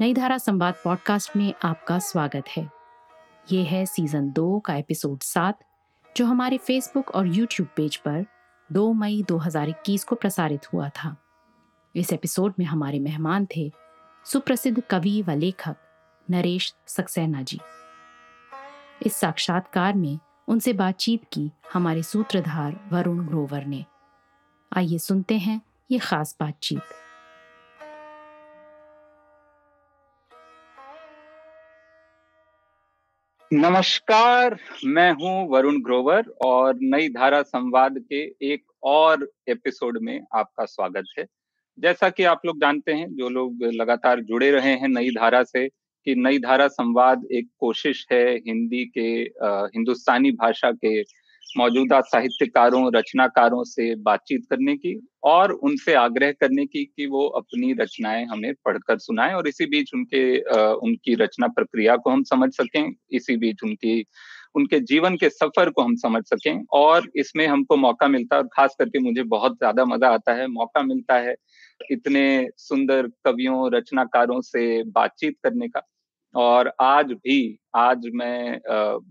नई 0.00 0.14
धारा 0.14 0.38
संवाद 0.38 0.74
पॉडकास्ट 0.84 1.36
में 1.36 1.54
आपका 1.64 1.98
स्वागत 1.98 2.44
है। 2.56 2.70
ये 3.52 3.64
है 3.64 3.86
सीज़न 3.86 4.30
दो 4.30 4.58
का 4.58 4.74
एपिसोड 4.74 5.20
सात, 5.20 5.58
जो 6.16 6.26
हमारे 6.26 6.58
फेसबुक 6.58 7.10
और 7.10 7.26
यूट्यूब 7.26 7.68
पेज 7.76 7.96
पर 7.96 8.26
2 8.72 8.92
मई 8.92 9.24
2021 9.28 10.04
को 10.04 10.16
प्रसारित 10.16 10.72
हुआ 10.72 10.88
था। 10.88 11.16
इस 11.96 12.12
एपिसोड 12.12 12.54
में 12.58 12.66
हमारे 12.66 12.98
मेहमान 12.98 13.46
थे 13.56 13.72
सुप्रसिद्ध 14.24 14.82
कवि 14.90 15.22
व 15.22 15.30
लेखक 15.30 15.76
नरेश 16.30 16.74
सक्सेना 16.86 17.42
जी। 17.42 17.60
इस 19.06 19.14
साक्षात्कार 19.14 19.94
में 19.94 20.18
उनसे 20.48 20.72
बातचीत 20.72 21.22
की 21.32 21.50
हमारे 21.72 22.02
सूत्रधार 22.02 22.88
वरुण 22.92 23.26
ग्रोवर 23.26 23.64
ने। 23.64 23.84
आइए 24.76 24.98
सुनते 24.98 25.38
हैं 25.38 25.60
ये 25.90 25.98
खास 25.98 26.36
बातचीत। 26.40 26.82
नमस्कार, 33.52 34.56
मैं 34.84 35.10
हूँ 35.12 35.48
वरुण 35.50 35.80
ग्रोवर 35.82 36.24
और 36.44 36.78
नई 36.82 37.08
धारा 37.08 37.40
संवाद 37.42 37.94
के 37.98 38.20
एक 38.52 38.62
और 38.82 39.26
एपिसोड 39.48 39.98
में 40.02 40.20
आपका 40.34 40.64
स्वागत 40.64 41.04
है। 41.18 41.24
जैसा 41.78 42.10
कि 42.10 42.24
आप 42.24 42.40
लोग 42.46 42.60
जानते 42.60 42.92
हैं, 42.92 43.08
जो 43.16 43.28
लोग 43.28 43.62
लगातार 43.62 44.20
जुड़े 44.20 44.50
रहे 44.50 44.74
हैं 44.74 44.88
नई 44.88 45.10
धारा 45.10 45.42
से, 45.42 45.66
कि 45.68 46.14
नई 46.14 46.38
धारा 46.38 46.68
संवाद 46.68 47.26
एक 47.32 47.48
कोशिश 47.58 48.06
है 48.12 48.36
हिंदी 48.36 48.84
के 48.98 49.08
हिंदुस्तानी 49.42 50.30
भाषा 50.32 50.70
के 50.72 50.94
मौजूदा 51.56 52.00
साहित्यकारों, 52.02 52.90
रचनाकारों 52.94 53.62
से 53.64 53.94
बातचीत 54.02 54.44
करने 54.50 54.76
की 54.76 54.94
और 55.24 55.52
उनसे 55.52 55.94
आग्रह 55.96 56.32
करने 56.32 56.66
की 56.66 56.84
कि 56.86 57.06
वो 57.06 57.26
अपनी 57.38 57.72
रचनाएँ 57.80 58.24
हमें 58.26 58.52
पढ़कर 58.64 58.98
सुनाएँ 58.98 59.34
और 59.34 59.48
इसी 59.48 59.66
बीच 59.66 59.90
उनके 59.94 60.22
उनकी 60.80 61.14
रचना 61.14 61.48
प्रक्रिया 61.50 61.96
को 61.96 62.10
हम 62.10 62.22
समझ 62.24 62.50
सकें, 62.52 62.92
इसी 63.12 63.36
बीच 63.36 63.64
उनकी, 63.64 64.04
उनके 64.54 64.80
जीवन 64.82 65.16
के 65.16 65.28
सफ़र 65.30 65.70
को 65.70 65.82
हम 65.82 65.94
समझ 65.96 66.22
सकें 66.24 66.62
और 66.74 67.08
इसमें 67.16 67.46
हमको 67.46 67.76
मौका 67.78 68.08
मिलता 68.08 68.36
है 68.36 68.42
और 68.42 68.48
खास 68.54 68.76
करके 68.78 68.98
मुझे 69.00 69.22
बहुत 69.28 69.56
ज़्यादा 69.58 69.84
मज़ा 69.86 70.08
आता 70.10 70.34
है, 70.34 70.46
मौका 70.48 70.82
मिलता 70.84 71.18
है 71.18 71.34
इतने 71.92 72.24
सुंदर 72.58 73.06
कवियों, 73.24 73.70
रचनाकारों 73.72 74.40
से 74.42 74.82
बातचीत 74.92 75.36
करने 75.44 75.68
का। 75.68 75.82
और 76.34 76.72
आज 76.80 77.12
भी, 77.12 77.58
आज 77.76 78.02
मैं 78.14 78.58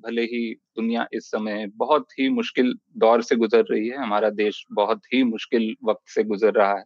भले 0.04 0.22
ही 0.24 0.54
दुनिया 0.78 1.08
इस 1.14 1.30
समय 1.32 1.68
बहुत 1.78 2.08
ही 2.20 2.30
मुश्किल 2.30 2.74
दौर 2.98 3.22
से 3.22 3.36
गुजर 3.36 3.64
रही 3.72 3.88
है, 3.88 3.98
हमारा 3.98 4.30
देश 4.32 4.64
बहुत 4.74 5.02
ही 5.14 5.24
मुश्किल 5.26 5.74
वक्त 5.86 6.10
से 6.10 6.24
गुजर 6.24 6.54
रहा 6.54 6.78
है। 6.78 6.84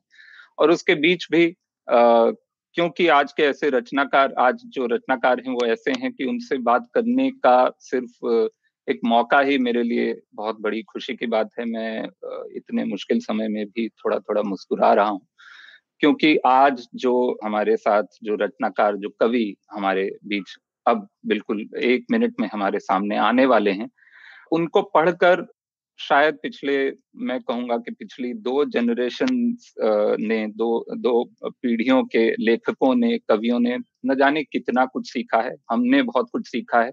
और 0.60 0.72
उसके 0.72 0.96
बीच 0.96 1.28
भी 1.32 1.46
क्योंकि 1.88 3.08
आज 3.10 3.32
के 3.34 3.44
ऐसे 3.44 3.70
रचनाकार, 3.70 4.34
आज 4.40 4.62
जो 4.66 4.86
रचनाकार 4.88 5.42
हैं 5.48 5.54
वो 5.54 5.66
ऐसे 5.68 5.92
हैं 6.02 6.12
कि 6.14 6.26
उनसे 6.26 6.58
बात 6.60 6.88
करने 6.94 7.30
का 7.46 7.72
सिर्फ़ 7.80 8.50
एक 8.88 9.00
मौका 9.06 9.40
ही 9.40 9.58
मेरे 9.58 9.84
लिए 9.84 10.14
बहुत 10.36 10.60
बड़ी 10.62 10.82
खुशी 10.84 11.14
की 11.16 11.28
बात 11.28 11.50
है। 11.60 11.66
मैं 11.66 12.04
इतने 12.58 12.84
मुश्किल 12.86 13.20
समय 13.20 13.48
में 13.48 13.66
भी 13.68 13.88
थोड़ा 13.90 14.18
थोड़ा 14.20 14.42
मुस्कुरा 14.44 14.94
रहा 14.94 15.10
हूँ। 15.10 15.22
क्योंकि 16.04 16.38
आज 16.46 16.88
जो 16.96 17.38
हमारे 17.44 17.78
साथ 17.78 18.04
जो 18.24 18.36
रचनाकार 18.36 18.96
जो 18.96 19.10
कवि 19.10 19.56
हमारे 19.72 20.04
बीच 20.28 20.56
अब 20.88 21.08
बिल्कुल 21.26 21.70
एक 21.84 22.06
मिनट 22.12 22.34
में 22.40 22.50
हमारे 22.54 22.80
सामने 22.80 23.18
आने 23.18 23.46
वाले 23.46 23.72
हैं, 23.72 23.90
उनको 24.52 24.82
पढ़कर 24.82 25.46
शायद 26.00 26.36
पिछले, 26.44 26.92
मैं 27.16 27.40
कहूँगा 27.42 27.78
कि 27.78 27.92
पिछली 27.92 28.34
दो 28.34 28.66
जनरेशन 28.66 29.58
ने, 30.20 30.48
दो 30.48 30.86
दो 30.98 31.24
पीढ़ियों 31.46 32.04
के 32.04 32.30
लेखकों 32.46 32.96
ने, 32.96 33.18
कवियों 33.18 33.60
ने 33.60 33.78
न 34.06 34.16
जाने 34.16 34.44
कितना 34.44 34.86
कुछ 34.86 35.12
सीखा 35.14 35.42
है, 35.42 35.56
हमने 35.72 36.02
बहुत 36.02 36.30
कुछ 36.32 36.48
सीखा 36.48 36.82
है। 36.82 36.92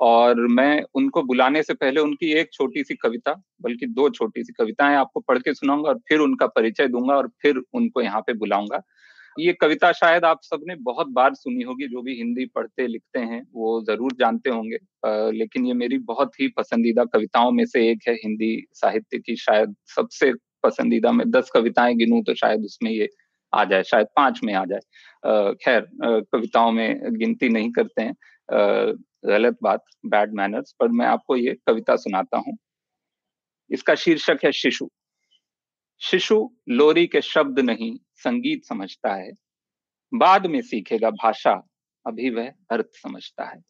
और 0.00 0.40
मैं 0.48 0.82
उनको 0.94 1.22
बुलाने 1.22 1.62
से 1.62 1.74
पहले 1.74 2.00
उनकी 2.00 2.32
एक 2.32 2.52
छोटी 2.52 2.84
सी 2.84 2.94
कविता, 2.96 3.32
बल्कि 3.62 3.86
दो 3.88 4.08
छोटी 4.10 4.44
सी 4.44 4.52
कविताएँ 4.52 4.96
आपको 4.96 5.20
पढ़ 5.20 5.38
के 5.38 5.54
सुनाऊँगा 5.54 5.88
और 5.88 5.98
फिर 6.08 6.20
उनका 6.20 6.46
परिचय 6.48 6.88
दूँगा 6.88 7.14
और 7.16 7.28
फिर 7.42 7.62
उनको 7.74 8.02
यहाँ 8.02 8.20
पे 8.20 8.32
बुलाऊँगा। 8.34 8.80
ये 9.36 9.52
कविता 9.52 9.90
शायद 9.92 10.24
आप 10.24 10.40
सबने 10.42 10.74
बहुत 10.82 11.08
बार 11.08 11.34
सुनी 11.34 11.62
होगी, 11.62 11.86
जो 11.88 12.02
भी 12.02 12.14
हिंदी 12.16 12.44
पढ़ते 12.54 12.86
लिखते 12.86 13.18
हैं, 13.20 13.42
वो 13.54 13.80
ज़रूर 13.84 14.12
जानते 14.20 14.50
होंगे। 14.50 14.78
लेकिन 15.32 15.66
ये 15.66 15.74
मेरी 15.74 15.98
बहुत 16.06 16.40
ही 16.40 16.48
पसंदीदा 16.56 17.04
कविताओं 17.06 17.50
में 17.50 17.64
से 17.66 17.88
एक 17.90 18.08
है 18.08 18.14
हिंदी 18.14 18.56
साहित्य 18.72 19.18
की, 19.18 19.36
शायद 19.36 19.74
सबसे 19.96 20.32
पसंदीदा 20.64 21.12
मैं 21.12 21.30
दस 21.30 21.50
कविताएँ 21.54 21.94
गिनूं 21.96 22.22
तो 22.22 22.34
शायद 22.34 22.64
उसमें 22.64 22.90
ये 22.90 23.08
आ 23.52 23.64
जाए, 23.64 23.82
शायद 23.82 24.06
पाँच 24.16 24.40
में 24.44 24.52
आ 24.54 24.64
जाए। 24.64 24.80
खैर 25.56 25.86
कविताओं 26.02 26.72
में 26.72 27.18
गिनती 27.18 27.48
नहीं 27.48 27.70
करते 27.72 28.02
हैं। 28.02 28.14
गलत 29.26 29.58
बात 29.62 29.84
बैड 30.06 30.34
मैनर्स 30.34 30.74
पर 30.80 30.88
मैं 30.88 31.06
आपको 31.06 31.36
ये 31.36 31.56
कविता 31.66 31.96
सुनाता 31.96 32.38
हूँ। 32.38 32.56
इसका 33.70 33.94
शीर्षक 33.94 34.38
है 34.44 34.52
शिशु। 34.52 34.90
शिशु 35.98 36.50
लोरी 36.68 37.06
के 37.06 37.20
शब्द 37.20 37.58
नहीं, 37.58 37.98
संगीत 38.14 38.64
समझता 38.64 39.14
है। 39.14 39.32
बाद 40.14 40.46
में 40.46 40.60
सीखेगा 40.60 41.10
भाषा, 41.10 41.68
अभी 42.06 42.30
वह 42.30 42.48
अर्थ 42.48 42.86
समझता 42.94 43.44
है। 43.44 43.62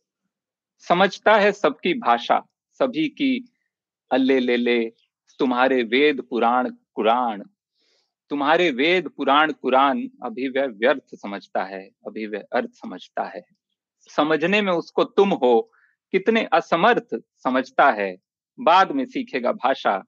समझता 0.78 1.36
है 1.36 1.52
सबकी 1.52 1.94
भाषा, 1.94 2.42
सभी 2.72 3.08
की 3.08 3.52
अल्ले 4.12 4.40
ले 4.40 4.56
ले, 4.56 4.92
तुम्हारे 5.38 5.82
वेद 5.82 6.20
पुराण 6.30 6.70
कुरान 6.94 7.42
तुम्हारे 8.30 8.70
वेद 8.70 9.08
पुराण 9.08 9.52
कुरान 9.52 10.10
अभी 10.22 10.48
वह 10.48 10.66
व्यर्थ 10.66 11.14
समझता 11.14 11.64
है, 11.64 11.90
अभी 12.06 12.26
वह 12.26 12.44
अर्थ 12.52 12.70
समझता 12.70 13.24
है। 13.24 13.59
समझने 14.16 14.62
में 14.62 14.72
उसको 14.72 15.04
तुम 15.04 15.30
हो। 15.30 15.70
कितने 16.12 16.44
असमर्थ 16.44 17.08
समझता 17.36 17.90
है। 17.90 18.16
बाद 18.60 18.92
में 18.92 19.04
सीखेगा 19.04 19.52
भाषा। 19.52 20.02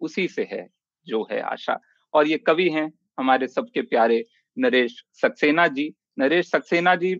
उसी 0.00 0.28
से 0.28 0.48
है 0.52 0.68
जो 1.06 1.28
है 1.32 1.40
आशा। 1.40 1.80
और 2.14 2.28
ये 2.28 2.38
कवि 2.38 2.68
हैं 2.68 2.92
हमारे 3.18 3.48
सबके 3.48 3.82
प्यारे 3.82 4.24
नरेश 4.58 5.04
सक्सेना 5.12 5.66
जी। 5.66 5.94
नरेश 6.18 6.50
सक्सेना 6.50 6.94
जी 6.94 7.14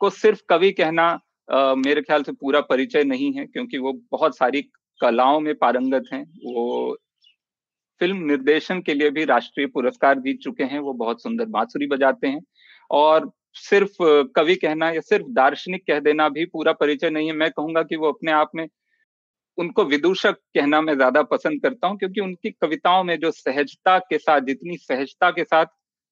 को 0.00 0.10
सिर्फ़ 0.10 0.42
कवि 0.48 0.72
कहना 0.72 1.18
आ, 1.52 1.74
मेरे 1.74 2.02
ख्याल 2.02 2.22
से 2.22 2.32
पूरा 2.32 2.60
परिचय 2.60 3.04
नहीं 3.04 3.32
है 3.32 3.46
क्योंकि 3.46 3.78
वो 3.78 3.92
बहुत 4.12 4.36
सारी 4.36 4.62
कलाओं 5.00 5.40
में 5.40 5.54
पारंगत 5.54 6.04
हैं। 6.12 6.24
वो 6.24 6.96
फ़िल्म 8.00 8.16
निर्देशन 8.16 8.80
के 8.80 8.94
लिए 8.94 9.10
भी 9.10 9.24
राष्ट्रीय 9.24 9.66
पुरस्कार 9.66 10.18
जीत 10.18 10.40
चुके 10.40 10.64
हैं। 10.64 10.78
वो 10.78 10.92
बहुत 10.92 11.22
सुंदर 11.22 11.44
बांसुरी 11.44 11.86
बजाते 11.86 12.26
हैं। 12.26 12.40
और 12.90 13.30
सिर्फ़ 13.56 13.96
कवि 14.36 14.54
कहना 14.56 14.90
या 14.90 15.00
सिर्फ़ 15.02 15.26
दार्शनिक 15.32 15.82
कह 15.86 16.00
देना 16.00 16.28
भी 16.30 16.44
पूरा 16.46 16.72
परिचय 16.74 17.10
नहीं 17.10 17.26
है। 17.26 17.34
मैं 17.34 17.50
कहूँगा 17.50 17.82
कि 17.82 17.96
वो 17.96 18.08
अपने 18.08 18.32
आप 18.32 18.50
में 18.54 18.66
उनको 19.58 19.84
विदूषक 19.84 20.36
कहना 20.54 20.80
मैं 20.80 20.94
ज़्यादा 20.96 21.22
पसंद 21.24 21.62
करता 21.62 21.86
हूँ, 21.86 21.98
क्योंकि 21.98 22.20
उनकी 22.20 22.50
कविताओं 22.52 23.02
में 23.04 23.18
जो 23.20 23.30
सहजता 23.30 23.98
के 24.00 24.18
साथ, 24.18 24.40
जितनी 24.42 24.76
सहजता 24.78 25.30
के 25.30 25.44
साथ, 25.44 25.66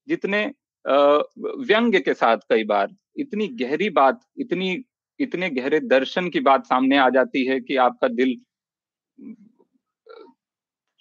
जितने 0.09 0.45
व्यंग्य 0.84 2.01
के 2.01 2.15
साथ 2.15 2.37
कई 2.51 2.65
बार, 2.65 2.89
इतनी 3.17 3.49
गहरी 3.57 3.89
बात, 3.93 4.21
इतनी, 4.39 4.84
इतने 5.21 5.51
गहरे 5.51 5.81
दर्शन 5.81 6.28
की 6.31 6.41
बात 6.43 6.67
सामने 6.67 6.99
आ 6.99 7.09
जाती 7.11 7.45
है 7.47 7.61
कि 7.61 7.77
आपका 7.78 8.09
दिल 8.11 8.37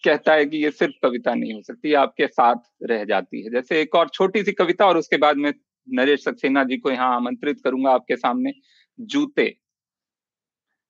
कहता 0.03 0.33
है 0.33 0.45
कि 0.45 0.57
ये 0.57 0.71
सिर्फ़ 0.71 0.93
कविता 1.03 1.33
नहीं 1.35 1.53
हो 1.53 1.61
सकती 1.61 1.93
आपके 1.95 2.27
साथ 2.27 2.55
रह 2.83 3.03
जाती 3.05 3.43
है। 3.43 3.51
जैसे 3.51 3.81
एक 3.81 3.95
और 3.95 4.09
छोटी 4.09 4.43
सी 4.43 4.51
कविता 4.53 4.85
और 4.87 4.97
उसके 4.97 5.17
बाद 5.17 5.37
में 5.37 5.51
नरेश 5.89 6.23
सक्सेना 6.23 6.63
जी 6.63 6.77
को 6.77 6.91
यहाँ 6.91 7.15
आमंत्रित 7.15 7.61
करूँगा 7.63 7.91
आपके 7.91 8.15
सामने। 8.15 8.53
जूते। 8.99 9.57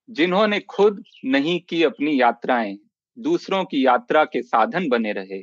जिन्होंने 0.09 0.59
खुद 0.59 1.03
नहीं 1.25 1.61
की 1.69 1.83
अपनी 1.83 2.21
यात्राएँ, 2.21 2.77
दूसरों 3.19 3.65
की 3.65 3.85
यात्रा 3.85 4.25
के 4.25 4.41
साधन 4.41 4.89
बने 4.89 5.13
रहे। 5.13 5.41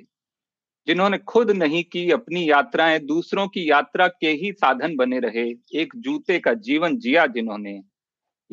जिन्होंने 0.87 1.19
खुद 1.19 1.51
नहीं 1.51 1.85
की 1.85 2.11
अपनी 2.11 2.51
यात्राएँ, 2.51 2.99
दूसरों 2.99 3.49
की 3.49 3.71
यात्रा 3.71 4.09
के 4.09 4.29
ही 4.29 4.53
साधन 4.53 4.97
बने 4.97 5.19
रहे। 5.19 5.55
एक 5.75 5.93
जूते 5.97 6.39
का 6.39 6.55
जीवन 6.55 6.99
जिया 6.99 7.27
जिन्होंने, 7.27 7.83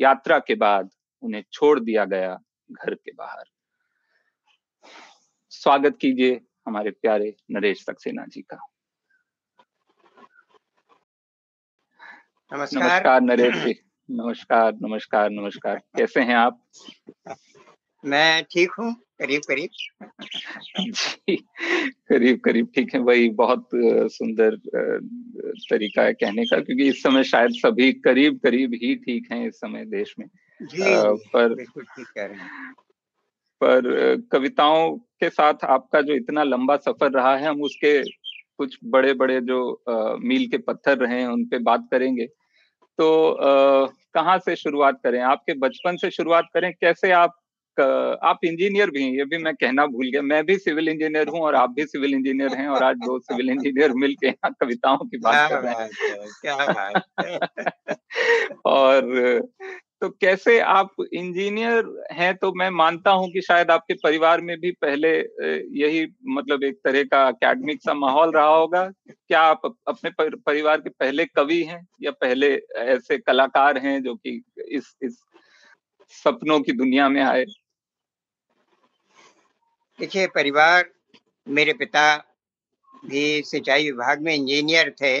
यात्रा 0.00 0.38
के 0.38 0.54
बाद 0.54 0.90
उन्हें 1.22 1.44
छोड़ 1.52 1.80
दिया 1.80 2.04
गया 2.04 2.38
घर 2.72 2.94
के 2.94 3.12
बाहर। 3.12 3.44
स्वागत 5.50 5.98
कीजिए 6.00 6.40
हमारे 6.66 6.90
प्यारे 6.90 7.36
नरेश 7.50 7.84
सक्सेना 7.84 8.24
जी 8.26 8.42
का। 8.42 8.73
नमस्कार। 12.52 12.82
नमस्कार 12.82 13.20
नरेश 13.20 13.54
जी। 13.64 13.74
नमस्कार 14.10 14.72
नमस्कार 14.82 15.30
नमस्कार। 15.30 15.76
कैसे 15.96 16.20
हैं 16.20 16.34
आप? 16.34 16.58
मैं 18.04 18.44
ठीक 18.44 18.70
हूँ 18.78 18.92
करीब 19.18 19.42
करीब। 19.48 19.68
जी 20.90 21.36
करीब 22.08 22.40
करीब 22.44 22.68
ठीक 22.74 22.94
है। 22.94 23.00
वही 23.00 23.28
बहुत 23.30 23.68
सुंदर 24.12 24.56
तरीका 25.70 26.02
है 26.02 26.12
कहने 26.12 26.44
का 26.44 26.60
क्योंकि 26.60 26.88
इस 26.88 27.02
समय 27.02 27.24
शायद 27.24 27.50
सभी 27.50 27.92
करीब 27.92 28.38
करीब 28.42 28.74
ही 28.74 28.94
ठीक 28.96 29.32
हैं 29.32 29.46
इस 29.48 29.54
समय 29.54 29.84
देश 29.84 30.14
में। 30.18 30.26
जी, 30.62 30.82
आ, 30.82 31.02
पर 31.32 31.54
ठीक 31.64 32.06
कह 32.06 32.24
रहे 32.24 32.36
हैं। 32.36 32.72
पर 33.60 34.16
कविताओं 34.32 34.96
के 34.96 35.28
साथ 35.30 35.64
आपका 35.64 36.00
जो 36.00 36.14
इतना 36.14 36.42
लंबा 36.42 36.76
सफ़र 36.76 37.10
रहा 37.10 37.36
है 37.36 37.46
हम 37.46 37.62
उसके 37.62 38.02
कुछ 38.58 38.78
बड़े 38.84 39.12
बड़े 39.12 39.40
जो 39.40 39.82
आ, 39.88 40.16
मील 40.20 40.48
के 40.48 40.58
पत्थर 40.58 40.98
रहे 40.98 41.20
हैं 41.20 41.28
उन 41.28 41.44
पे 41.44 41.58
बात 41.58 41.88
करेंगे। 41.90 42.26
तो 42.98 43.38
कहाँ 44.14 44.38
से 44.38 44.56
शुरुआत 44.56 45.00
करें? 45.04 45.20
आपके 45.20 45.54
बचपन 45.54 45.96
से 45.96 46.10
शुरुआत 46.10 46.44
करें? 46.54 46.72
कैसे 46.72 47.10
आप 47.10 47.40
आप 48.22 48.38
इंजीनियर 48.44 48.90
भी 48.90 49.02
हैं 49.02 49.12
ये 49.12 49.24
भी 49.24 49.38
मैं 49.38 49.54
कहना 49.54 49.86
भूल 49.86 50.10
गया। 50.10 50.22
मैं 50.22 50.46
भी 50.46 50.58
सिविल 50.58 50.88
इंजीनियर 50.88 51.28
हूँ 51.28 51.40
और 51.40 51.54
आप 51.54 51.70
भी 51.70 51.86
सिविल 51.86 52.14
इंजीनियर 52.14 52.54
हैं 52.54 52.68
और 52.68 52.82
आज 52.82 52.96
दो 52.96 53.18
सिविल 53.18 53.50
इंजीनियर 53.50 53.92
मिलके 53.92 54.26
यहाँ 54.26 54.54
कविताओं 54.60 54.96
की 54.96 55.18
बात 55.18 55.50
कर 55.50 55.60
रहे 55.60 55.74
हैं। 55.74 55.90
क्या 56.42 56.56
बात 56.56 57.98
और 58.66 59.02
तो 60.04 60.08
कैसे 60.20 60.58
आप 60.60 60.94
इंजीनियर 61.14 61.84
हैं 62.12 62.34
तो 62.36 62.52
मैं 62.52 62.68
मानता 62.70 63.10
हूँ 63.10 63.28
कि 63.32 63.40
शायद 63.40 63.70
आपके 63.70 63.94
परिवार 63.94 64.40
में 64.40 64.56
भी 64.60 64.70
पहले 64.70 65.12
यही 65.80 66.06
मतलब 66.28 66.64
एक 66.64 66.74
तरह 66.84 67.04
का 67.04 67.22
अकेडमिक 67.26 67.80
सा 67.82 67.94
माहौल 67.94 68.32
रहा 68.32 68.46
होगा। 68.46 68.82
क्या 69.08 69.40
आप 69.40 69.62
अपने 69.88 70.10
परिवार 70.20 70.80
के 70.80 70.90
पहले 70.90 71.24
कवि 71.26 71.62
हैं 71.62 71.80
या 72.02 72.10
पहले 72.10 72.52
ऐसे 72.76 73.18
कलाकार 73.18 73.78
हैं 73.78 74.02
जो 74.02 74.14
कि 74.14 74.42
इस 74.68 74.92
इस 75.02 75.16
सपनों 76.24 76.60
की 76.60 76.72
दुनिया 76.72 77.08
में 77.08 77.22
आए? 77.22 77.44
देखिए 79.98 80.26
परिवार 80.26 80.84
मेरे 81.46 81.72
पिता 81.72 82.04
भी 83.04 83.42
सिंचाई 83.42 83.84
विभाग 83.84 84.22
में 84.22 84.34
इंजीनियर 84.34 84.94
थे। 85.02 85.20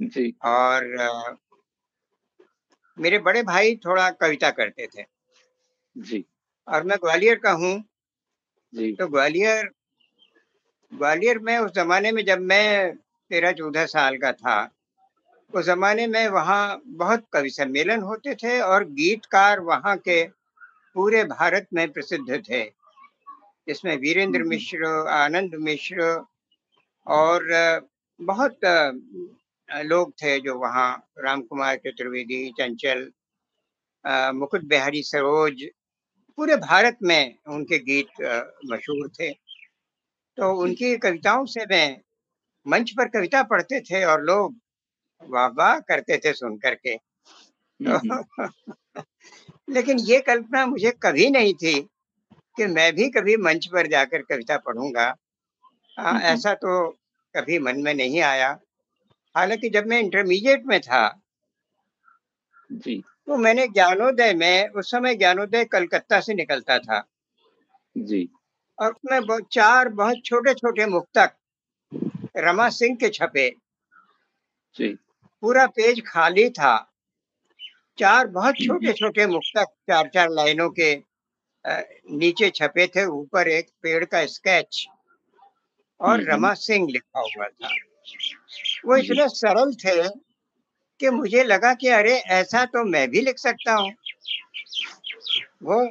जी। 0.00 0.34
और 0.44 1.38
मेरे 2.98 3.18
बड़े 3.18 3.42
भाई 3.42 3.76
थोड़ा 3.76 4.10
कविता 4.10 4.50
करते 4.50 4.86
थे। 4.86 5.04
जी। 5.96 6.24
और 6.68 6.82
मैं 6.82 6.96
ग्वालियर 6.96 7.38
का 7.38 7.52
हूँ। 7.52 7.78
तो 8.72 9.06
ग्वालियर 9.08 9.70
ग्वालियर 10.92 11.38
में 11.38 11.56
उस 11.58 11.72
जमाने 11.72 12.12
में 12.12 12.24
जब 12.24 12.40
मैं 12.40 12.96
तेरह 13.30 13.52
चौदह 13.52 13.86
साल 13.86 14.16
का 14.16 14.32
था 14.32 14.56
उस 15.54 15.64
जमाने 15.64 16.06
में 16.06 16.28
वहाँ 16.28 16.82
बहुत 16.86 17.24
कवि 17.32 17.50
सम्मेलन 17.50 18.02
होते 18.02 18.34
थे 18.34 18.60
और 18.60 18.84
गीतकार 18.90 19.60
वहाँ 19.60 19.96
के 19.98 20.24
पूरे 20.96 21.24
भारत 21.24 21.66
में 21.74 21.88
प्रसिद्ध 21.92 22.42
थे। 22.50 22.62
इसमें 23.68 23.96
वीरेंद्र 23.96 24.42
मिश्र 24.42 25.08
आनंद 25.08 25.54
मिश्र 25.54 26.24
और 27.06 27.44
बहुत 28.20 28.58
लोग 29.72 30.12
थे 30.12 30.38
जो 30.40 30.58
वहाँ 30.58 31.06
राम 31.18 31.42
कुमार 31.42 31.76
चतुर्वेदी 31.76 32.48
चंचल 32.60 33.10
मुकुट 34.34 34.64
बिहारी 34.64 35.02
सरोज 35.02 35.64
पूरे 36.38 36.56
भारत 36.56 36.98
में 37.02 37.36
उनके 37.48 37.78
गीत 37.78 38.08
मशहूर 38.70 39.08
थे। 39.08 39.32
तो 40.38 40.52
उनकी 40.54 40.96
कविताओं 40.96 41.44
से 41.44 41.64
मैं 41.66 42.00
मंच 42.66 42.90
पर 42.90 43.08
कविता 43.08 43.42
पढ़ते 43.42 43.80
थे 43.80 44.04
और 44.04 44.22
लोग 44.22 44.56
वाह 45.28 45.46
वाह 45.46 45.78
करते 45.78 46.18
थे 46.18 46.32
सुन 46.32 46.56
करके। 46.56 46.96
तो 47.80 48.22
लेकिन 49.70 49.98
ये 49.98 50.20
कल्पना 50.20 50.66
मुझे 50.66 50.90
कभी 51.02 51.30
नहीं 51.30 51.54
थी 51.54 51.80
कि 52.56 52.66
मैं 52.66 52.92
भी 52.94 53.08
कभी 53.10 53.36
मंच 53.36 53.66
पर 53.66 53.86
जाकर 53.86 54.22
कविता 54.22 54.56
पढ़ूँगा। 54.56 55.14
ऐसा 56.22 56.54
तो 56.54 56.90
कभी 57.36 57.58
मन 57.58 57.80
में 57.82 57.94
नहीं 57.94 58.20
आया। 58.20 58.58
हालाँकि 59.34 59.68
जब 59.70 59.86
मैं 59.86 60.00
इंटरमीडिएट 60.00 60.66
में 60.66 60.80
था 60.80 61.08
जी। 62.72 63.02
तो 63.26 63.36
मैंने 63.36 63.66
ज्ञानोदय 63.68 64.32
में 64.34 64.68
उस 64.68 64.90
समय 64.90 65.14
ज्ञानोदय 65.14 65.64
कलकत्ता 65.64 66.20
से 66.20 66.34
निकलता 66.34 66.78
था। 66.78 67.02
जी। 67.98 68.28
और 68.78 68.92
उसमें 68.92 69.38
चार 69.52 69.88
बहुत 69.88 70.22
छोटे 70.24 70.54
छोटे 70.54 70.86
मुक्तक 70.86 71.34
रमा 72.36 72.68
सिंह 72.68 72.96
के 72.96 73.08
छपे। 73.08 73.48
जी। 74.76 74.88
पूरा 75.42 75.66
पेज 75.66 76.02
खाली 76.06 76.48
था। 76.50 76.74
चार 77.98 78.26
बहुत 78.26 78.54
छोटे 78.54 78.92
छोटे 78.92 79.26
मुक्तक 79.26 79.66
चार 79.90 80.08
चार 80.14 80.30
लाइनों 80.30 80.68
के 80.70 80.94
नीचे 82.16 82.50
छपे 82.50 82.86
थे। 82.86 83.04
ऊपर 83.06 83.48
एक 83.48 83.68
पेड़ 83.82 84.04
का 84.04 84.24
स्केच 84.26 84.86
और 86.00 86.22
रमा 86.22 86.54
सिंह 86.54 86.88
लिखा 86.90 87.20
हुआ 87.20 87.48
था। 87.48 87.74
वो 88.84 88.96
इतने 88.96 89.28
सरल 89.28 89.72
थे 89.74 90.08
कि 91.00 91.10
मुझे 91.10 91.44
लगा 91.44 91.72
कि 91.74 91.88
अरे 91.88 92.14
ऐसा 92.36 92.64
तो 92.64 92.84
मैं 92.84 93.08
भी 93.10 93.20
लिख 93.20 93.38
सकता 93.38 93.74
हूँ। 93.74 93.90
वो 95.62 95.82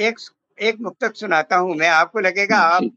एक 0.00 0.18
एक 0.58 0.76
मुक्तक 0.80 1.16
सुनाता 1.16 1.56
हूँ 1.56 1.74
मैं 1.76 1.88
आपको 1.88 2.20
लगेगा 2.20 2.56
आप 2.58 2.90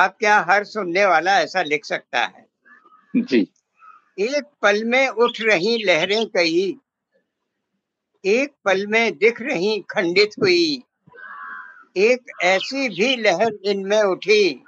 आप 0.00 0.16
क्या 0.18 0.38
हर 0.48 0.64
सुनने 0.64 1.04
वाला 1.06 1.38
ऐसा 1.40 1.62
लिख 1.62 1.84
सकता 1.84 2.20
है? 2.20 2.46
जी। 3.14 3.40
एक 4.18 4.44
पल 4.62 4.84
में 4.84 5.08
उठ 5.08 5.40
रही 5.40 5.76
लहरें 5.84 6.26
कई 6.26 6.78
एक 8.24 8.52
पल 8.64 8.86
में 8.86 9.18
दिख 9.18 9.40
रही 9.42 9.78
खंडित 9.90 10.30
हुई 10.42 10.82
एक 11.96 12.30
ऐसी 12.42 12.88
भी 12.88 13.16
लहर 13.16 13.52
इनमें 13.64 14.02
उठी। 14.02 14.64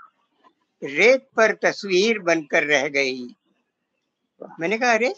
रेत 0.84 1.26
पर 1.36 1.52
तस्वीर 1.62 2.18
बनकर 2.18 2.64
रह 2.64 2.88
गई। 2.88 3.22
मैंने 4.60 4.78
कहा 4.78 4.92
अरे 4.92 5.12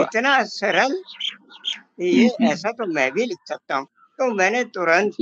इतना 0.00 0.42
सरल? 0.44 1.02
ये 2.00 2.28
ऐसा 2.42 2.70
तो 2.72 2.86
मैं 2.86 3.10
भी 3.12 3.24
लिख 3.26 3.38
सकता 3.48 3.76
हूँ। 3.76 3.86
तो 4.18 4.32
मैंने 4.34 4.64
तुरंत 4.74 5.16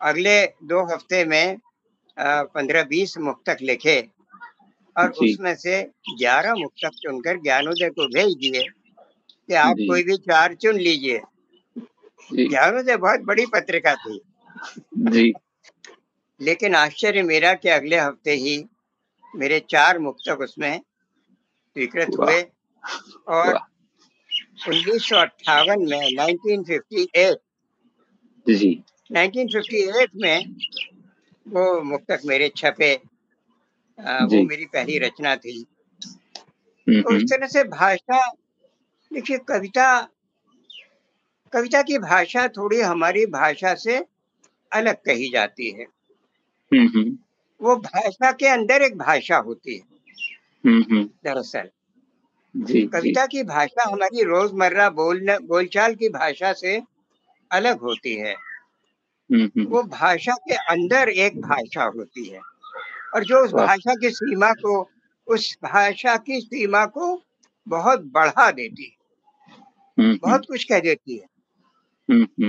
अगले 0.00 0.44
दो 0.64 0.82
हफ़्ते 0.92 1.24
में 1.24 1.56
पंद्रह 2.54 2.82
बीस 2.84 3.16
मुक्तक 3.18 3.58
लिखे 3.62 4.00
और 4.96 5.10
उसमें 5.10 5.54
से 5.56 5.80
ग्यारह 6.18 6.54
मुक्तक 6.54 6.98
चुनकर 7.02 7.40
ज्ञानोदय 7.40 7.90
को 7.90 8.06
भेज 8.08 8.34
दिए 8.36 8.62
कि 9.48 9.54
आप 9.54 9.76
कोई 9.88 10.02
भी 10.02 10.16
चार 10.16 10.54
चुन 10.54 10.76
लीजिए। 10.78 11.20
ज्ञानोदय 12.30 12.96
बहुत 12.96 13.20
बड़ी 13.20 13.46
पत्रिका 13.46 13.94
थी। 13.94 14.20
जी। 14.98 15.32
लेकिन 16.44 16.74
आश्चर्य 16.74 17.22
मेरा 17.22 17.52
कि 17.54 17.68
अगले 17.68 17.98
हफ़्ते 17.98 18.32
ही 18.34 18.56
मेरे 19.34 19.60
चार 19.70 19.98
मुक्तक 19.98 20.40
उसमें 20.40 20.78
स्वीकृत 20.78 22.10
हुए 22.18 22.40
और 23.28 23.54
उन्नीस 24.68 25.08
सौ 25.08 25.16
अट्ठावन 25.16 25.86
में 25.90 26.00
1958 26.00 27.36
जी। 28.46 28.72
1958 29.10 30.08
में 30.16 30.54
वो 31.46 31.80
मुक्तक 31.82 32.20
मेरे 32.24 32.48
छपे 32.56 32.94
आ, 33.98 34.18
वो 34.24 34.42
मेरी 34.44 34.64
पहली 34.66 34.98
रचना 34.98 35.36
थी। 35.36 35.62
तो 36.86 37.16
इस 37.16 37.22
तरह 37.22 37.46
से 37.46 37.64
भाषा 37.64 38.20
देखिए 39.10 39.38
कविता 39.48 39.86
कविता 41.52 41.82
की 41.82 41.98
भाषा 41.98 42.46
थोड़ी 42.48 42.80
हमारी 42.80 43.26
भाषा 43.26 43.74
से 43.74 43.98
अलग 44.72 44.96
कही 45.06 45.28
जाती 45.30 45.70
है। 45.70 45.86
वो 47.62 47.76
भाषा 47.76 48.32
के 48.32 48.46
अंदर 48.46 48.82
एक 48.82 48.98
भाषा 48.98 49.36
होती 49.36 49.74
है। 49.74 49.82
दरअसल 51.24 51.70
कविता 52.86 53.26
की 53.26 53.42
भाषा 53.42 53.88
हमारी 53.92 54.24
रोज़मर्रा 54.24 54.90
बोलने 54.90 55.38
बोलचाल 55.38 55.94
की 55.94 56.08
भाषा 56.08 56.52
से 56.52 56.82
अलग 57.52 57.80
होती 57.80 58.14
है। 58.14 58.34
वो 59.66 59.82
भाषा 59.82 60.32
के 60.32 60.54
अंदर 60.54 61.08
एक 61.08 61.40
भाषा 61.40 61.84
होती 61.84 62.28
है 62.28 62.40
और 63.14 63.24
जो 63.24 63.44
उस 63.44 63.52
भाषा 63.66 63.94
की 63.94 64.10
सीमा 64.10 64.52
को 64.52 64.90
उस 65.26 65.58
भाषा 65.62 66.16
की 66.16 66.40
सीमा 66.40 66.86
को 66.86 67.22
बहुत 67.68 68.00
बढ़ा 68.00 68.50
देती 68.50 68.84
है। 68.84 68.96
बहुत 70.22 70.46
कुछ 70.46 70.64
कह 70.64 70.80
देती 70.80 71.16
है। 71.16 71.26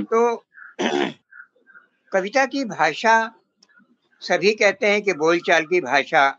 तो 0.03 0.35
कविता 2.11 2.45
की 2.45 2.65
भाषा 2.65 3.35
सभी 4.21 4.51
कहते 4.53 4.87
हैं 4.87 5.01
कि 5.01 5.13
बोलचाल 5.15 5.65
की 5.65 5.81
भाषा 5.81 6.29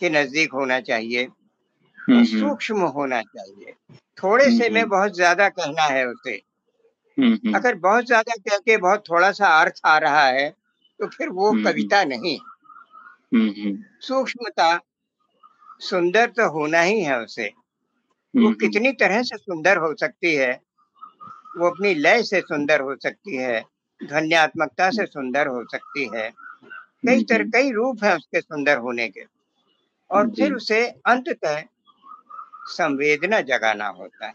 के 0.00 0.10
नज़दीक 0.10 0.52
होना 0.52 0.80
चाहिए 0.80 1.26
सूक्ष्म 2.30 2.80
होना 2.96 3.20
चाहिए। 3.22 3.72
थोड़े 4.18 4.44
से 4.58 4.68
में 4.70 4.88
बहुत 4.88 5.14
ज़्यादा 5.14 5.48
कहना 5.50 5.82
है 5.84 6.06
उसे। 6.06 6.36
अगर 7.54 7.74
बहुत 7.78 8.06
ज़्यादा 8.06 8.34
कह 8.40 8.58
के 8.58 8.76
बहुत 8.78 9.04
थोड़ा 9.08 9.30
सा 9.32 9.48
अर्थ 9.60 9.80
आ 9.86 9.96
रहा 9.98 10.26
है 10.28 10.48
तो 11.00 11.06
फिर 11.08 11.28
वो 11.30 11.52
कविता 11.64 12.02
नहीं। 12.04 12.38
सूक्ष्मता 14.02 14.78
सुंदर 15.80 16.26
तो 16.30 16.48
होना 16.50 16.80
ही 16.80 17.00
है 17.00 17.18
उसे। 17.20 17.46
वो 18.34 18.50
कितनी 18.60 18.92
तरह 18.94 19.22
से 19.22 19.36
सुंदर 19.36 19.76
हो 19.76 19.94
सकती 19.94 20.34
है 20.34 20.52
वो 21.58 21.68
अपनी 21.70 21.94
लय 21.94 22.22
से 22.22 22.40
सुंदर 22.42 22.80
हो 22.80 22.94
सकती 22.96 23.36
है 23.36 23.60
ध्वनियात्मकता 24.00 24.90
से 24.90 25.06
सुंदर 25.06 25.46
हो 25.46 25.64
सकती 25.72 26.08
है। 26.14 26.30
कई 27.06 27.24
तरह 27.24 27.44
कई 27.44 27.70
रूप 27.70 28.04
है 28.04 28.16
उसके 28.16 28.40
सुंदर 28.40 28.78
होने 28.78 29.08
के। 29.08 29.24
और 30.10 30.30
फिर 30.30 30.54
उसे 30.54 30.86
अंततः 30.86 31.62
संवेदना 32.66 33.40
जगाना 33.40 33.88
होता 33.88 34.26
है। 34.26 34.34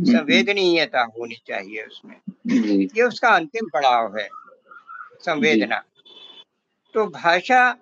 संवेदनीयता 0.00 1.02
होनी 1.02 1.34
चाहिए 1.46 1.82
उसमें। 1.82 2.16
ये 2.96 3.02
उसका 3.02 3.28
अंतिम 3.28 3.68
पड़ाव 3.68 4.18
है 4.18 4.28
संवेदना। 5.20 5.82
तो 6.94 7.06
भाषा 7.06 7.76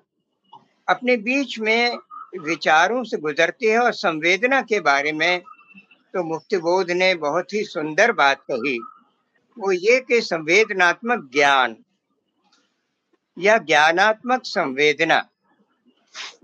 अपने 0.89 1.17
बीच 1.17 1.59
में 1.59 1.99
विचारों 2.41 3.05
से 3.05 3.17
गुजरती 3.17 3.67
है 3.67 3.79
और 3.79 3.93
संवेदना 3.93 4.63
के 4.63 4.81
बारे 4.81 5.13
में 5.13 5.43
तो 6.15 6.23
मुक्ति 6.25 6.57
बोध 6.57 6.91
ने 6.91 7.15
बहुत 7.15 7.53
ही 7.53 7.65
सुंदर 7.65 8.13
बात 8.13 8.41
कही। 8.51 8.79
वो 9.59 9.73
ये 9.73 10.01
कि 10.01 10.21
संवेदनात्मक 10.21 11.31
ज्ञान 11.33 11.77
या 13.39 13.59
ज्ञानात्मक 13.59 14.43
संवेदना। 14.45 15.29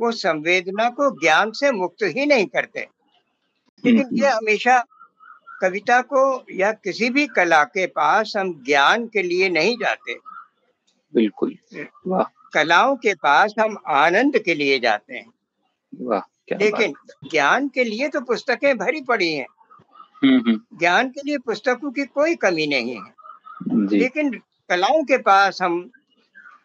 वो 0.01 0.13
संवेदना 0.13 0.91
को 0.91 1.21
ज्ञान 1.21 1.51
से 1.51 1.73
मुक्त 1.73 2.03
ही 2.03 2.27
नहीं 2.27 2.47
करते। 2.47 2.89
लेकिन 3.85 4.09
ये 4.13 4.29
हमेशा 4.29 4.85
कविता 5.61 6.03
को 6.03 6.45
या 6.51 6.73
किसी 6.73 7.11
भी 7.11 7.27
कला 7.27 7.65
के 7.65 7.87
पास 7.87 8.33
हम 8.37 8.63
ज्ञान 8.67 9.07
के 9.07 9.23
लिए 9.23 9.49
नहीं 9.49 9.77
जाते। 9.77 10.15
बिल्कुल। 11.15 11.57
वाह। 12.07 12.51
कलाओं 12.55 12.97
के 12.97 13.15
पास 13.15 13.55
हम 13.61 13.77
आनंद 13.87 14.39
के 14.39 14.55
लिए 14.55 14.79
जाते 14.79 15.15
हैं। 15.15 15.33
वाह 16.01 16.21
क्या 16.21 16.59
लेकिन 16.59 16.95
ज्ञान 17.31 17.69
के 17.69 17.85
लिए 17.85 18.09
तो 18.09 18.21
पुस्तकें 18.21 18.79
भरी 18.79 19.01
पड़ी 19.01 19.33
हैं। 19.33 19.47
हम्म, 20.23 20.41
हम्म, 20.41 20.79
ज्ञान 20.79 21.09
के 21.09 21.21
लिए 21.25 21.39
पुस्तकों 21.39 21.91
की 21.91 22.05
कोई 22.05 22.35
कमी 22.35 22.67
नहीं 22.67 22.97
है। 22.97 23.03
जी। 23.69 23.99
लेकिन 23.99 24.33
कलाओं 24.69 25.05
के 25.05 25.19
पास 25.19 25.63
हम 25.63 25.91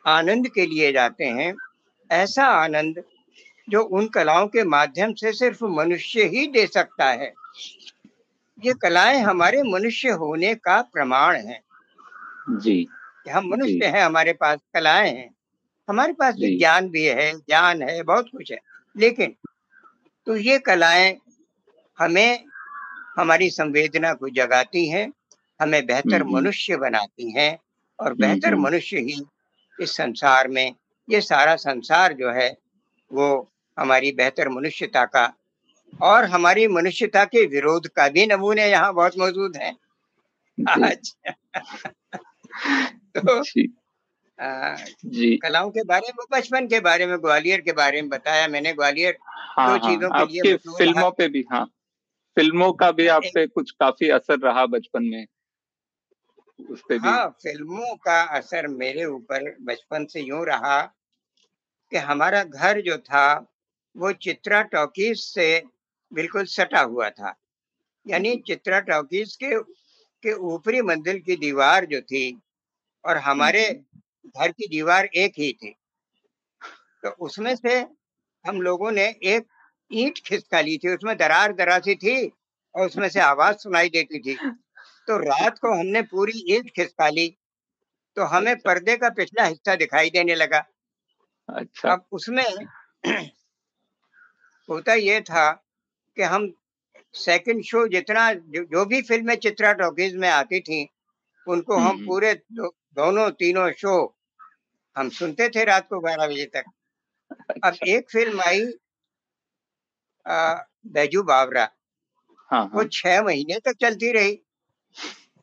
आनंद 0.05 0.48
के 0.48 0.65
लिए 0.65 0.91
जाते 0.91 1.25
हैं 1.25 1.53
ऐसा 2.10 2.45
आनंद 2.45 3.03
जो 3.67 3.81
उन 3.81 4.07
कलाओं 4.07 4.48
के 4.48 4.63
माध्यम 4.63 5.13
से 5.13 5.31
सिर्फ़ 5.33 5.63
मनुष्य 5.65 6.24
ही 6.24 6.48
दे 6.48 6.65
सकता 6.67 7.10
है 7.12 7.33
ये 8.57 8.74
कलाएँ 8.74 9.19
हमारे 9.22 9.62
मनुष्य 9.63 10.10
होने 10.10 10.53
का 10.55 10.81
प्रमाण 10.93 11.36
है 11.36 11.60
जी 12.51 12.83
कि 13.25 13.29
हम 13.29 13.48
मनुष्य 13.48 13.86
हैं 13.86 14.01
हमारे 14.01 14.33
पास 14.33 14.60
कलाएँ 14.74 15.10
हैं 15.10 15.29
हमारे 15.88 16.13
पास 16.13 16.36
जी। 16.36 16.57
ज्ञान 16.57 16.89
भी 16.89 17.05
है 17.05 17.31
ज्ञान 17.33 17.81
है 17.81 18.01
बहुत 18.03 18.29
कुछ 18.29 18.51
है 18.51 18.60
लेकिन 18.95 19.36
तो 20.27 20.36
ये 20.36 20.57
कलाएँ 20.60 21.17
हमें 22.00 22.45
हमारी 23.17 23.50
संवेदना 23.50 24.13
को 24.13 24.29
जगाती 24.29 24.88
हैं 24.89 25.12
हमें 25.60 25.86
बेहतर 25.86 26.22
हम्म। 26.22 26.36
मनुष्य 26.36 26.77
बनाती 26.77 27.31
हैं 27.31 27.57
और 28.00 28.13
बेहतर 28.13 28.53
हम्म। 28.53 28.63
मनुष्य 28.63 29.00
ही 29.00 29.22
इस 29.80 29.96
संसार 29.98 30.48
में 30.48 30.74
ये 31.08 31.22
सारा 31.22 31.56
संसार 31.56 32.13
जो 32.13 32.32
है 32.32 32.50
वो 33.12 33.27
हमारी 33.77 34.12
बेहतर 34.12 34.50
मनुष्यता 34.50 35.06
का 35.06 35.25
और 36.03 36.25
हमारी 36.25 36.68
मनुष्यता 36.68 37.24
के 37.25 37.46
विरोध 37.48 37.88
का 37.88 38.08
भी 38.10 38.25
नमूने 38.27 38.70
यहाँ 38.72 38.94
बहुत 38.94 39.18
मौजूद 39.20 39.58
हैं। 39.58 39.75
आज। 40.58 41.13
तो 43.18 43.39
जी। 43.42 43.74
आ, 44.39 44.75
जी। 45.06 45.36
कलाओं 45.38 45.70
के 45.72 45.84
बारे 45.84 46.13
में 46.13 46.25
बचपन 46.32 46.68
के 46.68 46.80
बारे 46.82 47.06
में 47.08 47.18
ग्वालियर 47.20 47.62
के 47.62 47.72
बारे 47.74 48.01
में 48.01 48.10
बताया 48.10 48.48
मैंने। 48.48 48.74
ग्वालियर 48.74 49.18
हाँ 49.50 49.68
दो 49.68 49.77
चीज़ों 49.80 50.10
हाँ 50.10 50.25
चीज़ों 50.25 50.27
के 50.27 50.42
लिए 50.44 50.58
फ़िल्मों। 50.77 51.12
पे 51.12 51.27
भी 51.30 51.44
हाँ। 51.51 51.65
फ़िल्मों 52.38 52.72
का 52.74 52.92
भी 52.92 53.08
आप 53.08 53.24
पे 53.36 53.46
कुछ 53.48 53.72
काफ़ी 53.72 54.10
असर 54.12 54.39
रहा 54.39 54.65
बचपन 54.68 55.03
में। 55.06 55.25
उस 56.60 56.83
पे 56.89 56.98
भी। 57.00 57.10
हाँ 57.10 57.27
फ़िल्मों 57.43 57.95
का 57.95 58.22
असर 58.38 58.67
मेरे 58.67 59.05
ऊपर 59.05 59.50
बचपन 59.62 60.05
से 60.05 60.22
यूँ 60.22 60.45
रहा 60.45 60.81
कि 61.91 61.98
हमारा 61.98 62.43
घर 62.43 62.81
जो 62.81 62.98
था 62.98 63.25
वो 63.95 64.12
चित्रा 64.22 64.62
टॉकीज 64.72 65.19
से 65.19 65.48
बिल्कुल 66.12 66.45
सटा 66.45 66.81
हुआ 66.81 67.10
था। 67.10 67.33
यानी 68.05 68.36
चित्रा 68.48 68.79
टॉकीज 68.89 69.36
के 69.36 69.60
के 70.24 70.33
ऊपरी 70.53 70.81
मंजिल 70.81 71.19
की 71.19 71.36
दीवार 71.36 71.86
जो 71.86 72.01
थी 72.01 72.25
और 73.03 73.17
हमारे 73.17 73.63
घर 74.38 74.51
की 74.51 74.67
दीवार 74.67 75.05
एक 75.05 75.33
ही 75.38 75.51
थी। 75.53 75.75
तो 77.03 77.10
उसमें 77.25 77.55
से 77.55 77.79
हम 78.45 78.62
लोगों 78.62 78.91
ने 78.91 79.05
एक 79.25 79.48
ईंट 79.91 80.19
खिसका 80.25 80.62
ली 80.62 80.77
थी 80.77 80.93
उसमें 80.95 81.15
दरार 81.17 81.53
दरासी 81.53 81.95
थी 81.95 82.15
और 82.75 82.86
उसमें 82.86 83.10
से 83.10 83.19
आवाज़ 83.19 83.57
सुनाई 83.57 83.89
देती 83.89 84.19
थी। 84.19 84.41
तो 85.07 85.17
रात 85.17 85.60
को 85.60 85.74
हमने 85.74 86.01
पूरी 86.01 86.43
ईंट 86.55 86.69
खिसका 86.69 87.10
ली 87.10 87.27
तो 88.17 88.25
हमें 88.25 88.51
अच्छा। 88.51 88.62
पर्दे 88.65 88.95
का 88.98 89.10
पिछला 89.10 89.45
हिस्सा 89.45 89.75
दिखाई 89.75 90.10
देने 90.10 90.36
लगा 90.36 90.63
अच्छा 91.50 91.91
अब 91.91 92.05
उसमें 92.12 92.45
होता 94.69 94.93
ये 94.93 95.19
था 95.22 95.51
कि 96.17 96.22
हम 96.24 96.53
सेकंड 97.15 97.63
शो 97.63 97.88
जितना 97.88 98.31
जो, 98.33 98.63
जो 98.63 98.86
भी 98.86 99.01
फ़िल्में 99.01 99.36
चित्रा 99.36 99.74
टॉकीज 99.74 100.15
में 100.15 100.29
आती 100.29 100.60
थी 100.60 100.88
उनको 101.48 101.77
हम 101.77 101.88
हम्म। 101.88 102.05
पूरे 102.05 102.33
दो, 102.33 102.67
दोनों 102.67 103.29
तीनों 103.31 103.72
शो 103.72 103.95
हम 104.95 105.10
सुनते 105.10 105.50
थे 105.50 105.63
रात 105.63 105.88
को 105.89 106.00
बारह 106.00 106.27
बजे 106.27 106.45
तक 106.45 106.63
अब 107.31 107.63
अच्छा 107.63 107.91
एक 107.91 108.10
फ़िल्म 108.12 108.41
आई 108.41 108.65
बैजू 110.88 111.24
बावरा 111.24 111.69
हाँ 112.50 112.62
हाँ। 112.62 112.69
वो 112.74 112.83
छह 112.83 113.22
महीने 113.24 113.60
तक 113.60 113.75
चलती 113.81 114.12
रही 114.12 114.39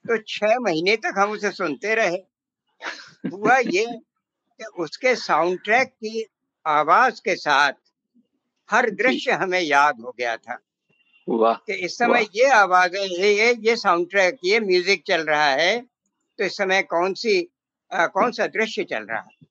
तो 0.04 0.16
छह 0.28 0.58
महीने 0.60 0.96
तक 0.96 1.14
हम 1.18 1.30
उसे 1.30 1.50
सुनते 1.50 1.94
रहे। 1.94 2.18
हुआ 3.32 3.58
ये 3.58 3.86
कि 3.86 4.64
उसके 4.64 5.14
साउंड 5.16 5.60
ट्रैक 5.64 5.88
की 5.88 6.24
आवाज़ 6.66 7.20
के 7.24 7.36
साथ 7.36 7.72
हर 8.70 8.90
दृश्य 8.90 9.32
हमें 9.32 9.60
याद 9.60 10.00
हो 10.00 10.14
गया 10.18 10.36
था। 10.36 10.58
कि 11.66 11.74
इस 11.74 11.98
समय 11.98 12.26
ये 12.34 12.50
आवाज़ 12.50 12.96
है 12.96 13.06
ये 13.08 13.32
ये 13.38 13.54
ये 13.60 13.76
साउंड 13.76 14.10
ट्रैक 14.10 14.38
ये 14.44 14.60
म्यूज़िक 14.60 15.02
चल 15.06 15.22
रहा 15.22 15.48
है 15.50 15.80
तो 16.38 16.44
इस 16.44 16.56
समय 16.56 16.82
कौन 16.82 17.14
सी 17.14 17.50
आ, 17.90 18.06
कौन 18.06 18.32
सा 18.32 18.46
दृश्य 18.46 18.84
चल 18.84 19.04
रहा 19.04 19.20
है? 19.20 19.46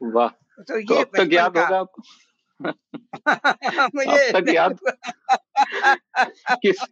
वाह 0.00 0.28
तो 0.28 0.62
तो 0.62 0.94
ये 0.94 1.00
अब 1.00 1.10
तक 1.16 1.28
याद 1.32 1.58
होगा 1.58 1.78
आपको? 1.80 2.02
मुझे 3.96 4.30
तक 4.32 4.48
याद 4.48 4.78
किस 6.64 6.84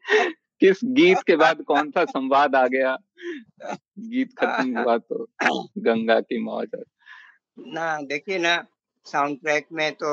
किस 0.60 0.80
गीत 0.96 1.22
के 1.26 1.36
बाद 1.36 1.62
कौन 1.66 1.90
सा 1.90 2.04
संवाद 2.06 2.54
आ 2.56 2.66
गया? 2.68 2.96
गीत 4.10 4.32
खत्म 4.38 4.76
हुआ 4.78 4.96
तो 4.98 5.26
गंगा 5.80 6.20
की 6.22 6.42
मौज 6.44 6.74
ना 7.68 7.86
देखिए 8.02 8.38
ना 8.38 8.54
साउंड 9.06 9.38
ट्रैक 9.40 9.66
में 9.72 9.90
तो 9.94 10.10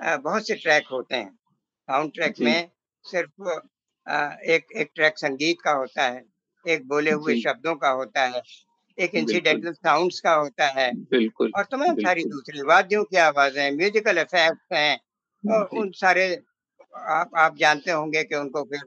बहुत 0.00 0.46
से 0.46 0.54
ट्रैक 0.56 0.86
होते 0.92 1.16
हैं। 1.16 1.30
साउंड 1.88 2.12
ट्रैक 2.14 2.34
में 2.40 2.70
सिर्फ़ 3.04 3.48
एक 4.52 4.66
एक 4.76 4.90
ट्रैक 4.94 5.18
संगीत 5.18 5.56
का 5.64 5.72
होता 5.72 6.02
है 6.04 6.22
एक 6.64 6.86
बोले 6.88 7.12
हुए 7.12 7.34
शब्दों 7.36 7.74
का 7.76 7.88
होता 7.90 8.24
है 8.26 8.42
एक 8.98 9.14
इंसिडेंटल 9.14 9.72
साउंड्स 9.72 10.20
का 10.20 10.34
होता 10.34 10.66
है 10.80 10.90
बिल्कुल 11.10 11.52
और 11.52 11.64
तमाम 11.72 11.96
सारी 11.98 12.24
दूसरी 12.26 12.62
वाद्यों 12.64 13.04
की 13.04 13.16
आवाज़ें 13.18 13.70
म्यूजिकल 13.76 14.18
इफेक्ट्स 14.18 14.72
हैं 14.72 14.98
और 15.44 15.66
उन 15.80 15.90
सारे 15.96 16.26
आप 17.10 17.30
आप 17.38 17.56
जानते 17.58 17.90
होंगे 17.92 18.22
कि 18.24 18.34
उनको 18.36 18.62
फिर 18.64 18.80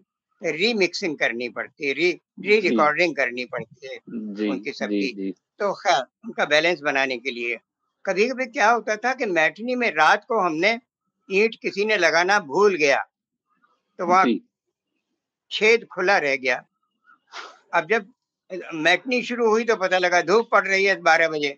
रीमिक्सिंग 0.43 1.17
करनी 1.17 1.49
पड़ती 1.49 1.87
है 1.87 1.93
री 1.93 2.11
री 2.41 2.59
रिकॉर्डिंग 2.59 3.15
करनी 3.15 3.45
पड़ती 3.45 3.87
है 3.87 3.97
उनकी 4.49 4.71
सबकी। 4.71 5.31
तो 5.31 5.73
खैर 5.73 6.01
उनका 6.25 6.45
बैलेंस 6.45 6.79
बनाने 6.81 7.17
के 7.17 7.31
लिए। 7.31 7.57
कभी 8.05 8.27
कभी 8.29 8.45
क्या 8.47 8.69
होता 8.69 8.95
था 8.95 9.13
कि 9.13 9.25
मैटनी 9.27 9.75
में 9.75 9.89
रात 9.91 10.25
को 10.27 10.39
हमने 10.39 10.79
ईंट 11.29 11.55
किसी 11.61 11.85
ने 11.85 11.97
लगाना 11.97 12.39
भूल 12.41 12.75
गया 12.75 13.03
तो 13.99 14.05
वहाँ 14.05 14.25
छेद 15.51 15.85
खुला 15.85 16.17
रह 16.17 16.35
गया। 16.35 16.63
अब 17.73 17.87
जब 17.89 18.07
मैटनी 18.75 19.21
शुरू 19.23 19.49
हुई 19.49 19.63
तो 19.63 19.75
पता 19.75 19.97
लगा 19.97 20.21
धूप 20.21 20.49
पड़ 20.51 20.67
रही 20.67 20.83
है 20.85 20.95
बारह 21.01 21.27
बजे। 21.27 21.57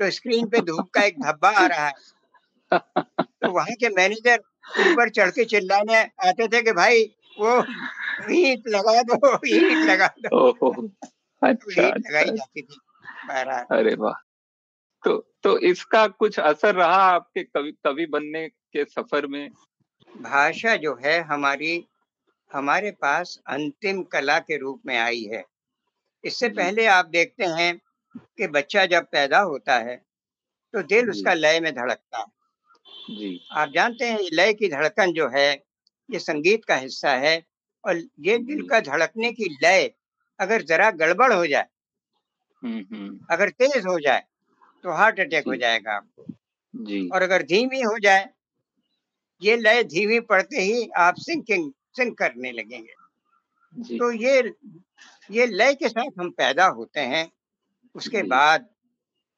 तो 0.00 0.10
स्क्रीन 0.10 0.46
पे 0.48 0.60
धूप 0.60 0.90
का 0.90 1.02
एक 1.02 1.20
धब्बा 1.22 1.48
आ 1.50 1.66
रहा 1.66 1.86
है। 1.86 1.92
तो 2.72 3.50
वहाँ 3.50 3.74
के 3.80 3.88
मैनेजर 3.88 4.38
ऊपर 4.82 5.08
चढ़ 5.10 5.30
के 5.30 5.44
चिल्लाने 5.44 5.96
आते 6.26 6.48
थे 6.48 6.62
कि 6.62 6.72
भाई 6.72 7.04
वो 7.40 7.64
ईंट 8.30 8.62
लगा 8.68 9.02
दो 9.02 9.38
ईंट 9.46 9.90
लगा 9.90 10.06
दो। 10.06 10.52
अच्छा 11.42 11.88
अच्छा 11.88 12.32
अरे 13.70 13.94
वाह। 13.94 14.14
तो 15.04 15.16
तो 15.42 15.58
इसका 15.58 16.06
कुछ 16.06 16.40
असर 16.40 16.74
रहा 16.74 17.02
आपके 17.02 17.44
कवि 17.44 17.72
कवि 17.72 18.06
बनने 18.06 18.48
के 18.48 18.84
सफ़र 18.84 19.26
में? 19.26 19.50
भाषा 20.20 20.76
जो 20.76 20.94
है 21.04 21.20
हमारी 21.20 21.86
हमारे 22.54 22.90
पास 22.90 23.38
अंतिम 23.46 24.02
कला 24.02 24.38
के 24.38 24.58
रूप 24.58 24.82
में 24.86 24.98
आई 24.98 25.22
है। 25.22 25.44
इससे 26.24 26.48
पहले 26.48 26.86
आप 26.86 27.06
देखते 27.06 27.44
हैं 27.44 27.80
कि 28.38 28.46
बच्चा 28.46 28.86
जब 28.86 29.04
पैदा 29.04 29.40
होता 29.40 29.78
है 29.78 29.96
तो 30.74 30.82
दिल 30.82 31.10
उसका 31.10 31.34
लय 31.34 31.60
में 31.60 31.74
धड़कता 31.74 32.18
है। 32.18 32.26
जी। 33.10 33.40
आप 33.52 33.68
जानते 33.74 34.04
हैं 34.04 34.18
लय 34.32 34.52
की 34.52 34.68
धड़कन 34.68 35.12
जो 35.12 35.28
है 35.28 35.64
ये 36.10 36.18
संगीत 36.18 36.64
का 36.64 36.76
हिस्सा 36.76 37.12
है 37.16 37.42
और 37.84 38.02
ये 38.20 38.38
दिल 38.38 38.66
का 38.68 38.80
धड़कने 38.80 39.32
की 39.32 39.44
लय 39.62 39.90
अगर 40.40 40.62
जरा 40.62 40.90
गड़बड़ 40.90 41.32
हो 41.32 41.46
जाए 41.46 41.66
अगर 43.30 43.48
तेज 43.48 43.86
हो 43.86 43.98
जाए 44.00 44.22
तो 44.84 44.92
हार्ट 44.92 45.20
अटैक 45.20 45.46
हो 45.46 45.56
जाएगा 45.56 45.92
आपको। 45.92 46.24
जी। 46.74 47.08
और 47.08 47.22
अगर 47.22 47.42
धीमी 47.42 47.80
हो 47.80 47.98
जाए 47.98 48.28
ये 49.42 49.56
लय 49.56 49.82
धीमी 49.84 50.20
पड़ते 50.20 50.60
ही 50.60 50.88
आप 50.96 51.14
सिंकिंग 51.16 51.72
सिंक 51.96 52.18
करने 52.18 52.52
लगेंगे। 52.52 52.94
जी। 53.74 53.98
तो 53.98 54.10
ये 54.12 54.52
ये 55.30 55.46
लय 55.46 55.74
के 55.74 55.88
साथ 55.88 56.18
हम 56.18 56.30
पैदा 56.30 56.66
होते 56.66 57.00
हैं 57.00 57.30
उसके 57.94 58.22
बाद 58.22 58.68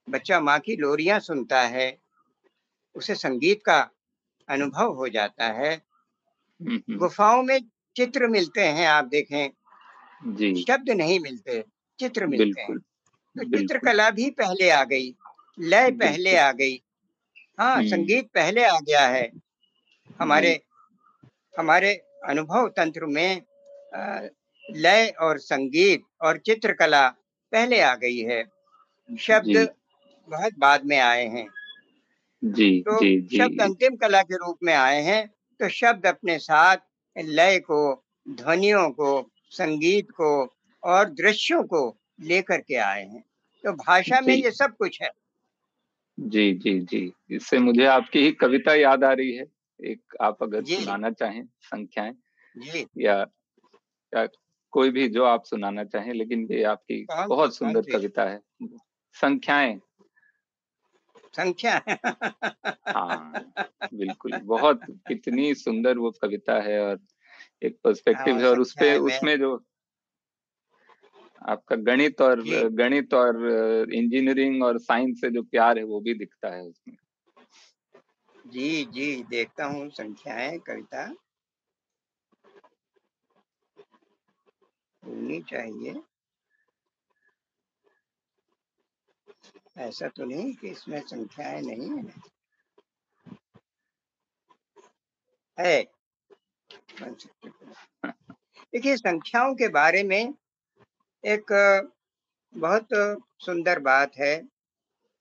बच्चा 0.08 0.40
माँ 0.40 0.58
की 0.58 0.76
लोरियाँ 0.76 1.18
सुनता 1.20 1.60
है 1.60 1.98
उसे 2.96 3.14
संगीत 3.14 3.62
का 3.62 3.78
अनुभव 4.48 4.92
हो 4.92 5.08
जाता 5.08 5.46
है 5.52 5.70
गुफाओं 6.90 7.42
में 7.42 7.59
चित्र 7.97 8.26
मिलते 8.26 8.61
हैं 8.61 8.87
आप 8.88 9.04
देखें। 9.04 9.50
जी। 10.26 10.54
शब्द 10.68 10.90
नहीं 10.90 11.21
मिलते 11.21 11.64
चित्र 11.99 12.26
मिलते 12.26 12.61
हैं। 12.61 12.78
तो 12.78 13.59
चित्रकला 13.59 14.11
भी 14.11 14.30
पहले 14.30 14.71
आ 14.71 14.85
गई 14.85 15.14
लय 15.61 15.90
पहले 15.90 16.37
आ 16.37 16.52
गई। 16.52 16.82
हाँ 17.59 17.76
हम्म। 17.76 17.87
संगीत 17.87 18.26
पहले 18.35 18.64
आ 18.64 18.78
गया 18.78 19.06
है। 19.09 19.30
हमारे 20.21 20.61
हमारे 21.59 21.94
अनुभव 22.28 22.68
तंत्र 22.68 23.06
में 23.06 23.42
लय 24.71 25.14
और 25.21 25.38
संगीत 25.38 26.02
और 26.21 26.38
चित्रकला 26.38 27.09
पहले 27.52 27.80
आ 27.80 27.94
गई 27.94 28.18
है। 28.18 28.44
शब्द 29.21 29.75
बहुत 30.28 30.52
बाद 30.59 30.85
में 30.87 30.99
आए 30.99 31.26
हैं। 31.26 31.47
जी 32.44 32.80
तो 32.80 32.99
जी 32.99 33.38
शब्द 33.38 33.50
जी 33.50 33.59
अंतिम 33.59 33.97
कला 33.97 34.23
के 34.23 34.37
रूप 34.37 34.59
में 34.62 34.75
आए 34.75 35.02
हैं। 35.02 35.30
तो 35.62 35.69
शब्द 35.69 36.07
अपने 36.07 36.38
साथ 36.38 36.76
लय 37.19 37.59
को 37.59 38.04
ध्वनियों 38.28 38.90
को 38.90 39.31
संगीत 39.50 40.11
को 40.11 40.54
और 40.83 41.11
दृश्यों 41.11 41.62
को 41.62 41.97
लेकर 42.21 42.61
के 42.61 42.75
आए 42.75 43.04
हैं। 43.04 43.25
तो 43.64 43.73
भाषा 43.73 44.21
में 44.21 44.35
ये 44.35 44.50
सब 44.50 44.76
कुछ 44.76 45.02
है। 45.02 45.11
जी 46.21 46.54
जी 46.54 46.81
जी। 46.81 47.12
इससे 47.31 47.59
मुझे 47.59 47.85
आपकी 47.85 48.19
ही 48.19 48.33
कविता 48.33 48.75
याद 48.75 49.04
आ 49.04 49.12
रही 49.12 49.33
है। 49.33 49.47
एक 49.81 50.16
आप 50.21 50.42
अगर 50.42 50.64
सुनाना 50.64 51.11
चाहें 51.11 51.45
संख्याएँ 51.61 52.14
जी। 52.59 52.87
या 52.99 53.26
या 54.12 54.28
कोई 54.71 54.90
भी 54.90 55.09
जो 55.09 55.25
आप 55.25 55.45
सुनाना 55.45 55.85
चाहें 55.85 56.12
लेकिन 56.12 56.49
ये 56.50 56.62
आपकी 56.62 57.07
बहुत 57.28 57.57
सुंदर 57.57 57.83
कविता 57.92 58.23
है। 58.23 58.40
संख्याएँ 59.14 59.81
संख्या 61.34 61.80
हाँ। 62.88 63.52
बिल्कुल। 63.94 64.32
बहुत 64.32 64.80
कितनी 65.08 65.54
सुंदर 65.54 65.98
वो 65.98 66.10
कविता 66.10 66.60
है 66.62 66.80
और 66.80 66.98
एक 67.62 67.78
पर्सपेक्टिव 67.84 68.34
हाँ 68.34 68.40
है 68.40 68.48
और 68.48 68.60
उसपे 68.60 68.96
उसमें 68.98 69.38
जो 69.38 69.54
आपका 71.42 71.76
गणित 71.76 72.20
और 72.20 72.42
गणित 72.70 73.14
और 73.14 73.36
इंजीनियरिंग 73.94 74.62
और 74.62 74.78
साइंस 74.78 75.20
से 75.20 75.30
जो 75.30 75.42
प्यार 75.42 75.78
है 75.78 75.84
वो 75.84 76.00
भी 76.00 76.14
दिखता 76.14 76.54
है 76.54 76.62
उसमें। 76.62 76.96
जी 78.46 78.84
जी 78.84 79.22
देखता 79.22 79.64
हूँ 79.64 79.88
संख्याएँ 79.90 80.58
कविता। 80.58 81.04
होनी 85.02 85.40
चाहिए। 85.40 86.02
ऐसा 89.76 90.08
तो 90.08 90.24
नहीं 90.24 90.52
कि 90.54 90.68
इसमें 90.68 91.00
संख्याएँ 91.00 91.60
नहीं 91.62 91.90
है। 91.98 92.12
है। 95.58 95.82
देखिए, 98.72 98.96
संख्याओं 98.96 99.54
के 99.54 99.68
बारे 99.68 100.02
में 100.02 100.34
एक 101.24 101.52
बहुत 102.54 102.88
सुंदर 103.38 103.78
बात 103.78 104.16
है। 104.18 104.34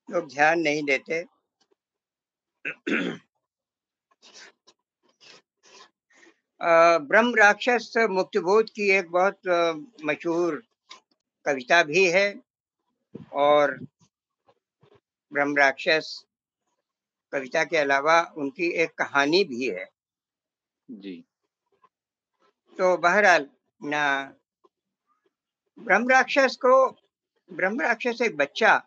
लोग 0.09 0.27
ध्यान 0.27 0.59
नहीं 0.59 0.83
देते। 0.83 1.23
ब्रह्म 7.01 7.35
राक्षस 7.35 7.93
मुक्तिबोध 8.09 8.69
की 8.69 8.89
एक 8.89 9.09
बहुत 9.11 9.47
मशहूर 10.05 10.61
कविता 11.45 11.81
भी 11.83 12.05
है 12.11 12.27
और 13.33 13.79
ब्रह्म 15.33 15.57
राक्षस 15.57 16.25
कविता 17.31 17.63
के 17.63 17.77
अलावा 17.77 18.33
उनकी 18.37 18.71
एक 18.71 18.89
कहानी 18.89 19.43
भी 19.43 19.69
है। 19.69 19.89
जी। 20.91 21.23
तो 22.77 22.97
बहरहाल 22.97 23.49
ना 23.83 24.33
ब्रह्म 25.79 26.09
राक्षस 26.09 26.55
को 26.55 26.89
ब्रह्म 27.53 27.81
राक्षस 27.81 28.21
एक 28.21 28.37
बच्चा 28.37 28.83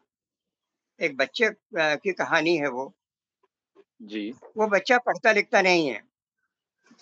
एक 1.01 1.17
बच्चे 1.17 1.51
की 1.77 2.13
कहानी 2.13 2.57
है 2.57 2.69
वो। 2.69 2.95
जी। 4.03 4.35
वो 4.57 4.67
बच्चा 4.67 4.99
पढ़ता 4.99 5.33
लिखता 5.33 5.63
नहीं 5.63 5.89
है। 5.89 5.99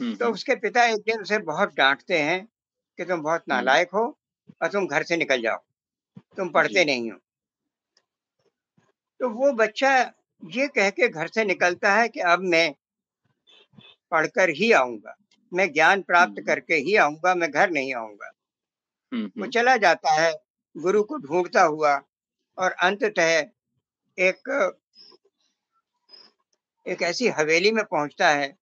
हम्म 0.01 0.16
तो 0.16 0.25
हम्म। 0.25 0.35
उसके 0.35 0.55
पिता 0.55 0.85
एक 0.85 0.99
दिन 0.99 1.21
उसे 1.21 1.38
बहुत 1.38 1.75
डांटते 1.75 2.19
हैं 2.19 2.49
कि 2.97 3.05
तुम 3.05 3.23
बहुत 3.23 3.40
हम्म। 3.40 3.55
नालायक 3.55 3.90
हो 3.95 4.19
और 4.62 4.69
तुम 4.69 4.87
घर 4.87 5.03
से 5.03 5.16
निकल 5.16 5.43
जाओ। 5.43 5.59
तुम 6.37 6.49
पढ़ते 6.49 6.85
नहीं 6.85 7.11
हो। 7.11 7.19
तो 9.23 9.29
वो 9.31 9.53
बच्चा 9.53 9.91
ये 10.43 10.67
कह 10.69 10.91
के 10.91 11.09
घर 11.09 11.29
से 11.29 11.45
निकलता 11.45 11.93
है 11.95 12.09
कि 12.09 12.21
अब 12.21 12.41
मैं 12.41 12.75
पढ़कर 14.11 14.51
ही 14.51 14.73
आऊँगा। 14.73 15.15
मैं 15.53 15.73
ज्ञान 15.73 16.03
प्राप्त 16.03 16.43
करके 16.47 16.75
ही 16.75 16.97
आऊँगा 16.97 17.35
मैं 17.35 17.51
घर 17.51 17.71
नहीं 17.71 17.95
आऊँगा। 17.95 18.33
वो 19.39 19.47
चला 19.47 19.77
जाता 19.77 20.13
है 20.13 20.33
गुरु 20.77 21.03
को 21.03 21.19
ढूंढता 21.19 21.63
हुआ 21.63 22.03
और 22.59 22.73
अंततः 22.73 23.31
एक 24.19 24.51
एक 26.87 27.03
ऐसी 27.03 27.29
हवेली 27.29 27.71
में 27.71 27.85
पहुँचता 27.85 28.31
है 28.31 28.59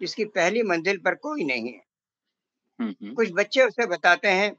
जिसकी 0.00 0.24
पहली 0.24 0.62
मंजिल 0.62 0.98
पर 0.98 1.14
कोई 1.14 1.44
नहीं 1.44 1.72
है। 1.72 3.14
कुछ 3.14 3.30
बच्चे 3.32 3.62
उसे 3.62 3.86
बताते 3.86 4.28
हैं 4.28 4.52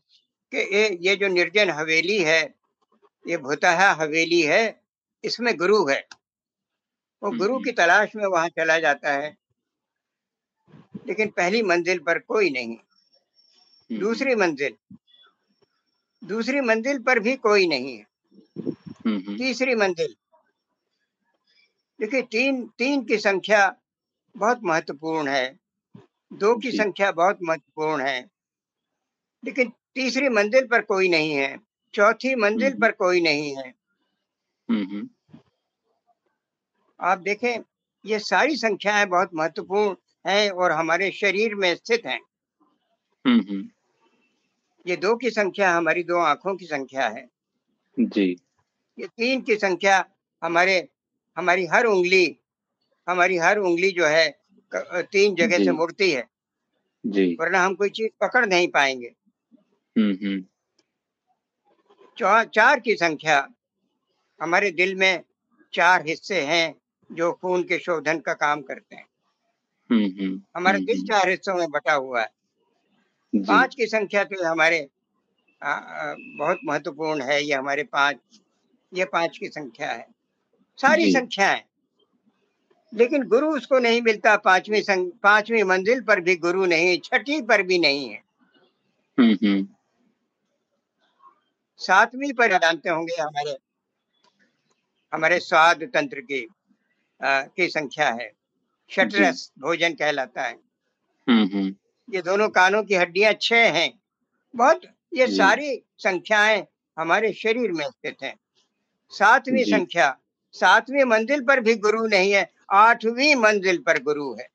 कि 0.51 0.57
ये 0.77 0.87
ये 1.01 1.15
जो 1.15 1.27
निर्जन 1.27 1.69
हवेली 1.69 2.23
है 2.23 2.41
ये 3.27 3.37
भूतहा 3.37 3.91
हवेली 3.93 4.41
है 4.41 4.84
इसमें 5.25 5.57
गुरु 5.57 5.87
है। 5.87 6.07
वो 7.23 7.29
हम्म 7.29 7.39
गुरु 7.39 7.57
की 7.57 7.69
हम्म 7.69 7.77
तलाश 7.77 8.15
में 8.15 8.25
वहाँ 8.25 8.49
चला 8.49 8.79
जाता 8.79 9.11
है। 9.11 9.37
लेकिन 11.07 11.29
पहली 11.29 11.61
मंजिल 11.61 11.99
पर 11.99 12.19
कोई 12.19 12.49
नहीं। 12.49 12.77
हम्म 12.77 13.99
दूसरी 13.99 14.35
मंजिल। 14.35 14.95
दूसरी 16.23 16.61
मंजिल 16.61 16.99
पर 16.99 17.19
भी 17.19 17.35
कोई 17.35 17.67
नहीं 17.67 17.97
है। 17.97 18.07
तीसरी 19.37 19.75
मंजिल। 19.75 20.15
देखिए 21.99 22.21
तीन 22.21 22.67
तीन 22.67 23.05
की 23.05 23.17
संख्या 23.17 23.75
बहुत 24.37 24.59
महत्वपूर्ण 24.63 25.27
है। 25.27 25.59
दो 26.33 26.55
की 26.55 26.71
संख्या 26.71 27.11
बहुत 27.11 27.37
महत्वपूर्ण 27.43 28.01
है। 28.01 28.31
लेकिन 29.45 29.73
तीसरी 29.95 30.29
मंजिल 30.29 30.67
पर 30.67 30.81
कोई 30.81 31.09
नहीं 31.09 31.31
है। 31.31 31.57
चौथी 31.93 32.35
मंजिल 32.35 32.73
पर 32.73 32.91
कोई 32.91 33.21
नहीं 33.21 33.55
है। 33.57 33.73
आप 36.99 37.17
देखें 37.17 37.59
ये 38.05 38.19
सारी 38.19 38.55
संख्याएँ 38.55 39.05
बहुत 39.05 39.29
महत्वपूर्ण 39.33 39.95
हैं 40.27 40.49
और 40.49 40.71
हमारे 40.71 41.11
शरीर 41.11 41.55
में 41.55 41.75
स्थित 41.75 42.05
हैं। 42.05 42.19
हम्म 43.25 43.39
हम्म। 43.39 43.69
ये 44.87 44.95
दो 44.95 45.15
की 45.15 45.29
संख्या 45.29 45.71
हमारी 45.77 46.03
दो 46.03 46.17
आँखों 46.17 46.55
की 46.55 46.65
संख्या 46.65 47.07
है। 47.07 47.27
जी। 47.99 48.35
ये 48.99 49.07
तीन 49.07 49.41
की 49.41 49.55
संख्या 49.55 50.05
हमारे 50.43 50.89
हमारी 51.37 51.65
हर 51.65 51.85
उंगली 51.85 52.37
हमारी 53.09 53.37
हर 53.37 53.57
उंगली 53.57 53.91
जो 53.91 54.05
है 54.05 54.39
तीन 54.75 55.35
जगह 55.35 55.57
से 55.57 55.71
मुड़ती 55.71 56.11
है। 56.11 56.29
जी। 57.05 57.37
वरना 57.39 57.63
हम 57.63 57.75
कोई 57.75 57.89
चीज़ 57.89 58.09
पकड़ 58.21 58.45
नहीं 58.45 58.67
पाएँगे। 58.67 59.13
हम्म 59.97 60.17
हम्म। 60.23 60.43
चार 62.43 62.79
की 62.79 62.95
संख्या 62.95 63.47
हमारे 64.41 64.71
दिल 64.71 64.95
में 64.95 65.23
चार 65.73 66.07
हिस्से 66.07 66.41
हैं 66.41 66.75
जो 67.11 67.33
खून 67.33 67.63
के 67.63 67.79
शोधन 67.79 68.19
का 68.19 68.33
काम 68.33 68.61
करते 68.61 68.95
हैं। 68.95 69.07
हम्म 69.91 70.05
हम्म 70.05 70.41
हमारा 70.57 70.77
दिल 70.77 70.97
हम्म। 70.97 71.07
चार 71.07 71.29
हिस्सों 71.29 71.55
में 71.55 71.69
बटा 71.69 71.93
हुआ 71.93 72.21
है। 72.21 72.29
पाँच 73.35 73.75
की 73.75 73.85
संख्या 73.85 74.23
तो 74.23 74.45
हमारे 74.45 74.89
आ, 75.63 75.71
आ, 75.71 76.15
बहुत 76.19 76.59
महत्वपूर्ण 76.65 77.21
है 77.21 77.43
ये 77.43 77.53
हमारे 77.53 77.83
पाँच 77.83 78.17
ये 78.93 79.05
पाँच 79.05 79.37
की 79.37 79.47
संख्या 79.47 79.91
है। 79.91 80.07
सारी 80.77 81.11
संख्याएँ। 81.11 81.61
लेकिन 82.93 83.23
गुरु 83.23 83.55
उसको 83.55 83.79
नहीं 83.79 84.01
मिलता 84.01 84.37
पांचवी 84.37 84.83
पांचवी 85.11 85.63
मंजिल 85.63 86.01
पर 86.01 86.19
भी 86.19 86.35
गुरु 86.35 86.65
नहीं 86.65 86.99
छठी 86.99 87.41
पर 87.41 87.63
भी 87.63 87.79
नहीं 87.79 88.09
है। 88.09 88.23
सातवीं 91.77 92.33
पर 92.33 92.57
जानते 92.57 92.89
होंगे 92.89 93.21
हमारे 93.21 93.57
हमारे 95.13 95.39
स्वाद 95.39 95.83
तंत्र 95.83 96.19
की। 96.21 96.47
की 97.23 97.67
संख्या 97.67 98.09
है। 98.09 98.29
जी। 98.29 98.95
षटरस 98.95 99.51
भोजन 99.59 99.93
कहलाता 99.93 100.43
है। 100.43 100.53
हम्म 101.29 101.57
हम्म। 101.57 101.75
ये 102.15 102.21
दोनों 102.21 102.49
कानों 102.49 102.83
की 102.83 102.95
हड्डियाँ 102.95 103.33
छह 103.41 103.71
हैं। 103.71 103.99
बहुत 104.55 104.81
ये 105.13 105.27
सारी 105.27 105.83
संख्याएँ 105.97 106.67
हमारे 106.99 107.33
शरीर 107.33 107.71
में 107.71 107.85
स्थित 107.85 108.15
हैं। 108.23 108.39
सातवीं 109.09 109.63
संख्या 109.71 110.19
सातवीं 110.51 111.03
मंजिल 111.03 111.43
पर 111.43 111.59
भी 111.59 111.75
गुरु 111.75 112.07
नहीं 112.07 112.31
है 112.31 112.51
आठवीं 112.71 113.35
मंजिल 113.35 113.77
पर 113.77 114.03
गुरु 114.03 114.33
है। 114.33 114.47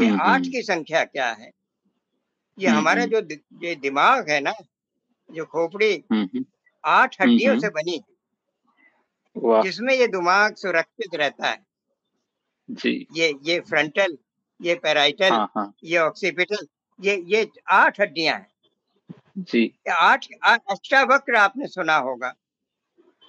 ये 0.00 0.06
हम्म 0.06 0.20
आठ 0.20 0.42
की 0.42 0.62
संख्या 0.62 1.04
क्या 1.04 1.32
है? 1.32 1.50
ये 2.58 2.68
हमारा 2.68 3.04
जो 3.06 3.20
दि- 3.20 3.64
ये 3.64 3.74
दिमाग 3.74 4.30
है 4.30 4.40
ना 4.40 4.52
जो 5.30 5.44
खोपड़ी 5.44 6.04
आठ 6.84 7.20
हड्डियों 7.20 7.60
से 7.60 7.68
बनी 7.68 7.92
है। 7.92 8.17
जिसमें 9.62 9.94
ये 9.94 10.06
दिमाग 10.06 10.54
सुरक्षित 10.54 11.14
रहता 11.14 11.48
है। 11.48 11.66
जी। 12.68 13.06
ये 13.16 13.34
ये 13.42 13.60
फ्रंटल 13.60 14.16
ये 14.60 14.74
पैराइटल 14.74 15.30
हाँ 15.30 15.50
हाँ। 15.56 15.72
ये 15.84 15.98
ऑक्सीपिटल 15.98 16.66
ये 17.00 17.24
ये 17.26 17.48
आठ 17.70 18.00
हड्डियाँ 18.00 18.36
हैं। 18.36 18.46
जी। 19.38 19.78
आठ 19.90 20.26
अष्टावक्र 20.44 21.34
आपने 21.34 21.66
सुना 21.66 21.96
होगा। 21.96 22.32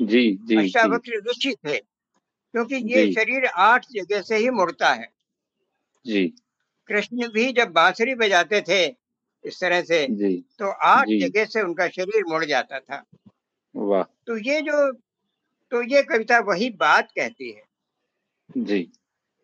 जी 0.02 0.40
जी 0.46 0.56
अष्टावक्र 0.58 1.22
ऋषि 1.30 1.56
थे 1.68 1.78
क्योंकि 1.78 2.76
ये 2.76 3.12
शरीर 3.14 3.46
आठ 3.46 3.86
जगह 3.92 4.22
से 4.22 4.38
ही 4.38 4.50
मुड़ता 4.50 4.94
है। 4.94 5.08
जी। 6.06 6.34
कृष्ण 6.88 7.28
भी 7.28 7.52
जब 7.54 7.72
बांसुरी 7.72 8.16
बजाते 8.16 8.62
थे 8.62 8.86
इस 9.44 9.60
तरह 9.62 9.82
से 9.82 10.08
जी। 10.08 10.36
तो 10.60 10.70
आठ 10.70 11.08
जगह 11.08 11.46
से 11.46 11.62
उनका 11.62 11.88
शरीर 11.88 12.24
मुड़ 12.28 12.46
जाता 12.46 12.80
था। 12.80 13.04
वाह। 13.76 14.04
तो 14.04 14.38
ये 14.38 14.62
जो 14.62 14.92
तो 15.72 15.82
ये 15.82 16.02
कविता 16.04 16.40
वही 16.40 16.70
बात 16.70 17.12
कहती 17.12 17.52
है। 17.52 17.64
जी। 18.58 18.92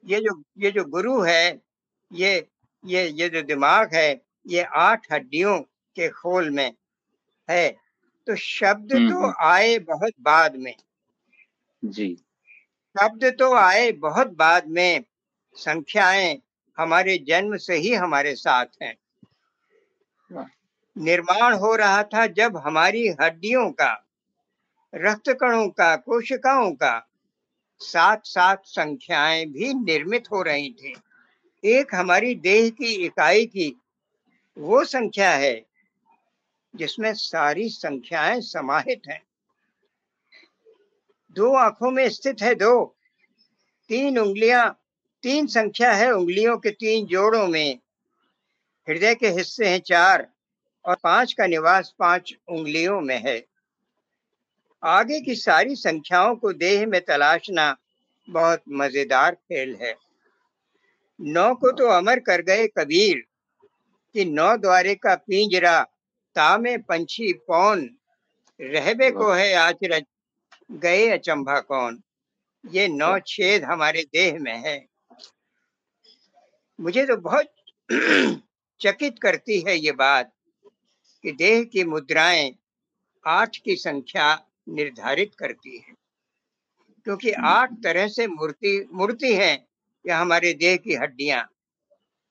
ये 0.06 0.20
जो 0.20 0.44
ये 0.58 0.72
जो 0.72 0.84
गुरु 0.86 1.22
है 1.22 1.62
ये 2.14 2.48
ये 2.86 3.08
ये 3.10 3.30
जो 3.30 3.42
दिमाग 3.42 3.94
है 3.96 4.22
ये 4.48 4.62
आठ 4.64 5.12
हड्डियों 5.12 5.60
के 5.96 6.10
खोल 6.10 6.50
में 6.50 6.74
है 7.50 7.70
तो 8.28 8.36
शब्द 8.36 8.94
हम्म, 8.94 9.10
तो 9.10 9.20
हम्म। 9.20 9.34
आए 9.42 9.80
बहुत 9.80 10.14
बाद 10.22 10.56
में। 10.56 10.76
जी। 11.84 12.16
शब्द 12.96 13.26
तो 13.40 13.54
आए 13.54 13.92
बहुत 13.92 14.28
बाद 14.28 14.68
में 14.68 15.04
संख्याएँ 15.54 16.42
हमारे 16.78 17.18
जन्म 17.18 17.58
से 17.58 17.76
ही 17.76 17.94
हमारे 17.94 18.36
साथ 18.36 18.66
हैं। 18.82 18.96
निर्माण 20.98 21.54
हो 21.54 21.76
रहा 21.76 22.04
था 22.04 22.28
जब 22.28 22.58
हमारी 22.58 23.08
हड्डियों 23.22 23.72
का 23.72 24.05
रक्त 24.96 25.30
कणों 25.30 25.70
का, 25.70 25.96
कोशिकाओं 25.96 26.72
का 26.72 27.08
साथ 27.80 28.18
साथ 28.24 28.58
संख्याएँ 28.66 29.46
भी 29.46 29.74
निर्मित 29.74 30.32
हो 30.32 30.42
रही 30.42 30.70
थी। 30.70 30.96
एक 31.64 31.96
हमारी 31.96 32.36
देह 32.36 32.70
की 32.70 32.94
इकाई 33.06 33.46
की 33.46 33.82
वो 34.58 34.84
संख्या 34.86 35.32
है 35.32 35.66
जिसमें 36.76 37.14
सारी 37.14 37.70
संख्याएँ 37.70 38.42
समाहित 38.42 39.02
हैं। 39.08 39.22
दो 41.36 41.54
आँखों 41.56 41.92
में 41.92 42.10
स्थित 42.10 42.42
है 42.42 42.56
दो। 42.56 42.96
तीन 43.90 44.18
उंगलियाँ, 44.20 44.80
तीन 45.24 45.48
संख्या 45.48 45.92
है 45.94 46.12
उंगलियों 46.12 46.58
के 46.58 46.72
तीन 46.72 47.06
जोड़ों 47.06 47.48
में। 47.48 47.80
हृदय 48.88 49.16
के 49.16 49.28
हिस्से 49.28 49.70
हैं 49.70 49.80
चार 49.80 50.28
और 50.86 50.98
पाँच 51.04 51.34
का 51.34 51.48
निवास 51.48 51.94
पाँच 52.00 52.34
उंगलियों 52.50 53.02
में 53.02 53.18
है। 53.18 53.55
आगे 54.84 55.20
की 55.22 55.36
सारी 55.36 55.76
संख्याओं 55.76 56.36
को 56.36 56.54
देह 56.54 56.86
में 56.88 57.02
तलाशना 57.02 57.76
बहुत 58.28 58.64
मज़ेदार 58.70 59.36
खेल 59.36 59.76
है। 59.82 59.96
नौ 61.20 61.54
को 61.56 61.72
तो 61.72 61.88
अमर 61.88 62.20
कर 62.20 62.42
गए 62.42 62.68
कबीर, 62.68 63.24
कि 64.16 64.26
नौ 64.26 64.56
द्वारे 64.58 64.96
का 64.96 65.16
पिंजरा 65.16 65.82
तामे 66.36 66.78
पंछी 66.78 67.34
पौन, 67.34 67.90
रहबे 68.60 69.12
को 69.12 69.32
है 69.32 69.54
आचरज 69.54 70.06
गए 70.72 71.08
अचंभा 71.10 71.60
कौन। 71.60 72.02
ये 72.64 72.88
नौ 72.88 73.20
छेद 73.20 73.64
हमारे 73.64 74.04
देह 74.04 74.40
में 74.40 74.58
है। 74.58 74.88
मुझे 76.80 77.06
तो 77.06 77.18
बहुत 77.18 77.52
चकित 78.82 79.20
करती 79.22 79.60
है 79.62 79.78
ये 79.78 79.92
बात, 79.92 80.32
कि 81.24 81.32
देह 81.32 81.64
की 81.64 81.84
मुद्राएँ 81.84 82.56
आठ 83.26 83.58
की 83.58 83.76
संख्या 83.76 84.34
निर्धारित 84.70 85.36
करती 85.36 85.78
है। 85.78 85.94
क्योंकि 87.04 87.32
आठ 87.32 87.72
तरह 87.72 88.08
से 88.08 88.28
मूर्ति 88.28 88.88
मूर्ति 88.94 89.36
है 89.36 89.68
या 90.08 90.18
हमारे 90.20 90.54
देह 90.54 90.78
की 90.78 90.94
हड्डियाँ। 90.94 91.50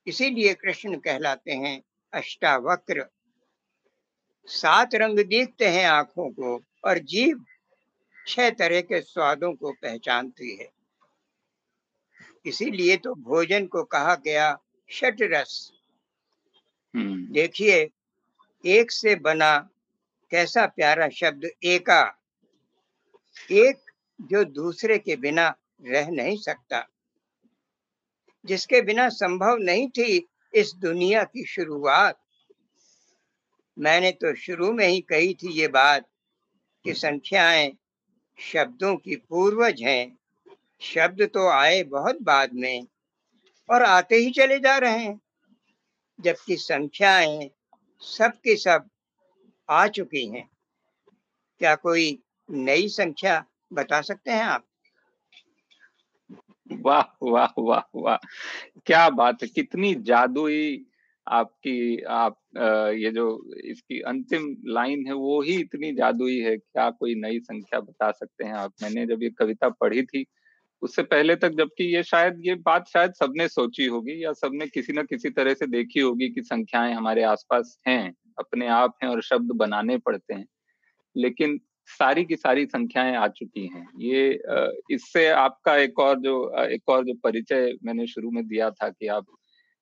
इसीलिए 0.06 0.54
कृष्ण 0.54 0.96
कहलाते 0.96 1.52
हैं 1.52 1.82
अष्टावक्र। 2.12 3.06
सात 4.46 4.94
रंग 4.94 5.18
दिखते 5.18 5.68
हैं 5.68 5.86
आँखों 5.86 6.30
को 6.30 6.64
और 6.84 6.98
जीव 6.98 7.44
छह 8.26 8.50
तरह 8.50 8.80
के 8.80 9.00
स्वादों 9.00 9.52
को 9.54 9.72
पहचानती 9.72 10.56
है। 10.56 10.68
इसीलिए 12.46 12.96
तो 12.96 13.14
भोजन 13.14 13.66
को 13.66 13.84
कहा 13.84 14.14
गया 14.14 14.58
षट 14.92 15.16
रस 15.22 15.72
हम्म। 16.94 17.32
देखिए 17.32 17.90
एक 18.66 18.90
से 18.90 19.14
बना 19.14 19.68
कैसा 20.30 20.66
प्यारा 20.66 21.08
शब्द 21.08 21.50
एका। 21.64 22.23
एक 23.36 23.76
जो 24.20 24.44
दूसरे 24.44 24.98
के 24.98 25.16
बिना 25.16 25.54
रह 25.84 26.08
नहीं 26.08 26.36
सकता, 26.36 26.86
जिसके 28.44 28.80
बिना 28.80 29.08
संभव 29.08 29.56
नहीं 29.56 29.88
थी 29.88 30.28
इस 30.54 30.74
दुनिया 30.74 31.24
की 31.24 31.44
शुरुआत। 31.44 32.20
मैंने 33.78 34.10
तो 34.10 34.34
शुरू 34.34 34.72
में 34.72 34.86
ही 34.88 35.00
कही 35.00 35.34
थी 35.34 35.52
ये 35.52 35.68
बात 35.68 36.08
कि 36.84 36.94
संख्याएँ 36.94 37.72
शब्दों 38.38 38.96
की 38.96 39.16
पूर्वज 39.16 39.82
हैं। 39.82 40.18
शब्द 40.80 41.22
तो 41.22 41.48
आए 41.48 41.82
बहुत 41.82 42.22
बाद 42.22 42.52
में 42.52 42.86
और 43.68 43.82
आते 43.82 44.16
ही 44.16 44.30
चले 44.30 44.58
जा 44.58 44.78
रहे 44.78 44.98
हैं, 44.98 45.20
जबकि 46.18 46.56
संख्याएँ 46.56 47.50
सब 48.02 48.32
की 48.44 48.56
सब 48.56 48.88
आ 49.68 49.86
चुकी 49.88 50.26
हैं। 50.26 50.48
क्या 51.60 51.74
कोई 51.74 52.23
नई 52.48 52.88
संख्या 52.88 53.44
बता 53.72 54.00
सकते 54.00 54.30
हैं 54.30 54.42
आप? 54.42 54.64
वाह 56.70 57.02
वाह 57.22 57.52
वाह 57.59 57.83
वाह। 57.96 58.16
क्या 58.87 59.09
बात 59.11 59.42
है, 59.42 59.48
कितनी 59.48 59.94
जादुई 60.02 60.87
आपकी, 61.26 62.00
आप 62.00 62.38
ये 62.94 63.11
जो 63.11 63.26
इसकी 63.64 64.00
अंतिम 64.00 64.57
लाइन 64.66 65.07
है, 65.07 65.12
वो 65.12 65.40
ही 65.42 65.54
इतनी 65.61 65.92
जादुई 65.94 66.38
है, 66.40 66.57
क्या 66.57 66.88
कोई 66.90 67.14
नई 67.14 67.38
संख्या 67.40 67.80
बता 67.80 68.11
सकते 68.11 68.44
हैं 68.44 68.54
आप? 68.54 68.72
मैंने 68.83 69.07
जब 69.07 69.22
ये 69.22 69.30
कविता 69.30 69.68
पढ़ी 69.70 70.02
थी, 70.02 70.24
उससे 70.83 71.02
पहले 71.02 71.37
तक 71.37 71.50
जबकि 71.50 71.85
ये 71.94 72.02
शायद, 72.02 72.40
ये 72.46 72.54
बात 72.54 72.88
शायद 72.88 73.12
सबने 73.14 73.48
सोची 73.48 73.87
होगी 73.87 74.22
या 74.24 74.33
सबने 74.33 74.66
किसी 74.66 74.92
ना 74.92 75.02
किसी 75.02 75.30
तरह 75.30 75.54
से 75.54 75.66
देखी 75.66 76.00
होगी 76.00 76.28
कि 76.28 76.42
संख्याएँ 76.42 76.92
हमारे 76.94 77.22
आसपास 77.24 77.78
हैं, 77.88 78.14
अपने 78.38 78.68
आप 78.68 78.96
हैं 79.02 79.11
और 79.11 79.22
शब्द 79.22 79.52
बनाने 79.52 79.96
पड़ते 79.98 80.35
हैं। 80.35 80.46
लेकिन 81.16 81.59
सारी 81.86 82.24
की 82.24 82.36
सारी 82.36 82.66
संख्याएँ 82.66 83.16
आ 83.16 83.28
चुकी 83.28 83.66
हैं। 83.66 83.86
ये 83.98 84.40
इससे 84.90 85.26
आपका 85.28 85.76
एक 85.76 85.98
और 85.98 86.20
जो 86.20 86.64
एक 86.64 86.88
और 86.88 87.04
जो 87.04 87.14
परिचय 87.14 87.72
मैंने 87.84 88.06
शुरू 88.06 88.30
में 88.30 88.46
दिया 88.48 88.70
था 88.70 88.88
कि 88.88 89.06
आप 89.06 89.26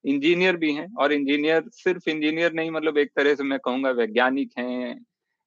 इंजीनियर 0.04 0.56
भी 0.56 0.72
हैं 0.72 0.94
और 0.98 1.12
इंजीनियर, 1.12 1.64
सिर्फ़ 1.72 2.10
इंजीनियर 2.10 2.52
नहीं 2.52 2.70
मतलब 2.70 2.98
एक 2.98 3.10
तरह 3.16 3.34
से 3.34 3.42
मैं 3.42 3.58
कहूँगा 3.58 3.90
वैज्ञानिक 3.90 4.50
हैं 4.58 5.06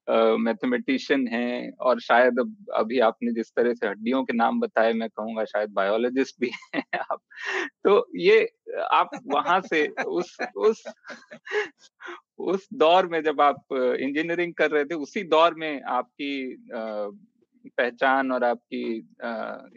मैथमेटिशियन 0.10 1.28
हैं 1.28 1.72
और 1.72 2.00
शायद 2.00 2.40
अभी 2.74 3.00
आपने 3.00 3.32
जिस 3.32 3.52
तरह 3.56 3.74
से 3.74 3.88
हड्डियों 3.88 4.24
के 4.24 4.34
नाम 4.34 4.60
बताए 4.60 4.94
मैं 4.94 5.10
कहूँगा 5.10 5.46
शायद 5.46 5.70
बायोलॉजिस्ट 5.70 6.36
भी 6.40 6.52
हैं 6.76 6.84
आप। 7.12 7.20
तो 7.84 8.08
ये 8.16 8.50
आप 8.92 9.10
वहाँ 9.26 9.62
से 9.62 9.88
उस 9.88 10.38
उस 10.56 10.84
उस 12.38 12.68
दौर 12.74 13.08
में 13.08 13.24
जब 13.24 13.42
आप 13.42 13.64
इंजीनियरिंग 13.74 14.54
कर 14.54 14.72
रहे 14.72 14.86
थे 14.86 14.96
उसी 14.96 15.24
दौर 15.24 15.54
में 15.54 15.82
आपकी 15.82 16.68
पहचान 17.78 18.32
और 18.32 18.44
आपकी 18.44 18.98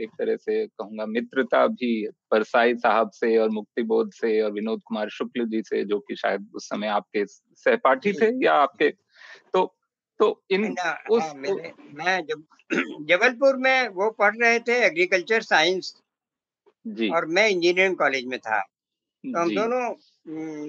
एक 0.00 0.08
तरह 0.18 0.36
से 0.36 0.66
कहूँगा 0.66 1.06
मित्रता 1.06 1.66
भी 1.66 2.08
परसाई 2.30 2.74
साहब 2.74 3.10
से 3.10 3.38
और 3.38 3.48
मुक्तिबोध 3.48 4.10
से 4.12 4.40
और 4.40 4.52
विनोद 4.52 4.82
कुमार 4.86 5.08
शुक्ल 5.08 5.46
जी 5.46 5.62
से 5.62 5.84
जो 5.84 5.98
कि 5.98 6.16
शायद 6.16 6.50
उस 6.54 6.68
समय 6.68 6.86
आपके 6.86 7.24
सहपाठी 7.26 8.12
थे 8.12 8.44
या 8.44 8.54
आपके 8.54 8.92
तो 10.20 10.42
इन 10.50 10.74
उस 11.11 11.22
हाँ, 11.22 11.35
मैं 11.35 12.26
जब 12.26 12.44
जबलपुर 13.09 13.57
में 13.57 13.88
वो 13.88 14.11
पढ़ 14.11 14.37
रहे 14.37 14.59
थे 14.59 14.72
एग्रीकल्चर 14.72 15.42
साइंस। 15.42 15.94
जी। 16.87 17.09
और 17.09 17.26
मैं 17.26 17.48
इंजीनियरिंग 17.48 17.96
कॉलेज 17.96 18.24
में 18.24 18.38
था। 18.38 18.61
तो 18.61 19.38
हम 19.38 19.54
दोनों 19.54 19.94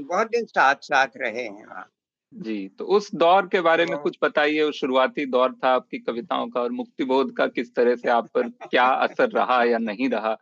बहुत 0.03 0.27
दिन 0.27 0.45
साथ 0.45 0.75
साथ 0.81 1.07
रहे 1.17 1.43
हैं 1.43 1.65
वहाँ। 1.65 1.89
जी 2.33 2.67
तो 2.67 2.85
उस 2.85 3.15
दौर 3.15 3.47
के 3.47 3.61
बारे 3.61 3.85
में 3.85 3.97
कुछ 3.97 4.17
बताइए 4.23 4.61
उस 4.61 4.79
शुरुआती 4.79 5.25
दौर 5.25 5.53
था 5.53 5.69
आपकी 5.69 5.99
कविताओं 5.99 6.47
का 6.47 6.61
और 6.61 6.71
मुक्तिबोध 6.71 7.35
का 7.35 7.47
किस 7.47 7.75
तरह 7.75 7.95
से 7.95 8.09
आप 8.09 8.27
पर 8.27 8.49
क्या 8.49 8.85
असर 8.85 9.29
रहा 9.29 9.63
या 9.63 9.77
नहीं 9.77 10.09
रहा 10.09 10.37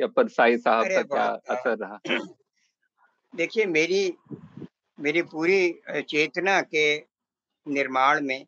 या 0.00 0.06
परसाई 0.06 0.56
साहब 0.58 0.84
का 0.84 1.02
क्या 1.02 1.24
असर 1.50 1.76
रहा? 1.78 2.00
देखिए 3.36 3.66
मेरी 3.66 4.14
मेरी 5.00 5.22
पूरी 5.22 5.80
चेतना 5.90 6.60
के 6.60 7.15
निर्माण 7.66 8.20
में 8.20 8.46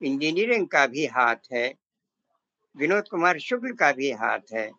इंजीनियरिंग 0.00 0.66
का 0.68 0.86
भी 0.86 1.06
हाथ 1.06 1.52
है 1.52 1.66
विनोद 2.74 3.08
कुमार 3.08 3.38
शुक्ल 3.38 3.72
का 3.72 3.90
भी 3.92 4.10
हाथ 4.12 4.52
है 4.52 4.70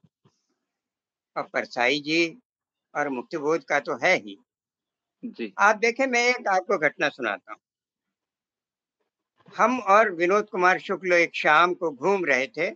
और 1.35 1.43
परसाई 1.43 1.99
जी 1.99 2.25
और 2.95 3.09
मुक्तिबोध 3.09 3.63
का 3.63 3.79
तो 3.79 3.95
है 3.95 4.15
ही। 4.17 4.37
जी। 5.23 5.53
आप 5.57 5.75
देखें 5.75 6.05
मैं 6.07 6.23
एक 6.29 6.47
आपको 6.47 6.77
घटना 6.77 7.09
सुनाता 7.09 7.51
हूँ। 7.51 7.59
हम 9.55 9.79
और 9.79 10.11
विनोद 10.11 10.49
कुमार 10.49 10.79
शुक्ल 10.79 11.13
एक 11.13 11.35
शाम 11.35 11.73
को 11.73 11.91
घूम 11.91 12.25
रहे 12.25 12.47
थे। 12.47 12.69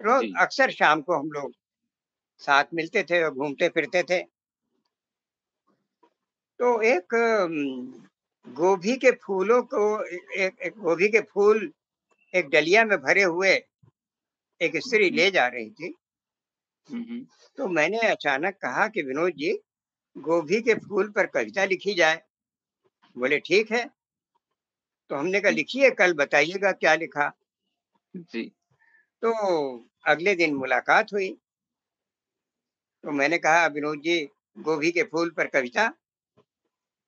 रोज 0.00 0.32
अक्सर 0.40 0.70
शाम 0.70 1.02
को 1.02 1.16
हम 1.16 1.30
लोग 1.30 1.52
साथ 2.40 2.64
मिलते 2.74 3.02
थे 3.02 3.22
और 3.22 3.34
घूमते 3.34 3.68
फिरते 3.68 4.02
थे। 4.02 4.22
तो 6.60 6.80
एक 6.82 7.14
गोभी 8.48 8.96
के 8.96 9.10
फूलों 9.10 9.62
को 9.62 10.04
एक, 10.04 10.56
एक 10.62 10.76
गोभी 10.76 11.08
के 11.08 11.20
फूल 11.20 11.72
एक 12.34 12.48
डलिया 12.48 12.84
में 12.84 12.98
भरे 12.98 13.22
हुए 13.22 13.54
एक 14.60 14.76
स्त्री 14.76 15.10
ले 15.10 15.30
जा 15.30 15.46
रही 15.46 15.70
थी। 15.70 15.94
हम्म, 16.90 17.02
हम्म, 17.02 17.26
तो 17.56 17.68
मैंने 17.68 17.98
अचानक 17.98 18.54
कहा 18.54 18.88
कि 18.88 19.02
विनोद 19.02 19.30
जी 19.30 19.58
गोभी 20.18 20.60
के 20.60 20.74
फूल 20.74 21.10
पर 21.10 21.26
कविता 21.26 21.64
लिखी 21.64 21.94
जाए। 21.94 22.22
बोले 23.18 23.38
ठीक 23.38 23.72
है। 23.72 23.90
तो 25.08 25.16
हमने 25.16 25.40
कहा 25.40 25.50
लिखिए 25.50 25.90
कल 25.90 26.14
बताइएगा 26.14 26.72
क्या 26.72 26.94
लिखा? 26.94 27.32
जी। 28.16 28.52
तो 29.22 29.32
अगले 30.06 30.34
दिन 30.34 30.54
मुलाकात 30.54 31.12
हुई। 31.12 31.38
तो 33.02 33.10
मैंने 33.10 33.38
कहा 33.38 33.66
विनोद 33.66 34.00
जी 34.00 34.28
गोभी 34.58 34.90
के 34.90 35.02
फूल 35.02 35.30
पर 35.30 35.46
कविता 35.46 35.92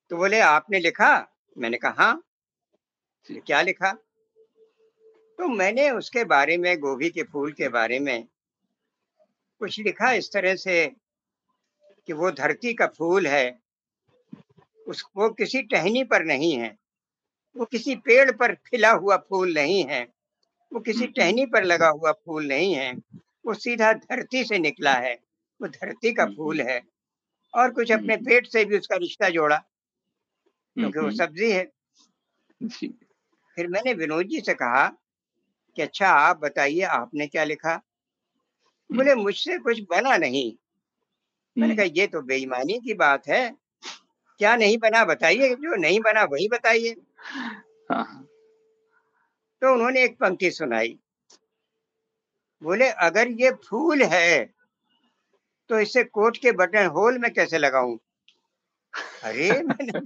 तो 0.09 0.17
बोले, 0.17 0.39
आपने 0.39 0.79
लिखा? 0.79 1.37
मैंने 1.57 1.77
कहा 1.77 1.91
हाँ। 1.91 2.23
जी। 3.27 3.35
क्या 3.35 3.61
लिखा? 3.61 3.91
तो 5.37 5.47
मैंने 5.47 5.89
उसके 5.91 6.23
बारे 6.23 6.57
में, 6.57 6.79
गोभी 6.79 7.09
के 7.09 7.23
फूल 7.23 7.51
के 7.51 7.69
बारे 7.69 7.99
में 7.99 8.27
कुछ 9.59 9.79
लिखा 9.79 10.11
इस 10.11 10.31
तरह 10.33 10.55
से 10.55 10.91
कि 12.07 12.13
वो 12.13 12.31
धरती 12.31 12.73
का 12.73 12.87
फूल 12.87 13.27
है। 13.27 13.59
उस, 14.87 15.05
वो 15.17 15.29
किसी 15.29 15.61
टहनी 15.61 16.03
पर 16.03 16.23
नहीं 16.23 16.53
है। 16.53 16.77
वो 17.57 17.65
किसी 17.65 17.95
पेड़ 17.95 18.31
पर 18.31 18.55
खिला 18.55 18.91
हुआ 18.91 19.17
फूल 19.17 19.53
नहीं 19.53 19.85
है। 19.85 20.07
वो 20.73 20.79
किसी 20.79 21.07
टहनी 21.07 21.45
पर 21.45 21.63
लगा 21.63 21.87
हुआ 21.87 22.11
फूल 22.11 22.47
नहीं 22.47 22.73
है। 22.73 22.93
वो 23.15 23.53
सीधा 23.53 23.93
धरती 23.93 24.43
से 24.43 24.59
निकला 24.59 24.93
है। 24.93 25.13
वो 25.61 25.67
धरती 25.67 26.13
का 26.13 26.25
फूल 26.25 26.61
है। 26.61 26.81
और 27.55 27.71
कुछ 27.71 27.91
अपने 27.91 28.17
पेट 28.17 28.47
से 28.47 28.65
भी 28.65 28.77
उसका 28.77 28.95
रिश्ता 28.95 29.29
जोड़ा। 29.29 29.63
क्योंकि 30.79 30.99
वो 30.99 31.05
हम्म, 31.05 31.15
सब्ज़ी 31.15 31.51
है। 31.51 31.71
फिर 33.55 33.67
मैंने 33.67 33.93
विनोद 33.93 34.25
जी 34.25 34.39
से 34.39 34.53
कहा 34.53 34.87
कि 35.75 35.81
अच्छा 35.81 36.07
आप 36.07 36.39
बताइए 36.39 36.81
आपने 36.81 37.27
क्या 37.27 37.43
लिखा? 37.43 37.81
बोले 38.91 39.15
मुझसे 39.15 39.57
कुछ 39.57 39.79
बना 39.79 40.17
नहीं। 40.17 40.53
मैंने 41.57 41.73
हम्म, 41.73 41.83
कहा 41.83 41.93
ये 41.95 42.07
तो 42.07 42.21
बेईमानी 42.21 42.79
की 42.79 42.93
बात 42.93 43.27
है। 43.27 43.55
क्या 44.39 44.55
नहीं 44.55 44.77
बना 44.77 45.05
बताइए। 45.05 45.55
जो 45.55 45.75
नहीं 45.75 45.99
बना 45.99 46.23
वही 46.23 46.47
बताइए। 46.47 46.95
हाँ 47.19 47.63
हाँ, 47.91 48.27
तो 49.61 49.73
उन्होंने 49.73 50.03
एक 50.03 50.17
पंक्ति 50.19 50.51
सुनाई। 50.51 50.99
बोले 52.63 52.89
अगर 52.89 53.27
ये 53.27 53.51
फूल 53.51 54.03
है 54.03 54.45
तो 55.69 55.79
इसे 55.79 56.03
कोट 56.03 56.37
के 56.37 56.51
बटन 56.51 56.85
होल 56.85 57.17
में 57.17 57.33
कैसे 57.33 57.57
लगाऊँ? 57.57 57.99
अरे 59.23 59.49
मैंने 59.63 59.99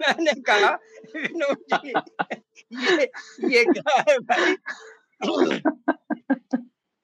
मैंने 0.00 0.32
कहा 0.40 0.70
विनोद 1.16 1.64
जी 1.74 1.92
ये 2.86 3.02
ये 3.50 3.64
क्या 3.64 4.02
है 4.08 4.18
भाई? 4.18 4.54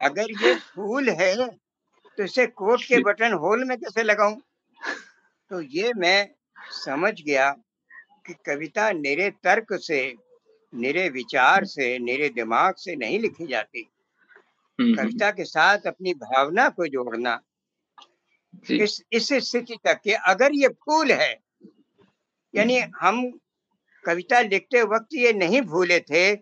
अगर 0.00 0.30
ये 0.42 0.54
फूल 0.54 1.08
है 1.10 1.48
तो 2.18 2.24
इसे 2.24 2.46
कोट 2.46 2.82
के 2.82 3.00
बटन 3.02 3.32
होल 3.32 3.64
में 3.64 3.76
कैसे 3.78 4.02
लगाऊँ? 4.02 4.40
तो 5.50 5.60
ये 5.60 5.92
मैं 5.96 6.28
समझ 6.84 7.22
गया 7.22 7.50
कि 8.26 8.34
कविता 8.46 8.90
निरे 8.92 9.30
तर्क 9.30 9.66
से 9.72 10.14
निरे 10.74 11.08
विचार 11.08 11.64
से 11.64 11.98
निरे 11.98 12.28
दिमाग 12.28 12.74
से 12.74 12.96
नहीं 12.96 13.18
लिखी 13.18 13.46
जाती। 13.46 13.90
हम्म, 14.78 14.94
कविता 14.94 15.30
के 15.30 15.44
साथ 15.44 15.86
अपनी 15.86 16.14
भावना 16.14 16.68
को 16.68 16.86
जोड़ना 16.86 17.40
इस 18.70 19.02
इस 19.12 19.28
स्थिति 19.32 19.76
तक 19.84 20.00
कि 20.04 20.12
अगर 20.12 20.50
ये 20.54 20.68
फूल 20.68 21.12
है 21.12 21.40
यानी 22.54 22.78
हम 22.78 23.38
कविता 24.04 24.40
लिखते 24.40 24.82
वक्त 24.82 25.14
ये 25.14 25.32
नहीं 25.32 25.62
भूले 25.62 26.00
थे 26.00 26.36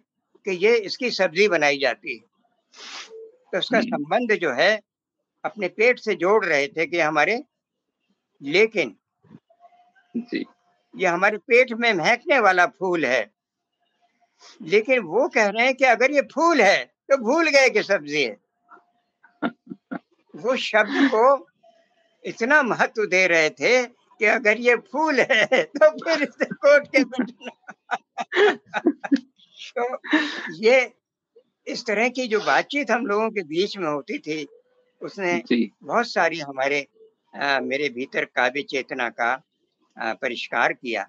कि 0.45 0.51
ये 0.51 0.77
इसकी 0.77 1.11
सब्ज़ी 1.11 1.49
बनाई 1.49 1.79
जाती 1.79 2.17
है। 2.17 2.25
तो 3.53 3.59
उसका 3.59 3.79
हम्म। 3.79 3.87
संबंध 3.87 4.33
जो 4.33 4.53
है 4.53 4.81
अपने 5.45 5.69
पेट 5.69 5.99
से 5.99 6.15
जोड़ 6.15 6.45
रहे 6.45 6.69
थे 6.69 6.87
कि 6.87 7.01
हमारे 7.01 7.45
लेकिन 8.43 8.97
जी। 10.17 10.47
ये 10.97 11.07
हमारे 11.07 11.39
पेट 11.39 11.73
में 11.73 11.93
महकने 11.93 12.39
वाला 12.39 12.67
फूल 12.67 13.07
है। 13.07 13.31
लेकिन 14.63 14.99
वो 14.99 15.29
कह 15.29 15.47
रहे 15.47 15.65
हैं 15.65 15.75
कि 15.75 15.85
अगर 15.85 16.11
ये 16.11 16.23
फूल 16.23 16.61
है 16.63 16.85
तो 16.85 17.17
भूल 17.17 17.49
गए 17.49 17.71
कि 17.71 17.83
सब्ज़ी 17.83 18.23
है। 18.23 18.37
वो 20.37 20.57
शब्द 20.57 21.11
को 21.15 21.54
इतना 22.25 22.63
महत्व 22.63 23.05
दे 23.07 23.27
रहे 23.27 23.51
थे 23.51 23.87
कि 23.87 24.25
अगर 24.25 24.61
ये 24.61 24.77
फूल 24.93 25.21
है 25.21 25.63
तो 25.63 25.91
फिर 26.05 26.23
इसे 26.23 26.45
कोट 26.55 26.87
के 26.87 27.05
बैठना। 27.05 27.51
तो 29.79 29.99
ये 30.55 30.93
इस 31.67 31.85
तरह 31.87 32.09
की 32.09 32.27
जो 32.29 32.41
बातचीत 32.41 32.91
हम 32.91 33.07
लोगों 33.07 33.31
के 33.31 33.43
बीच 33.43 33.77
में 33.79 33.89
होती 33.89 34.19
थी 34.19 34.47
उसने 35.03 35.39
बहुत 35.83 36.09
सारी 36.09 36.41
हमारे 36.41 36.81
अ, 37.35 37.61
मेरे 37.61 37.89
भीतर 37.89 38.25
काव्य 38.25 38.63
चेतना 38.63 39.09
का 39.21 39.35
परिष्कार 40.23 40.73
किया 40.73 41.07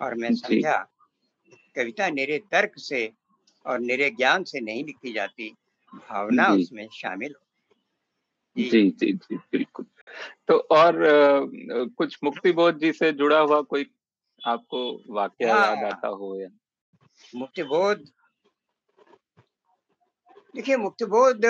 और 0.00 0.14
मैं 0.14 0.30
समझा 0.34 0.76
कविता 1.76 2.08
निरे 2.10 2.38
तर्क 2.52 2.72
से 2.78 3.10
और 3.66 3.80
निरे 3.80 4.10
ज्ञान 4.10 4.44
से 4.44 4.60
नहीं 4.60 4.84
लिखी 4.84 5.12
जाती 5.12 5.54
भावना 5.92 6.46
उसमें 6.60 6.88
शामिल 6.92 7.34
हो। 7.34 7.44
जी 8.56 8.90
जी 8.90 9.12
जी 9.12 9.36
बिल्कुल। 9.52 9.86
तो 10.48 10.58
और 10.58 11.02
अ, 11.02 11.40
कुछ 11.96 12.18
मुक्ति 12.24 12.52
बोध 12.52 12.78
जी 12.78 12.92
से 12.92 13.12
जुड़ा 13.12 13.38
हुआ 13.38 13.60
कोई 13.62 13.90
आपको 14.46 15.14
वाक्य 15.14 15.48
हाँ। 15.48 15.66
याद 15.66 15.84
आता 15.92 16.08
हो 16.08 16.40
या? 16.40 16.48
मुक्ति 17.34 17.62
बोध? 17.62 18.04
देखिए 20.56 20.76
मुक्तिबोध 20.76 21.40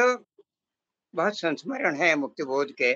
बहुत 1.15 1.39
संस्मरण 1.39 1.97
है 1.97 2.17
मुक्ति 2.17 2.43
बोध 2.43 2.73
के। 2.73 2.93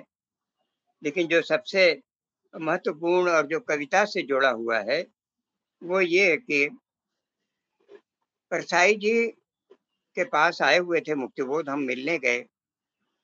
लेकिन 1.03 1.27
जो 1.27 1.43
सबसे 1.43 2.03
महत्वपूर्ण 2.61 3.31
और 3.31 3.47
जो 3.47 3.61
कविता 3.61 4.05
से 4.05 4.23
जुड़ा 4.23 4.51
हुआ 4.51 4.79
है 4.79 5.07
वो 5.83 6.01
ये 6.01 6.31
है 6.31 6.37
कि 6.37 6.69
परसाई 8.51 8.95
जी 8.95 9.27
के 10.17 10.25
पास 10.25 10.63
आए 10.63 10.79
हुए 10.79 11.01
थे 11.01 11.15
मुक्तिबोध 11.15 11.69
हम 11.69 11.81
मिलने 11.81 12.19
गए। 12.19 12.41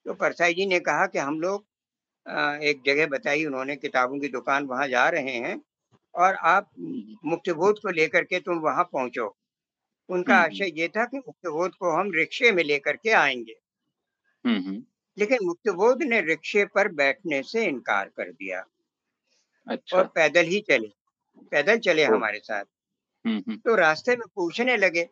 तो 0.07 0.15
परसाई 0.15 0.55
जी 0.55 0.67
ने 0.67 0.81
कहा 0.81 1.07
कि 1.07 1.19
हम 1.19 1.41
लोग 1.41 1.68
एक 2.63 2.83
जगह 2.87 3.07
बताई 3.07 3.45
उन्होंने 3.45 3.77
किताबों 3.77 4.19
की 4.19 4.29
दुकान 4.29 4.65
वहाँ 4.65 4.89
जा 4.89 5.09
रहे 5.09 5.31
हैं 5.31 5.63
और 6.15 6.35
आप 6.35 6.71
मुक्तिबोध 7.25 7.79
को 7.79 7.89
लेकर 7.91 8.25
के 8.25 8.41
तुम 8.41 8.59
वहाँ 8.59 8.85
पहुंचो। 8.85 9.37
उनका 10.09 10.35
हम्म। 10.37 10.45
आशय 10.45 10.81
ये 10.81 10.89
था 10.89 11.05
कि 11.05 11.17
मुक्तिबोध 11.19 11.75
को 11.75 11.91
हम 11.91 12.11
रिक्शे 12.15 12.53
में 12.53 12.65
लेकर 12.65 12.97
के 12.97 13.11
आएँगे। 13.11 13.57
हम्म 14.47 14.59
हम्म, 14.59 14.83
लेकिन 15.19 15.39
मुक्तिबोध 15.43 16.03
ने 16.03 16.21
रिक्शे 16.21 16.65
पर 16.65 16.89
बैठने 16.89 17.43
से 17.43 17.65
इनकार 17.65 18.09
कर 18.09 18.33
दिया 18.33 18.65
अच्छा। 19.69 19.97
और 19.97 20.07
पैदल 20.07 20.43
ही 20.43 20.61
चले 20.61 20.91
पैदल 21.51 21.79
चले 21.79 22.05
हमारे 22.05 22.39
साथ। 22.39 22.65
हम्म 23.27 23.39
हम्म। 23.39 23.57
तो 23.57 23.75
रास्ते 23.75 24.17
में 24.17 24.27
पूछने 24.35 24.77
लगे 24.77 25.05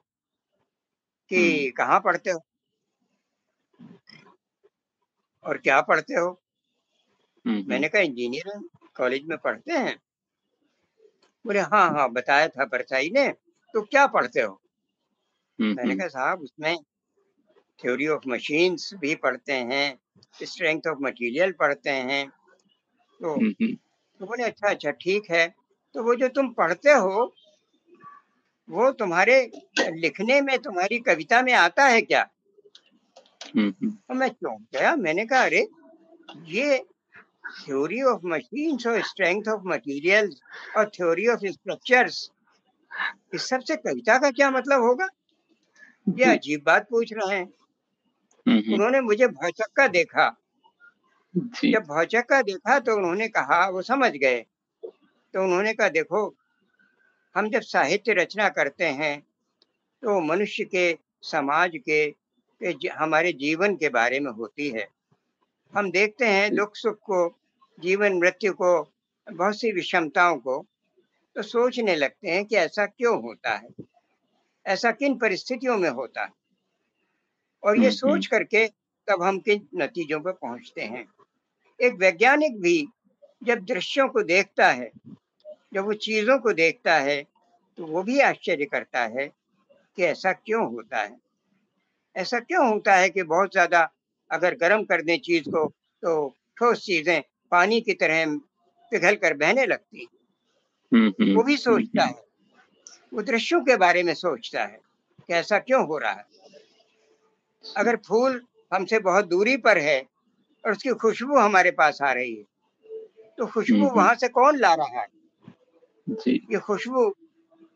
कि 1.29 1.61
हम्म। 1.61 1.71
कहाँ 1.71 2.01
पढ़ते 2.01 2.31
हो? 2.31 2.47
और 5.45 5.59
क्या 5.59 5.81
पढ़ते 5.81 6.15
हो? 6.15 6.29
हम्म, 6.29 6.46
मैंने 7.47 7.89
कहा 7.89 8.03
इंजीनियरिंग 8.03 8.65
कॉलेज 8.97 9.25
में 9.27 9.39
पढ़ते 9.39 9.73
हैं? 9.73 9.97
बोले 11.47 11.61
हाँ 11.61 11.91
हाँ 11.91 12.11
बताया 12.13 12.49
था 12.49 12.65
परसाई 12.65 13.11
ने 13.11 13.29
तो 13.75 13.83
क्या 13.83 14.07
पढ़ते 14.07 14.41
हो? 14.41 14.61
हम्म, 15.61 15.75
मैंने 15.75 15.91
हम्म, 15.91 15.99
कहा 15.99 16.09
साहब 16.09 16.41
उसमें 16.41 16.77
थ्योरी 17.83 18.07
ऑफ़ 18.07 18.29
मशीन्स 18.29 18.95
भी 18.95 19.15
पढ़ते 19.15 19.53
हैं 19.53 19.99
स्ट्रेंथ 20.43 20.81
ऑफ़ 20.89 20.99
मटेरियल 21.01 21.53
पढ़ते 21.53 21.91
हैं। 21.91 22.29
तो 23.21 23.35
हम्म, 23.35 23.51
हम्म, 23.51 23.75
तो 24.21 24.27
बोले 24.27 24.43
अच्छा 24.43 24.69
अच्छा 24.69 24.91
ठीक 24.91 25.31
है। 25.31 25.55
तो 25.95 26.03
वो 26.03 26.15
जो 26.15 26.29
तुम 26.29 26.53
पढ़ते 26.53 26.91
हो 26.91 27.35
वो 28.71 28.91
तुम्हारे 28.93 29.51
लिखने 29.79 30.41
में 30.41 30.59
तुम्हारी 30.59 30.99
कविता 30.99 31.43
में 31.43 31.53
आता 31.53 31.85
है 31.85 32.03
क्या? 32.03 32.29
हम्म, 33.57 33.69
हम्म, 33.69 33.91
तो 33.91 34.15
मैं 34.15 34.29
चौंक 34.29 34.67
गया 34.73 34.97
मैंने 34.97 35.27
कहा 35.27 35.43
अरे 35.43 35.69
ये 36.45 36.85
थ्योरी 37.51 38.03
ऑफ़ 38.03 38.21
मशीन्स 38.25 38.87
और 38.87 39.03
स्ट्रेंथ 39.03 39.49
ऑफ़ 39.49 39.63
मटेरियल्स 39.65 40.41
और 40.77 40.89
थ्योरी 40.89 41.29
ऑफ़ 41.29 41.41
स्ट्रक्चर्स 41.47 42.31
इस 43.35 43.49
सबसे 43.49 43.77
कविता 43.77 44.19
का 44.19 44.31
क्या 44.31 44.51
मतलब 44.51 44.83
होगा? 44.83 45.09
ये 46.09 46.25
अजीब 46.25 46.63
बात 46.67 46.87
पूछ 46.91 47.13
रहे 47.13 47.37
हैं। 47.37 47.47
हम्म, 48.49 48.59
हम्म, 48.59 48.75
उन्होंने 48.75 49.01
मुझे 49.01 49.27
भौचक्का 49.27 49.89
देखा। 49.89 50.37
जब 51.73 51.85
भौचक्का 51.87 52.43
देखा 52.43 52.79
तो 52.79 52.97
उन्होंने 52.97 53.29
कहा 53.29 53.69
वो 53.69 53.83
समझ 53.83 54.13
गए। 54.13 54.47
तो 55.35 55.45
उन्होंने 55.45 55.75
कहा 55.75 55.89
देखो 55.89 56.35
हम 57.37 57.51
जब 57.51 57.61
साहित्य 57.61 58.13
रचना 58.13 58.49
करते 58.49 58.85
हैं 58.85 59.21
तो 60.03 60.21
मनुष्य 60.21 60.65
के 60.65 60.99
समाज 61.23 61.73
के, 61.77 62.11
के 62.63 62.89
हमारे 62.89 63.33
जीवन 63.33 63.77
के 63.77 63.89
बारे 63.89 64.21
में 64.21 64.31
होती 64.31 64.69
है। 64.69 64.96
हम 65.75 65.91
देखते 65.91 66.27
हैं 66.27 66.55
दुख 66.55 66.77
सुख 66.77 66.99
को 66.99 67.39
जीवन 67.81 68.13
मृत्यु 68.13 68.53
को 68.53 68.93
बहुत 69.33 69.61
सी 69.61 69.73
विषमताओं 69.73 70.39
को 70.39 70.67
तो 71.37 71.43
सोचने 71.43 71.97
लगते 71.97 72.31
हैं 72.31 72.45
कि 72.45 72.57
ऐसा 72.57 72.87
क्यों 72.87 73.23
होता 73.23 73.55
है? 73.55 73.69
ऐसा 74.67 74.91
किन 74.91 75.19
परिस्थितियों 75.19 75.77
में 75.79 75.91
होता 75.91 76.23
है? 76.23 76.31
और 77.65 77.79
ये 77.79 77.87
हम्म, 77.87 77.87
हम्म। 77.87 77.91
सोच 77.91 78.27
करके 78.27 78.67
तब 79.09 79.23
हम 79.23 79.39
किन 79.39 79.69
नतीजों 79.75 80.21
पर 80.21 80.33
पहुँचते 80.33 80.83
हैं? 80.83 81.07
एक 81.81 81.95
वैज्ञानिक 81.95 82.61
भी 82.61 82.89
जब 83.45 83.65
दृश्यों 83.65 84.09
को 84.09 84.23
देखता 84.23 84.71
है 84.71 84.91
जब 85.75 85.85
वो 85.85 85.93
चीज़ों 85.93 86.39
को 86.39 86.53
देखता 86.53 86.95
है 86.95 87.23
तो 87.79 87.87
वो 87.87 88.03
भी 88.03 88.21
आश्चर्य 88.21 88.65
करता 88.65 89.01
है 89.01 89.27
कि 89.97 90.03
ऐसा 90.03 90.33
क्यों 90.33 90.67
होता 90.73 91.03
है? 91.03 91.17
ऐसा 92.17 92.41
क्यों 92.41 92.69
होता 92.69 92.95
है 92.95 93.11
कि 93.11 93.23
बहुत 93.23 93.53
ज़्यादा 93.53 93.91
अगर 94.31 94.55
गर्म 94.55 94.85
कर 94.85 95.03
दें 95.03 95.19
चीज़ 95.19 95.49
को 95.51 95.67
तो 96.03 96.35
ठोस 96.57 96.85
चीज़ें 96.85 97.21
पानी 97.51 97.81
की 97.81 97.93
तरह 97.95 98.37
पिघल 98.93 99.15
कर 99.17 99.35
बहने 99.35 99.67
लगती 99.67 100.01
हैं। 100.01 100.07
हम्म, 100.93 101.09
हम्म, 101.09 101.35
वो 101.37 101.43
भी 101.43 101.53
हम्म, 101.53 101.63
सोचता 101.63 102.05
है। 102.05 102.25
वो 103.15 103.23
दृश्यों 103.23 103.61
के 103.61 103.77
बारे 103.77 104.03
में 104.03 104.15
सोचता 104.15 104.65
है 104.65 104.79
कि 105.29 105.35
ऐसा 105.35 105.59
क्यों 105.59 105.87
हो 105.87 105.99
रहा 105.99 106.13
है। 106.13 106.25
अगर 107.65 107.97
फूल 107.97 108.41
हमसे 108.75 108.99
बहुत 108.99 109.27
दूरी 109.27 109.57
पर 109.57 109.79
है 109.79 110.01
और 110.65 110.73
उसकी 110.73 110.91
खुशबू 110.91 111.39
हमारे 111.39 111.71
पास 111.71 112.03
आ 112.03 112.13
रही 112.13 112.35
है 112.37 112.45
तो 113.39 113.47
खुशबू 113.47 113.89
वहाँ 113.89 114.15
से 114.15 114.29
कौन 114.29 114.59
ला 114.59 114.75
रहा 114.75 115.01
है? 115.01 115.07
जी। 116.09 116.35
ये 116.53 116.59
खुशबू 116.59 117.13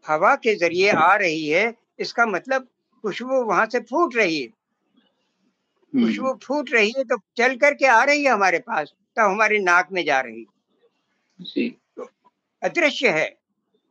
हवा 0.04 0.34
के 0.36 0.54
ज़रिए 0.54 0.90
आ 0.90 1.14
रही 1.16 1.48
है 1.48 1.72
इसका 2.00 2.26
मतलब 2.26 2.66
खुशबू 3.04 3.42
वहाँ 3.44 3.66
से 3.66 3.80
फूट 3.80 4.16
रही 4.16 4.40
है। 4.42 4.48
खुशबू 5.94 6.38
फूट 6.44 6.70
रही 6.70 6.92
है 6.98 7.05
तो 7.05 7.16
चल 7.37 7.57
करके 7.57 7.87
आ 7.87 8.03
रही 8.05 8.24
है 8.24 8.31
हमारे 8.31 8.59
पास 8.59 8.92
तब 9.16 9.22
हमारे 9.22 9.59
नाक 9.59 9.88
में 9.92 10.05
जा 10.05 10.20
रही 10.20 10.40
है। 10.40 10.46
जी। 11.40 11.76
अदृश्य 12.62 13.11
है 13.11 13.38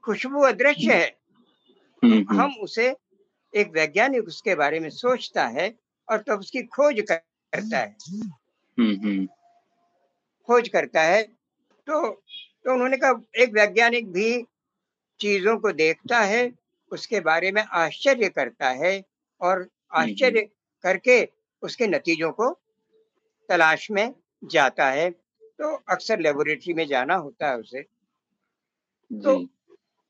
खुशबू 0.03 0.41
अदृश्य 0.41 0.93
है। 0.93 1.17
हम्म, 2.03 2.13
हम्म, 2.13 2.39
हम 2.39 2.55
उसे 2.61 2.95
एक 3.55 3.71
वैज्ञानिक 3.71 4.27
उसके 4.27 4.55
बारे 4.55 4.79
में 4.79 4.89
सोचता 4.89 5.47
है 5.47 5.75
और 6.09 6.17
तब 6.17 6.23
तो 6.23 6.37
उसकी 6.37 6.61
खोज 6.63 7.01
करता 7.11 7.79
है। 7.79 7.95
हम्म, 8.09 8.95
हम्म, 8.95 9.25
खोज 10.47 10.69
करता 10.69 11.01
है 11.01 11.23
तो 11.87 12.23
तो 12.65 12.73
उन्होंने 12.73 12.97
कहा 12.97 13.21
एक 13.37 13.53
वैज्ञानिक 13.53 14.11
भी 14.11 14.45
चीज़ों 15.19 15.57
को 15.57 15.71
देखता 15.71 16.19
है 16.19 16.51
उसके 16.91 17.19
बारे 17.19 17.51
में 17.51 17.61
आश्चर्य 17.61 18.29
करता 18.29 18.69
है 18.69 19.03
और 19.41 19.67
आश्चर्य 19.93 20.41
करके 20.83 21.38
उसके 21.63 21.87
नतीजों 21.87 22.31
को 22.31 22.51
तलाश 23.49 23.89
में 23.91 24.13
जाता 24.43 24.89
है। 24.89 25.09
तो 25.09 25.75
अक्सर 25.89 26.19
लेबोरेटरी 26.19 26.73
में 26.73 26.85
जाना 26.87 27.15
होता 27.15 27.49
है 27.49 27.57
उसे। 27.57 27.81
तो 29.11 29.39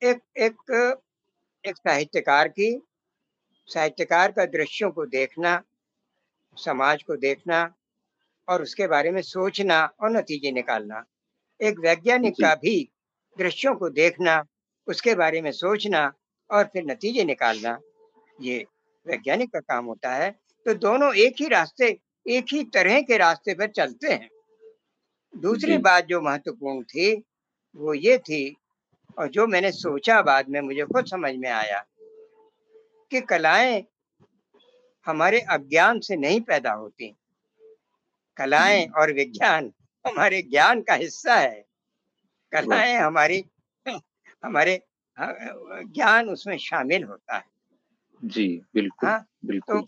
एक 0.01 0.19
एक 0.37 0.99
एक 1.63 1.77
साहित्यकार 1.77 2.47
की 2.47 2.69
साहित्यकार 3.67 4.31
का 4.31 4.45
दृश्यों 4.45 4.91
को 4.91 5.05
देखना 5.05 5.61
समाज 6.57 7.03
को 7.03 7.15
देखना 7.15 7.61
और 8.47 8.61
उसके 8.61 8.87
बारे 8.87 9.11
में 9.11 9.21
सोचना 9.21 9.83
और 10.01 10.11
नतीजे 10.11 10.51
निकालना। 10.51 11.03
एक 11.59 11.79
वैज्ञानिक 11.79 12.33
का 12.41 12.53
भी 12.55 12.77
दृश्यों 13.37 13.75
को 13.75 13.89
देखना 13.89 14.43
उसके 14.87 15.15
बारे 15.15 15.41
में 15.41 15.51
सोचना 15.51 16.11
और 16.49 16.63
फिर 16.63 16.83
नतीजे 16.85 17.23
निकालना 17.23 17.77
ये 18.39 18.65
वैज्ञानिक 19.05 19.51
का 19.53 19.59
काम 19.59 19.85
होता 19.85 20.13
है। 20.15 20.29
तो 20.65 20.73
दोनों 20.73 21.13
एक 21.15 21.35
ही 21.39 21.47
रास्ते 21.47 21.97
एक 22.25 22.45
ही 22.53 22.63
तरह 22.63 23.01
के 23.01 23.17
रास्ते 23.17 23.53
पर 23.53 23.67
चलते 23.67 24.13
हैं। 24.13 24.29
दूसरी 25.33 25.77
बात 25.77 26.05
जो 26.05 26.21
महत्वपूर्ण 26.21 26.83
थी 26.83 27.13
वो 27.75 27.93
ये 27.93 28.17
थी 28.17 28.55
और 29.17 29.29
जो 29.29 29.47
मैंने 29.47 29.71
सोचा 29.71 30.21
बाद 30.21 30.49
में 30.49 30.61
मुझे 30.61 30.85
खुद 30.85 31.05
समझ 31.05 31.35
में 31.35 31.49
आया 31.49 31.85
कि 33.11 33.21
कलाएँ 33.21 33.83
हमारे 35.07 35.39
अज्ञान 35.39 35.99
से 35.99 36.15
नहीं 36.15 36.41
पैदा 36.41 36.71
होती। 36.71 37.15
कलाएँ 38.37 38.85
और 38.97 39.13
विज्ञान 39.13 39.71
हमारे 40.05 40.41
ज्ञान 40.41 40.81
का 40.81 40.93
हिस्सा 40.93 41.35
है। 41.35 41.65
कलाएँ 42.51 42.95
हमारी 42.95 43.43
हमारे 44.43 44.81
ज्ञान 45.17 46.29
उसमें 46.29 46.57
शामिल 46.57 47.03
होता 47.03 47.37
है। 47.37 47.43
जी 48.23 48.47
बिल्कुल 48.73 49.09
हाँ, 49.09 49.25
बिल्कुल। 49.45 49.81
तो 49.81 49.87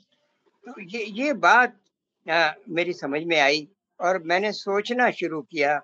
ये 0.67 1.03
ये 1.05 1.33
बात 1.33 1.77
अ, 2.25 2.53
मेरी 2.69 2.93
समझ 2.93 3.23
में 3.23 3.39
आई 3.39 3.67
और 3.99 4.23
मैंने 4.23 4.51
सोचना 4.51 5.11
शुरू 5.11 5.41
किया। 5.41 5.77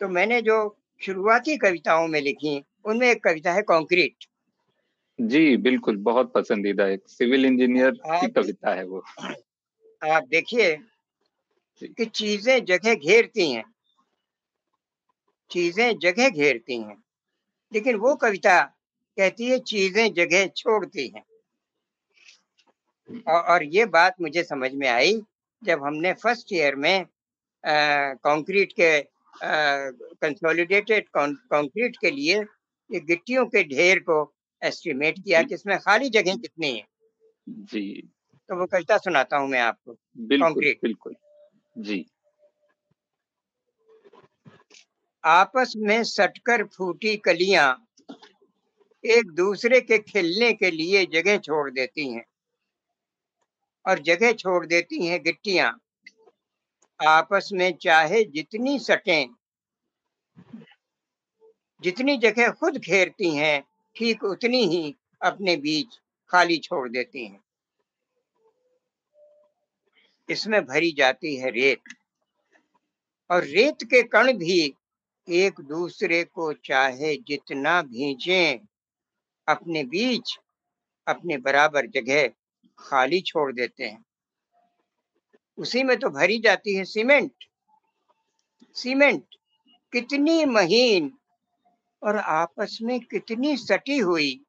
तो 0.00 0.08
मैंने 0.08 0.42
जो 0.42 0.56
शुरुआती 1.00 1.56
कविताओं 1.56 2.06
में 2.08 2.20
लिखी 2.20 2.64
उनमें 2.84 3.10
एक 3.10 3.24
कविता 3.24 3.52
है 3.52 3.62
कॉन्क्रीट 3.62 4.24
जी 5.18 5.56
बिल्कुल 5.56 5.96
बहुत 5.96 6.32
पसंदीदा 6.32 6.86
एक 6.86 7.02
सिविल 7.08 7.44
इंजीनियर 7.46 7.90
की 7.90 8.28
कविता 8.30 8.74
है 8.74 8.84
वो। 8.84 9.02
आप 10.02 10.24
देखिए 10.28 10.76
कि 11.82 12.04
चीज़ें 12.04 12.64
जगह 12.64 12.94
घेरती 12.94 13.52
हैं। 13.52 13.64
चीज़ें 15.50 15.98
जगह 15.98 16.28
घेरती 16.28 16.82
हैं। 16.82 16.96
लेकिन 17.72 17.96
वो 17.96 18.14
कविता 18.14 18.60
कहती 19.18 19.46
है 19.46 19.58
चीज़ें 19.58 20.12
जगह 20.14 20.46
छोड़ती 20.56 21.08
हैं। 21.08 21.24
और, 23.08 23.64
ये 23.64 23.84
बात 23.86 24.14
मुझे 24.20 24.42
समझ 24.42 24.70
में 24.74 24.88
आई 24.88 25.20
जब 25.62 25.84
हमने 25.84 26.12
फ़र्स्ट 26.12 26.52
ईयर 26.52 26.74
में 26.74 27.04
कंक्रीट 28.24 28.72
के 28.72 29.00
कंसोलिडेटेड 30.22 31.08
कंक्रीट 31.16 31.96
के 32.00 32.10
लिए 32.10 32.38
ये 32.90 33.00
गिट्टियों 33.00 33.46
के 33.46 33.62
ढेर 33.64 33.98
को 33.98 34.34
एस्टिमेट 34.62 35.18
किया 35.18 35.42
कि 35.42 35.54
इसमें 35.54 35.78
खाली 35.78 36.08
जगह 36.08 36.36
कितनी 36.36 36.76
है? 36.76 36.84
जी। 37.48 38.08
तो 38.48 38.58
वो 38.58 38.66
कविता 38.66 38.98
सुनाता 38.98 39.36
हूँ 39.36 39.48
मैं 39.48 39.60
आपको 39.60 39.92
Concrete. 40.42 40.82
बिल्कुल। 40.82 41.14
जी। 41.78 42.04
आपस 45.24 45.72
में 45.76 46.02
सटकर 46.04 46.64
फूटी 46.64 47.16
कलियाँ 47.16 47.68
एक 49.04 49.30
दूसरे 49.32 49.80
के 49.80 49.98
खिलने 49.98 50.52
के 50.52 50.70
लिए 50.70 51.04
जगह 51.06 51.38
छोड़ 51.38 51.70
देती 51.70 52.12
हैं। 52.12 52.24
और 53.86 53.98
जगह 53.98 54.32
छोड़ 54.32 54.66
देती 54.66 55.06
हैं 55.06 55.22
गिट्टियाँ। 55.22 55.80
आपस 57.06 57.50
में 57.52 57.76
चाहे 57.76 58.24
जितनी 58.24 58.78
सटें। 58.78 59.26
जितनी 61.82 62.16
जगह 62.16 62.50
खुद 62.50 62.76
घेरती 62.76 63.36
हैं, 63.36 63.64
ठीक 63.96 64.24
उतनी 64.24 64.64
ही 64.66 64.96
अपने 65.22 65.56
बीच 65.56 66.00
खाली 66.28 66.58
छोड़ 66.58 66.88
देती 66.88 67.26
हैं। 67.26 67.44
इसमें 70.28 70.64
भरी 70.64 70.92
जाती 70.92 71.36
है 71.36 71.50
रेत। 71.50 71.80
और 73.30 73.44
रेत 73.44 73.76
के 73.82 74.02
कण 74.02 74.32
भी 74.32 74.74
एक 75.28 75.60
दूसरे 75.60 76.24
को 76.24 76.52
चाहे 76.52 77.16
जितना 77.16 77.82
भींचें, 77.82 78.58
अपने 79.48 79.84
बीच, 79.84 80.38
अपने 81.06 81.38
बराबर 81.38 81.86
जगह 81.86 82.30
खाली 82.78 83.20
छोड़ 83.20 83.52
देते 83.52 83.84
हैं। 83.84 84.04
उसी 85.58 85.82
में 85.82 85.98
तो 85.98 86.10
भरी 86.10 86.38
जाती 86.38 86.74
है 86.74 86.84
सीमेंट। 86.84 87.32
सीमेंट 88.74 89.24
कितनी 89.92 90.44
महीन 90.44 91.18
और 92.02 92.16
आपस 92.16 92.78
में 92.82 93.00
कितनी 93.00 93.56
सटी 93.56 93.98
हुई, 93.98 94.44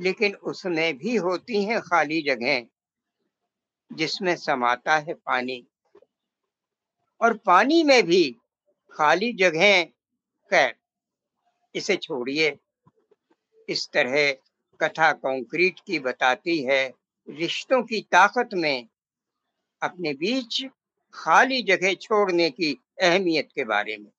लेकिन 0.00 0.34
उसमें 0.34 0.98
भी 0.98 1.16
होती 1.16 1.64
हैं 1.64 1.80
खाली 1.80 2.22
जगह, 2.22 2.66
जिसमें 3.92 4.36
समाता 4.36 4.96
है 4.98 5.14
पानी। 5.14 5.66
और 7.20 7.36
पानी 7.36 7.82
में 7.82 8.02
भी 8.02 8.36
खाली 8.92 9.32
जगह, 9.32 9.84
खैर, 10.50 10.74
इसे 11.74 11.96
छोड़िए। 11.96 12.58
इस 13.68 13.88
तरह 13.92 14.36
कथा 14.84 15.12
कंक्रीट 15.12 15.80
की 15.80 15.98
बताती 15.98 16.62
है 16.62 16.94
रिश्तों 17.30 17.82
की 17.82 18.00
ताकत 18.00 18.48
में 18.54 18.88
अपने 19.82 20.12
बीच 20.14 20.64
खाली 21.14 21.62
जगह 21.62 21.94
छोड़ने 21.94 22.50
की 22.50 22.80
अहमियत 23.02 23.48
के 23.54 23.64
बारे 23.64 23.96
में। 23.96 24.10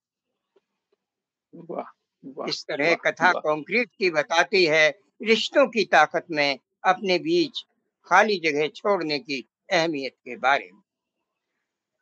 वाह 1.53 1.91
वाह 2.23 2.47
इस 2.49 2.65
तरह 2.65 2.89
वाह, 2.89 2.95
कथा। 2.95 3.31
कंक्रीट 3.31 3.89
की 3.99 4.09
बताती 4.09 4.65
है 4.65 4.99
रिश्तों 5.23 5.67
की 5.67 5.85
ताकत 5.85 6.25
में 6.31 6.59
अपने 6.83 7.19
बीच 7.19 7.65
खाली 8.03 8.39
जगह 8.39 8.67
छोड़ने 8.67 9.19
की 9.19 9.49
अहमियत 9.71 10.15
के 10.25 10.35
बारे 10.35 10.71
में। 10.73 10.81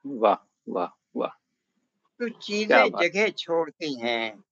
वाह 0.05 0.37
वाह 0.69 0.91
वाह। 1.15 1.33
तो 2.19 2.29
चीज़ें 2.29 2.89
जगह 2.91 3.29
छोड़ती 3.29 3.99
हैं 3.99 4.43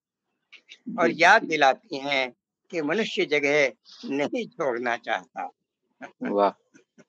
और 0.99 1.12
याद 1.12 1.43
दिलाती 1.43 1.97
हैं 1.97 2.34
कि 2.72 2.82
मनुष्य 2.82 3.26
जगह 3.26 3.72
नहीं 4.06 4.48
छोड़ना 4.48 4.96
चाहता। 4.98 5.50
वाह, 6.24 6.50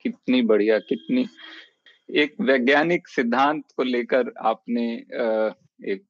कितनी 0.03 0.43
बढ़िया, 0.43 0.79
कितनी 0.79 1.27
एक 2.11 2.35
वैज्ञानिक 2.41 3.09
सिद्धांत 3.09 3.65
को 3.77 3.83
लेकर 3.83 4.33
आपने 4.43 4.93
एक 5.93 6.05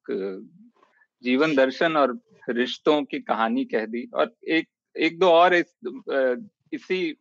जीवन 1.23 1.55
दर्शन 1.55 1.97
और 1.97 2.19
रिश्तों 2.49 3.01
की 3.03 3.19
कहानी 3.19 3.65
कह 3.65 3.85
दी। 3.85 4.09
और 4.13 4.35
एक 4.49 4.67
एक 4.95 5.19
दो 5.19 5.29
और 5.29 5.53
इस 5.55 5.75
इसी 6.73 7.11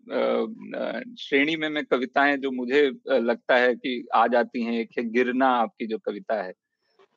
श्रेणी 1.20 1.56
में 1.56 1.68
मैं 1.68 1.84
कविताएँ 1.84 2.36
जो 2.36 2.50
मुझे 2.50 2.82
लगता 3.10 3.56
है 3.56 3.74
कि 3.74 4.06
आ 4.14 4.26
जाती 4.26 4.62
हैं, 4.62 4.72
एक 4.72 4.90
है 4.98 5.04
गिरना 5.10 5.48
आपकी 5.48 5.86
जो 5.86 5.98
कविता 5.98 6.42
है। 6.42 6.52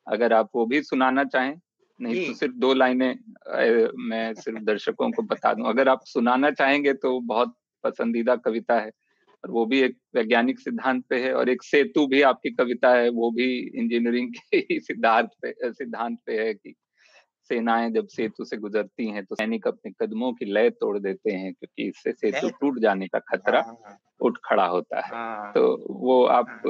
अगर 0.07 0.33
आप 0.33 0.49
वो 0.55 0.65
भी 0.65 0.81
सुनाना 0.83 1.23
चाहें। 1.23 1.55
नहीं 2.01 2.27
तो 2.27 2.33
सिर्फ़ 2.33 2.55
दो 2.55 2.73
लाइनें 2.73 3.19
मैं 3.97 4.33
सिर्फ़ 4.33 4.59
दर्शकों 4.59 5.11
को 5.11 5.21
बता 5.21 5.53
दूँ। 5.53 5.67
अगर 5.67 5.89
आप 5.89 6.01
सुनाना 6.05 6.51
चाहेंगे 6.51 6.93
तो 6.93 7.19
बहुत 7.19 7.55
पसंदीदा 7.83 8.35
कविता 8.35 8.79
है 8.79 8.91
और 9.43 9.51
वो 9.51 9.65
भी 9.65 9.79
एक 9.81 9.97
वैज्ञानिक 10.15 10.59
सिद्धांत 10.59 11.03
पे 11.09 11.19
है 11.19 11.33
और 11.33 11.49
एक 11.49 11.63
सेतु 11.63 12.07
भी 12.07 12.21
आपकी 12.21 12.49
कविता 12.49 12.93
है 12.93 13.09
वो 13.09 13.31
भी 13.31 13.57
इंजीनियरिंग 13.75 14.33
के 14.33 14.57
ही 14.57 14.79
सिद्धांत 14.79 15.29
पे 15.41 15.73
सिद्धांत 15.73 16.19
पे 16.25 16.39
है 16.39 16.53
कि 16.53 16.75
सेनाएँ 17.49 17.91
जब 17.91 18.07
सेतु 18.07 18.45
से 18.45 18.57
गुजरती 18.57 19.07
हैं 19.07 19.25
तो 19.25 19.35
सैनिक 19.35 19.67
अपने 19.67 19.91
कदमों 19.91 20.33
की 20.33 20.45
लय 20.45 20.69
तोड़ 20.69 20.99
देते 20.99 21.31
हैं 21.31 21.53
क्योंकि 21.53 21.89
इससे 21.89 22.11
सेतु 22.11 22.49
टूट 22.49 22.79
जाने 22.79 23.07
का 23.07 23.19
खतरा 23.19 23.61
हाँ, 23.61 23.77
हाँ। 23.85 23.97
उठ 24.19 24.37
खड़ा 24.45 24.65
होता 24.65 25.01
है। 25.01 25.11
हाँ। 25.11 25.51
तो 25.53 25.85
वो 25.89 26.25
आप 26.25 26.61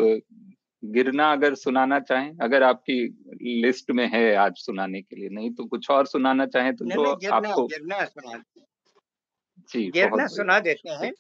गिरना 0.94 1.32
अगर 1.32 1.56
सुनाना 1.56 2.00
चाहें 2.00 2.38
अगर 2.38 2.64
आपकी 2.64 2.98
लिस्ट 3.62 3.92
में 3.92 4.08
है 4.08 4.36
आज 4.36 4.54
सुनाने 4.56 5.02
के 5.02 5.16
लिए 5.16 5.30
नहीं 5.30 5.54
तो 5.54 5.66
कुछ 5.66 5.90
और 5.92 6.06
सुनाना 6.06 6.46
चाहें 6.46 6.76
तो 6.76 6.86
नहीं, 6.86 6.98
जो 6.98 7.32
आपको 7.34 7.68
गिरना 7.68 8.04
सुना 8.06 8.44
जी 9.70 9.90
गिरना 9.92 10.28
सुना 10.28 10.60
देते 10.60 10.90
हैं। 10.90 11.12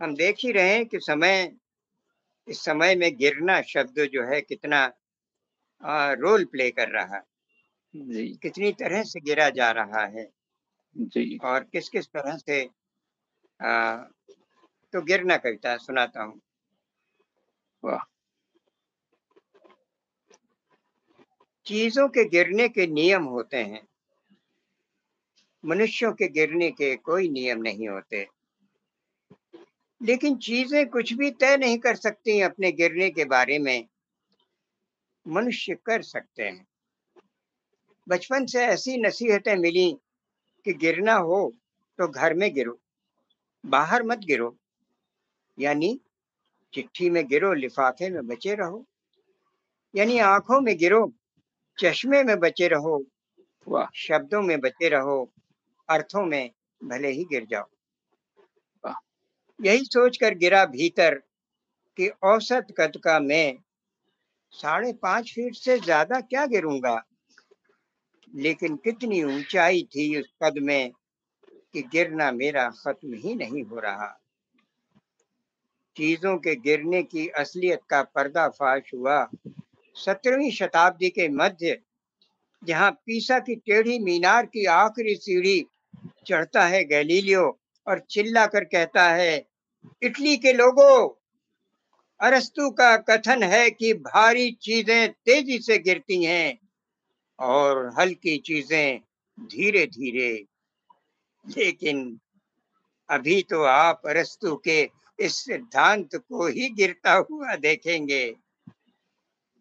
हम 0.00 0.14
देख 0.14 0.36
ही 0.38 0.52
रहे 0.52 0.74
हैं 0.74 0.86
कि 0.86 0.98
समय 1.00 1.52
इस 2.48 2.64
समय 2.64 2.94
में 2.94 3.10
गिरना 3.16 3.60
शब्द 3.62 4.00
जो 4.12 4.24
है 4.24 4.40
कितना 4.40 4.92
आ, 5.82 6.12
रोल 6.12 6.44
प्ले 6.44 6.70
कर 6.70 6.88
रहा। 6.88 7.20
जी। 7.94 8.26
कितनी 8.42 8.72
तरह 8.72 9.02
से 9.02 9.20
गिरा 9.20 9.48
जा 9.50 9.70
रहा 9.70 10.04
है। 10.06 10.28
जी। 10.96 11.38
और 11.44 11.64
किस 11.72 11.88
किस 11.88 12.06
तरह 12.06 12.36
से 12.36 12.62
आ, 13.60 13.96
तो 14.94 15.02
गिरना 15.02 15.36
कविता 15.36 15.76
सुनाता 15.76 16.22
हूँ। 16.22 16.40
वाह। 17.82 18.04
चीज़ों 21.68 22.08
के 22.08 22.24
गिरने 22.24 22.68
के 22.68 22.86
नियम 22.86 23.24
होते 23.24 23.56
हैं। 23.56 23.88
मनुष्यों 25.64 26.12
के 26.12 26.28
गिरने 26.28 26.70
के 26.70 26.96
कोई 26.96 27.28
नियम 27.28 27.58
नहीं 27.58 27.88
होते। 27.88 28.28
लेकिन 30.02 30.36
चीज़ें 30.36 30.88
कुछ 30.88 31.12
भी 31.12 31.30
तय 31.30 31.56
नहीं 31.56 31.78
कर 31.78 31.94
सकती 31.94 32.40
अपने 32.40 32.72
गिरने 32.72 33.10
के 33.10 33.24
बारे 33.24 33.58
में। 33.58 33.88
मनुष्य 35.28 35.74
कर 35.74 36.02
सकते 36.02 36.42
हैं। 36.42 36.66
बचपन 38.08 38.46
से 38.46 38.64
ऐसी 38.64 38.96
नसीहतें 38.96 39.56
मिली 39.56 39.96
कि 40.64 40.72
गिरना 40.72 41.14
हो 41.14 41.54
तो 41.98 42.08
घर 42.08 42.34
में 42.34 42.54
गिरो, 42.54 42.78
बाहर 43.66 44.02
मत 44.02 44.18
गिरो, 44.18 44.56
यानी 45.58 46.00
चिट्ठी 46.74 47.10
में 47.10 47.28
गिरो, 47.28 47.52
लिफाफे 47.52 48.10
में 48.10 48.26
बचे 48.26 48.54
रहो, 48.54 48.84
यानी 49.94 50.18
आँखों 50.18 50.60
में 50.60 50.76
गिरो 50.78 51.12
चश्मे 51.78 52.22
में 52.22 52.38
बचे 52.40 52.68
रहो 52.68 52.98
शब्दों 53.96 54.40
में 54.42 54.60
बचे 54.60 54.88
रहो 54.88 55.18
अर्थों 55.88 56.24
में 56.26 56.50
भले 56.80 57.08
ही 57.08 57.24
गिर 57.24 57.46
जाओ। 57.50 57.68
यही 59.60 59.84
सोचकर 59.84 60.34
गिरा 60.34 60.64
भीतर 60.64 61.14
कि 61.98 62.08
औसत 62.24 62.66
कद 62.78 62.92
का 63.04 63.18
मैं 63.20 63.58
साढ़े 64.52 64.92
पाँच 64.92 65.32
फीट 65.34 65.54
से 65.54 65.78
ज़्यादा 65.78 66.20
क्या 66.20 66.46
गिरूँगा? 66.46 67.02
लेकिन 68.34 68.76
कितनी 68.76 69.22
ऊंचाई 69.24 69.82
थी 69.82 70.20
उस 70.20 70.32
कद 70.42 70.58
में 70.62 70.90
कि 71.72 71.82
गिरना 71.82 72.30
मेरा 72.32 72.68
खत्म 72.70 73.14
ही 73.14 73.34
नहीं 73.34 73.62
हो 73.62 73.80
रहा। 73.80 74.08
चीज़ों 75.96 76.36
के 76.38 76.54
गिरने 76.56 77.02
की 77.02 77.28
असलियत 77.28 77.80
का 77.90 78.02
पर्दाफाश 78.02 78.90
हुआ। 78.94 79.22
सत्रहवीं 79.98 80.50
शताब्दी 80.50 81.08
के 81.10 81.28
मध्य, 81.28 81.78
जहाँ 82.62 82.90
पीसा 83.06 83.38
की 83.38 83.54
टेढ़ी 83.56 83.98
मीनार 83.98 84.46
की 84.46 84.64
आखिरी 84.66 85.14
सीढ़ी 85.16 85.64
चढ़ता 86.26 86.66
है 86.66 86.84
गैलीलियो 86.84 87.44
और 87.86 87.98
चिल्ला 88.10 88.46
कर 88.46 88.64
कहता 88.64 89.08
है, 89.10 89.46
इटली 90.02 90.36
के 90.36 90.52
लोगों, 90.52 91.08
अरस्तु 92.20 92.70
का 92.70 92.96
कथन 93.08 93.42
है 93.42 93.70
कि 93.70 93.92
भारी 93.94 94.50
चीज़ें 94.62 95.12
तेज़ी 95.26 95.58
से 95.58 95.78
गिरती 95.78 96.24
हैं 96.24 96.58
और 97.38 97.86
हल्की 97.98 98.36
चीज़ें 98.38 99.00
धीरे 99.38 99.86
धीरे 99.86 100.30
लेकिन 101.44 102.18
अभी 103.08 103.40
तो 103.42 103.62
आप 103.62 104.02
अरस्तु 104.06 104.54
के 104.64 104.80
इस 105.18 105.36
सिद्धांत 105.36 106.16
को 106.16 106.46
ही 106.46 106.68
गिरता 106.70 107.12
हुआ 107.30 107.54
देखेंगे। 107.56 108.24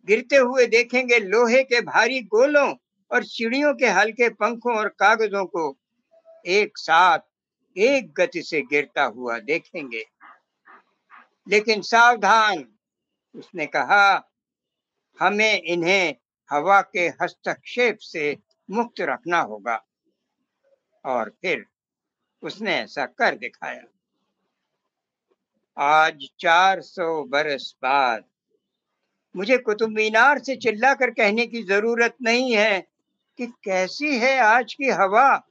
गिरते 0.07 0.35
हुए 0.35 0.67
देखेंगे 0.67 1.19
लोहे 1.19 1.63
के 1.63 1.81
भारी 1.81 2.21
गोलों 2.21 2.75
और 3.11 3.23
चिड़ियों 3.25 3.73
के 3.73 3.87
हल्के 3.87 4.29
पंखों 4.29 4.77
और 4.77 4.87
कागजों 4.87 5.45
को। 5.45 5.77
एक 6.45 6.77
साथ 6.77 7.19
एक 7.77 8.13
गति 8.13 8.41
से 8.41 8.61
गिरता 8.61 9.03
हुआ 9.03 9.39
देखेंगे। 9.39 10.05
लेकिन 11.47 11.81
सावधान, 11.81 12.73
उसने 13.35 13.65
कहा, 13.65 14.31
हमें 15.19 15.61
इन्हें 15.61 16.15
हवा 16.51 16.81
के 16.81 17.07
हस्तक्षेप 17.07 17.97
से 17.97 18.37
मुक्त 18.71 19.01
रखना 19.01 19.39
होगा। 19.39 19.85
और 21.05 21.29
फिर 21.41 21.65
उसने 22.41 22.75
ऐसा 22.75 23.05
कर 23.05 23.35
दिखाया। 23.35 23.83
आज 25.77 26.27
400 26.39 27.23
बरस 27.23 27.75
बाद 27.81 28.23
मुझे 29.37 29.57
कुतुब 29.57 29.89
मीनार 29.89 30.39
से 30.39 30.55
चिल्ला 30.55 30.93
कर 30.93 31.09
कहने 31.09 31.45
की 31.47 31.63
ज़रूरत 31.63 32.15
नहीं 32.21 32.55
है 32.55 32.79
कि 33.37 33.47
कैसी 33.47 34.17
है 34.19 34.39
आज 34.39 34.73
की 34.73 34.89
हवा 34.89 35.43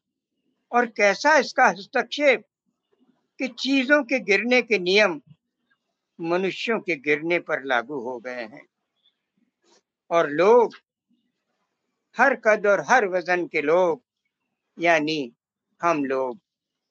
और 0.72 0.87
कैसा 0.87 1.37
इसका 1.39 1.66
हस्तक्षेप 1.66 2.45
कि 3.39 3.49
चीज़ों 3.49 4.03
के 4.03 4.18
गिरने 4.18 4.62
के 4.62 4.78
नियम 4.78 5.20
मनुष्यों 6.20 6.80
के 6.80 6.97
गिरने 6.97 7.39
पर 7.39 7.64
लागू 7.64 8.01
हो 8.01 8.18
गए 8.18 8.43
हैं। 8.43 8.66
और 10.11 10.30
लोग, 10.30 10.74
हर 12.18 12.34
कद 12.34 12.66
और 12.66 12.84
हर 12.89 13.07
वज़न 13.07 13.47
के 13.47 13.62
लोग, 13.62 14.03
यानी 14.78 15.32
हम 15.82 16.05
लोग 16.05 16.39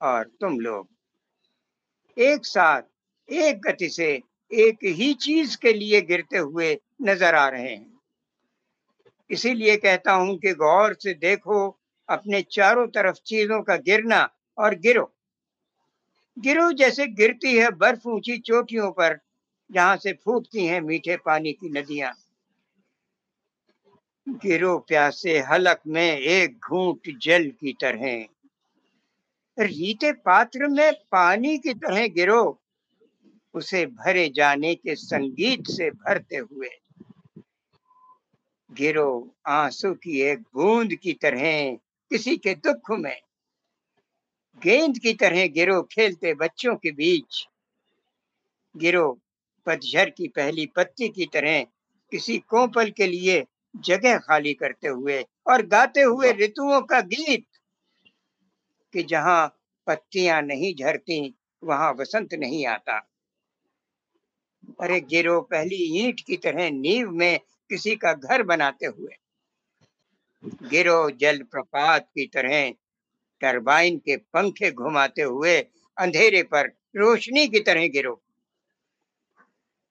और 0.01 0.23
तुम 0.23 0.59
लोग, 0.59 0.89
एक 2.17 2.45
साथ, 2.45 2.81
एक 3.31 3.61
गति 3.61 3.89
से 3.89 4.21
एक 4.55 4.77
ही 4.83 5.13
चीज़ 5.13 5.57
के 5.57 5.73
लिए 5.73 6.01
गिरते 6.01 6.37
हुए 6.37 6.77
नज़र 7.01 7.35
आ 7.35 7.49
रहे 7.49 7.69
हैं। 7.69 7.99
इसीलिए 9.29 9.77
कहता 9.77 10.11
हूँ 10.11 10.37
कि 10.37 10.53
गौर 10.53 10.93
से 10.93 11.13
देखो, 11.13 11.79
अपने 12.09 12.41
चारों 12.41 12.87
तरफ़ 12.87 13.15
चीज़ों 13.25 13.61
का 13.61 13.75
गिरना 13.75 14.29
और 14.57 14.75
गिरो। 14.75 15.11
गिरो 16.37 16.71
जैसे 16.71 17.07
गिरती 17.07 17.55
है 17.57 17.71
बर्फ़ 17.71 18.07
ऊँची 18.07 18.37
चोटियों 18.37 18.91
पर, 18.91 19.19
जहाँ 19.71 19.97
से 19.97 20.13
फूटती 20.13 20.65
हैं 20.65 20.81
मीठे 20.81 21.17
पानी 21.17 21.53
की 21.53 21.69
नदियाँ। 21.69 22.13
गिरो 24.27 24.77
प्यासे 24.77 25.39
हलक 25.39 25.81
में 25.87 26.17
एक 26.17 26.57
घूंट 26.69 27.17
जल 27.21 27.49
की 27.49 27.73
तरह। 27.73 28.25
रीते 29.59 30.11
पात्र 30.11 30.67
में 30.67 30.93
पानी 30.93 31.57
की 31.57 31.73
तरह 31.73 32.07
गिरो। 32.07 32.61
उसे 33.55 33.85
भरे 33.85 34.29
जाने 34.29 34.75
के 34.75 34.95
संगीत 34.95 35.63
से 35.67 35.91
भरते 35.91 36.35
हुए। 36.35 36.69
गिरो 38.71 39.35
आँसू 39.47 39.93
की 39.93 40.21
एक 40.21 40.39
बूंद 40.39 40.95
की 40.95 41.13
तरह 41.13 41.71
किसी 42.09 42.37
के 42.37 42.55
दुख 42.55 42.91
में। 42.91 43.21
गेंद 44.63 44.97
की 44.97 45.13
तरह 45.13 45.47
गिरो 45.47 45.83
खेलते 45.83 46.33
बच्चों 46.33 46.75
के 46.75 46.91
बीच। 46.91 47.47
गिरो 48.77 49.19
पतझर 49.65 50.09
की 50.09 50.27
पहली 50.27 50.65
पत्ती 50.65 51.09
की 51.09 51.25
तरह 51.25 51.63
किसी 52.11 52.37
कोपल 52.37 52.91
के 52.91 53.07
लिए 53.07 53.45
जगह 53.75 54.17
खाली 54.17 54.53
करते 54.53 54.87
हुए 54.87 55.25
और 55.47 55.65
गाते 55.65 56.01
हुए 56.01 56.33
ऋतुओं 56.33 56.81
का 56.81 57.01
गीत। 57.01 57.45
कि 58.93 59.03
जहाँ 59.03 59.57
पत्तियाँ 59.87 60.41
नहीं 60.41 60.75
झरती, 60.75 61.35
वहाँ 61.63 61.93
वसंत 61.93 62.33
नहीं 62.33 62.65
आता। 62.67 63.11
अरे 64.81 64.99
गिरो 65.01 65.41
पहली 65.41 65.99
ईंट 65.99 66.19
की 66.19 66.37
तरह 66.37 66.69
नींव 66.69 67.11
में 67.11 67.39
किसी 67.39 67.95
का 67.95 68.13
घर 68.13 68.43
बनाते 68.43 68.85
हुए। 68.85 69.15
गिरो 70.69 71.09
जल 71.11 71.43
प्रपात 71.43 72.05
की 72.05 72.27
तरह 72.27 72.73
टरबाइन 73.41 73.97
के 73.97 74.17
पंखे 74.17 74.71
घुमाते 74.71 75.21
हुए 75.21 75.57
अंधेरे 75.97 76.43
पर 76.43 76.67
रोशनी 76.95 77.47
की 77.47 77.59
तरह 77.59 77.87
गिरो। 77.87 78.21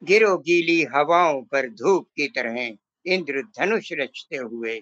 गिरो 0.05 0.39
गीली 0.39 0.83
हवाओं 0.83 1.43
पर 1.43 1.69
धूप 1.69 2.09
की 2.17 2.29
तरह 2.29 2.77
इंद्र 3.07 3.43
धनुष 3.43 3.89
रचते 3.93 4.37
हुए। 4.37 4.81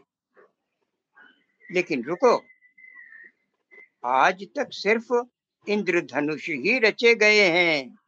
लेकिन 1.73 2.03
रुको, 2.03 2.45
आज 4.05 4.45
तक 4.57 4.69
सिर्फ़ 4.73 5.27
इंद्रधनुष 5.69 6.49
ही 6.49 6.79
रचे 6.79 7.15
गए 7.15 7.49
हैं। 7.51 8.02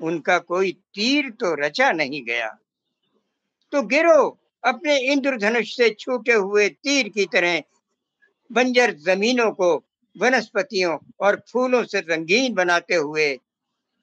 उनका 0.00 0.38
कोई 0.38 0.72
तीर 0.94 1.30
तो 1.30 1.54
रचा 1.54 1.90
नहीं 1.92 2.22
गया। 2.24 2.48
तो 3.72 3.82
गिरो, 3.82 4.38
अपने 4.64 4.98
इंद्रधनुष 5.12 5.76
से 5.76 5.90
छूटे 5.90 6.32
हुए 6.32 6.68
तीर 6.68 7.08
की 7.08 7.26
तरह 7.26 7.62
बंजर 8.50 8.92
जमीनों 8.94 9.50
को, 9.52 9.74
वनस्पतियों 10.16 10.98
और 11.20 11.42
फूलों 11.52 11.84
से 11.84 12.00
रंगीन 12.00 12.54
बनाते 12.54 12.94
हुए 12.94 13.38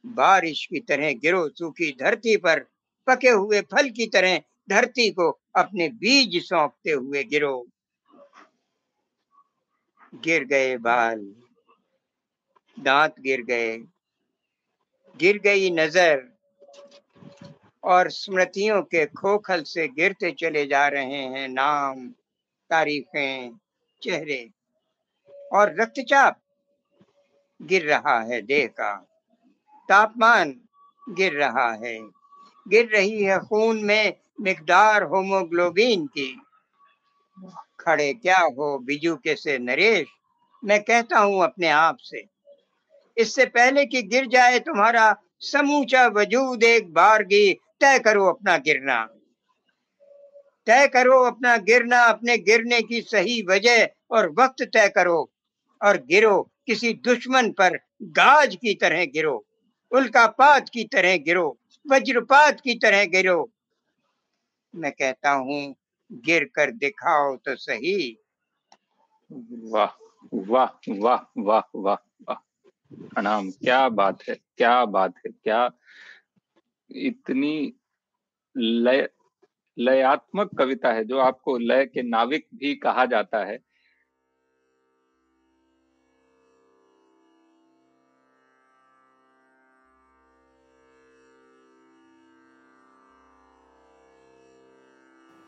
बारिश 0.05 0.65
की 0.65 0.79
तरह 0.79 1.11
गिरो, 1.13 1.47
सूखी 1.49 1.91
धरती 1.91 2.37
पर 2.37 2.59
पके 3.07 3.29
हुए 3.29 3.61
फल 3.61 3.89
की 3.89 4.05
तरह 4.07 4.37
धरती 4.69 5.09
को 5.11 5.29
अपने 5.55 5.89
बीज 5.89 6.43
सौंपते 6.43 6.91
हुए 6.91 7.23
गिरो। 7.23 7.65
गिर 10.15 10.43
गए 10.43 10.77
बाल, 10.77 11.19
दांत 12.77 13.19
गिर 13.19 13.41
गए 13.41 13.77
गिर 15.18 15.38
गई 15.38 15.70
नज़र 15.72 16.32
और 17.84 18.09
स्मृतियों 18.09 18.82
के 18.82 19.05
खोखल 19.05 19.63
से 19.63 19.88
गिरते 19.88 20.32
चले 20.32 20.66
जा 20.66 20.88
रहे 20.88 21.22
हैं 21.22 21.47
नाम, 21.47 22.09
तारीखें, 22.70 23.51
चेहरे। 24.01 24.49
और 25.53 25.82
रक्तचाप 25.82 26.39
गिर 27.61 27.86
रहा 27.86 28.20
है, 28.20 28.41
देह 28.41 28.68
का। 28.68 29.07
तापमान 29.89 30.55
गिर 31.09 31.34
रहा 31.34 31.72
है। 31.74 31.99
गिर 32.68 32.89
रही 32.89 33.24
है 33.24 33.39
खून 33.39 33.84
में 33.84 34.13
मिकदार 34.41 35.03
होमोग्लोबिन 35.03 36.07
की। 36.07 36.41
खड़े 37.80 38.13
क्या 38.13 38.39
हो, 38.39 38.80
बिजू 38.80 39.16
के 39.16 39.36
से 39.36 39.57
नरेश? 39.57 40.07
मैं 40.63 40.84
कहता 40.84 41.20
हूँ 41.20 41.43
अपने 41.43 41.70
आप 41.70 41.97
से। 41.97 42.34
इससे 43.18 43.45
पहले 43.45 43.86
कि 43.86 44.01
गिर 44.01 44.26
जाए 44.26 44.59
तुम्हारा 44.59 45.16
समूचा 45.39 46.07
वजूद 46.07 46.63
एक 46.63 46.93
बार 46.93 47.09
बारगी 47.09 47.53
तय 47.53 47.99
करो 47.99 48.26
अपना 48.26 48.57
गिरना। 48.57 49.05
तय 50.68 50.88
करो 50.88 51.24
अपना 51.24 51.57
गिरना, 51.57 52.01
अपने 52.01 52.38
गिरने 52.38 52.82
की 52.82 53.01
सही 53.01 53.41
वजह 53.41 53.88
और 54.11 54.30
वक्त 54.30 54.63
तय 54.63 54.89
करो 54.89 55.32
और 55.82 55.97
गिरो। 55.97 56.51
किसी 56.66 56.93
दुश्मन 56.93 57.51
पर 57.51 57.80
गाज 58.03 58.55
की 58.55 58.74
तरह 58.74 59.05
गिरो, 59.05 59.45
उल्कापात 59.91 60.70
की 60.70 60.84
तरह 60.84 61.18
गिरो, 61.18 61.57
वज्रपात 61.91 62.59
की 62.59 62.76
तरह 62.76 63.05
गिरो। 63.05 63.51
मैं 64.76 64.91
कहता 64.91 65.32
हूँ, 65.32 65.76
गिर 66.11 66.43
कर 66.55 66.72
दिखाओ 66.72 67.36
तो 67.36 67.55
सही। 67.55 68.18
वाह 69.32 70.05
वाह 70.34 70.70
वाह 70.89 71.20
वाह 71.38 71.61
वाह 71.76 71.97
वाह। 72.30 72.55
प्रणाम। 72.91 73.49
क्या 73.51 73.89
बात 73.89 74.23
है, 74.29 74.36
क्या 74.57 74.86
बात 74.86 75.13
है, 75.17 75.31
क्या 75.31 75.69
इतनी 76.91 77.73
लय, 78.57 79.09
लयात्मक 79.77 80.55
कविता 80.57 80.91
है 80.93 81.03
जो 81.03 81.19
आपको 81.19 81.57
लय 81.57 81.86
के 81.86 82.01
नाविक 82.01 82.47
भी 82.55 82.75
कहा 82.75 83.05
जाता 83.05 83.43
है। 83.45 83.59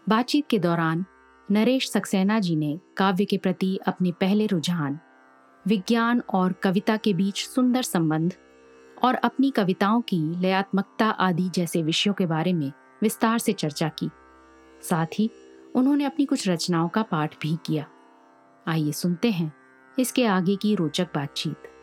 बातचीत 0.09 0.47
के 0.49 0.59
दौरान 0.59 1.05
नरेश 1.51 1.89
सक्सेना 1.91 2.39
जी 2.39 2.55
ने 2.55 2.79
काव्य 2.97 3.25
के 3.25 3.37
प्रति 3.37 3.79
अपने 3.87 4.11
पहले 4.11 4.45
रुझान 4.45 4.99
विज्ञान 5.67 6.21
और 6.33 6.53
कविता 6.53 6.97
के 6.97 7.13
बीच 7.13 7.47
सुंदर 7.47 7.81
संबंध 7.81 8.33
और 9.03 9.15
अपनी 9.15 9.51
कविताओं 9.51 10.01
की 10.01 10.41
लयात्मकता 10.41 11.05
आदि 11.05 11.49
जैसे 11.49 11.83
विषयों 11.83 12.13
के 12.13 12.25
बारे 12.25 12.53
में 12.53 12.71
विस्तार 13.01 13.39
से 13.39 13.53
चर्चा 13.53 13.87
की। 13.89 14.09
साथ 14.81 15.05
ही 15.19 15.31
उन्होंने 15.75 16.05
अपनी 16.05 16.25
कुछ 16.25 16.49
रचनाओं 16.49 16.89
का 16.89 17.01
पाठ 17.01 17.35
भी 17.41 17.57
किया। 17.65 17.85
आइए 18.67 18.91
सुनते 18.91 19.31
हैं 19.31 19.53
इसके 19.99 20.25
आगे 20.25 20.55
की 20.55 20.75
रोचक 20.75 21.07
बातचीत। 21.15 21.76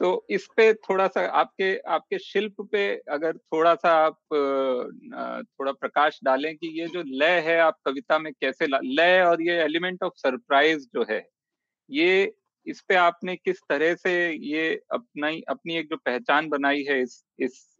तो 0.00 0.26
इस 0.30 0.46
पे 0.56 0.72
थोड़ा 0.74 1.06
सा 1.08 1.20
आपके 1.40 1.76
आपके 1.88 2.18
शिल्प 2.18 2.60
पे 2.72 2.82
अगर 3.10 3.36
थोड़ा 3.36 3.74
सा 3.74 3.90
आप 4.06 4.18
थोड़ा 5.60 5.72
प्रकाश 5.72 6.20
डालें 6.24 6.54
कि 6.56 6.80
ये 6.80 6.86
जो 6.86 7.02
लय 7.06 7.40
है 7.40 7.58
आप 7.60 7.78
कविता 7.86 8.18
में 8.18 8.32
कैसे 8.32 8.66
लय 8.66 9.20
और 9.22 9.42
ये 9.42 9.54
एलिमेंट 9.62 10.02
ऑफ़ 10.02 10.12
सरप्राइज़ 10.16 10.86
जो 10.94 11.06
है, 11.10 11.26
ये 11.90 12.34
इस 12.66 12.80
पे 12.88 12.94
आपने 12.94 13.36
किस 13.36 13.60
तरह 13.68 13.94
से 13.94 14.12
ये 14.32 14.80
अपना 14.92 15.28
अपनी 15.48 15.76
एक 15.76 15.88
जो 15.90 15.96
पहचान 15.96 16.48
बनाई 16.48 16.82
है 16.88 17.00
इस 17.02 17.22
इस 17.38 17.76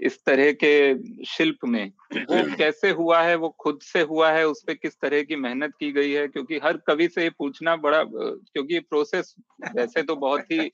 इस 0.00 0.18
तरह 0.24 0.52
के 0.52 1.24
शिल्प 1.24 1.64
में? 1.64 1.88
वो 1.88 2.10
कैसे 2.58 2.90
हुआ 2.90 3.22
है? 3.22 3.34
वो 3.34 3.48
खुद 3.48 3.78
से 3.82 4.00
हुआ 4.00 4.30
है? 4.32 4.46
उस 4.46 4.62
पर 4.66 4.74
किस 4.74 4.94
तरह 5.00 5.22
की 5.22 5.36
मेहनत 5.36 5.72
की 5.80 5.92
गई 5.92 6.12
है? 6.12 6.26
क्योंकि 6.28 6.58
हर 6.58 6.76
कवि 6.76 7.08
से 7.08 7.22
ये 7.22 7.30
पूछना 7.30 7.76
बड़ा 7.76 8.02
क्योंकि 8.04 8.78
प्रोसेस 8.80 9.34
वैसे 9.74 10.02
तो 10.02 10.16
बहुत 10.16 10.50
ही 10.50 10.70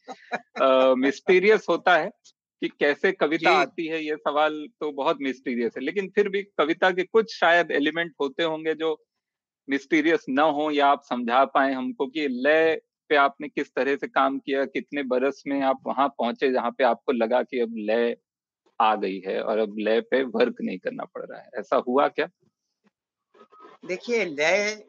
मिस्टीरियस 1.00 1.66
होता 1.68 1.96
है 1.96 2.10
कि 2.62 2.68
कैसे 2.68 3.12
कविता 3.12 3.50
आती 3.50 3.86
है? 3.86 4.04
ये 4.04 4.16
सवाल 4.16 4.66
तो 4.80 4.92
बहुत 4.92 5.18
मिस्टीरियस 5.20 5.72
है। 5.76 5.82
लेकिन 5.84 6.08
फिर 6.14 6.28
भी 6.28 6.42
कविता 6.42 6.90
के 6.90 7.02
कुछ 7.02 7.34
शायद 7.34 7.70
एलिमेंट 7.70 8.12
होते 8.20 8.42
होंगे 8.42 8.74
जो 8.74 8.96
मिस्टीरियस 9.68 10.24
न 10.28 10.38
हो 10.38 10.70
या 10.70 10.86
आप 10.86 11.02
समझा 11.04 11.44
पाए 11.44 11.72
हमको 11.72 12.06
कि 12.06 12.26
लय 12.28 12.80
पे 13.08 13.16
आपने 13.16 13.48
किस 13.48 13.74
तरह 13.74 13.96
से 13.96 14.06
काम 14.06 14.38
किया 14.38 14.64
कितने 14.64 15.02
बरस 15.02 15.42
में 15.46 15.60
आप 15.62 15.78
वहाँ 15.86 16.08
पहुँचे 16.08 16.52
जहाँ 16.52 16.70
पे 16.70 16.84
आपको 16.84 17.12
लगा 17.12 17.42
कि 17.42 17.58
अब 17.60 17.74
लय 17.76 18.16
आ 18.80 18.94
गई 18.94 19.20
है 19.20 19.40
और 19.42 19.58
अब 19.58 19.74
लय 19.78 20.00
पे 20.00 20.22
वर्क 20.22 20.56
नहीं 20.62 20.78
करना 20.78 21.04
पड़ 21.04 21.24
रहा 21.24 21.40
है। 21.40 21.50
ऐसा 21.58 21.82
हुआ 21.88 22.08
क्या? 22.08 22.26
देखिए 23.86 24.24
लय 24.24 24.84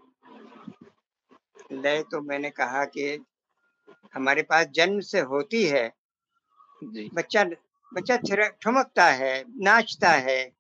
लय 1.72 2.02
तो 2.04 2.22
मैंने 2.22 2.50
कहा 2.50 2.84
कि 2.86 3.26
हमारे 4.14 4.42
पास 4.42 4.68
जन्म 4.68 5.00
से 5.00 5.20
होती 5.20 5.64
है। 5.64 5.88
जी। 6.84 7.10
बच्चा 7.14 7.44
बच्चा 7.92 8.18
ठुमकता 8.62 9.06
है 9.06 9.44
नाचता 9.64 10.10
है 10.10 10.52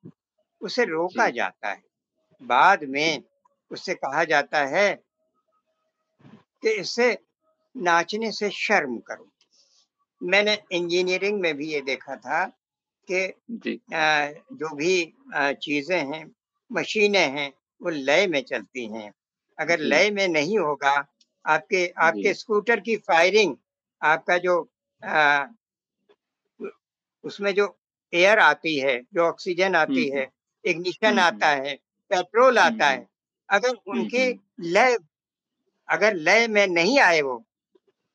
उसे 0.61 0.85
रोका 0.85 1.29
जाता 1.29 1.69
है। 1.69 1.83
बाद 2.41 2.83
में 2.83 3.23
उससे 3.71 3.93
कहा 3.93 4.23
जाता 4.23 4.65
है 4.67 4.93
कि 6.61 6.69
इससे 6.71 7.17
नाचने 7.75 8.31
से 8.31 8.49
शर्म 8.49 8.97
करो। 8.97 9.27
मैंने 10.21 10.57
इंजीनियरिंग 10.71 11.39
में 11.41 11.53
भी 11.57 11.67
ये 11.67 11.81
देखा 11.81 12.15
था 12.15 12.45
कि 13.11 13.21
जो। 13.61 14.75
भी 14.75 14.95
चीज़ें 15.35 15.99
हैं 16.13 16.25
मशीनें 16.71 17.27
हैं 17.29 17.51
वो 17.81 17.89
लय 17.89 18.27
में 18.27 18.41
चलती 18.43 18.85
हैं। 18.93 19.11
अगर 19.57 19.79
लय 19.81 20.09
में 20.11 20.27
नहीं 20.27 20.57
होगा 20.57 20.95
आपके 21.45 21.87
आपके 21.99 22.33
स्कूटर 22.33 22.79
की 22.79 22.95
फायरिंग 23.07 23.55
आपका 24.01 24.37
जो 24.37 24.55
आ, 25.03 25.45
उसमें 27.23 27.53
जो 27.55 27.75
एयर 28.13 28.39
आती 28.39 28.77
है 28.79 28.99
जो 29.13 29.21
ऑक्सीजन 29.23 29.75
आती 29.75 30.07
है 30.09 30.27
इग्निशन 30.65 31.19
आता 31.19 31.47
है। 31.47 31.73
पेट्रोल 32.11 32.57
आता 32.59 32.89
है। 32.89 33.05
अगर 33.49 33.75
उनके 33.87 34.27
लय 34.69 34.97
अगर 35.89 36.13
लय 36.17 36.47
में 36.47 36.65
नहीं 36.67 36.99
आए 36.99 37.21
वो 37.21 37.43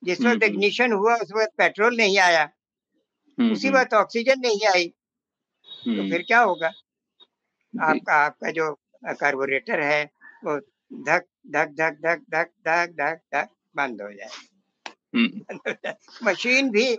जिस 0.02 0.24
वक्त 0.24 0.42
इग्निशन 0.42 0.92
हुआ 0.92 1.14
उस 1.16 1.32
वक्त 1.36 1.52
पेट्रोल 1.58 1.96
नहीं 1.96 2.18
आया 2.18 2.48
उसी 3.52 3.70
वक्त 3.70 3.94
ऑक्सीजन 3.94 4.40
नहीं 4.40 4.66
आई 4.66 4.88
तो 5.86 6.10
फिर 6.10 6.22
क्या 6.22 6.40
होगा? 6.40 6.70
आपका 7.74 8.14
आपका 8.14 8.50
जो 8.50 8.72
कार्बोरेटर 9.04 9.80
है 9.80 10.04
वो 10.44 10.58
धक 10.92 11.24
धक 11.46 11.68
धक 11.68 11.96
धक 12.02 12.22
धक 12.30 12.50
धक 12.66 12.90
धक 12.90 13.20
धक 13.34 13.48
बंद 13.76 14.02
हो 14.02 14.12
जाए। 14.12 14.28
मशीन 16.24 16.70
भी 16.70 16.98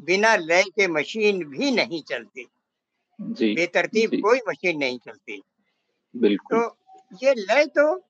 बिना 0.00 0.36
लय 0.36 0.62
के 0.62 0.86
मशीन 0.86 1.44
भी 1.44 1.70
नहीं 1.70 2.02
चलती। 2.02 2.46
बेतरतीब 3.54 4.10
कोई 4.22 4.40
मशीन 4.48 4.78
नहीं 4.78 4.98
चलती। 4.98 5.42
बिल्कुल। 6.16 6.58
तो 6.58 6.78
ये 7.22 7.34
लय 7.34 7.66
तो 7.66 8.04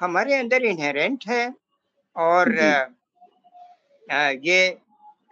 हमारे 0.00 0.34
अंदर 0.34 0.62
इनहेरेंट 0.62 1.24
है 1.28 1.54
और 2.16 2.52
ये 4.44 4.78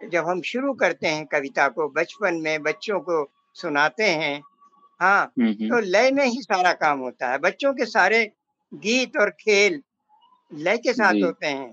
जब 0.01 0.27
हम 0.27 0.41
शुरू 0.43 0.73
करते 0.73 1.07
हैं 1.07 1.25
कविता 1.25 1.67
को 1.69 1.87
बचपन 1.91 2.35
में 2.41 2.61
बच्चों 2.63 2.99
को 3.01 3.23
सुनाते 3.55 4.09
हैं 4.11 4.39
हाँ 4.99 5.25
तो 5.69 5.79
लय 5.81 6.11
में 6.11 6.25
ही 6.25 6.41
सारा 6.41 6.73
काम 6.75 6.99
होता 6.99 7.31
है। 7.31 7.37
बच्चों 7.39 7.73
के 7.73 7.85
सारे 7.87 8.23
गीत 8.71 9.17
और 9.17 9.29
खेल 9.39 9.81
लय 10.51 10.77
के 10.79 10.93
साथ 10.93 11.23
होते 11.23 11.47
हैं। 11.47 11.69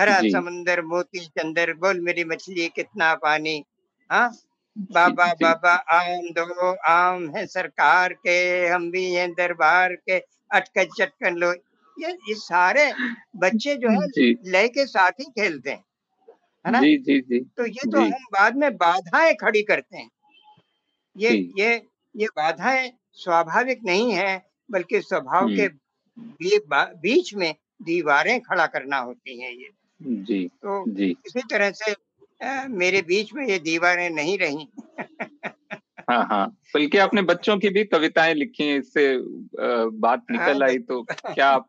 हरा 0.00 0.20
समंदर 0.24 0.82
मोती 0.84 1.20
चंदर 1.28 1.72
गोल 1.78 2.00
मेरी 2.00 2.24
मछली 2.24 2.68
कितना 2.70 3.14
पानी 3.24 3.62
हाँ? 4.10 4.28
बाबा 4.92 5.32
बाबा 5.42 5.72
आम 5.92 6.30
दो 6.38 6.72
आम 6.90 7.28
है 7.36 7.46
सरकार 7.48 8.12
के 8.16 8.36
हम 8.68 8.90
भी 8.90 9.04
हैं 9.12 9.30
दरबार 9.34 9.94
के 9.96 10.18
अटकन 10.50 10.84
चटकन 10.98 11.36
लो। 11.36 11.52
ये 11.96 12.10
ये 12.28 12.34
सारे 12.36 12.92
बच्चे 13.38 13.76
जो 13.76 13.90
है 13.92 14.06
लय 14.46 14.68
के 14.70 14.86
साथ 14.86 15.20
ही 15.20 15.24
खेलते 15.32 15.70
हैं। 15.70 15.84
है 16.64 16.72
ना? 16.72 16.80
जी 16.80 16.96
जी 16.98 17.20
जी। 17.20 17.38
तो 17.56 17.66
ये 17.66 17.90
तो 17.92 18.00
हम 18.00 18.10
बाद 18.32 18.56
में 18.56 18.76
बाधाएँ 18.76 19.34
खड़ी 19.34 19.62
करते 19.62 19.96
हैं 19.96 20.10
ये 21.16 21.30
ये 21.58 21.74
ये 22.14 22.26
बाधाएँ 22.36 22.92
स्वाभाविक 23.12 23.80
नहीं 23.84 24.12
है 24.12 24.42
बल्कि 24.70 25.00
स्वभाव 25.00 25.48
के 25.48 25.62
हम्म। 25.62 27.00
बीच 27.00 27.34
में 27.34 27.54
दीवारें 27.82 28.40
खड़ा 28.40 28.66
करना 28.66 28.98
होती 28.98 29.40
हैं 29.42 29.50
ये। 29.52 29.68
जी 30.02 30.46
तो 30.62 30.84
जी। 30.88 31.10
इसी 31.26 31.40
तरह 31.50 31.70
से 31.70 31.94
मेरे 32.68 33.02
बीच 33.02 33.32
में 33.34 33.46
ये 33.48 33.58
दीवारें 33.58 34.08
नहीं 34.10 34.38
रही। 34.38 34.68
हाँ 36.10 36.26
हाँ। 36.30 36.46
बल्कि 36.74 36.98
आपने 36.98 37.22
बच्चों 37.22 37.56
की 37.58 37.68
भी 37.68 37.84
कविताएँ 37.84 38.34
लिखी 38.34 38.64
हैं 38.64 38.78
इससे 38.78 39.06
बात 40.00 40.24
हाँ 40.30 40.36
निकल 40.38 40.62
आई 40.62 40.78
तो 40.78 41.02
क्या 41.12 41.48
आप 41.48 41.68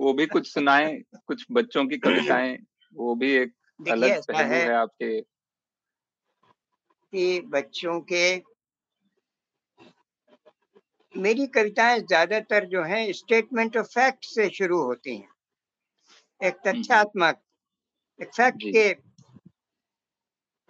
वो 0.00 0.12
भी 0.12 0.26
कुछ 0.26 0.52
सुनाएँ 0.52 1.02
कुछ 1.26 1.46
बच्चों 1.52 1.84
की 1.86 1.96
कविताएँ 2.04 2.56
वो 2.94 3.14
भी 3.14 3.32
एक 3.32 3.52
अलग 3.80 4.08
ऐसा 4.08 4.32
पहलू 4.32 4.54
है 4.54 4.60
है 4.60 4.74
आपके। 4.74 5.20
कि 7.12 7.40
बच्चों 7.40 8.00
के 8.00 8.24
मेरी 11.14 11.46
कविताएँ 11.46 12.00
ज़्यादातर 12.00 12.64
जो 12.64 12.82
है 12.82 13.12
स्टेटमेंट 13.12 13.76
ऑफ़ 13.76 13.86
फैक्ट 13.86 14.24
से 14.24 14.48
शुरू 14.48 14.82
होती 14.82 15.16
हैं। 15.16 15.28
एक 16.40 16.56
तथ्यात्मक 16.66 17.40
एक 18.20 18.34
फैक्ट 18.34 18.62
के 18.62 18.88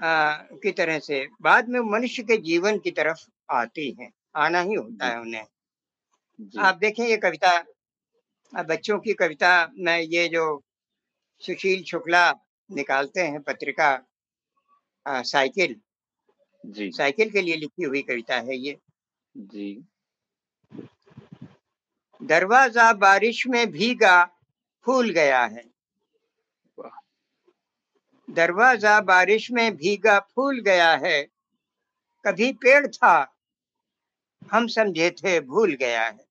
आ, 0.00 0.32
की 0.62 0.70
तरह 0.72 0.98
से 0.98 1.26
बाद 1.42 1.68
में 1.68 1.80
मनुष्य 1.80 2.22
के 2.22 2.36
जीवन 2.36 2.78
की 2.78 2.90
तरफ़ 2.90 3.24
आती 3.50 3.90
हैं 4.00 4.11
आना 4.36 4.61
ही 4.61 4.74
होता 4.74 5.09
है 5.09 5.20
उन्हें। 5.20 5.44
आप 6.61 6.76
देखें 6.76 7.05
ये 7.05 7.16
कविता 7.16 7.59
बच्चों 8.52 8.98
की 8.98 9.12
कविता 9.14 9.50
में 9.78 9.98
ये 9.98 10.28
जो 10.28 10.44
सुशील 11.42 11.82
शुक्ला 11.82 12.30
निकालते 12.71 13.21
हैं 13.21 13.43
पत्रिका 13.43 13.89
आ, 15.07 15.23
साइकिल। 15.23 15.77
जी। 16.65 16.91
साइकिल 16.91 17.31
के 17.31 17.43
लिए 17.43 17.57
लिखी 17.57 17.85
हुई 17.85 18.03
कविता 18.03 18.37
है 18.37 18.57
ये। 18.57 18.77
जी। 19.35 19.85
दरवाज़ा 22.21 22.93
बारिश 22.93 23.47
में 23.47 23.67
भीगा 23.71 24.25
फूल 24.87 25.11
गया 25.11 25.45
है। 25.45 25.65
दरवाज़ा 28.29 29.01
बारिश 29.01 29.51
में 29.51 29.77
भीगा 29.77 30.19
फूल 30.19 30.61
गया 30.61 30.93
है। 30.97 31.23
कभी 32.25 32.53
पेड़ 32.53 32.87
था 32.87 33.15
हम 34.53 34.67
समझे 34.67 35.11
थे 35.11 35.41
भूल 35.41 35.75
गया 35.75 36.03
है। 36.03 36.27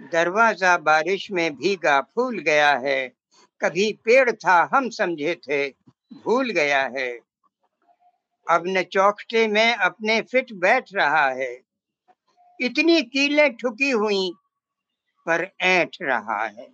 दरवाज़ा 0.00 0.76
बारिश 0.78 1.30
में 1.30 1.54
भीगा 1.56 2.00
फूल 2.00 2.38
गया 2.38 2.72
है। 2.78 3.21
कभी 3.64 3.92
पेड़ 4.04 4.30
था 4.30 4.70
हम 4.74 4.90
समझे 4.90 5.34
थे। 5.34 5.68
भूल 6.12 6.50
गया 6.50 6.82
है। 6.82 7.20
अब 8.50 8.64
न 8.66 8.82
चौखटे 8.82 9.46
में 9.48 9.74
अपने 9.74 10.20
फिट 10.22 10.52
बैठ 10.52 10.94
रहा 10.94 11.28
है। 11.30 11.62
इतनी 12.60 13.02
कीलें 13.02 13.56
ठुकी 13.56 13.90
हुई 13.90 14.32
पर 15.26 15.48
ऐंठ 15.60 15.96
रहा 16.02 16.46
है। 16.46 16.68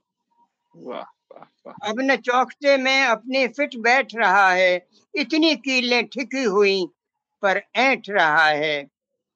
वाह 0.76 1.14
अब 1.82 2.00
न 2.00 2.16
चौखटे 2.16 2.76
में 2.76 3.02
अपने 3.02 3.48
फिट 3.48 3.76
बैठ 3.76 4.14
रहा 4.14 4.52
है। 4.52 4.88
इतनी 5.14 5.56
कीलें 5.56 6.06
ठिकी 6.06 6.42
हुई 6.42 6.86
पर 7.42 7.60
ऐठ 7.76 8.10
रहा 8.10 8.48
है। 8.48 8.88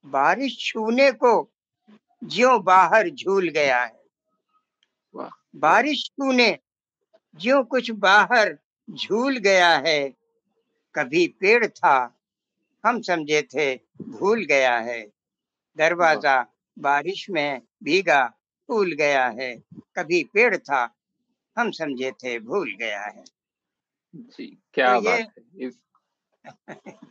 बारिश 0.06 0.72
छूने 0.72 1.12
को 1.12 1.50
ज्यो 2.24 2.58
बाहर 2.58 3.10
झूल 3.10 3.48
गया 3.48 3.84
है। 3.84 4.02
बारिश 5.56 6.04
छूने 6.04 6.58
ज्यो 7.36 7.62
कुछ 7.64 7.90
बाहर 7.90 8.56
झूल 8.88 9.36
गया 9.38 9.70
है 9.78 9.98
कभी 10.94 11.26
पेड़ 11.40 11.66
था 11.66 11.94
हम 12.84 13.00
समझे 13.02 13.42
थे 13.54 13.74
भूल 14.02 14.44
गया 14.44 14.76
है। 14.78 15.00
दरवाज़ा 15.76 16.40
बारिश 16.76 17.28
में 17.30 17.60
भीगा 17.84 18.24
फूल 18.68 18.92
गया 18.92 19.26
है 19.28 19.54
कभी 19.96 20.22
पेड़ 20.34 20.56
था 20.56 20.82
हम 21.56 21.70
समझे 21.70 22.10
थे 22.12 22.38
भूल 22.40 22.74
गया 22.80 23.02
है। 23.02 23.24
जी 24.14 24.46
क्या 24.74 24.94
तो 24.94 25.00
बात 25.00 25.18
है। 25.18 25.66
इस 25.66 25.82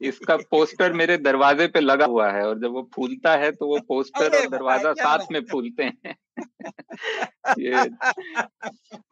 इसका 0.02 0.36
पोस्टर 0.52 0.94
मेरे 0.94 1.18
दरवाजे 1.18 1.68
पे 1.68 1.80
लगा 1.80 2.06
हुआ 2.06 2.32
है 2.32 2.46
और 2.48 2.60
जब 2.60 2.72
वो 2.72 2.90
फूलता 2.96 3.36
है 3.38 3.52
तो 3.52 3.68
वो 3.68 3.80
पोस्टर 3.88 4.38
और 4.38 4.50
दरवाज़ा 4.50 4.94
साथ 4.94 5.32
में 5.32 5.42
फूलते 5.46 5.84
हैं। 5.84 6.16
ये 7.60 7.86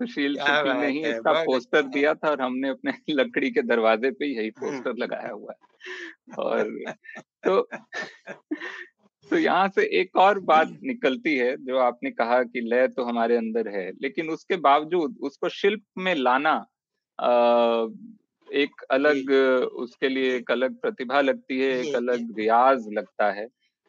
सुशील 0.00 0.36
शुक्ल 0.38 0.72
ने 0.76 0.88
ही 0.88 0.98
इसका 1.10 1.32
पोस्टर 1.44 1.78
अच्छा। 1.78 1.88
दिया 1.90 2.14
था 2.14 2.30
और 2.30 2.42
हमने 2.42 2.68
अपने 2.68 2.92
लकड़ी 3.10 3.50
के 3.50 3.62
दरवाजे 3.62 4.10
पे 4.10 4.26
यही 4.26 4.50
हम्म। 4.58 4.66
पोस्टर 4.66 4.94
लगाया 4.98 5.30
हुआ 5.32 5.52
है। 5.52 6.36
और 6.38 6.94
तो 7.44 7.68
तो 9.30 9.38
यहाँ 9.38 9.68
से 9.68 9.82
एक 10.00 10.16
और 10.16 10.38
बात 10.40 10.68
निकलती 10.82 11.36
है 11.36 11.56
जो 11.56 11.78
आपने 11.78 12.10
कहा 12.10 12.42
कि 12.42 12.60
लय 12.60 12.88
तो 12.88 13.04
हमारे 13.04 13.36
अंदर 13.36 13.68
है 13.68 13.90
लेकिन 14.02 14.30
उसके 14.30 14.56
बावजूद 14.56 15.16
उसको 15.22 15.48
शिल्प 15.48 15.82
में 15.98 16.14
लाना 16.14 16.52
अ, 17.18 17.30
एक 18.48 18.82
अलग 18.90 19.30
उसके 19.78 20.08
लिए 20.08 20.36
एक 20.36 20.50
अलग 20.50 20.80
प्रतिभा 20.80 21.20
लगती 21.20 21.60
है 21.60 21.70
एक 21.80 21.94
अलग 21.94 22.38
रियाज 22.38 22.86
लगता 22.92 23.30
है। 23.32 23.46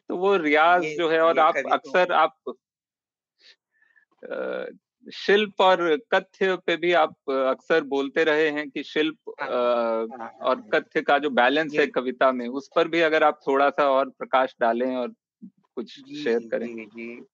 तो 0.09 0.17
वो 0.17 0.35
रियाज 0.37 0.83
जो 0.97 1.09
है 1.09 1.21
और 1.21 1.39
आप 1.39 1.55
अक्सर 1.71 2.11
आप 2.13 2.35
शिल्प 5.13 5.61
और 5.61 5.97
कथ्य 5.97 6.55
पे 6.55 6.75
भी 6.75 6.93
आप 6.93 7.15
अक्सर 7.29 7.83
बोलते 7.83 8.23
रहे 8.23 8.49
हैं 8.49 8.69
कि 8.69 8.83
शिल्प 8.83 9.17
हाँ, 9.41 9.49
हाँ, 10.19 10.27
और 10.27 10.59
हाँ। 10.59 10.69
कथ्य 10.69 11.01
का 11.01 11.17
जो 11.17 11.29
बैलेंस 11.29 11.73
है 11.73 11.87
कविता 11.87 12.31
में 12.31 12.47
उस 12.47 12.69
पर 12.75 12.87
भी 12.87 13.01
अगर 13.01 13.23
आप 13.23 13.39
थोड़ा 13.47 13.69
सा 13.69 13.89
और 13.89 14.09
प्रकाश 14.09 14.55
डालें 14.61 14.95
और 14.95 15.13
कुछ 15.45 15.91
शेयर 15.99 16.39
करें। 16.39 16.75
जी 16.75 16.85
जी। 16.85 17.25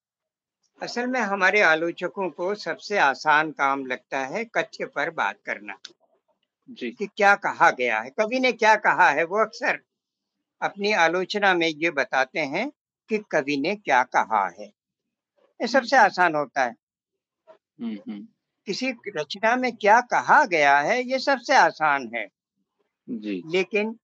असल 0.82 1.08
में 1.08 1.20
हमारे 1.20 1.62
आलोचकों 1.62 2.30
को 2.30 2.56
सबसे 2.56 2.98
आसान 2.98 3.52
काम 3.52 3.86
लगता 3.86 4.20
है 4.20 4.46
कथ्य 4.46 4.86
पर 4.86 5.10
बात 5.10 5.36
करना। 5.46 5.78
जी। 6.70 6.92
कि 6.92 7.08
क्या 7.08 7.36
कहा 7.36 7.72
गया 7.72 8.00
है? 8.00 8.10
कवि 8.10 8.40
ने 8.40 8.52
क्या 8.52 8.76
कहा 8.76 9.10
है? 9.10 9.24
वो 9.24 9.38
अक्सर 9.38 9.80
अपनी 10.62 10.92
आलोचना 10.92 11.54
में 11.54 11.68
ये 11.68 11.92
बताते 11.92 12.40
हैं 12.40 12.72
कि 13.10 13.18
कवि 13.32 13.58
ने 13.58 13.76
क्या 13.76 14.04
कहा 14.04 14.50
है। 14.50 14.66
ये 15.62 15.68
सबसे 15.68 15.98
आसान 15.98 16.36
होता 16.36 16.64
है। 16.64 16.85
किसी 17.80 18.92
रचना 18.92 19.56
में 19.56 19.76
क्या 19.76 20.02
कहा 20.02 20.46
गया 20.46 20.80
है 20.80 21.02
ये 21.04 21.20
सबसे 21.20 21.56
आसान 21.56 22.12
है। 22.16 22.28
जी। 23.10 23.44
लेकिन 23.46 24.00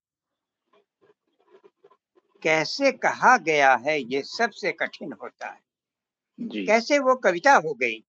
कैसे 2.42 2.92
कहा 2.92 3.36
गया 3.36 3.74
है 3.74 4.00
ये 4.02 4.22
सबसे 4.22 4.72
कठिन 4.72 5.12
होता 5.12 5.48
है। 5.48 5.60
जी। 6.38 6.66
कैसे 6.66 6.98
वो 6.98 7.14
कविता 7.14 7.52
हो 7.52 7.74
गई? 7.74 8.04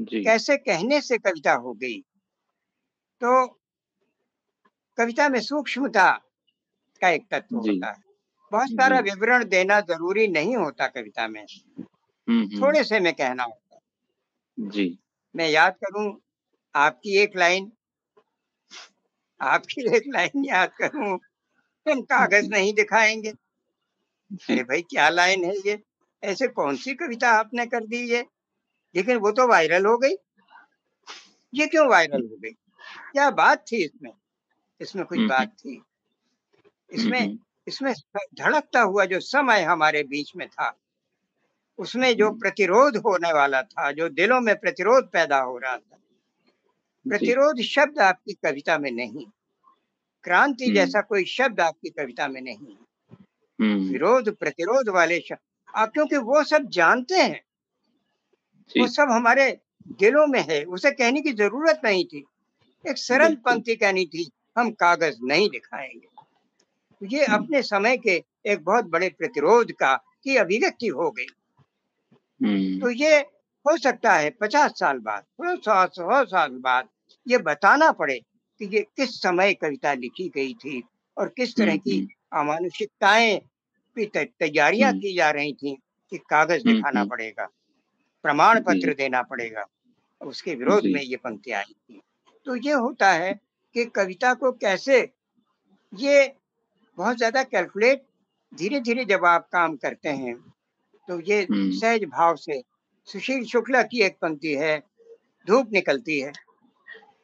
जी। 0.00 0.24
कैसे 0.24 0.56
कहने 0.56 1.00
से 1.00 1.18
कविता 1.18 1.52
हो 1.52 1.72
गई? 1.72 2.00
तो 3.20 3.46
कविता 4.98 5.28
में 5.28 5.40
सूक्ष्मता 5.40 6.10
का 7.00 7.08
एक 7.08 7.26
तत्व 7.30 7.56
होता 7.56 7.90
है। 7.90 8.02
बहुत 8.52 8.68
सारा 8.68 8.98
विवरण 9.00 9.44
देना 9.44 9.80
ज़रूरी 9.80 10.28
नहीं 10.28 10.56
होता 10.56 10.86
कविता 10.86 11.28
में। 11.28 11.46
थोड़े 12.60 12.84
से 12.84 13.00
में 13.00 13.12
कहना 13.12 13.42
होता 13.42 13.60
है 13.64 13.67
जी। 14.58 14.98
मैं 15.36 15.48
याद 15.48 15.74
करूँ 15.84 16.20
आपकी 16.74 17.16
एक 17.16 17.36
लाइन 17.36 17.72
आपकी 19.40 19.96
एक 19.96 20.02
लाइन 20.06 20.44
याद 20.44 20.72
करूँ 20.82 21.18
हम 21.86 22.02
कागज़ 22.02 22.48
नहीं 22.50 22.74
दिखाएँगे। 22.74 23.30
अरे 24.30 24.62
भाई 24.62 24.82
क्या 24.82 25.08
लाइन 25.08 25.44
है 25.44 25.54
ये? 25.56 25.82
ऐसे 26.22 26.48
कौन 26.48 26.76
सी 26.76 26.94
कविता 26.94 27.30
आपने 27.30 27.66
कर 27.66 27.86
दी 27.86 28.10
ये? 28.10 28.26
लेकिन 28.96 29.16
वो 29.16 29.30
तो 29.30 29.48
वायरल 29.48 29.86
हो 29.86 29.98
गई। 29.98 30.14
ये 31.54 31.66
क्यों 31.66 31.88
वायरल 31.88 32.22
हो 32.22 32.36
गई? 32.36 32.52
क्या 33.12 33.30
बात 33.30 33.64
थी 33.72 33.84
इसमें? 33.84 34.12
इसमें 34.80 35.06
कुछ 35.06 35.18
हम्म, 35.18 35.28
बात 35.28 35.48
थी। 35.48 35.82
इसमें 36.92 37.20
हम्म, 37.20 37.38
इसमें 37.68 37.94
धड़कता 38.16 38.80
हुआ 38.80 39.04
जो 39.04 39.20
समय 39.20 39.62
हमारे 39.62 40.02
बीच 40.02 40.32
में 40.36 40.48
था 40.48 40.78
उसमें 41.78 42.16
जो 42.16 42.28
हम्म। 42.28 42.38
प्रतिरोध 42.38 42.96
होने 42.96 43.32
वाला 43.32 43.62
था 43.62 43.92
जो 43.92 44.08
दिलों 44.08 44.40
में 44.40 44.56
प्रतिरोध 44.56 45.10
पैदा 45.10 45.38
हो 45.38 45.58
रहा 45.58 45.76
था 45.76 45.98
प्रतिरोध 47.08 47.60
शब्द 47.60 47.98
आपकी 47.98 48.32
कविता 48.32 48.78
में 48.78 48.90
नहीं 48.90 49.26
क्रांति 50.24 50.64
हम्म। 50.64 50.74
जैसा 50.74 51.00
कोई 51.00 51.24
शब्द 51.24 51.60
आपकी 51.60 51.90
कविता 51.90 52.28
में 52.28 52.40
नहीं। 52.40 52.74
हम्म, 53.60 53.88
विरोध 53.88 54.36
प्रतिरोध 54.36 54.88
वाले 54.88 55.20
शब्द 55.20 55.38
आप 55.76 55.92
क्योंकि 55.92 56.16
वो 56.16 56.44
सब 56.44 56.68
जानते 56.68 57.14
हैं 57.14 57.44
वो 58.78 58.86
सब 58.86 59.08
हमारे 59.10 59.60
दिलों 59.88 60.26
में 60.26 60.40
है 60.40 60.64
उसे 60.64 60.90
कहने 60.90 61.20
की 61.20 61.32
ज़रूरत 61.32 61.80
नहीं 61.84 62.04
थी। 62.04 62.24
एक 62.88 62.98
सरल 62.98 63.34
पंक्ति 63.34 63.76
कहनी 63.76 64.06
थी 64.06 64.30
हम 64.58 64.70
कागज़ 64.70 65.16
नहीं 65.22 65.50
दिखाएँगे। 65.50 66.08
तो 67.00 67.06
ये। 67.06 67.24
अपने 67.24 67.62
समय 67.62 67.96
के 67.96 68.24
एक 68.46 68.64
बहुत 68.64 68.84
बड़े 68.84 69.08
प्रतिरोध 69.08 69.72
का 69.72 70.04
की 70.24 70.36
अभिव्यक्ति 70.36 70.86
हो 70.86 71.10
गई। 71.10 71.26
तो 72.40 72.90
ये 72.90 73.18
हो 73.66 73.76
सकता 73.76 74.12
है 74.12 74.30
पचास 74.30 74.70
साल 74.70 74.98
बाद 74.98 75.24
सौ 75.40 75.86
सौ 75.86 76.24
साल 76.24 76.50
बाद 76.50 76.88
ये 77.26 77.38
बताना 77.38 77.92
पड़े 77.92 78.20
कि 78.60 78.64
ये 78.76 78.80
किस 78.96 79.22
समय 79.22 79.54
कविता 79.54 79.92
लिखी 79.94 80.28
गई 80.28 80.54
थी 80.54 80.82
और 81.16 81.28
किस 81.28 81.56
तरह 81.56 81.76
की 81.76 82.08
अमानुषिकताएँ 82.32 83.40
की 83.96 84.06
तैयारियाँ 84.06 84.90
हम्म। 84.90 85.00
की 85.00 85.16
जा 85.16 85.30
रही 85.30 85.52
थी 85.52 85.78
कि 86.10 86.18
कागज़ 86.18 86.62
हम्म, 86.66 86.76
दिखाना 86.76 87.00
हम्म। 87.00 87.10
पड़ेगा 87.10 87.48
प्रमाण 88.22 88.60
पत्र 88.60 88.94
देना 88.94 89.22
पड़ेगा 89.22 89.64
उसके 90.20 90.54
विरोध 90.54 90.84
में 90.84 91.02
ये 91.02 91.16
पंक्तियाँ 91.16 91.58
आई 91.58 91.72
थी। 91.72 92.00
तो 92.46 92.56
ये 92.56 92.72
होता 92.72 93.10
है 93.12 93.40
कि 93.74 93.84
कविता 93.84 94.34
को 94.34 94.52
कैसे 94.52 95.12
ये 95.94 96.34
बहुत 96.96 97.16
ज़्यादा 97.16 97.42
कैलकुलेट 97.42 98.02
धीरे 98.54 98.80
धीरे 98.80 99.04
जब 99.04 99.24
आप 99.24 99.48
काम 99.52 99.76
करते 99.76 100.08
हैं 100.08 100.34
तो 101.08 101.18
ये 101.20 101.42
हम्म। 101.42 101.70
सहज 101.70 102.04
भाव 102.04 102.36
से 102.36 102.62
सुशील 103.08 103.44
शुक्ला 103.44 103.82
की 103.82 104.02
एक 104.02 104.16
पंक्ति 104.22 104.54
है 104.54 104.78
धूप 105.46 105.70
निकलती 105.72 106.18
है। 106.20 106.32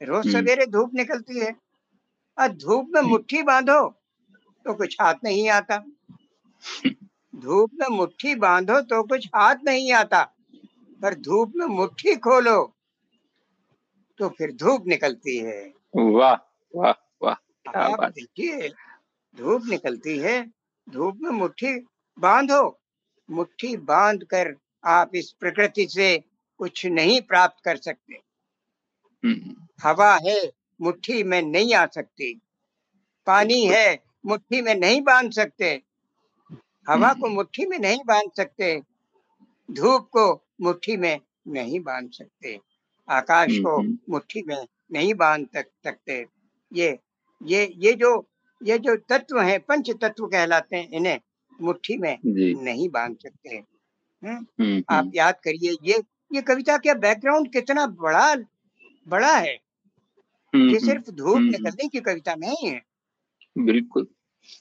रोज 0.03 0.27
हम्म। 0.27 0.41
सवेरे 0.41 0.67
धूप 0.67 0.95
निकलती 0.95 1.41
है। 1.41 1.55
और 2.39 2.49
धूप 2.49 2.91
में 2.95 3.01
मुट्ठी 3.03 3.43
बांधो 3.43 3.81
तो 4.67 4.75
कुछ 4.75 4.97
हाथ 5.01 5.15
नहीं 5.25 5.49
आता। 5.51 5.79
धूप 7.35 7.71
में 7.75 7.87
मुट्ठी 7.97 8.35
बांधो 8.35 8.81
तो 8.81 9.03
कुछ 9.03 9.27
हाथ 9.35 9.57
नहीं 9.65 9.93
आता 9.93 10.23
पर 11.01 11.15
धूप 11.15 11.53
में 11.57 11.67
मुट्ठी 11.67 12.15
खोलो 12.17 12.61
तो 14.21 14.29
फिर 14.29 14.53
धूप 14.53 14.87
निकलती 14.87 15.37
है। 15.39 15.61
वाह 15.97 16.35
वाह 16.75 16.95
वाह 17.23 18.09
देखिए 18.09 18.69
धूप 19.37 19.63
निकलती 19.69 20.19
है 20.19 20.41
धूप 20.87 21.19
में 21.21 21.31
मुट्ठी 21.31 21.75
बांधो 22.19 22.63
मुट्ठी 23.31 23.77
बाँध 23.77 24.25
कर 24.25 24.55
आप 24.85 25.11
इस 25.15 25.33
प्रकृति 25.33 25.87
से 25.89 26.25
कुछ 26.59 26.87
नहीं 26.87 27.21
प्राप्त 27.21 27.65
कर 27.65 27.77
सकते। 27.77 28.15
हम्म, 29.25 29.67
हवा 29.83 30.19
है 30.27 30.53
मुट्ठी 30.81 31.23
में 31.23 31.43
नहीं 31.43 31.75
आ 31.75 31.87
सकती। 31.87 32.41
पानी 33.27 33.67
है 33.67 34.03
मुट्ठी 34.27 34.63
में 34.63 34.75
नहीं 34.75 35.03
बाँध 35.03 35.33
सकते। 35.33 35.83
हवा 36.89 37.13
को 37.13 37.29
मुट्ठी 37.29 37.67
में 37.67 37.79
नहीं 37.79 38.01
बाँध 38.07 38.31
सकते। 38.37 38.83
धूप 39.71 40.09
को 40.09 40.43
मुट्ठी 40.61 40.97
में 40.97 41.21
नहीं 41.49 41.81
बाँध 41.81 42.11
सकते। 42.13 42.61
आकाश 43.09 43.49
को 43.53 43.79
हम्म। 43.79 43.99
मुट्ठी 44.11 44.43
में 44.43 44.67
नहीं 44.93 45.15
बाँध 45.15 45.47
तक 45.55 45.67
सकते। 45.85 46.27
ये 46.73 46.99
ये 47.43 47.73
ये 47.77 47.93
जो 47.93 48.29
ये 48.63 48.79
जो 48.79 48.97
तत्व 48.97 49.41
हैं 49.41 49.61
पंच 49.61 49.91
तत्व 49.91 50.27
कहलाते 50.27 50.77
हैं 50.77 50.89
इन्हें। 50.89 51.21
मुट्ठी 51.63 51.97
में 51.99 52.19
नहीं 52.65 52.89
बाँध 52.89 53.17
सकते? 53.17 53.63
हम्म, 54.25 54.83
आप 54.91 55.11
याद 55.15 55.35
करिए 55.45 55.77
ये 55.83 56.03
ये 56.33 56.43
कविता 56.43 56.77
का 56.77 56.95
बैकग्राउंड 56.95 57.53
कितना 57.53 57.87
बड़ा 57.87 58.35
बड़ा 59.09 59.37
है? 59.37 59.55
ये 60.55 60.79
सिर्फ़ 60.81 61.11
धूप 61.11 61.39
निकलने 61.39 61.89
की 61.89 62.01
कविता 62.01 62.35
नहीं 62.35 62.69
है। 62.69 62.83
बिल्कुल। 63.59 64.07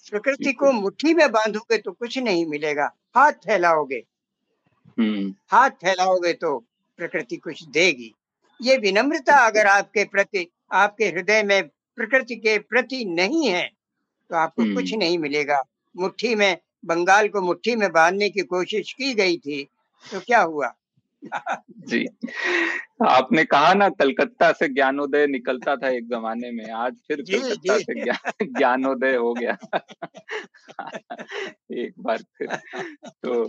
प्रकृति 0.09 0.53
को 0.53 0.71
मुट्ठी 0.71 1.13
में 1.13 1.31
बांधोगे 1.31 1.77
तो 1.77 1.91
कुछ 1.91 2.17
नहीं 2.17 2.45
मिलेगा। 2.45 2.95
हाथ 3.15 3.31
फैलाओगे। 3.31 4.03
हाथ 5.47 5.69
फैलाओगे 5.69 6.33
तो 6.33 6.59
प्रकृति 6.97 7.35
कुछ 7.35 7.63
देगी। 7.63 8.13
ये 8.61 8.77
विनम्रता 8.77 9.35
अगर 9.47 9.67
आपके 9.67 10.03
प्रति 10.03 10.47
आपके 10.71 11.05
हृदय 11.05 11.43
में 11.43 11.67
प्रकृति 11.67 12.35
के 12.35 12.59
प्रति 12.59 13.05
नहीं 13.05 13.47
है 13.47 13.69
तो 14.29 14.35
आपको। 14.35 14.75
कुछ 14.75 14.93
नहीं 14.93 15.17
मिलेगा। 15.17 15.63
मुट्ठी 15.97 16.35
में 16.35 16.57
बंगाल 16.85 17.27
को 17.27 17.41
मुट्ठी 17.41 17.75
में 17.75 17.91
बांधने 17.91 18.29
की 18.29 18.41
कोशिश 18.41 18.93
की 18.93 19.13
गई 19.13 19.37
थी 19.37 19.67
तो 20.11 20.19
क्या 20.19 20.41
हुआ? 20.41 20.73
जी। 21.71 22.07
आपने 23.07 23.43
कहा 23.43 23.73
ना 23.73 23.89
कलकत्ता 23.89 24.51
से 24.51 24.67
ज्ञानोदय 24.67 25.27
निकलता 25.27 25.75
था 25.75 25.89
एक 25.89 26.07
जमाने 26.09 26.51
में 26.51 26.71
आज 26.71 26.93
फिर 27.07 27.21
जी, 27.21 27.39
कलकत्ता 27.39 27.77
जी। 27.77 27.83
से 27.83 28.03
ज्ञान 28.03 28.31
ज्ञानोदय 28.57 29.15
हो 29.15 29.33
गया। 29.33 29.57
एक 31.71 31.93
बार 31.99 32.17
फिर। 32.17 32.47
तो 33.07 33.43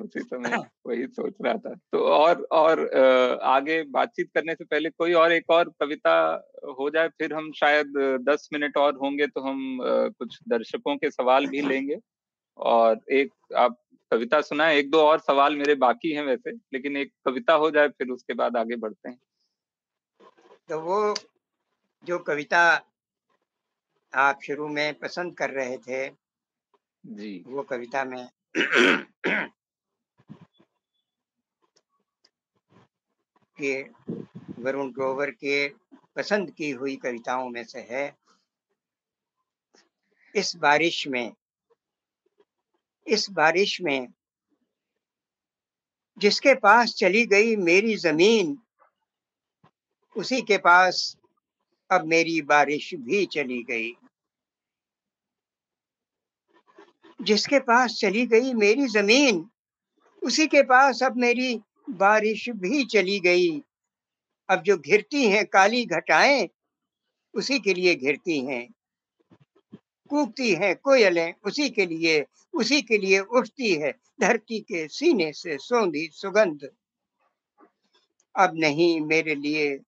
उसी 0.00 0.20
समय 0.20 0.56
वही 0.86 1.06
सोच 1.06 1.34
रहा 1.44 1.54
था। 1.54 1.74
तो 1.92 1.98
और 1.98 2.46
और 2.52 2.94
आगे 3.42 3.82
बातचीत 3.82 4.30
करने 4.34 4.54
से 4.54 4.64
पहले 4.64 4.90
कोई 4.90 5.12
और 5.12 5.32
एक 5.32 5.50
और 5.50 5.68
कविता 5.80 6.48
हो 6.80 6.90
जाए 6.90 7.08
फिर 7.08 7.34
हम 7.34 7.52
शायद 7.52 7.92
दस 8.28 8.48
मिनट 8.52 8.76
और 8.76 8.98
होंगे 9.02 9.26
तो 9.26 9.40
हम 9.40 9.78
कुछ 10.18 10.38
दर्शकों 10.48 10.96
के 10.96 11.10
सवाल 11.10 11.46
भी 11.46 11.60
लेंगे। 11.60 11.96
और 12.56 13.00
एक 13.10 13.32
आप 13.56 13.78
कविता 14.12 14.40
सुना 14.40 14.68
एक 14.70 14.90
दो 14.90 15.00
और 15.02 15.18
सवाल 15.18 15.56
मेरे 15.56 15.74
बाकी 15.74 16.12
हैं 16.12 16.22
वैसे 16.22 16.52
लेकिन 16.52 16.96
एक 16.96 17.12
कविता 17.24 17.52
हो 17.52 17.70
जाए 17.70 17.88
फिर 17.88 18.10
उसके 18.10 18.34
बाद 18.34 18.56
आगे 18.56 18.76
बढ़ते 18.76 19.08
हैं। 19.08 19.18
तो 20.68 20.80
वो 20.80 21.14
जो 22.04 22.18
कविता 22.18 22.60
आप 24.14 24.42
शुरू 24.42 24.68
में 24.68 24.94
पसंद 24.94 25.36
कर 25.36 25.50
रहे 25.50 25.76
थे 25.78 26.08
जी। 27.06 27.44
वो 27.46 27.62
कविता 27.62 28.04
में 28.04 28.28
के 33.58 33.82
वरुण 34.62 34.90
ग्रोवर 34.92 35.30
के 35.30 35.68
पसंद 36.16 36.50
की 36.50 36.70
हुई 36.70 36.96
कविताओं 36.96 37.48
में 37.48 37.64
से 37.64 37.80
है 37.80 38.16
इस 40.34 40.56
बारिश 40.56 41.06
में 41.08 41.32
इस 43.08 43.30
बारिश 43.30 43.80
में, 43.80 44.08
जिसके 46.18 46.54
पास 46.54 46.94
चली 46.94 47.26
गई 47.26 47.56
मेरी 47.56 47.96
ज़मीन, 47.96 48.58
उसी 50.16 50.42
के 50.42 50.58
पास 50.58 51.16
अब 51.90 52.04
मेरी 52.06 52.42
बारिश 52.42 52.94
भी 52.94 53.26
चली 53.26 53.62
गई। 53.62 53.96
जिसके 57.22 57.58
पास 57.58 57.94
चली 57.94 58.26
गई 58.26 58.54
मेरी 58.54 58.86
ज़मीन, 58.86 59.50
उसी 60.22 60.46
के 60.46 60.62
पास 60.62 61.02
अब 61.02 61.16
मेरी 61.16 61.60
बारिश 61.90 62.48
भी 62.48 62.84
चली 62.84 63.20
गई। 63.20 63.62
अब 64.48 64.62
जो 64.62 64.76
घिरती 64.76 65.26
हैं, 65.26 65.46
काली 65.46 65.86
घटाएँ, 65.86 66.48
उसी 67.34 67.58
के 67.58 67.74
लिए 67.74 67.94
घिरती 67.94 68.46
हैं। 68.46 68.75
कूकती 70.06 70.54
हैं, 70.54 70.76
कोयलें 70.76 71.34
उसी 71.44 71.68
के 71.70 71.86
लिए, 71.86 72.24
उसी 72.54 72.82
के 72.82 72.98
लिए 72.98 73.20
उठती 73.20 73.74
है, 73.74 73.94
धरती 74.20 74.60
के 74.60 74.88
सीने 74.88 75.32
से 75.32 75.58
सौंधी 75.58 76.08
सुगंध। 76.12 76.70
अब 78.36 78.52
नहीं 78.54 79.00
मेरे 79.00 79.34
लिए, 79.34 79.80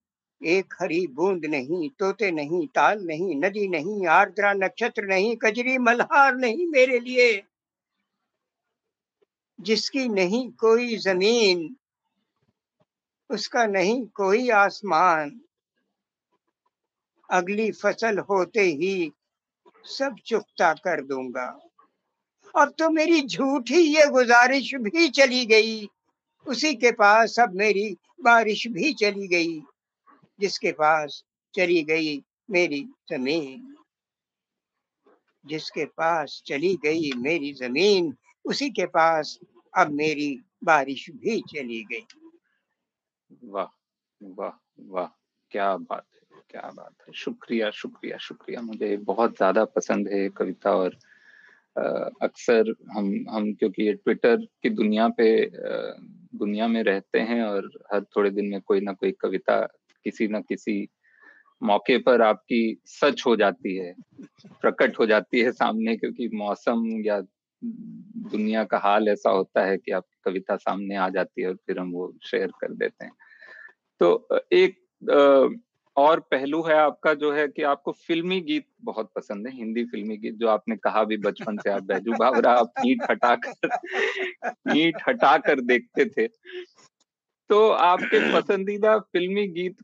एक 0.43 0.75
हरी 0.81 1.07
बूंद 1.07 1.47
नहीं, 1.47 1.91
तोते 1.99 2.31
नहीं, 2.31 2.67
ताल 2.67 3.03
नहीं, 3.03 3.37
नदी 3.37 3.69
नहीं, 3.69 4.07
आर्द्रा 4.07 4.53
नक्षत्र 4.53 5.03
नहीं, 5.03 5.37
कजरी 5.37 5.79
मल्हार 5.79 6.35
नहीं 6.37 6.67
मेरे 6.67 6.99
लिए। 7.01 7.43
जिसकी 9.61 10.09
नहीं 10.09 10.51
कोई 10.51 10.97
ज़मीन, 10.97 11.77
उसका 13.31 13.67
नहीं 13.67 14.07
कोई 14.07 14.49
आसमान। 14.51 15.41
अगली 17.31 17.73
फ़सल 17.73 18.19
होते 18.19 18.61
ही 18.61 19.13
सब 19.89 20.17
चुकता 20.27 20.73
कर 20.75 21.05
दूँगा। 21.05 21.61
अब 22.57 22.75
तो 22.79 22.91
मेरी 22.91 23.23
झूठी 23.23 23.81
ये 23.97 24.07
गुजारिश 24.07 24.75
भी 24.75 25.09
चली 25.09 25.47
गई। 25.47 25.89
उसी 26.47 26.75
के 26.75 26.93
पास 26.93 27.41
अब 27.41 27.55
मेरी 27.55 27.97
बारिश 28.21 28.67
भी 28.67 28.93
चली 28.93 29.29
गई, 29.29 29.61
जिसके 30.41 30.73
पास 30.73 31.25
चली 31.55 31.83
गई 31.83 32.25
मेरी 32.51 32.89
ज़मीन। 33.11 33.75
जिसके 35.47 35.85
पास 35.85 36.43
चली 36.47 36.75
गई 36.75 37.11
मेरी 37.17 37.53
ज़मीन, 37.53 38.17
उसी 38.45 38.71
के 38.71 38.87
पास 38.87 39.39
अब 39.77 39.91
मेरी 39.91 40.41
बारिश 40.65 41.11
भी 41.11 41.41
चली 41.41 41.85
गई। 41.85 42.07
वाह 43.45 43.69
वाह 44.23 44.75
वाह, 44.81 45.07
क्या 45.51 45.77
बात 45.77 46.07
है। 46.15 46.18
क्या 46.51 46.71
बात 46.77 46.95
है। 47.01 47.13
शुक्रिया 47.15 47.71
शुक्रिया 47.71 48.17
शुक्रिया। 48.19 48.61
मुझे 48.63 48.97
बहुत 49.05 49.37
ज़्यादा 49.37 49.65
पसंद 49.77 50.09
है 50.09 50.29
कविता 50.29 50.71
और 50.77 50.97
अक्सर 52.23 52.73
हम 52.93 53.13
हम 53.31 53.53
क्योंकि 53.55 53.83
ये 53.83 53.93
ट्विटर 53.95 54.37
की 54.63 54.71
दुनिया 54.71 55.09
पे 55.09 55.29
दुनिया 56.39 56.67
में 56.69 56.83
रहते 56.83 57.19
हैं 57.21 57.43
और 57.43 57.71
हर 57.93 58.05
थोड़े 58.17 58.31
दिन 58.31 58.47
में 58.47 58.61
कोई 58.61 58.81
ना 58.81 58.93
कोई 58.93 59.13
कविता 59.21 59.61
किसी 60.07 60.29
न 60.29 60.41
किसी 60.41 60.87
मौके 61.63 61.99
पर 61.99 62.23
आपकी 62.23 62.61
सच 62.87 63.23
हो 63.27 63.35
जाती 63.37 63.77
है, 63.77 63.95
प्रकट 64.63 64.99
हो 64.99 65.07
जाती 65.07 65.41
है 65.41 65.53
सामने 65.53 65.97
क्योंकि 65.97 66.29
मौसम 66.35 66.85
या 67.05 67.21
दुनिया 67.63 68.65
का 68.65 68.79
हाल 68.79 69.09
ऐसा 69.09 69.31
होता 69.31 69.65
है 69.67 69.77
कि 69.79 69.93
आपकी 69.93 70.21
कविता 70.25 70.57
सामने 70.57 70.97
आ 70.97 71.09
जाती 71.09 71.43
है 71.43 71.49
और 71.49 71.57
फिर 71.67 71.79
हम 71.79 71.91
वो 71.93 72.13
शेयर 72.23 72.51
कर 72.61 72.75
देते 72.75 73.05
हैं। 73.05 73.13
तो 74.01 74.29
एक 74.53 74.79
और 75.99 76.21
पहलू 76.21 76.63
है 76.63 76.75
आपका 76.75 77.15
जो 77.15 77.33
है 77.33 77.49
कि 77.49 77.63
आपको 77.63 77.93
फिल्मी 77.93 78.41
गीत 78.41 78.67
बहुत 78.83 79.11
पसंद 79.17 79.47
है 79.47 79.55
हिंदी 79.57 79.85
फिल्मी 79.85 80.17
गीत 80.17 80.35
जो 80.35 80.49
आपने 80.49 80.77
कहा 80.77 81.05
भी 81.05 81.17
बचपन 81.17 81.59
से 81.59 81.71
आप 81.71 81.83
बैजू 81.83 82.15
बाबरा 82.15 82.53
आप 82.53 82.73
ईट 82.85 83.07
हटाकर 83.11 83.71
ईट 84.69 85.03
हटाकर 85.09 85.61
देखते 85.61 86.05
थे। 86.05 86.27
तो 87.51 87.69
आपके 87.71 88.21
पसंदीदा 88.33 88.99
फिल्मी 88.99 89.47
गीत 89.49 89.77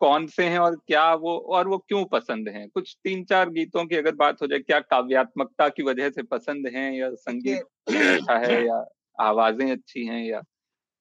कौन 0.00 0.26
से 0.26 0.44
हैं 0.44 0.58
और 0.58 0.76
क्या 0.76 1.14
वो 1.14 1.38
और 1.38 1.68
वो 1.68 1.78
क्यों 1.78 2.04
पसंद 2.04 2.48
हैं? 2.48 2.68
कुछ 2.68 2.96
तीन 3.04 3.24
चार 3.24 3.50
गीतों 3.50 3.84
की 3.86 3.96
अगर 3.96 4.14
बात 4.14 4.42
हो 4.42 4.46
जाए 4.46 4.58
क्या 4.58 4.80
काव्यात्मकता 4.80 5.68
की 5.68 5.82
वजह 5.82 6.10
से 6.10 6.22
पसंद 6.22 6.66
हैं 6.66 6.92
या 6.92 7.10
संगीत 7.14 7.62
अच्छा 7.88 8.38
है 8.38 8.66
या 8.66 8.84
आवाज़ें 9.20 9.70
अच्छी 9.72 10.06
हैं 10.06 10.24
या 10.24 10.42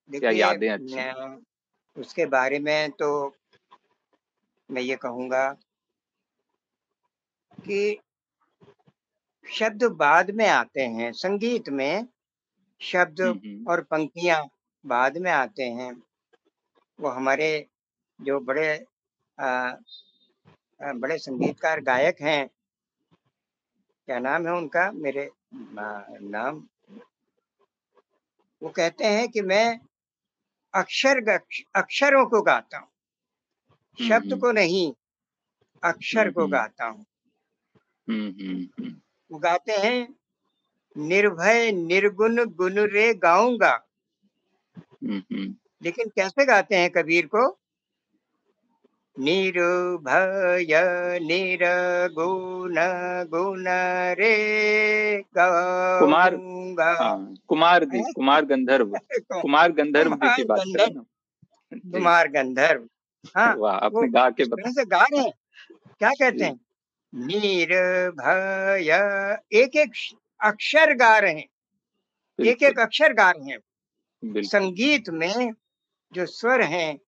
या 0.10 0.32
यादें 0.32 0.70
अच्छी 0.70 0.96
हैं? 0.96 1.38
उसके 1.96 2.26
बारे 2.26 2.60
में 2.60 2.92
तो 2.92 3.36
मैं 4.70 4.82
ये 4.82 4.96
कहूँगा 4.96 5.48
कि 7.58 8.00
शब्द 9.46 9.84
बाद 9.98 10.30
में 10.32 10.48
आते 10.48 10.82
हैं 10.82 11.12
संगीत 11.12 11.70
में 11.70 12.08
शब्द 12.82 13.22
और 13.68 13.82
पंक्तियाँ 13.82 14.44
बाद 14.86 15.18
में 15.18 15.32
आते 15.32 15.64
हैं 15.64 15.92
वो 17.00 17.10
हमारे 17.10 17.50
जो 18.20 18.40
बड़े 18.40 18.70
आ, 19.38 19.72
बड़े 20.80 21.18
संगीतकार 21.18 21.82
गायक 21.82 22.22
हैं 22.22 22.50
क्या 24.08 24.20
नाम 24.20 24.48
है 24.48 24.54
उनका 24.54 24.92
मेरे 24.92 25.30
नाम? 25.54 26.68
वो 28.62 28.70
कहते 28.70 29.06
हैं 29.06 29.28
कि 29.30 29.42
मैं 29.42 29.80
अक्षर 30.74 31.20
अक्षरों 31.76 32.26
को 32.26 32.42
गाता 32.42 32.78
हूँ। 32.78 32.88
शब्द 33.98 34.42
को 34.42 34.52
नहीं 34.52 34.94
अक्षर 35.84 36.30
को 36.30 36.48
गाता 36.48 36.86
हूँ। 36.86 37.06
वो 39.32 39.40
गाते 39.40 39.72
हैं 39.72 40.16
निर्भय 40.98 41.72
निर्गुण 41.72 42.46
गुण 42.46 42.74
रे 42.74 43.14
गाऊँगा। 43.14 43.86
लेकिन 45.84 46.10
कैसे 46.10 46.46
गाते 46.46 46.76
हैं 46.76 46.90
कबीर 46.90 47.26
को? 47.26 47.60
निर्भय 49.20 51.20
निर्गुण 51.22 52.76
गुण 53.30 53.66
रे 54.20 55.24
कुमार 55.34 56.36
हाँ, 57.02 57.36
कुमार 57.48 57.84
जी 57.86 58.14
कुमार 58.14 58.46
गंधर्व 58.46 58.98
कुमार 59.42 59.72
गंधर्व 59.72 60.16
की 60.16 60.44
बात 60.44 60.64
कुमार 61.74 62.28
गंधर्व। 62.28 62.88
हाँ 63.28 63.54
आपने 63.72 64.08
गा 64.08 64.30
के 64.30 64.46
से 64.72 64.86
गा 64.86 65.04
रहे 65.04 65.20
हैं। 65.20 65.34
क्या 66.00 66.10
कहते 66.10 66.44
हैं? 66.44 66.60
निर्भय 67.16 68.84
एक 69.54 69.76
एक 69.76 70.18
अक्षर 70.44 70.94
गा 70.94 71.18
रहे 71.20 71.34
हैं। 71.34 71.50
एक 72.46 72.64
एक 72.64 72.80
अक्षर 72.80 73.14
गा 73.14 73.32
रहे 73.32 73.52
हैं। 73.52 73.60
संगीत 74.42 75.10
में 75.10 75.52
जो 76.14 76.26
स्वर 76.26 76.62
हैं 76.62 77.00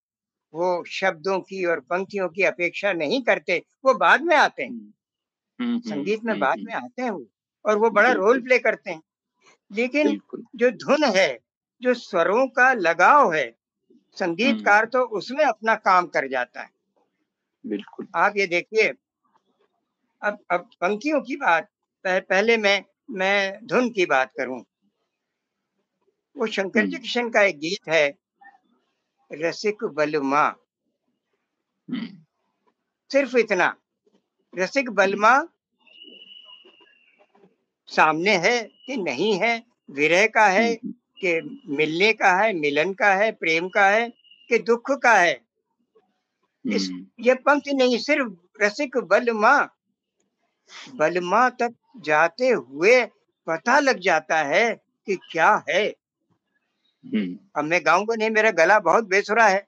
वो 0.54 0.84
शब्दों 0.86 1.40
की 1.40 1.66
और 1.66 1.80
पंक्तियों 1.80 2.30
की 2.30 2.44
अपेक्षा 2.44 2.94
नहीं 2.94 3.24
करते 3.24 3.64
वो 3.86 3.94
बाद 3.94 4.22
में 4.22 4.36
आते 4.36 4.64
हैं। 4.64 4.70
हम्म, 4.70 5.66
हम्म, 5.66 5.80
संगीत 5.80 6.24
में 6.24 6.34
हम्म, 6.34 6.42
बाद 6.42 6.58
में 6.60 6.74
आते 6.74 7.02
हैं 7.02 7.10
वो 7.10 7.26
और 7.66 7.78
वो 7.78 7.90
बड़ा 7.90 8.12
रोल 8.12 8.42
प्ले 8.42 8.60
करते 8.60 8.92
हैं। 8.92 9.04
लेकिन 9.72 10.22
जो 10.56 10.72
धुन 10.72 11.04
है 11.04 11.40
जो 11.82 11.94
स्वरों 11.94 12.48
का 12.48 12.74
लगाव 12.74 13.34
है 13.34 13.56
संगीतकार 14.18 14.86
तो 14.86 15.04
उसमें 15.18 15.44
अपना 15.46 15.76
काम 15.76 16.06
कर 16.06 16.28
जाता 16.28 16.62
है। 16.62 16.70
बिल्कुल। 17.66 18.08
आप 18.16 18.34
ये 18.38 18.48
देखिए 18.48 18.92
अब 20.22 20.38
अब 20.52 20.70
पंक्तियों 20.82 21.22
की 21.22 21.36
बात 21.36 21.70
पहले 22.06 22.58
मैं 22.58 22.84
मैं 23.12 23.66
धुन 23.66 23.90
की 23.90 24.06
बात 24.06 24.32
करूँ। 24.38 24.64
वो 26.36 26.48
शंकर 26.48 26.86
जी 26.86 26.98
किशन 26.98 27.30
का 27.30 27.42
एक 27.42 27.60
गीत 27.60 27.90
है 27.90 28.08
रसिक 29.32 29.84
बलमा। 29.84 30.50
सिर्फ़ 33.12 33.38
इतना 33.38 33.76
रसिक 34.54 34.90
बलमा 34.90 35.34
सामने 37.90 38.36
है 38.38 38.58
कि 38.86 38.98
नहीं 38.98 39.34
है 39.40 39.64
विरह 39.90 40.26
का 40.28 40.46
है 40.48 40.74
कि 41.26 41.60
मिलने 41.70 42.14
का 42.14 42.34
है 42.34 42.54
मिलन 42.54 42.94
का 42.94 43.14
है 43.14 43.32
प्रेम 43.32 43.70
का 43.70 43.86
है 43.86 44.10
कि 44.50 44.58
दुख 44.58 44.92
का 44.92 45.14
है। 45.14 45.42
इस 46.66 46.90
ये 47.20 47.34
पंक्ति 47.34 47.74
नहीं 47.74 47.98
सिर्फ़ 47.98 48.64
रसिक 48.64 48.98
बलमा 48.98 49.70
बलमा 50.96 51.50
तक 51.50 51.74
जाते 51.98 52.50
हुए 52.50 53.06
पता 53.48 53.80
लग 53.80 54.00
जाता 54.00 54.38
है 54.38 54.82
कि 55.06 55.16
क्या 55.16 55.64
है। 55.70 55.88
अब 57.56 57.64
मैं 57.64 57.86
गाऊँगा 57.86 58.16
नहीं 58.16 58.30
मेरा 58.30 58.52
गला 58.52 58.80
बहुत 58.80 59.08
बेसुरा 59.08 59.48
है 59.48 59.68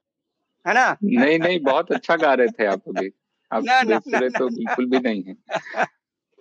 है 0.67 0.73
ना? 0.73 0.97
नहीं 1.03 1.39
नहीं 1.39 1.59
बहुत 1.59 1.91
अच्छा 1.91 2.15
गा 2.15 2.33
रहे 2.33 2.47
थे 2.47 2.65
आप 2.65 2.81
अभी। 2.87 3.09
आप 3.53 3.63
ना, 3.63 3.81
ना, 3.81 3.99
ना, 4.07 4.39
तो 4.39 4.49
बिल्कुल 4.49 4.85
भी 4.85 4.99
नहीं 4.99 5.23
है। 5.23 5.35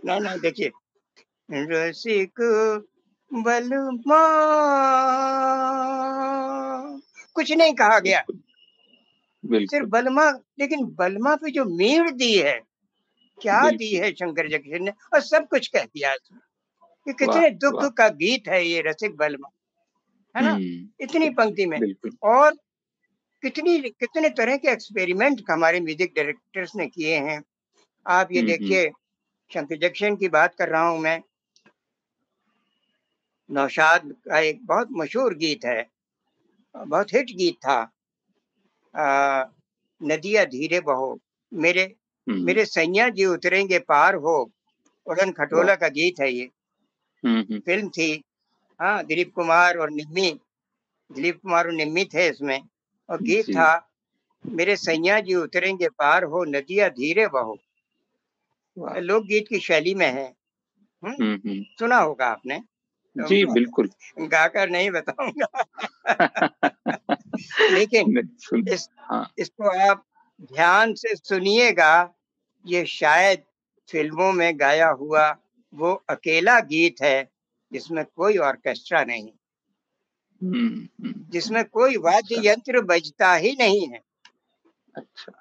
ना 0.04 0.18
ना 0.18 0.36
देखिए 0.36 0.72
रसिक 1.50 2.32
बलमा। 3.32 4.22
कुछ 7.34 7.52
नहीं 7.52 7.74
कहा 7.74 7.98
गया। 7.98 8.24
सिर्फ़ 9.44 9.88
बलमा 9.88 10.30
लेकिन 10.30 10.84
बलमा 10.84 11.34
पे 11.36 11.50
जो 11.50 11.64
मीड़ 11.64 12.10
दी 12.10 12.38
है 12.38 12.60
क्या 13.42 13.70
दी 13.70 13.94
है 13.94 14.12
शंकर 14.12 14.48
जगदीश 14.48 14.80
ने? 14.80 14.90
और 15.14 15.20
सब 15.20 15.48
कुछ 15.48 15.68
कह 15.68 15.84
दिया 15.84 16.14
कि 16.16 17.12
कितने 17.12 17.50
दुख 17.50 17.92
का 17.92 18.08
गीत 18.08 18.48
है 18.48 18.66
ये 18.66 18.82
रसिक 18.86 19.16
बलमा 19.16 19.48
है 20.36 20.42
ना? 20.44 20.52
हम्म। 20.52 20.88
इतनी 21.00 21.30
पंक्ति 21.30 21.66
में। 21.66 21.78
और 22.22 22.52
कितनी 23.42 23.78
कितने 23.78 24.28
तरह 24.28 24.56
के 24.56 24.68
एक्सपेरिमेंट 24.68 25.42
हमारे 25.50 25.80
म्यूज़िक 25.80 26.12
डायरेक्टर्स 26.16 26.72
ने 26.76 26.86
किए 26.86 27.16
हैं। 27.16 27.42
आप 28.06 28.28
ये 28.32 28.40
हम्म, 28.40 28.50
हम्म। 28.50 28.60
देखिए 28.60 28.90
शंकर 29.54 29.78
जंक्शन 29.78 30.16
की 30.16 30.28
बात 30.28 30.54
कर 30.54 30.68
रहा 30.68 30.88
हूँ 30.88 30.98
मैं 31.00 31.22
नौशाद 33.52 34.14
का 34.28 34.38
एक 34.38 34.66
बहुत 34.66 34.88
मशहूर 34.92 35.34
गीत 35.34 35.64
है। 35.64 35.88
बहुत 36.76 37.12
हिट 37.14 37.26
गीत 37.26 37.54
था। 37.54 37.92
आ, 38.96 39.44
नदिया 40.02 40.44
धीरे 40.44 40.80
बहो 40.80 41.18
मेरे 41.54 41.82
हम्म। 42.28 42.44
मेरे 42.44 42.64
सैया 42.64 43.08
जी 43.08 43.24
उतरेंगे 43.24 43.78
पार 43.78 44.14
हो 44.14 44.50
उड़न 45.06 45.32
खटोला 45.32 45.74
का 45.74 45.88
गीत 45.88 46.14
है 46.20 46.32
ये। 46.32 46.44
हम्म, 47.24 47.40
हम्म। 47.40 47.60
फ़िल्म 47.60 47.88
थी। 47.88 48.22
हाँ 48.80 49.04
दिलीप 49.04 49.32
कुमार 49.34 49.76
और 49.76 49.90
निम्मी 49.90 50.40
दिलीप 51.12 51.40
कुमार 51.42 51.66
और 51.66 51.72
निम्मी 51.72 52.04
थे 52.04 52.28
इसमें। 52.28 52.60
और 53.10 53.22
गीत 53.22 53.44
था 53.50 53.90
मेरे 54.46 54.76
सैया 54.76 55.20
जी 55.20 55.34
उतरेंगे 55.34 55.88
पार 55.88 56.24
हो 56.24 56.44
नदिया 56.44 56.88
धीरे 56.88 57.28
बहो। 57.28 57.58
लोकगीत 58.78 59.44
की 59.48 59.58
शैली 59.60 59.94
में 59.94 60.12
है। 60.12 60.34
हुँ? 61.04 61.16
सुना 61.78 61.96
होगा 61.96 62.26
आपने। 62.26 62.62
जी 63.16 63.44
बिल्कुल 63.46 63.88
गाकर 64.26 64.70
नहीं 64.70 64.90
बताऊँगा 64.90 65.46
लेकिन 67.70 68.18
इस 68.68 68.88
हाँ। 69.00 69.26
इसको 69.38 69.68
आप 69.88 70.04
ध्यान 70.42 70.94
से 70.94 71.14
सुनिएगा 71.16 71.92
ये 72.64 72.84
शायद 72.86 73.42
फ़िल्मों 73.88 74.32
में 74.32 74.58
गाया 74.60 74.88
हुआ 74.94 75.30
वो 75.72 75.92
अकेला 76.10 76.58
गीत 76.62 77.02
है 77.02 77.28
जिसमें 77.72 78.04
कोई 78.06 78.36
ऑर्केस्ट्रा 78.40 79.04
नहीं 79.04 79.30
हम्म, 80.40 80.88
हम्म। 81.02 81.30
जिसमें 81.30 81.64
कोई 81.64 81.96
वाद्य 81.96 82.36
अच्छा। 82.36 82.50
यंत्र 82.50 82.80
बजता 82.84 83.34
ही 83.34 83.56
नहीं 83.58 83.86
है 83.88 84.00
अच्छा 84.94 85.32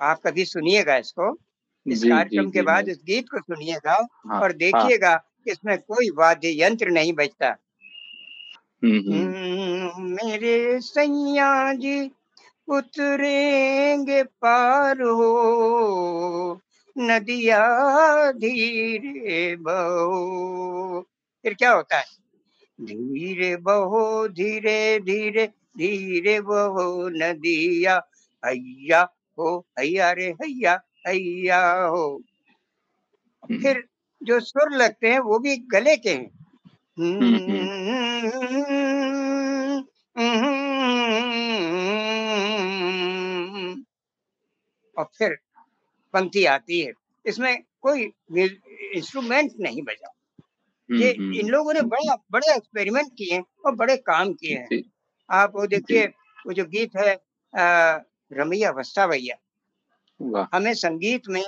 आप 0.00 0.20
कभी 0.26 0.44
सुनिएगा 0.44 0.96
इसको 0.96 1.36
इस 1.86 2.02
कार्यक्रम 2.04 2.50
के 2.50 2.62
बाद 2.62 2.88
इस 2.88 3.00
गीत 3.04 3.28
को 3.28 3.40
सुनिएगा 3.40 3.92
हाँ, 3.92 4.40
और 4.40 4.42
हाँ। 4.42 4.52
देखिएगा 4.54 5.10
हाँ, 5.10 5.29
इसमें 5.46 5.78
कोई 5.78 6.10
वाद्य 6.10 6.64
यंत्र 6.64 6.88
नहीं 6.88 7.12
बजता। 7.12 7.56
हम्म, 8.84 9.92
मेरे 9.98 10.80
सैया 10.80 11.72
जी 11.72 12.10
उतरेंगे 12.68 14.22
पार 14.22 15.02
हो 15.02 16.60
नदिया 16.98 17.62
धीरे 18.32 19.56
बहो। 19.56 21.00
फिर 21.42 21.54
क्या 21.54 21.72
होता 21.72 21.98
है? 21.98 22.04
धीरे 22.80 23.56
बहो 23.56 24.28
धीरे 24.28 25.00
धीरे 25.00 25.46
धीरे 25.78 26.40
बहो 26.40 27.08
नदिया। 27.08 28.08
हैया 28.46 29.08
हो 29.38 29.66
हैया 29.78 30.12
रे 30.12 30.24
हैया 30.24 30.80
हैया 31.06 31.82
हो। 31.82 32.22
फिर 33.52 33.84
जो 34.22 34.40
सुर 34.40 34.72
लगते 34.72 35.08
हैं 35.08 35.18
वो 35.18 35.38
भी 35.38 35.56
गले 35.56 35.96
के 35.96 36.10
हैं। 36.10 36.30
और 44.98 45.04
फिर 45.04 45.38
पंक्ति 46.12 46.44
आती 46.44 46.80
है। 46.80 46.92
इसमें 47.26 47.62
कोई 47.80 48.12
इंस्ट्रूमेंट 48.94 49.52
नहीं 49.60 49.82
बजा। 49.82 50.14
ये 50.92 51.12
हम्म, 51.12 51.34
इन 51.34 51.48
लोगों 51.48 51.74
ने 51.74 51.80
बड़ा 51.80 52.24
बड़े 52.30 52.54
एक्सपेरिमेंट 52.56 53.12
किए 53.12 53.34
हैं 53.34 53.44
और 53.66 53.74
बड़े 53.74 53.96
काम 53.96 54.32
किए 54.32 54.56
हैं। 54.56 54.82
आप 55.30 55.52
वो 55.54 55.66
देखिए 55.66 56.06
वो 56.46 56.52
जो 56.52 56.64
गीत 56.64 56.90
है 56.96 57.16
रमैया 58.32 58.70
वस्ता 58.70 59.06
भैया। 59.06 59.36
हमें 60.54 60.74
संगीत 60.74 61.22
में 61.28 61.44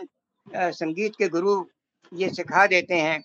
संगीत 0.56 1.12
के 1.18 1.28
गुरु 1.28 1.64
ये 2.12 2.28
सिखा 2.28 2.66
देते 2.66 2.94
हैं 2.94 3.20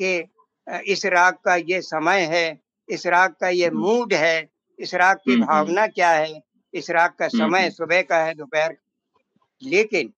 कि 0.00 0.90
इस 0.92 1.04
राग 1.06 1.34
का 1.44 1.54
ये 1.56 1.80
समय 1.82 2.20
है 2.20 2.60
इस 2.88 3.06
राग 3.06 3.34
का 3.40 3.48
ये 3.48 3.66
हम्म, 3.66 3.78
मूड 3.78 4.12
है 4.14 4.48
इस 4.78 4.94
राग 4.94 5.16
की 5.16 5.32
हम्म, 5.32 5.42
हम्म, 5.42 5.52
भावना 5.52 5.86
क्या 5.86 6.10
है 6.10 6.42
इस 6.74 6.90
राग 6.90 7.10
का 7.10 7.28
समय 7.28 7.70
सुबह 7.70 8.02
का 8.02 8.18
है 8.24 8.34
दोपहर 8.34 8.76
लेकिन 9.62 10.12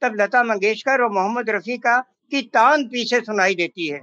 तब 0.05 0.15
लता 0.21 0.43
मंगेशकर 0.43 1.01
और 1.01 1.11
मोहम्मद 1.11 1.49
रफी 1.49 1.77
का 1.77 1.99
की 2.31 2.41
तान 2.53 2.87
पीछे 2.87 3.19
सुनाई 3.21 3.55
देती 3.55 3.87
है। 3.87 4.01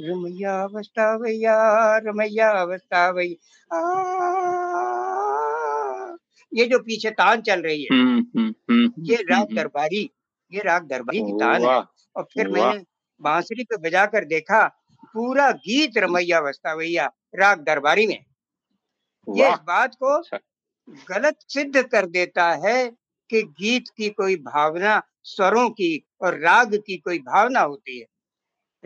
रमैया 0.00 0.54
वस्तावैया 0.64 1.56
रमैया 1.98 2.50
वस्तावैया 2.64 3.80
ये 6.52 6.64
जो 6.64 6.78
पीछे 6.78 7.10
तान 7.10 7.40
चल 7.40 7.60
रही 7.60 7.82
है 7.82 7.88
हम्म, 7.92 8.18
हम्म, 8.36 8.54
हम्म, 8.70 8.92
ये 8.98 9.16
राग 9.16 9.38
हम्म, 9.38 9.56
दरबारी 9.56 10.10
ये 10.54 10.60
राग 10.60 10.86
दरबारी 10.86 11.20
की 11.20 11.32
तान 11.32 11.62
है। 11.62 11.82
और 12.16 12.22
फिर 12.22 12.48
मैंने 12.48 12.84
बांसुरी 13.20 13.64
पे 13.64 13.76
बजा 13.76 14.06
कर 14.06 14.24
देखा 14.24 14.66
पूरा 15.04 15.50
गीत 15.50 15.98
रमैया 15.98 16.40
वस्तावैया 16.40 17.10
राग 17.34 17.60
दरबारी 17.60 18.06
में। 18.06 18.24
ये 19.28 19.52
इस 19.52 19.58
बात 19.66 19.94
को 19.94 20.06
अच्छा। 20.06 20.38
गलत 21.08 21.36
सिद्ध 21.48 21.82
कर 21.82 22.06
देता 22.06 22.50
है 22.54 22.90
कि 23.30 23.42
गीत 23.42 23.84
की 23.96 24.08
कोई 24.08 24.36
भावना 24.36 25.02
स्वरों 25.22 25.70
की 25.70 26.06
और 26.20 26.38
राग 26.38 26.74
की 26.74 26.96
कोई 26.96 27.18
भावना 27.18 27.60
होती 27.60 27.98
है। 27.98 28.06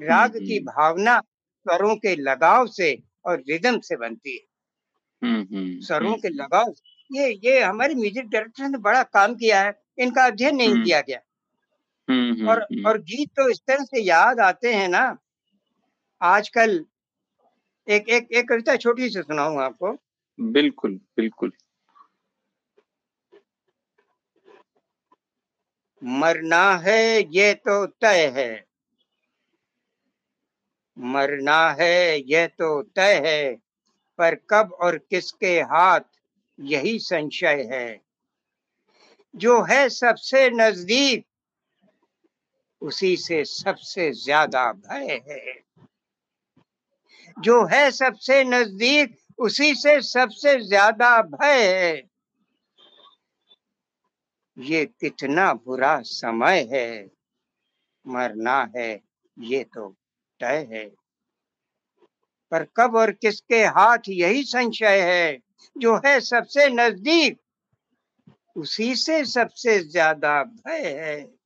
राग 0.00 0.36
की 0.36 0.56
हम्म, 0.56 0.66
भावना 0.66 1.20
स्वरों 1.20 1.96
के 1.96 2.16
लगाव 2.16 2.66
से 2.66 3.02
और 3.24 3.42
रिदम 3.48 3.80
से 3.80 3.96
बनती 3.96 4.36
है। 4.36 4.48
हम्म, 5.28 5.56
हम्म, 5.56 5.80
स्वरों 5.80 6.14
के 6.14 6.28
लगाव 6.28 6.74
ये 7.12 7.40
ये 7.44 7.60
हमारे 7.60 7.94
म्यूज़िक 7.94 8.28
डायरेक्टर 8.28 8.68
ने 8.68 8.78
बड़ा 8.78 9.02
काम 9.02 9.34
किया 9.34 9.62
है 9.62 9.82
इनका 9.98 10.24
अध्ययन 10.24 10.56
नहीं 10.56 10.82
किया 10.82 11.00
गया। 11.00 11.18
और 12.08 12.62
हम्म, 12.62 12.86
और 12.86 12.98
गीत 12.98 13.28
तो 13.28 13.48
इस 13.50 13.60
तरह 13.66 13.84
से 13.84 14.02
याद 14.02 14.40
आते 14.40 14.74
हैं 14.74 14.88
ना। 14.88 15.18
आजकल 16.20 16.84
एक 17.88 18.08
एक 18.08 18.28
एक 18.32 18.48
कविता 18.48 18.76
छोटी 18.76 19.08
सी 19.10 19.22
सुनाऊं 19.22 19.62
आपको। 19.62 19.96
बिल्कुल 20.38 21.00
बिल्कुल। 21.16 21.52
मरना 26.02 26.76
है 26.76 27.20
ये 27.34 27.54
तो 27.54 27.86
तय 27.86 28.26
है। 28.36 28.64
मरना 30.96 31.70
है 31.70 32.18
ये 32.20 32.46
तो 32.46 32.82
तय 32.82 33.22
है 33.26 33.54
पर 34.18 34.34
कब 34.50 34.72
और 34.82 34.98
किसके 34.98 35.60
हाथ 35.60 36.00
यही 36.58 36.98
संशय 36.98 37.68
है। 37.72 38.00
जो 39.34 39.62
है 39.62 39.88
सबसे 39.88 40.50
नज़दीक 40.50 41.24
उसी 42.82 43.16
से 43.16 43.44
सबसे 43.44 44.12
ज़्यादा 44.12 44.72
भय 44.72 45.22
है। 45.28 45.62
जो 47.36 47.64
है 47.64 47.90
सबसे 47.90 48.44
नज़दीक, 48.44 49.16
उसी 49.38 49.74
से 49.74 50.00
सबसे 50.02 50.60
ज़्यादा 50.60 51.22
भय 51.22 51.62
है। 51.62 52.08
ये 54.56 54.84
कितना 54.86 55.54
बुरा 55.54 56.00
समय 56.00 56.68
है। 56.72 57.10
मरना 58.06 58.70
है, 58.76 59.00
ये 59.38 59.64
तो 59.64 59.88
तय 60.40 60.68
है। 60.72 60.90
पर 62.52 62.64
कब 62.76 62.96
और 62.96 63.10
किसके 63.12 63.64
हाथ 63.64 63.98
यही 64.08 64.42
संशय 64.42 65.00
है? 65.00 65.38
जो 65.78 65.96
है 65.96 66.20
सबसे 66.20 66.68
नज़दीक, 66.68 67.38
उसी 68.56 68.94
से 68.96 69.24
सबसे 69.24 69.78
ज़्यादा 69.78 70.42
भय 70.44 70.88
है। 71.00 71.37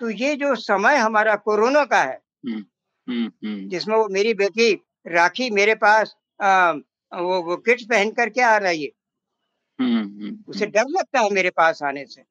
तो 0.00 0.10
ये 0.10 0.36
जो 0.36 0.54
समय 0.54 0.96
हमारा 0.96 1.36
कोरोना 1.36 1.84
का 1.84 2.02
है 2.02 2.22
हम्म, 2.46 2.64
हम्म, 3.08 3.26
हम्म, 3.26 3.68
जिसमें 3.68 3.96
वो 3.96 4.08
मेरी 4.08 4.34
बेटी 4.34 4.82
राखी 5.06 5.50
मेरे 5.50 5.74
पास 5.74 6.16
आ, 6.42 6.72
वो 7.12 7.42
वो 7.42 7.56
किट्स 7.56 7.84
पहन 7.84 8.10
करके 8.10 8.40
आ 8.40 8.56
रही 8.56 8.84
है। 8.84 8.90
उसे 10.48 10.66
डर 10.66 10.84
लगता 10.88 11.20
है 11.20 11.30
मेरे 11.30 11.50
पास 11.50 11.82
आने 11.82 12.06
से। 12.06 12.24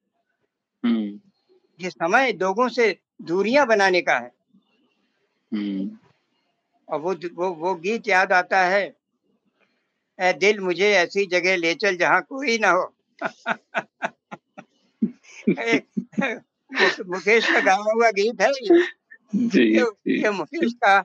ये 1.79 1.89
समय 1.89 2.33
लोगों 2.33 2.69
से 2.69 2.99
दूरियाँ 3.21 3.67
बनाने 3.67 4.01
का 4.01 4.17
है। 4.17 4.31
और 6.87 6.99
वो 6.99 7.15
वो 7.33 7.53
वो 7.53 7.75
गीत 7.75 8.07
याद 8.07 8.33
आता 8.33 8.65
है 8.65 8.95
ए 10.19 10.33
दिल 10.33 10.59
मुझे 10.59 10.91
ऐसी 10.91 11.25
जगह 11.25 11.55
ले 11.55 11.75
चल 11.75 11.97
जहाँ 11.97 12.21
कोई 12.21 12.57
ना 12.57 12.69
हो। 12.69 12.95
मुकेश 16.71 17.45
का 17.47 17.59
गाया 17.61 17.91
हुआ 17.93 18.09
गीत 18.11 18.41
है 18.41 18.49
ये। 18.51 18.81
जी 19.33 19.63
ये 19.73 19.83
जी। 20.07 20.17
ये 20.17 20.31
मुकेश 20.31 20.73
का 20.75 20.99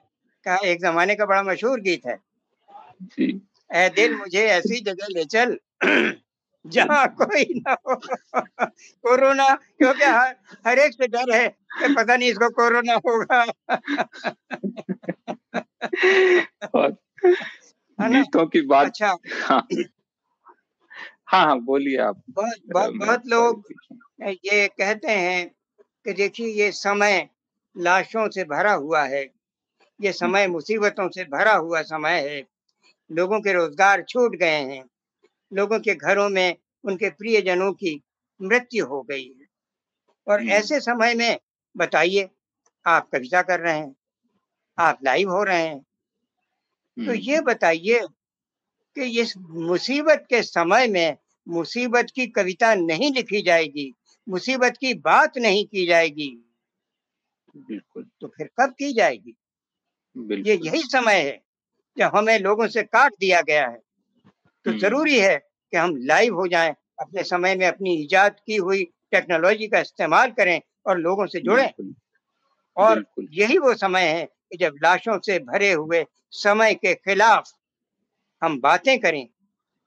का 0.47 0.57
एक 0.67 0.81
जमाने 0.83 1.15
का 1.17 1.27
बड़ा 1.27 1.43
मशहूर 1.45 1.81
गीत 1.81 2.07
है। 2.07 2.17
जी। 3.11 3.29
ए 3.71 3.89
दिल 3.91 4.15
मुझे 4.17 4.45
ऐसी 4.49 4.81
जगह 4.83 5.07
ले 5.11 5.25
चल 5.27 5.57
जहाँ 6.67 7.07
कोई 7.17 7.45
ना 7.59 7.77
हो। 7.89 7.95
कोरोना 9.05 9.49
क्योंकि 9.55 10.05
हर 10.07 10.35
हर 10.67 10.79
एक 10.79 10.93
से 10.95 11.07
डर 11.09 11.35
है 11.35 11.49
कि 11.79 11.95
पता 11.95 12.17
नहीं 12.17 12.31
इसको 12.31 12.49
कोरोना 12.53 12.95
होगा। 13.07 13.45
और 16.75 16.97
गीतों 17.99 18.47
की 18.47 18.61
बात 18.67 18.87
अच्छा। 18.87 19.17
हाँ। 19.43 19.67
हाँ 21.33 21.45
हाँ 21.47 21.59
बोलिए 21.61 21.97
आप। 21.99 22.23
बहुत 22.31 22.59
बहुत 22.67 22.95
बहुत 22.97 23.27
लोग 23.27 23.63
ये 24.23 24.67
कहते 24.69 25.13
हैं 25.13 25.47
कि 26.07 26.13
देखिए 26.13 26.47
ये 26.55 26.71
समय 26.73 27.29
लाशों 27.77 28.29
से 28.31 28.45
भरा 28.45 28.73
हुआ 28.75 29.03
है। 29.05 29.23
ये 30.01 30.13
समय 30.13 30.47
मुसीबतों 30.49 31.09
से 31.09 31.25
भरा 31.25 31.55
हुआ 31.55 31.83
समय 31.83 32.21
है। 32.29 32.43
लोगों 33.11 33.41
के 33.41 33.53
रोज़गार 33.53 34.03
छूट 34.03 34.37
गए 34.37 34.61
हैं। 34.65 34.85
लोगों 35.53 35.79
के 35.81 35.95
घरों 35.95 36.29
में 36.31 36.57
उनके 36.85 37.11
प्रियजनों 37.11 37.73
की 37.75 38.01
मृत्यु 38.41 38.87
हो 38.87 39.03
गई 39.03 39.25
है। 39.25 39.47
और। 40.27 40.43
ऐसे 40.51 40.81
समय 40.81 41.15
में 41.15 41.39
बताइए 41.77 42.29
आप 42.87 43.09
कविता 43.13 43.43
कर 43.43 43.61
रहे 43.61 43.79
हैं 43.79 43.95
आप 44.79 44.99
लाइव 45.05 45.31
हो 45.31 45.43
रहे 45.45 45.63
हैं। 45.63 45.85
तो 46.97 47.15
ये 47.15 47.41
बताइए 47.41 48.01
कि 48.95 49.21
इस 49.21 49.35
मुसीबत 49.39 50.27
के 50.31 50.43
समय 50.43 50.87
में 50.87 51.17
मुसीबत 51.49 52.07
की 52.15 52.27
कविता 52.27 52.75
नहीं 52.75 53.13
लिखी 53.13 53.43
जाएगी 53.43 53.95
मुसीबत 54.29 54.75
की 54.81 54.95
बात 54.95 55.39
नहीं 55.39 55.67
की 55.67 55.87
जाएगी। 55.87 56.57
बिल्कुल। 57.57 58.07
तो 58.21 58.27
फिर 58.27 58.51
कब 58.61 58.71
की 58.71 58.93
जाएगी? 58.93 59.37
ये 60.19 60.61
यही 60.65 60.83
समय 60.83 61.15
है 61.15 61.43
जब 61.99 62.11
हमें 62.15 62.39
लोगों 62.39 62.69
से 62.69 62.83
काट 62.83 63.13
दिया 63.21 63.43
गया 63.43 63.69
है। 63.69 63.83
तो 64.65 64.71
हम्म। 64.71 64.81
ज़रूरी 64.81 65.19
है 65.19 65.37
कि 65.71 65.77
हम 65.77 65.97
लाइव 65.97 66.35
हो 66.35 66.47
जाएँ 66.47 66.75
अपने 67.01 67.23
समय 67.23 67.55
में 67.57 67.67
अपनी 67.67 67.95
इजाद 67.95 68.37
की 68.47 68.57
हुई 68.57 68.85
टेक्नोलॉजी 69.13 69.69
का 69.69 69.81
इस्तेमाल 69.81 70.31
करें 70.31 70.61
और 70.87 70.99
लोगों 70.99 71.27
से 71.27 71.41
जुड़े। 71.41 71.71
और 72.77 73.05
यही 73.33 73.59
वो 73.59 73.75
समय 73.75 74.03
है 74.03 74.25
कि 74.25 74.57
जब 74.57 74.75
लाशों 74.83 75.19
से 75.19 75.39
भरे 75.39 75.73
हुए 75.73 76.07
समय 76.31 76.75
के 76.75 76.95
खिलाफ 76.95 77.51
हम 78.43 78.61
बातें 78.61 78.99
करें 79.01 79.29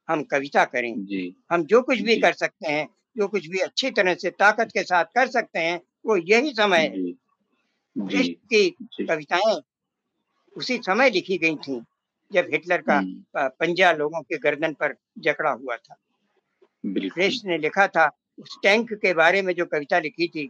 हम 0.09 0.23
कविता 0.23 0.65
करें। 0.65 1.05
जी। 1.05 1.35
हम 1.51 1.63
जो 1.63 1.81
कुछ 1.81 1.99
भी 1.99 2.19
कर 2.19 2.33
सकते 2.33 2.71
हैं 2.71 2.87
जो 3.17 3.27
कुछ 3.27 3.47
भी 3.47 3.59
अच्छी 3.59 3.91
तरह 3.91 4.15
से 4.15 4.29
ताकत 4.29 4.69
के 4.73 4.83
साथ 4.83 5.05
कर 5.05 5.27
सकते 5.27 5.59
हैं 5.59 5.81
वो 6.05 6.17
यही 6.17 6.53
समय 6.53 6.79
है। 6.79 7.11
की 8.33 8.69
कविताएँ 9.01 9.61
उसी 10.57 10.77
समय 10.77 11.09
लिखी 11.09 11.37
गई 11.37 11.55
थी 11.55 11.81
जब 12.33 12.47
हिटलर 12.51 12.81
का 12.81 12.97
हम्म, 12.97 13.23
पंजा 13.37 13.91
लोगों 13.91 14.21
के 14.21 14.37
गर्दन 14.37 14.73
पर 14.73 14.95
जकड़ा 15.19 15.51
हुआ 15.51 15.75
था। 15.75 15.95
क्रिस्ट 16.85 17.45
ने 17.45 17.57
लिखा 17.57 17.87
था 17.87 18.09
उस 18.39 18.57
टैंक 18.63 18.93
के 18.93 19.13
बारे 19.13 19.41
में 19.41 19.53
जो 19.55 19.65
कविता 19.65 19.99
लिखी 19.99 20.27
थी 20.27 20.47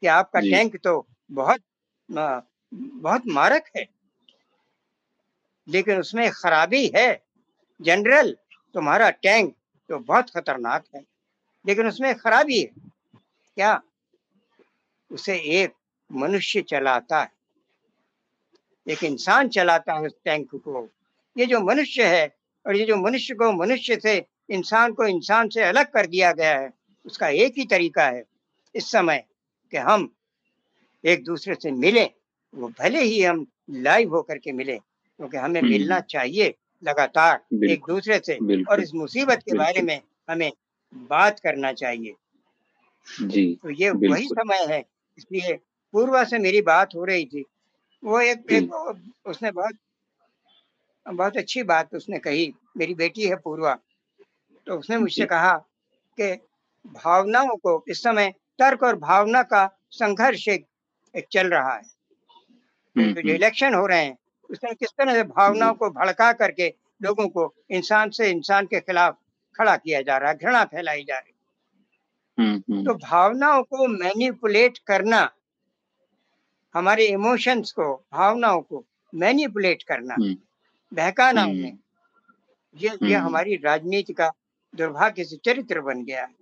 कि 0.00 0.06
आपका 0.06 0.40
टैंक 0.40 0.76
तो 0.76 1.06
बहुत 1.30 1.60
बहुत 2.72 3.22
मारक 3.26 3.64
है 3.76 3.88
लेकिन 5.68 5.98
उसमें 5.98 6.30
खराबी 6.30 6.92
है। 6.96 7.27
जनरल 7.80 8.36
तुम्हारा 8.74 9.10
टैंक 9.10 9.54
तो 9.90 9.98
बहुत 9.98 10.30
खतरनाक 10.30 10.84
है 10.94 11.02
लेकिन 11.64 11.86
उसमें 11.86 12.14
खराबी 12.14 12.60
है। 12.60 12.70
क्या 13.56 13.80
उसे 15.10 15.36
एक 15.62 15.72
मनुष्य 16.10 16.62
चलाता 16.62 17.20
है? 17.20 17.30
एक 18.86 19.04
इंसान 19.04 19.48
चलाता 19.48 19.94
है 19.94 20.06
उस 20.06 20.12
टैंक 20.24 20.54
को। 20.54 20.88
ये 21.36 21.46
जो 21.46 21.60
मनुष्य 21.60 22.06
है 22.06 22.26
और 22.66 22.76
ये 22.76 22.84
जो 22.84 22.96
मनुष्य 22.96 23.34
को 23.34 23.52
मनुष्य 23.52 23.96
से 23.96 24.24
इंसान 24.50 24.92
को 24.92 25.06
इंसान 25.06 25.48
से 25.48 25.62
अलग 25.62 25.90
कर 25.92 26.06
दिया 26.06 26.32
गया 26.32 26.58
है 26.58 26.70
उसका 27.06 27.28
एक 27.28 27.54
ही 27.58 27.64
तरीका 27.64 28.06
है। 28.06 28.22
इस 28.74 28.90
समय 28.90 29.24
कि 29.72 29.76
हम 29.76 30.08
एक 31.04 31.24
दूसरे 31.24 31.54
से 31.54 31.70
मिलें 31.70 32.08
वो 32.54 32.68
भले 32.68 33.02
ही 33.02 33.22
हम 33.22 33.46
लाइव 33.70 34.14
होकर 34.14 34.38
के 34.38 34.52
मिले 34.52 34.76
क्योंकि 34.76 35.36
हमें 35.36 35.60
हम्म। 35.60 35.70
मिलना 35.70 36.00
चाहिए। 36.00 36.54
लगातार 36.84 37.64
एक 37.64 37.80
दूसरे 37.88 38.18
से 38.18 38.64
और 38.64 38.80
इस 38.80 38.94
मुसीबत 38.94 39.38
के 39.38 39.56
बारे 39.58 39.82
में 39.82 40.00
हमें 40.30 40.52
बात 40.94 41.40
करना 41.40 41.72
चाहिए। 41.72 42.14
जी 43.22 43.58
तो 43.62 43.70
ये 43.70 43.90
वही 43.90 44.28
समय 44.28 44.66
है 44.68 44.84
इसलिए 45.18 45.58
पूर्वा 45.92 46.24
से 46.24 46.38
मेरी 46.38 46.62
बात 46.62 46.94
हो 46.94 47.04
रही 47.04 47.24
थी। 47.24 47.44
वो 48.04 48.20
एक 48.20 48.52
एक 48.52 48.72
उसने 49.26 49.50
बहुत 49.50 49.76
बहुत 51.06 51.36
अच्छी 51.36 51.62
बात 51.62 51.94
उसने 51.94 52.18
कही 52.18 52.54
मेरी 52.76 52.94
बेटी 52.94 53.26
है 53.26 53.36
पूर्वा। 53.36 53.78
तो 54.66 54.78
उसने 54.78 54.98
मुझसे 54.98 55.26
कहा 55.26 55.56
कि 56.20 56.34
भावनाओं 56.86 57.56
को 57.56 57.84
इस 57.88 58.02
समय 58.02 58.30
तर्क 58.58 58.82
और 58.82 58.96
भावना 58.96 59.42
का 59.42 59.78
संघर्ष 59.90 60.48
एक, 60.48 60.66
एक 61.16 61.26
चल 61.32 61.46
रहा 61.46 61.74
है। 61.74 61.82
हम्म, 62.96 63.14
तो 63.14 63.20
जो 63.20 63.34
इलेक्शन 63.34 63.74
हो 63.74 63.86
रहे 63.86 64.04
हैं 64.04 64.18
उसमें 64.50 64.74
किस 64.74 64.88
तरह 64.98 65.14
से 65.14 65.22
भावनाओं 65.22 65.74
को 65.74 65.90
भड़का 65.90 66.32
करके 66.32 66.74
लोगों 67.02 67.28
को 67.28 67.54
इंसान 67.70 68.10
से 68.10 68.30
इंसान 68.30 68.66
के 68.66 68.80
खिलाफ 68.80 69.18
खड़ा 69.56 69.76
किया 69.76 70.02
जा 70.02 70.16
रहा 70.16 70.30
है 70.30 70.38
घृणा 70.38 70.64
फैलाई 70.64 71.04
जा 71.04 71.18
रही 71.18 71.32
है। 71.32 71.38
हम्म, 72.38 72.74
हम्म, 72.74 72.84
तो 72.84 72.94
भावनाओं 72.94 73.62
को 73.62 73.86
मैनिपुलेट 73.86 74.78
करना 74.78 75.32
हमारे 76.74 77.06
इमोशंस 77.06 77.72
को 77.72 78.06
भावनाओं 78.12 78.60
को 78.60 78.84
मैनिपुलेट 79.14 79.82
करना 79.82 80.14
हम्म, 80.14 80.36
बहकाना 80.94 81.44
उन्हें 81.44 81.78
ये 82.76 82.90
ये। 83.02 83.14
हमारी 83.14 83.56
राजनीति 83.56 84.12
का 84.12 84.32
दुर्भाग्य 84.74 85.24
से 85.24 85.36
चरित्र 85.36 85.80
बन 85.80 86.04
गया 86.04 86.24
है। 86.24 86.38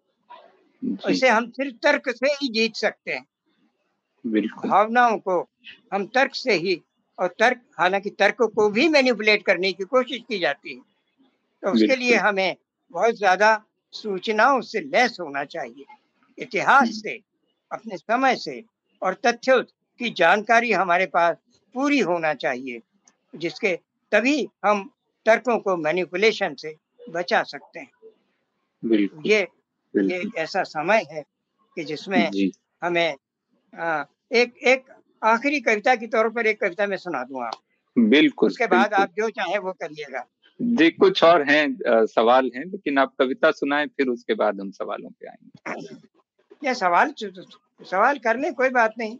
इसे 1.10 1.28
हम 1.28 1.50
सिर्फ़ 1.50 1.76
तर्क 1.76 2.02
से 2.08 2.26
ही 2.26 2.48
जीत 2.48 2.74
सकते 2.74 3.12
हैं। 3.12 3.26
भावनाओं 4.68 5.18
को 5.18 5.48
हम 5.94 6.06
तर्क 6.06 6.34
से 6.34 6.52
ही 6.52 6.82
और 7.18 7.28
तर्क 7.38 7.60
हालाँकि 7.78 8.10
तर्क 8.10 8.42
को 8.56 8.68
भी 8.70 8.88
मैनिपुलेट 8.88 9.42
करने 9.42 9.72
की 9.72 9.84
कोशिश 9.84 10.22
की 10.28 10.38
जाती 10.38 10.74
है। 10.74 10.80
तो 11.62 11.72
उसके 11.72 11.96
लिए 11.96 12.16
हमें 12.16 12.56
बहुत 12.90 13.14
ज़्यादा 13.14 13.62
सूचनाओं 13.92 14.60
से 14.60 14.80
लैस 14.80 15.16
होना 15.20 15.44
चाहिए। 15.44 15.84
इतिहास 16.38 16.82
हम्म। 16.82 16.92
से 16.92 17.18
अपने 17.70 17.96
समय 17.96 18.36
से 18.36 18.62
और 19.02 19.14
तथ्यों 19.26 19.62
की 20.00 20.10
जानकारी 20.10 20.72
हमारे 20.72 21.06
पास 21.06 21.36
पूरी 21.74 21.98
होना 22.00 22.34
चाहिए 22.34 22.80
जिसके 23.34 23.74
तभी 24.12 24.48
हम 24.64 24.90
तर्कों 25.26 25.58
को 25.58 25.76
मैनिपुलेशन 25.76 26.54
से 26.54 26.74
बचा 27.00 27.42
सकते 27.42 27.80
हैं। 27.80 27.90
बिल्कुल। 28.82 29.22
ये 29.26 29.46
ये 29.94 30.22
ऐसा 30.38 30.62
समय 30.62 31.06
है 31.12 31.22
कि 31.76 31.84
जिसमें 31.84 32.30
हमें 32.82 33.16
आ, 33.74 34.04
एक 34.32 34.56
एक 34.64 34.84
आखिरी 35.24 35.60
कविता 35.60 35.94
के 35.96 36.06
तौर 36.06 36.28
पर 36.30 36.46
एक 36.46 36.60
कविता 36.60 36.86
मैं 36.86 36.96
सुना 36.96 37.22
दूँगा 37.24 37.50
बिल्कुल 37.98 38.46
उसके 38.50 38.66
बाद 38.66 38.94
आप 38.94 39.12
जो 39.18 39.28
चाहे 39.30 39.58
वो 39.58 39.72
करिएगा 39.72 40.26
जी 40.62 40.90
कुछ 40.90 41.24
और 41.24 41.42
हैं 41.50 41.66
अ, 41.68 42.04
सवाल 42.04 42.50
हैं 42.56 42.64
लेकिन 42.64 42.98
आप 42.98 43.14
कविता 43.18 43.50
सुनाएँ 43.50 43.86
फिर 43.86 44.08
उसके 44.08 44.34
बाद 44.34 44.60
हम 44.60 44.70
सवालों 44.70 45.10
पे 45.10 45.28
आएँगे 45.28 45.96
ये 46.68 46.74
सवाल 46.74 47.14
सवाल 47.84 48.18
कर 48.18 48.38
ले 48.38 48.50
कोई 48.52 48.68
बात 48.68 48.94
नहीं 48.98 49.18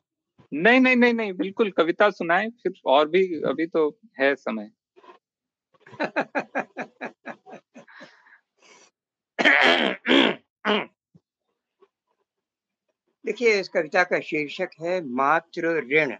नहीं 0.52 0.80
नहीं 0.80 0.96
नहीं 0.96 1.12
नहीं 1.14 1.32
बिल्कुल 1.32 1.70
कविता 1.70 2.10
सुनाएँ 2.10 2.50
फिर 2.50 2.72
और 2.86 3.08
भी 3.08 3.40
अभी 3.40 3.66
तो 3.66 3.98
है 4.20 4.34
समय 4.34 4.70
देखिए, 13.26 13.60
इस 13.60 13.68
कविता 13.68 14.02
का 14.04 14.20
शीर्षक 14.20 14.70
है 14.80 15.00
मातृ 15.04 15.68
ऋण। 15.92 16.12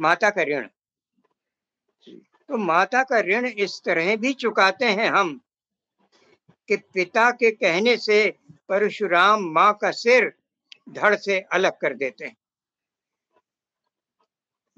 माता 0.00 0.30
का 0.30 0.42
ऋण। 0.42 0.66
तो 2.48 2.56
माता 2.56 3.02
का 3.02 3.20
ऋण 3.20 3.46
इस 3.46 3.82
तरह 3.84 4.16
भी 4.16 4.32
चुकाते 4.32 4.84
हैं 4.84 5.08
हम 5.10 5.40
कि 6.68 6.76
पिता 6.76 7.30
के 7.30 7.50
कहने 7.50 7.96
से 7.96 8.38
परशुराम 8.68 9.44
माँ 9.44 9.72
का 9.74 9.90
सिर 9.90 10.32
धड़ 10.88 11.16
से 11.16 11.40
अलग 11.40 11.72
कर 11.72 11.94
देते 11.94 12.24
हैं। 12.24 12.36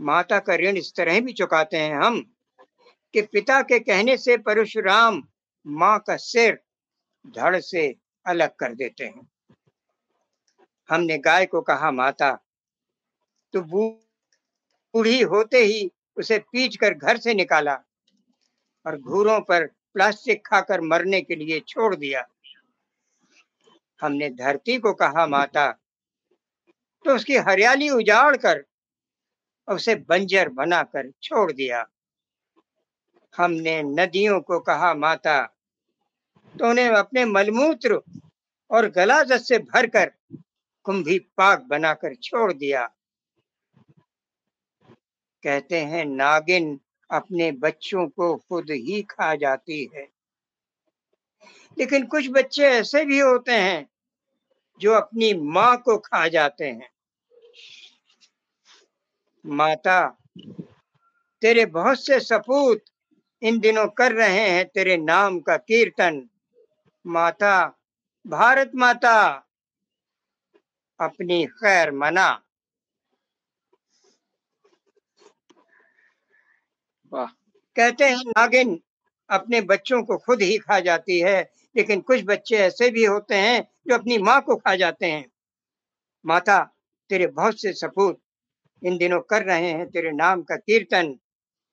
माता 0.01 0.39
का 0.39 0.55
ऋण 0.55 0.77
इस 0.77 0.93
तरह 0.97 1.21
भी 1.21 1.33
चुकाते 1.33 1.77
हैं 1.77 1.95
हम 1.95 2.21
कि 3.15 3.23
पिता 3.23 3.63
के 3.63 3.79
कहने 3.79 4.17
से 4.17 4.37
परशुराम 4.37 5.23
माँ 5.67 5.99
का 5.99 6.17
सिर 6.17 6.59
धड़ 7.27 7.61
से 7.61 7.95
अलग 8.27 8.55
कर 8.55 8.75
देते 8.75 9.05
हैं। 9.05 9.34
हमने 10.89 11.19
गाय 11.19 11.47
को 11.47 11.61
कहा, 11.61 11.91
माता 11.91 12.33
तो 13.55 13.61
बूढ़ी 13.61 15.21
होते 15.23 15.59
ही 15.59 15.91
उसे 16.17 16.39
पीट 16.53 16.77
कर 16.77 16.95
घर 16.95 17.17
से 17.17 17.35
निकाला 17.35 17.75
और 18.87 18.99
घूरों 18.99 19.41
पर 19.41 19.67
प्लास्टिक 19.67 20.47
खाकर 20.47 20.81
मरने 20.81 21.21
के 21.21 21.37
लिए 21.37 21.61
छोड़ 21.61 21.95
दिया। 21.97 22.25
हमने 24.01 24.29
धरती 24.31 24.79
को 24.79 24.93
कहा, 24.93 25.27
माता 25.27 25.71
तो 27.05 27.15
उसकी 27.15 27.37
हरियाली 27.37 27.89
उजाड़ 27.91 28.37
कर 28.37 28.65
उसे 29.69 29.95
बंजर 30.09 30.49
बनाकर 30.49 31.11
छोड़ 31.23 31.51
दिया। 31.53 31.85
हमने 33.35 33.83
नदियों 33.83 34.41
को 34.41 34.59
कहा, 34.61 34.95
माता 34.95 35.43
तो 36.55 36.69
उन्हें 36.71 36.89
अपने 36.89 37.25
मलमूत्र 37.25 38.01
और 38.71 38.89
गलाजत 38.91 39.39
से 39.39 39.59
भरकर 39.59 40.13
कुंभी 40.85 41.19
पाक 41.19 41.61
बनाकर 41.61 42.15
छोड़ 42.15 42.53
दिया। 42.53 42.87
कहते 45.43 45.81
हैं, 45.81 46.05
नागिन 46.05 46.81
अपने 47.11 47.53
बच्चों 47.53 48.09
को 48.09 48.37
खुद 48.37 48.67
ही 48.71 49.03
खा 49.03 49.35
जाती 49.35 49.91
है। 49.95 50.09
लेकिन 51.79 52.07
कुछ 52.07 52.29
बच्चे 52.31 52.63
ऐसे 52.63 53.05
भी 53.05 53.19
होते 53.19 53.53
हैं, 53.53 53.91
जो 54.81 54.93
अपनी 54.93 55.35
माँ 55.35 55.77
को 55.77 55.99
खा 55.99 56.29
जाते 56.29 56.65
हैं। 56.65 56.91
माता, 59.47 60.17
तेरे 61.43 61.67
बहुत 61.67 62.07
से 62.07 62.21
सपूत 62.21 62.85
इन 63.43 63.59
दिनों 63.59 63.87
कर 63.87 64.13
रहे 64.13 64.51
हैं 64.51 64.65
तेरे 64.65 64.97
नाम 64.97 65.41
का 65.41 65.57
कीर्तन। 65.57 66.29
माता, 67.07 67.81
भारत 68.27 68.71
माता 68.75 69.47
अपनी 71.01 71.45
खैर 71.47 71.91
मना। 71.93 72.29
वाह। 77.13 77.27
कहते 77.77 78.05
हैं, 78.05 78.17
नागिन 78.29 78.79
अपने 79.31 79.61
बच्चों 79.61 80.03
को 80.03 80.17
खुद 80.19 80.43
ही 80.43 80.59
खा 80.59 80.79
जाती 80.81 81.19
है, 81.21 81.41
लेकिन 81.77 82.01
कुछ 82.01 82.23
बच्चे 82.25 82.57
ऐसे 82.57 82.91
भी 82.91 83.05
होते 83.05 83.35
हैं 83.35 83.61
जो 83.89 83.95
अपनी 83.95 84.19
माँ 84.19 84.41
को 84.41 84.57
खा 84.57 84.75
जाते 84.77 85.07
हैं। 85.07 85.25
माता, 86.25 86.59
तेरे 87.11 87.27
बहुत 87.27 87.61
से 87.61 87.73
सपूत 87.73 88.21
इन 88.83 88.97
दिनों 88.99 89.21
कर 89.21 89.45
रहे 89.45 89.71
हैं 89.71 89.87
तेरे 89.91 90.13
नाम 90.13 90.43
का 90.43 90.57
कीर्तन। 90.57 91.15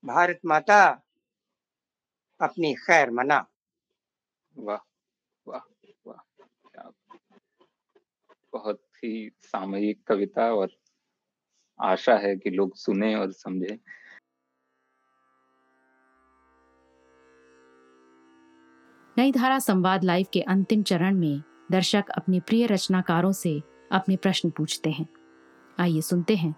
भारत 0.04 0.40
माता, 0.46 0.82
अपनी 2.40 2.74
खैर 2.76 3.12
मना। 3.12 3.46
वाह 4.56 4.80
वाह 5.48 5.62
वाह 6.06 6.22
बहुत 8.54 8.80
ही 9.06 9.32
सामयिक 9.42 10.04
कविता 10.08 10.54
और 10.54 10.70
आशा 11.80 12.16
है 12.16 12.36
कि 12.38 12.50
लोग 12.50 12.76
सुने 12.76 13.16
और 13.16 13.32
समझें। 13.32 13.78
नई 19.18 19.32
धारा 19.32 19.60
संवाद 19.60 20.04
लाइव 20.04 20.26
के 20.34 20.42
अंतिम 20.42 20.84
चरण 20.84 21.16
में 21.16 21.42
दर्शक 21.72 22.04
अपने 22.18 22.40
प्रिय 22.40 22.66
रचनाकारों 22.66 23.32
से 23.32 23.62
अपने 23.92 24.16
प्रश्न 24.16 24.50
पूछते 24.50 24.90
हैं। 24.90 25.08
आइए 25.80 26.02
सुनते 26.02 26.36
हैं। 26.36 26.56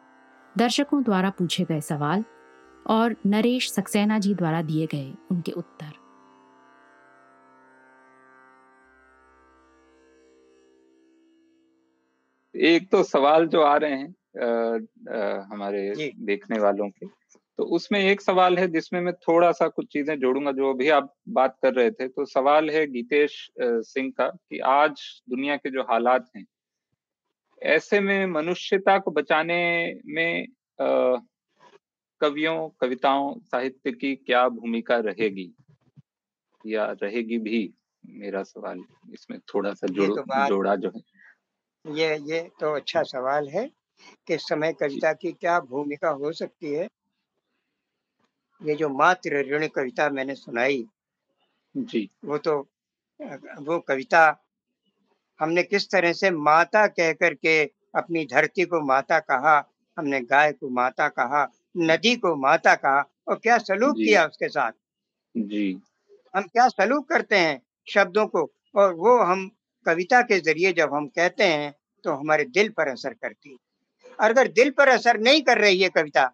दर्शकों 0.58 1.04
द्वारा 1.04 1.30
पूछे 1.30 1.64
गए 1.64 1.82
सवाल 1.82 2.24
और 2.88 3.16
नरेश 3.26 3.72
सक्सेना 3.72 4.20
जी 4.20 4.36
द्वारा 4.36 4.62
दिए 4.62 4.86
गए 4.86 5.14
उनके 5.32 5.52
उत्तर। 5.52 6.03
एक 12.56 12.92
तो 12.92 13.04
सवाल 13.04 13.48
जो 13.48 13.62
आ 13.62 13.78
रहे 13.78 13.92
हैं 13.92 14.16
आ, 14.42 14.78
आ, 15.16 15.46
हमारे 15.52 16.12
देखने 16.20 16.60
वालों 16.60 16.90
के 16.90 17.06
तो 17.58 17.64
उसमें 17.64 18.00
एक 18.00 18.22
सवाल 18.22 18.58
है 18.58 18.68
जिसमें 18.68 19.02
मैं 19.02 19.14
थोड़ा 19.14 19.52
सा 19.52 19.68
कुछ 19.68 19.86
चीज़ें 19.94 20.20
जोड़ूँगा 20.20 20.52
जो 20.52 20.74
अभी 20.74 20.90
आप 20.90 21.14
बात 21.30 21.58
कर 21.62 21.74
रहे 21.74 21.92
थे। 21.92 22.08
तो 22.08 22.26
सवाल 22.26 22.70
है 22.70 22.86
गीतेश 22.88 23.52
सिंह 23.62 24.12
का 24.18 24.28
कि 24.30 24.60
आज 24.60 25.22
दुनिया 25.30 25.56
के 25.56 25.70
जो 25.70 25.84
हालात 25.84 26.30
हैं 26.38 26.46
ऐसे 27.64 28.00
में 28.00 28.26
मनुष्यता 28.26 28.98
को 29.00 29.12
बचाने 29.12 29.62
में 30.06 30.48
कवियों 30.82 32.70
कविताओं 32.82 33.40
साहित्य 33.40 33.92
की 33.92 34.16
क्या 34.16 34.48
भूमिका 34.50 34.98
रहेगी? 34.98 35.52
या 36.66 36.86
रहेगी 37.04 37.38
भी? 37.38 37.74
मेरा 38.06 38.44
सवाल 38.44 38.84
इसमें 39.14 39.40
थोड़ा 39.40 39.74
सा 39.74 39.88
जोड़ 39.88 40.10
तो 40.10 40.48
जोड़ा 40.48 40.76
जो 40.76 40.92
है। 40.96 41.13
ये 41.86 42.16
ये 42.24 42.42
तो 42.60 42.74
अच्छा 42.76 43.02
सवाल 43.04 43.48
है 43.50 43.70
कि 44.28 44.38
समय 44.38 44.74
कविता 44.74 45.12
की 45.14 45.32
क्या 45.32 45.60
भूमिका 45.60 46.10
हो 46.10 46.32
सकती 46.32 46.74
है? 46.74 46.88
ये 48.62 48.76
जो 48.76 48.90
मातृ 48.90 49.42
ऋण 49.50 49.68
कविता 49.68 50.10
मैंने 50.10 50.36
सुनाई 50.36 50.86
जी। 51.76 52.10
वो 52.26 52.38
तो 52.38 52.60
वो 53.60 53.80
कविता 53.80 54.24
हमने 55.40 55.64
किस 55.64 55.90
तरह 55.92 56.14
से 56.14 56.32
माता 56.32 56.86
कह 56.88 57.12
करके 57.14 57.64
अपनी 57.96 58.26
धरती 58.26 58.66
को 58.66 58.82
माता 58.82 59.20
कहा 59.20 59.58
हमने 59.98 60.22
गाय 60.22 60.52
को 60.52 60.70
माता 60.70 61.08
कहा 61.10 61.48
नदी 61.78 62.16
को 62.16 62.36
माता 62.36 62.76
कहा 62.76 63.04
और 63.28 63.36
क्या 63.36 63.58
सलूक 63.58 63.96
किया 63.96 64.26
उसके 64.26 64.48
साथ? 64.50 64.72
जी। 65.36 65.82
हम 66.34 66.44
क्या 66.44 66.68
सलूक 66.70 67.10
करते 67.10 67.38
हैं 67.38 67.62
शब्दों 67.88 68.26
को 68.28 68.50
और 68.76 68.94
वो 68.94 69.18
हम 69.24 69.50
कविता 69.86 70.22
के 70.22 70.40
ज़रिए 70.40 70.72
जब 70.74 70.94
हम 70.94 71.08
कहते 71.08 71.44
हैं 71.44 71.74
तो 72.04 72.14
हमारे 72.14 72.44
दिल 72.46 72.70
पर 72.70 72.88
असर 72.88 73.14
करती 73.14 73.50
है। 73.50 73.58
और 74.20 74.30
अगर 74.30 74.48
दिल 74.50 74.70
पर 74.78 74.88
असर 74.90 75.20
नहीं 75.20 75.42
कर 75.42 75.58
रही 75.58 75.82
है 75.82 75.90
कविता 75.90 76.26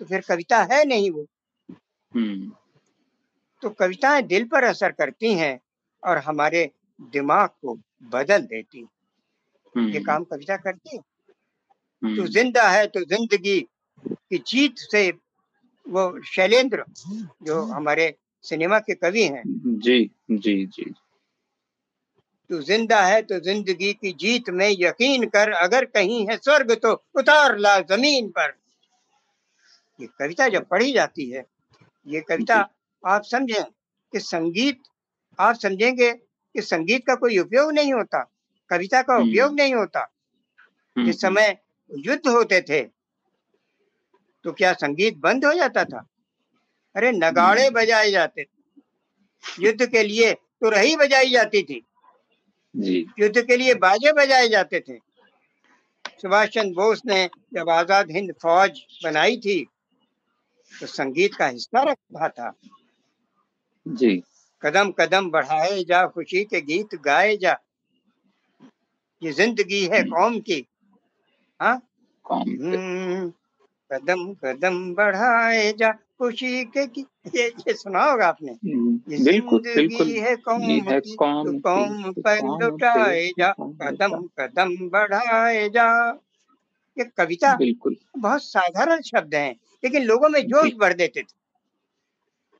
तो 0.00 0.04
फिर 0.04 0.20
कविता 0.28 0.62
है 0.72 0.84
नहीं 0.84 1.10
वो। 1.10 1.26
हम्म। 2.12 2.50
तो 3.62 3.70
कविताएँ 3.70 4.22
दिल 4.22 4.44
पर 4.44 4.64
असर 4.64 4.92
करती 4.92 5.32
हैं 5.34 5.58
और 6.02 6.18
हमारे 6.18 6.70
दिमाग 7.12 7.48
को 7.62 7.74
बदल 8.12 8.42
देती 8.42 8.78
हैं। 8.78 8.88
ये 9.76 9.82
हम्म, 9.82 10.04
काम 10.04 10.24
कविता 10.24 10.56
करती 10.56 10.96
है। 10.96 12.16
तू 12.16 12.26
ज़िंदा 12.28 12.68
है 12.68 12.86
तो 12.86 13.00
ज़िंदगी 13.04 13.60
की 14.04 14.38
जीत 14.46 14.78
से 14.90 15.10
वो 15.86 16.02
शैलेंद्र 16.26 16.84
जो। 17.42 17.60
हमारे 17.64 18.14
सिनेमा 18.44 18.78
के 18.78 18.94
कवि 18.94 19.22
हैं। 19.24 19.42
जी 19.46 19.98
जी 20.30 20.64
जी। 20.66 20.92
तू 22.50 22.60
ज़िंदा 22.62 23.00
है 23.02 23.20
तो 23.22 23.38
ज़िंदगी 23.40 23.92
की 23.94 24.12
जीत 24.20 24.48
में 24.50 24.68
यकीन 24.70 25.26
कर 25.26 25.50
अगर 25.54 25.84
कहीं 25.86 26.26
है 26.28 26.36
स्वर्ग 26.36 26.72
तो 26.82 26.92
उतार 27.14 27.56
ला 27.58 27.78
ज़मीन 27.80 28.28
पर। 28.28 28.52
ये 30.00 30.06
कविता 30.18 30.48
जब 30.48 30.66
पढ़ी 30.68 30.92
जाती 30.92 31.28
है 31.30 31.44
ये 32.06 32.20
कविता 32.20 32.56
आप 33.04 33.24
समझें 33.24 33.62
कि 34.12 34.20
संगीत 34.20 34.78
आप 35.38 35.56
समझेंगे 35.56 36.12
कि 36.12 36.62
संगीत 36.62 37.06
का 37.06 37.14
कोई 37.14 37.38
उपयोग 37.38 37.72
नहीं 37.72 37.92
होता 37.92 38.22
कविता 38.70 39.02
का 39.02 39.14
हम्म। 39.14 39.28
उपयोग 39.28 39.54
नहीं 39.54 39.74
होता। 39.74 40.00
हम्म, 40.96 41.06
जिस 41.06 41.20
समय 41.20 41.56
युद्ध 41.90 42.28
होते 42.28 42.60
थे 42.60 42.80
तो 44.44 44.52
क्या 44.52 44.72
संगीत 44.72 45.16
बंद 45.18 45.44
हो 45.44 45.52
जाता 45.54 45.84
था? 45.84 46.06
अरे 46.94 47.12
नगाड़े 47.12 47.64
हम्म। 47.64 47.74
बजाए 47.74 48.10
जाते 48.10 48.44
थे। 48.44 49.64
युद्ध 49.64 49.86
के 49.86 50.02
लिए 50.02 50.32
तो 50.32 50.68
रही 50.70 50.96
बजाई 50.96 51.30
जाती 51.30 51.62
थी। 51.62 51.82
युद्ध 52.74 53.40
के 53.40 53.56
लिए 53.56 53.74
बाजे 53.76 54.12
बजाए 54.12 54.48
जाते 54.48 54.80
थे। 54.80 54.98
सुभाष 56.22 56.48
चंद्र 56.48 56.74
बोस 56.74 57.02
ने 57.06 57.28
जब 57.54 57.70
आज़ाद 57.70 58.10
हिंद 58.10 58.32
फौज 58.42 58.80
बनाई 59.04 59.36
थी 59.36 59.64
तो 60.72 60.86
संगीत 60.86 61.34
का 61.34 61.46
हिस्सा 61.46 61.82
रखा 61.82 62.28
था। 62.28 62.52
जी। 63.86 64.22
कदम 64.62 64.90
कदम 64.90 65.30
बढ़ाए 65.30 65.82
जा 65.84 66.06
खुशी 66.06 66.44
के 66.44 66.60
गीत 66.60 66.94
गाए 67.04 67.36
जा। 67.36 67.56
ये 69.22 69.32
ज़िंदगी 69.32 69.84
है 69.92 70.02
कौम 70.04 70.38
की। 70.40 70.64
हाँ? 71.60 71.74
हम्म, 72.24 73.30
कदम 73.90 74.32
कदम 74.44 74.94
बढ़ाए 74.94 75.72
जा 75.72 75.90
खुशी 75.92 76.64
के 76.66 76.86
गीत। 76.86 77.34
ये 77.36 77.46
ये 77.46 77.74
सुना 77.74 78.04
होगा 78.04 78.26
आपने? 78.28 78.52
हम्म, 78.52 78.89
बिल्कुल 79.08 79.60
बिल्कुल। 79.66 80.08
है 80.18 80.34
कौम 80.38 80.62
है 80.62 81.00
कौम 81.16 81.44
तो 81.44 81.58
कौम 81.60 82.02
तो 82.04 82.20
पर 82.22 82.40
लुटाए 82.62 83.26
जा 83.38 83.52
कदम 83.58 84.16
कदम 84.38 84.76
बढ़ाए 84.90 85.68
जा। 85.68 85.86
ये 86.96 87.04
कविता 87.16 87.54
बिल्कुल। 87.56 87.96
बहुत 88.18 88.42
साधारण 88.44 89.00
शब्द 89.02 89.34
हैं 89.34 89.52
लेकिन 89.82 90.04
लोगों 90.04 90.28
में 90.28 90.40
जोश 90.48 90.72
भर 90.80 90.92
देते 90.94 91.22
थे। 91.22 91.38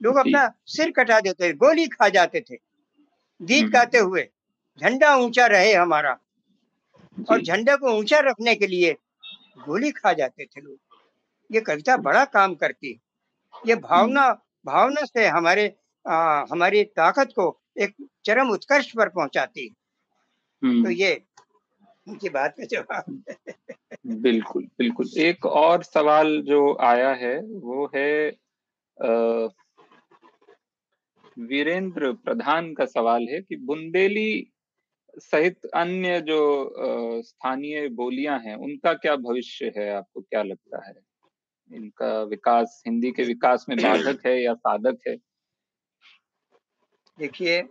लोग 0.00 0.16
अपना 0.16 0.50
सिर 0.66 0.90
कटा 0.90 1.20
देते 1.20 1.48
थे 1.48 1.52
गोली 1.54 1.86
खा 1.88 2.08
जाते 2.08 2.40
थे। 2.40 2.56
गीत 3.40 3.62
हम्म। 3.62 3.72
गाते 3.72 3.98
हुए 3.98 4.28
झंडा 4.80 5.14
ऊँचा 5.16 5.46
रहे 5.46 5.72
हमारा। 5.74 6.16
और 7.30 7.40
झंडे 7.42 7.76
को 7.76 7.92
ऊँचा 7.98 8.18
रखने 8.20 8.54
के 8.54 8.66
लिए 8.66 8.92
गोली 9.66 9.90
खा 9.92 10.12
जाते 10.12 10.44
थे 10.44 10.60
लोग। 10.60 10.78
ये 11.50 11.60
कविता 11.60 11.96
बड़ा 11.98 12.24
काम 12.26 12.54
करती 12.54 12.92
है। 12.92 12.98
ये 13.66 13.74
भावना 13.76 14.28
भावना 14.66 15.04
से 15.04 15.26
हमारे 15.28 15.66
आ, 16.10 16.44
हमारी 16.52 16.84
ताकत 16.84 17.28
को 17.36 17.60
एक 17.80 17.94
चरम 18.24 18.50
उत्कर्ष 18.50 18.92
पर 18.96 19.08
पहुंचाती 19.08 19.74
हम्म, 20.64 20.84
तो 20.84 20.90
ये 20.90 21.24
उनकी 22.08 22.28
बात 22.28 22.54
का 22.60 22.64
जवाब 22.64 23.22
बिल्कुल 24.06 24.64
बिल्कुल। 24.78 25.08
एक 25.18 25.46
और 25.46 25.82
सवाल 25.82 26.42
जो 26.42 26.76
आया 26.80 27.12
है 27.14 27.40
वो 27.40 27.90
है 27.96 28.30
वीरेंद्र 31.38 32.12
प्रधान 32.12 32.74
का 32.74 32.84
सवाल 32.84 33.22
है 33.30 33.40
कि 33.40 33.56
बुंदेली 33.56 34.52
सहित 35.18 35.66
अन्य 35.74 36.20
जो 36.20 36.40
स्थानीय 37.22 37.88
बोलियाँ 37.88 38.38
हैं 38.38 38.56
उनका 38.56 38.94
क्या 38.94 39.16
भविष्य 39.16 39.72
है? 39.76 39.90
आपको 39.90 40.20
क्या 40.20 40.42
लगता 40.42 40.88
है? 40.88 40.94
इनका 41.74 42.22
विकास 42.22 42.82
हिंदी 42.86 43.10
के 43.10 43.22
विकास 43.22 43.66
में 43.68 43.78
बाधक 43.78 44.26
है 44.26 44.42
या 44.42 44.54
साधक 44.54 44.98
है? 45.08 45.16
देखिए 47.20 47.62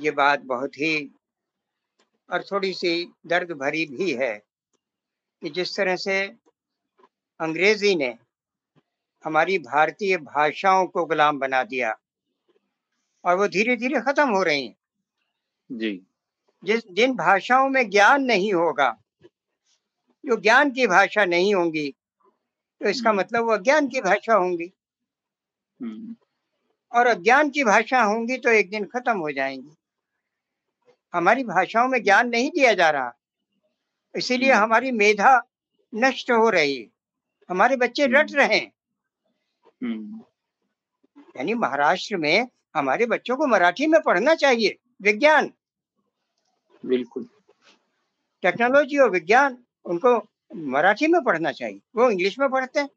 ये 0.00 0.10
बात 0.10 0.40
बहुत 0.40 0.74
ही 0.74 1.10
और 2.30 2.42
थोड़ी 2.42 2.72
सी 2.72 3.12
दर्द 3.26 3.52
भरी 3.52 3.84
भी 3.86 4.14
है 4.14 4.34
कि 5.42 5.50
जिस 5.50 5.76
तरह 5.76 5.96
से 5.96 6.26
अंग्रेज़ी 7.40 7.94
ने 7.94 8.18
हमारी 9.24 9.58
भारतीय 9.58 10.16
भाषाओं 10.16 10.86
को 10.86 11.04
गुलाम 11.04 11.38
बना 11.38 11.62
दिया 11.64 11.94
और 13.24 13.36
वो 13.36 13.48
धीरे 13.48 13.76
धीरे 13.76 14.00
खत्म 14.00 14.28
हो 14.28 14.42
रही 14.42 14.66
हैं। 14.66 14.76
जी। 15.70 16.06
जिस 16.64 16.86
जिन 16.90 17.16
भाषाओं 17.16 17.68
में 17.68 17.90
ज्ञान 17.90 18.22
नहीं 18.22 18.52
होगा 18.52 18.90
जो 20.24 20.36
ज्ञान 20.36 20.70
की 20.70 20.86
भाषा 20.86 21.24
नहीं 21.24 21.54
होंगी 21.54 21.94
तो 22.80 22.88
इसका 22.88 23.10
हम्म। 23.10 23.20
मतलब 23.20 23.44
वो 23.44 23.52
अज्ञान 23.52 23.88
की 23.88 24.00
भाषा 24.00 24.34
होंगी। 24.34 24.72
हम्म, 25.82 26.16
और 26.96 27.06
अज्ञान 27.06 27.50
की 27.50 27.64
भाषा 27.64 28.02
होंगी 28.02 28.38
तो 28.38 28.50
एक 28.50 28.70
दिन 28.70 28.84
खत्म 28.84 29.18
हो 29.18 29.30
जाएँगी। 29.30 29.70
हमारी 31.14 31.44
भाषाओं 31.44 31.88
में 31.88 32.02
ज्ञान 32.02 32.28
नहीं 32.28 32.50
दिया 32.50 32.74
जा 32.74 32.90
रहा। 32.90 33.14
इसीलिए 34.16 34.52
हम्म। 34.52 34.64
हमारी 34.64 34.92
मेधा 34.92 35.42
नष्ट 35.94 36.30
हो 36.30 36.50
रही। 36.50 36.90
हमारे 37.50 37.76
बच्चे 37.76 38.06
रट 38.06 38.30
हम्म। 38.30 38.40
रहे 38.40 38.58
हैं। 38.58 38.72
हम्म, 39.66 40.20
यानी 41.36 41.54
महाराष्ट्र 41.54 42.16
में 42.16 42.48
हमारे 42.76 43.06
बच्चों 43.06 43.36
को 43.36 43.46
मराठी 43.46 43.86
में 43.86 44.02
पढ़ना 44.02 44.34
चाहिए। 44.34 44.76
विज्ञान। 45.02 45.52
बिल्कुल। 46.86 47.28
टेक्नोलॉजी 48.42 48.98
और 48.98 49.10
विज्ञान 49.10 49.64
उनको 49.84 50.28
मराठी 50.56 51.06
में 51.06 51.24
पढ़ना 51.24 51.52
चाहिए। 51.52 51.80
वो 51.96 52.10
इंग्लिश 52.10 52.38
में 52.38 52.48
पढ़ते 52.48 52.80
हैं। 52.80 52.90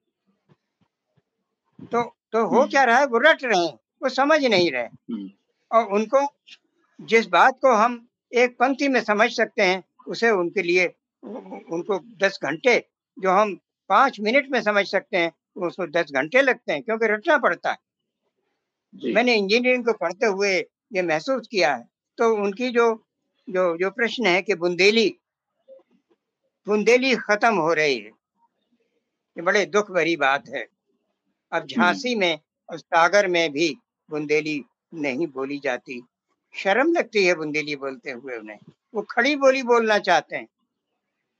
तो 1.86 2.16
तो 2.32 2.48
हो। 2.48 2.68
क्या 2.68 2.84
रहा 2.84 2.98
है? 2.98 3.06
वो 3.06 3.18
रट 3.18 3.44
रहे 3.44 3.66
हैं। 3.66 3.80
वो 4.02 4.10
समझ 4.10 4.44
नहीं 4.46 4.72
रहे। 4.72 4.84
हम्म, 4.84 5.30
और 5.72 5.86
उनको 5.94 6.28
जिस 7.00 7.28
बात 7.30 7.60
को 7.62 7.74
हम 7.74 8.06
एक 8.32 8.58
पंक्ति 8.60 8.88
में 8.88 9.02
समझ 9.04 9.30
सकते 9.32 9.64
हैं 9.64 9.84
उसे 10.08 10.30
उनके 10.32 10.62
लिए 10.62 10.86
उनको 11.24 12.00
दस 12.18 12.40
घंटे 12.44 12.78
जो 13.18 13.32
हम 13.32 13.54
पाँच 13.90 14.20
मिनट 14.20 14.50
में 14.52 14.62
समझ 14.62 14.86
सकते 14.88 15.18
हैं 15.18 15.32
उसको 15.58 15.88
दस 15.90 16.12
घंटे 16.12 16.42
लगते 16.42 16.74
हैं 16.74 16.82
क्योंकि 16.84 17.08
रटना 17.08 17.38
पड़ता 17.38 17.72
है। 17.72 17.78
मैंने 19.14 19.36
इंजीनियरिंग 19.36 19.86
को 19.86 19.94
पढ़ते 19.94 20.26
हुए 20.26 20.54
ये 20.92 21.02
महसूस 21.02 21.48
किया 21.48 21.76
है। 21.76 21.84
तो 22.18 22.34
उनकी 22.36 22.70
जो 22.70 22.86
जो 23.48 23.66
जो 23.78 23.90
प्रश्न 23.92 24.26
है 24.28 24.42
कि 24.42 24.56
बुंदेली 24.56 25.10
बुंदेली 26.68 27.16
खत्म 27.18 27.54
हो 27.56 27.74
रही 27.74 27.98
है 27.98 28.06
ये 28.06 29.42
बड़े 29.42 29.66
दुख 29.68 29.92
भरी 29.92 30.16
बात 30.18 30.50
है। 30.50 30.66
अब 31.52 31.66
झांसी 31.68 32.16
में 32.16 32.40
और 32.70 32.78
सागर 32.78 33.28
में 33.28 33.52
भी 33.52 33.70
बुंदेली 34.10 34.64
नहीं 34.94 35.28
बोली 35.28 35.60
जाती। 35.64 36.02
शर्म 36.56 36.94
लगती 36.94 37.26
है 37.26 37.34
बुंदेली 37.36 37.76
बोलते 37.76 38.12
हुए 38.12 38.38
उन्हें। 38.38 38.58
वो 38.94 39.02
खड़ी 39.02 39.36
बोली 39.36 39.64
बोलना 39.64 40.00
चाहते 40.00 40.36
हैं। 40.36 40.48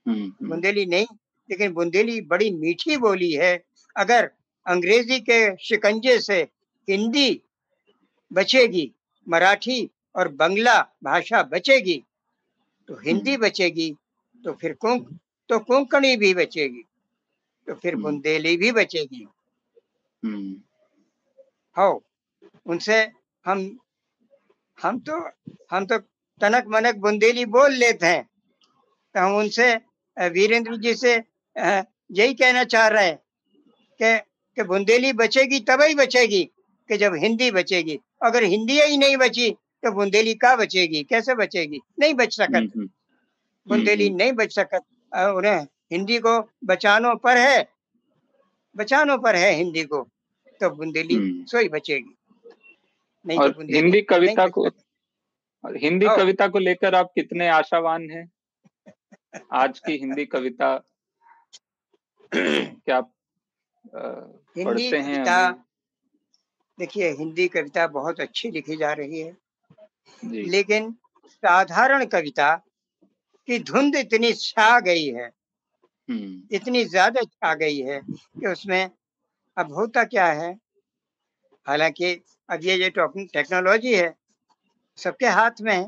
हम्म, 0.06 0.24
हम्म, 0.24 0.48
बुंदेली 0.48 0.86
नहीं 0.86 1.06
लेकिन 1.50 1.72
बुंदेली 1.72 2.20
बड़ी 2.20 2.50
मीठी 2.50 2.96
बोली 2.96 3.32
है। 3.32 3.64
अगर 3.96 4.30
अंग्रेज़ी 4.66 5.20
के 5.20 5.56
शिकंजे 5.56 6.18
से 6.20 6.42
हिंदी 6.88 7.40
बचेगी 8.32 8.92
मराठी 9.28 9.90
और 10.16 10.28
बंगला 10.28 10.80
भाषा 11.04 11.42
बचेगी 11.42 12.04
तो 12.88 12.94
हिंदी 12.94 13.36
बचेगी 13.36 13.96
तो 14.44 14.52
फिर 14.52 14.72
कुंक 14.72 15.18
तो 15.48 15.58
कोंकणी 15.58 16.16
भी 16.16 16.34
बचेगी 16.34 16.82
तो 17.66 17.74
फिर 17.74 17.94
हम्म। 17.94 18.02
बुंदेली 18.02 18.56
भी 18.56 18.72
बचेगी। 18.72 19.26
हम्म, 20.24 20.52
हो 21.78 22.02
उनसे 22.70 22.96
हम 23.46 23.60
हम 24.78 24.98
तो 25.08 25.14
हम 25.70 25.86
तो 25.86 25.98
तनक 26.40 26.64
मनक 26.68 26.96
बुंदेली 26.96 27.44
बोल 27.46 27.72
लेते 27.74 28.06
हैं। 28.06 28.22
तो 29.14 29.20
हम 29.20 29.36
उनसे 29.36 29.74
वीरेंद्र 30.16 30.76
जी 30.76 30.94
से 30.94 31.14
यही 32.12 32.34
कहना 32.34 32.64
चाह 32.64 32.86
रहे 32.88 33.06
हैं 33.06 33.16
कि 34.00 34.18
कि 34.56 34.62
बुंदेली 34.62 35.12
बचेगी 35.12 35.58
तभी 35.60 35.94
बचेगी 35.94 36.42
कि 36.90 36.96
जब 36.96 37.14
हिंदी 37.14 37.50
बचेगी। 37.50 37.98
अगर 38.22 38.42
हिंदी 38.44 38.80
ही 38.82 38.96
नहीं 38.96 39.16
बची 39.16 39.50
तो 39.82 39.92
बुंदेली 39.92 40.34
का 40.34 40.54
बचेगी? 40.56 41.02
कैसे 41.04 41.34
बचेगी? 41.34 41.80
नहीं 41.98 42.14
बच 42.14 42.36
सकत। 42.36 42.56
हम्म, 42.56 42.70
हम्म, 42.76 42.88
बुंदेली 43.66 44.06
हम्म। 44.08 44.16
नहीं 44.16 44.32
बच 44.32 44.54
सकत। 44.54 44.82
उन्हें 45.36 45.60
हिंदी 45.92 46.18
को 46.18 46.34
बचानों 46.64 47.14
पर 47.16 47.36
है। 47.38 47.68
बचानों 48.76 49.18
पर 49.18 49.36
है 49.36 49.52
हिंदी 49.54 49.84
को। 49.84 50.02
तो 50.60 50.70
बुंदेली। 50.70 51.16
सोई 51.46 51.68
बचेगी। 51.68 52.14
नहीं 53.26 53.38
और 53.38 53.66
हिंदी 53.70 54.00
कविता 54.02 54.46
को 54.48 54.64
और 55.64 55.76
हिंदी। 55.76 56.06
कविता 56.06 56.46
को 56.48 56.58
लेकर 56.58 56.94
आप 56.94 57.10
कितने 57.14 57.48
आशावान 57.48 58.10
हैं? 58.10 58.30
आज 59.52 59.78
की 59.78 59.96
हिंदी 59.96 60.24
कविता 60.24 60.76
क्या 62.34 62.96
आप 62.96 63.12
पढ़ते 63.94 64.98
हैं 64.98 65.52
देखिए 66.78 67.10
हिंदी 67.10 67.48
कविता 67.48 67.86
बहुत 67.86 68.20
अच्छी 68.20 68.50
लिखी 68.50 68.76
जा 68.76 68.92
रही 68.92 69.20
है। 69.20 69.32
जी। 70.24 70.42
लेकिन 70.50 70.90
साधारण 71.26 72.04
कविता 72.06 72.54
की 73.48 73.58
धुंध 73.58 73.96
इतनी 73.96 74.32
छा 74.32 74.78
गई 74.80 75.04
है 75.06 75.26
हम्म, 76.08 76.42
इतनी 76.52 76.84
ज़्यादा 76.84 77.20
छा 77.22 77.54
गई 77.54 77.78
है 77.78 78.00
कि 78.12 78.46
उसमें 78.46 78.90
अब 79.56 79.72
होता 79.72 80.04
क्या 80.04 80.26
है? 80.26 80.52
हालाँकि 81.66 82.14
अब 82.50 82.64
ये 82.64 82.76
जो 82.78 82.88
टेक- 82.90 83.32
टेक्नोलॉजी 83.32 83.94
है 83.94 84.14
सबके 84.96 85.26
हाथ 85.26 85.60
में 85.60 85.74
है 85.74 85.84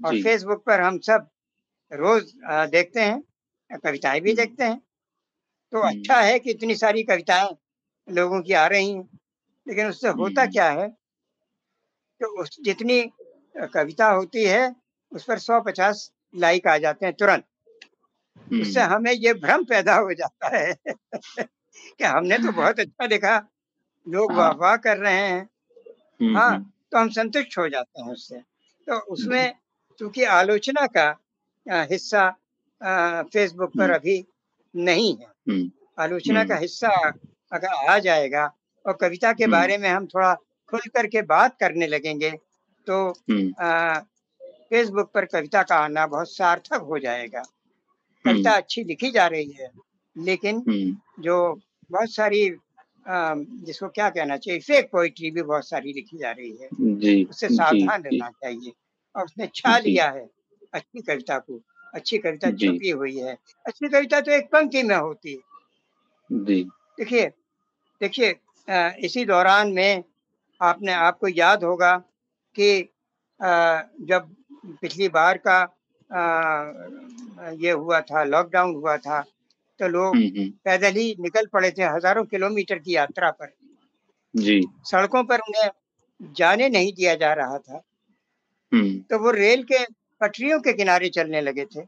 और 0.00 0.22
फेसबुक 0.22 0.64
पर 0.64 0.80
हम 0.80 0.98
सब 0.98 1.28
रोज 1.92 2.32
देखते 2.70 3.00
हैं 3.00 3.78
कविताएँ 3.84 4.20
भी 4.20 4.30
हम्म। 4.30 4.42
देखते 4.42 4.64
हैं 4.64 4.78
तो 5.72 5.82
हम्म। 5.82 5.98
अच्छा 5.98 6.20
है 6.20 6.38
कि 6.38 6.50
इतनी 6.50 6.74
सारी 6.74 7.02
कविताएँ 7.02 7.56
लोगों 8.08 8.42
की 8.42 8.52
आ 8.52 8.66
रही 8.66 8.92
हैं 8.92 9.08
लेकिन 9.66 9.86
उससे 9.86 10.08
होता 10.08 10.42
हम्म। 10.42 10.52
क्या 10.52 10.70
है 10.70 10.88
कि 12.20 12.24
उस 12.24 12.56
जितनी 12.60 13.02
कविता 13.56 14.10
होती 14.10 14.44
है 14.44 14.74
उस 15.12 15.24
पर 15.24 15.38
सौ 15.38 15.60
पचास 15.60 16.10
लाइक 16.34 16.66
आ 16.66 16.76
जाते 16.78 17.06
हैं 17.06 17.14
तुरंत 17.14 17.44
उससे 18.52 18.80
हमें 18.80 19.12
ये 19.12 19.34
भ्रम 19.34 19.64
पैदा 19.64 19.94
हो 19.94 20.14
जाता 20.14 20.56
है 20.56 20.74
कि 21.98 22.04
हमने 22.04 22.38
तो 22.38 22.52
बहुत 22.52 22.80
अच्छा 22.80 23.06
लिखा 23.06 23.36
लोग 24.06 24.32
हाँ। 24.32 24.38
वाह 24.38 24.50
वाह 24.60 24.76
कर 24.76 24.96
रहे 24.96 25.14
हैं। 25.14 25.42
हम्म, 26.20 26.36
हाँ 26.36 26.50
हम्म, 26.50 26.64
तो 26.92 26.98
हम 26.98 27.08
संतुष्ट 27.10 27.58
हो 27.58 27.68
जाते 27.68 28.02
हैं 28.02 28.12
उससे। 28.12 28.38
तो 28.86 28.98
उसमें 29.12 29.54
चूँकि 29.98 30.24
आलोचना 30.24 30.86
का 30.96 31.08
हिस्सा 31.90 32.28
फेसबुक 33.32 33.70
पर 33.78 33.84
हम्म। 33.84 33.94
अभी 33.94 34.24
नहीं 34.74 35.16
है। 35.16 35.26
हम्म, 35.48 35.70
आलोचना 35.98 36.44
का 36.44 36.54
हम्म। 36.54 36.62
हिस्सा 36.62 36.88
अगर 37.52 37.90
आ 37.90 37.98
जाएगा 37.98 38.44
और 38.84 38.92
कविता 39.00 39.32
के 39.32 39.44
हम्म। 39.44 39.52
बारे 39.52 39.78
में 39.78 39.88
हम 39.88 40.06
थोड़ा 40.06 40.34
खुल 40.70 40.80
करके 40.94 41.22
बात 41.22 41.56
करने 41.60 41.86
लगेंगे 41.86 42.30
तो 42.86 42.96
हम्म, 43.30 43.52
फेसबुक 44.70 45.10
पर 45.14 45.24
कविता 45.24 45.62
का 45.62 45.76
आना 45.76 46.06
बहुत 46.06 46.30
सार्थक 46.30 46.80
हो 46.88 46.98
जाएगा। 46.98 47.42
कविता 48.24 48.50
अच्छी 48.52 48.84
लिखी 48.84 49.10
जा 49.10 49.26
रही 49.26 49.50
है 49.60 49.70
लेकिन 50.16 50.56
हम्म, 50.68 51.22
जो 51.22 51.36
बहुत 51.90 52.10
सारी 52.14 52.48
जिसको 53.06 53.88
क्या 53.88 54.08
कहना 54.10 54.36
चाहिए 54.36 54.60
फेक 54.60 54.88
पोइट्री 54.92 55.30
भी 55.30 55.42
बहुत 55.42 55.68
सारी 55.68 55.92
लिखी 55.92 56.18
जा 56.18 56.30
रही 56.30 56.50
है। 56.52 56.68
जी 56.72 57.24
उससे 57.24 57.48
सावधान 57.48 58.02
रहना 58.02 58.28
चाहिए। 58.30 58.72
और 59.14 59.24
उसने 59.24 59.48
छा 59.54 59.78
लिया 59.78 60.08
है 60.10 60.28
अच्छी 60.74 61.00
कविता 61.00 61.38
को। 61.38 61.60
अच्छी 61.94 62.18
कविता। 62.18 62.50
छुपी 62.50 62.90
हुई 62.90 63.16
है। 63.16 63.36
अच्छी 63.66 63.88
कविता 63.88 64.20
तो 64.20 64.32
एक 64.32 64.48
पंक्ति 64.52 64.82
में 64.82 64.96
होती 64.96 65.32
है। 65.32 65.40
देखिए 66.30 67.26
देखिए 68.00 68.34
इसी 69.04 69.24
दौरान 69.24 69.72
में 69.72 70.04
आपने 70.60 70.92
आपको 70.92 71.28
याद 71.28 71.64
होगा 71.64 71.96
कि 72.56 72.88
जब 73.40 74.34
पिछली 74.80 75.08
बार 75.08 75.40
का 75.46 75.60
ये 77.60 77.70
हुआ 77.72 78.00
था 78.00 78.22
लॉकडाउन 78.24 78.74
हुआ 78.74 78.96
था 78.96 79.24
तो 79.82 79.88
लोग 79.88 80.16
हम्म, 80.16 80.26
हम्म, 80.26 80.50
पैदल 80.64 80.92
ही 80.92 81.16
निकल 81.20 81.46
पड़े 81.46 81.70
थे 81.70 81.82
हज़ारों 81.82 82.24
किलोमीटर 82.24 82.78
की 82.78 82.94
यात्रा 82.94 83.30
पर। 83.30 83.52
जी। 84.36 84.66
सड़कों 84.84 85.24
पर 85.24 85.38
उन्हें 85.38 85.70
जाने 86.22 86.68
नहीं 86.68 86.92
दिया 86.92 87.14
जा 87.14 87.32
रहा 87.32 87.58
था। 87.58 87.82
हम्म, 88.72 88.98
तो 88.98 89.18
वो 89.18 89.30
रेल 89.30 89.62
के 89.62 89.84
पटरियों 90.20 90.60
के 90.60 90.72
किनारे 90.72 91.08
चलने 91.08 91.40
लगे 91.40 91.64
थे। 91.64 91.82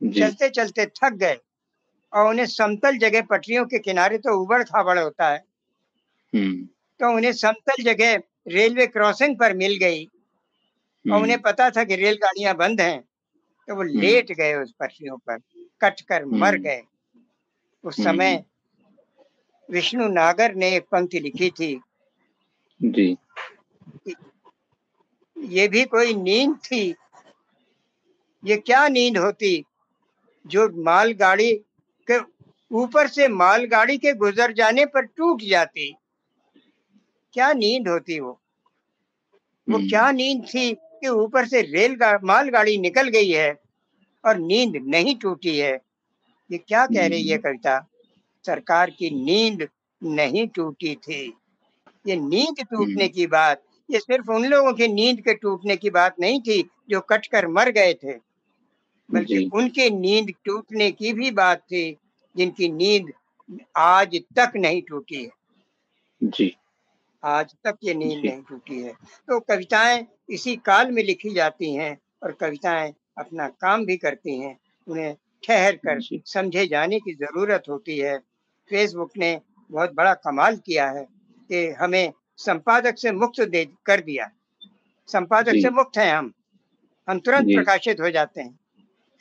चलते 0.00 0.48
चलते 0.48 0.86
थक 0.86 1.12
गए 1.12 1.38
और 2.12 2.28
उन्हें 2.28 2.46
समतल 2.46 2.98
जगह 2.98 3.22
पटरियों 3.22 3.64
के 3.64 3.78
किनारे 3.78 4.18
तो 4.18 4.42
उबड़ 4.42 4.62
खाबड़ 4.62 4.98
होता 4.98 5.28
है। 5.28 5.44
तो 7.00 7.16
उन्हें 7.16 7.32
समतल 7.32 7.82
जगह 7.82 8.22
रेलवे 8.48 8.86
क्रॉसिंग 8.86 9.38
पर 9.38 9.54
मिल 9.54 9.76
गई 9.76 10.04
और 11.04 11.22
उन्हें 11.22 11.40
पता 11.42 11.70
था 11.70 11.84
कि 11.84 11.96
रेलगाड़ियाँ 11.96 12.54
बंद 12.54 12.80
हैं। 12.80 13.00
तो 13.68 13.74
वो 13.74 13.82
लेट 13.82 14.32
गए 14.32 14.54
उस 14.54 14.74
पटरियों 14.80 15.16
पर 15.16 15.38
कट 15.80 16.00
कर 16.00 16.24
मर। 16.24 16.56
गए। 16.56 16.82
उस 17.84 18.00
हम्म। 18.00 18.10
समय 18.10 18.44
विष्णु 19.70 20.08
नागर 20.08 20.54
ने 20.54 20.76
एक 20.76 20.84
पंक्ति 20.92 21.20
लिखी 21.20 21.50
थी। 21.50 21.80
जी। 22.82 23.16
ये 25.38 25.68
भी 25.68 25.84
कोई 25.84 26.14
नींद 26.14 26.56
थी? 26.56 26.94
ये 28.44 28.56
क्या 28.56 28.88
नींद 28.88 29.18
होती? 29.18 29.64
जो 30.46 30.82
मालगाड़ी 30.82 31.54
के 32.10 32.18
ऊपर 32.72 33.08
से 33.08 33.28
मालगाड़ी 33.28 33.98
के 33.98 34.12
गुजर 34.12 34.52
जाने 34.52 34.86
पर 34.86 35.02
टूट 35.02 35.42
जाती। 35.42 35.96
क्या 37.32 37.52
नींद 37.52 37.88
होती 37.88 38.20
वो? 38.20 38.40
वो 39.68 39.76
हम्म, 39.76 39.88
क्या 39.88 40.10
नींद 40.10 40.46
थी 40.54 40.74
कि 40.74 41.08
ऊपर 41.08 41.46
से 41.46 41.62
रेल 41.62 42.18
मालगाड़ी 42.24 42.78
निकल 42.78 43.08
गई 43.08 43.30
है 43.30 43.60
और 44.24 44.38
नींद 44.38 44.76
नहीं 44.76 45.16
टूटी 45.16 45.58
है? 45.58 45.83
ये 46.54 46.58
क्या 46.58 46.86
कह 46.86 47.06
रही 47.06 47.28
है 47.28 47.34
हम्म। 47.34 47.42
कविता? 47.42 47.78
सरकार 48.44 48.90
की 48.90 49.10
नींद 49.24 49.68
नहीं 50.02 50.46
टूटी 50.48 50.94
थी। 50.94 51.22
ये 52.06 52.16
नींद 52.16 52.64
टूटने 52.70 53.08
की 53.08 53.26
बात 53.26 53.62
ये 53.88 53.98
सिर्फ़ 53.98 54.30
उन 54.30 54.44
लोगों 54.44 54.72
की 54.72 54.88
नींद 54.88 55.20
के 55.20 55.34
टूटने 55.34 55.76
की 55.76 55.90
बात 55.90 56.20
नहीं 56.20 56.40
थी 56.40 56.62
जो 56.90 57.00
कट 57.00 57.26
कर 57.26 57.46
मर 57.46 57.70
गए 57.70 57.94
थे 57.94 58.14
बल्कि 59.08 59.50
उनके 59.54 59.88
नींद 59.90 60.32
टूटने 60.44 60.90
की 60.90 61.12
भी 61.12 61.30
बात 61.30 61.60
थी 61.72 61.84
जिनकी 62.36 62.68
नींद 62.72 63.12
आज 63.76 64.16
तक 64.38 64.52
नहीं 64.56 64.82
टूटी 64.82 65.24
है। 65.24 65.30
जी। 66.22 66.56
आज 67.22 67.54
तक 67.64 67.78
ये 67.84 67.94
नींद 67.94 68.24
नहीं 68.24 68.42
टूटी 68.42 68.80
है। 68.82 68.92
तो 69.28 69.40
कविताएँ 69.40 70.06
इसी 70.30 70.56
काल 70.56 70.90
में 70.90 71.02
लिखी 71.02 71.34
जाती 71.34 71.74
हैं 71.74 71.98
और 72.22 72.32
कविताएँ 72.32 72.94
अपना 73.18 73.48
काम 73.48 73.84
भी 73.86 73.96
करती 73.96 74.38
हैं 74.38 74.56
उन्हें 74.86 75.14
ठहर 75.46 75.76
कर 75.76 76.00
समझे 76.26 76.66
जाने 76.66 76.98
की 77.00 77.14
ज़रूरत 77.14 77.62
होती 77.68 77.98
है। 77.98 78.18
फेसबुक 78.70 79.10
ने 79.16 79.40
बहुत 79.70 79.92
बड़ा 79.94 80.14
कमाल 80.14 80.56
किया 80.56 80.90
है 80.90 81.06
कि 81.48 81.70
हमें 81.70 82.12
संपादक 82.36 82.98
से 82.98 83.12
मुक्त 83.12 83.40
दे 83.40 83.64
कर 83.86 84.00
दिया। 84.00 84.30
संपादक 85.06 85.52
से 85.52 85.70
मुक्त 85.70 85.98
हैं 85.98 86.14
हम। 86.14 86.32
हम 87.08 87.18
तुरंत 87.18 87.46
प्रकाशित 87.56 88.00
हो 88.00 88.10
जाते 88.10 88.40
हैं। 88.40 88.58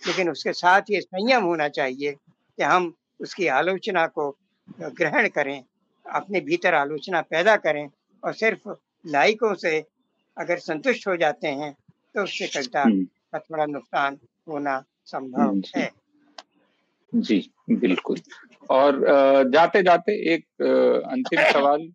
लेकिन 0.07 0.29
उसके 0.29 0.53
साथ 0.53 0.81
ये 0.89 1.01
संयम 1.01 1.43
होना 1.43 1.67
चाहिए 1.67 2.11
कि 2.57 2.63
हम 2.63 2.93
उसकी 3.19 3.47
आलोचना 3.47 4.07
को 4.07 4.37
ग्रहण 4.81 5.27
करें 5.27 5.63
अपने 6.11 6.39
भीतर 6.39 6.73
आलोचना 6.73 7.21
पैदा 7.21 7.55
करें 7.55 7.89
और 8.23 8.33
सिर्फ़ 8.33 8.69
लाइकों 9.07 9.53
से 9.53 9.85
अगर 10.37 10.57
संतुष्ट 10.57 11.07
हो 11.07 11.15
जाते 11.17 11.47
हैं 11.47 11.75
तो 12.15 12.23
उससे 12.23 12.47
कविता 12.47 12.81
हम्म, 12.81 13.03
का 13.03 13.39
थोड़ा 13.39 13.65
नुकसान 13.65 14.19
होना 14.47 14.83
संभव 15.05 15.61
है। 15.75 16.02
जी 17.13 17.39
बिल्कुल। 17.71 18.17
और 18.69 18.99
जाते 19.49 19.81
जाते 19.83 20.13
एक 20.33 20.45
अंतिम 20.61 21.39
सवाल 21.51 21.89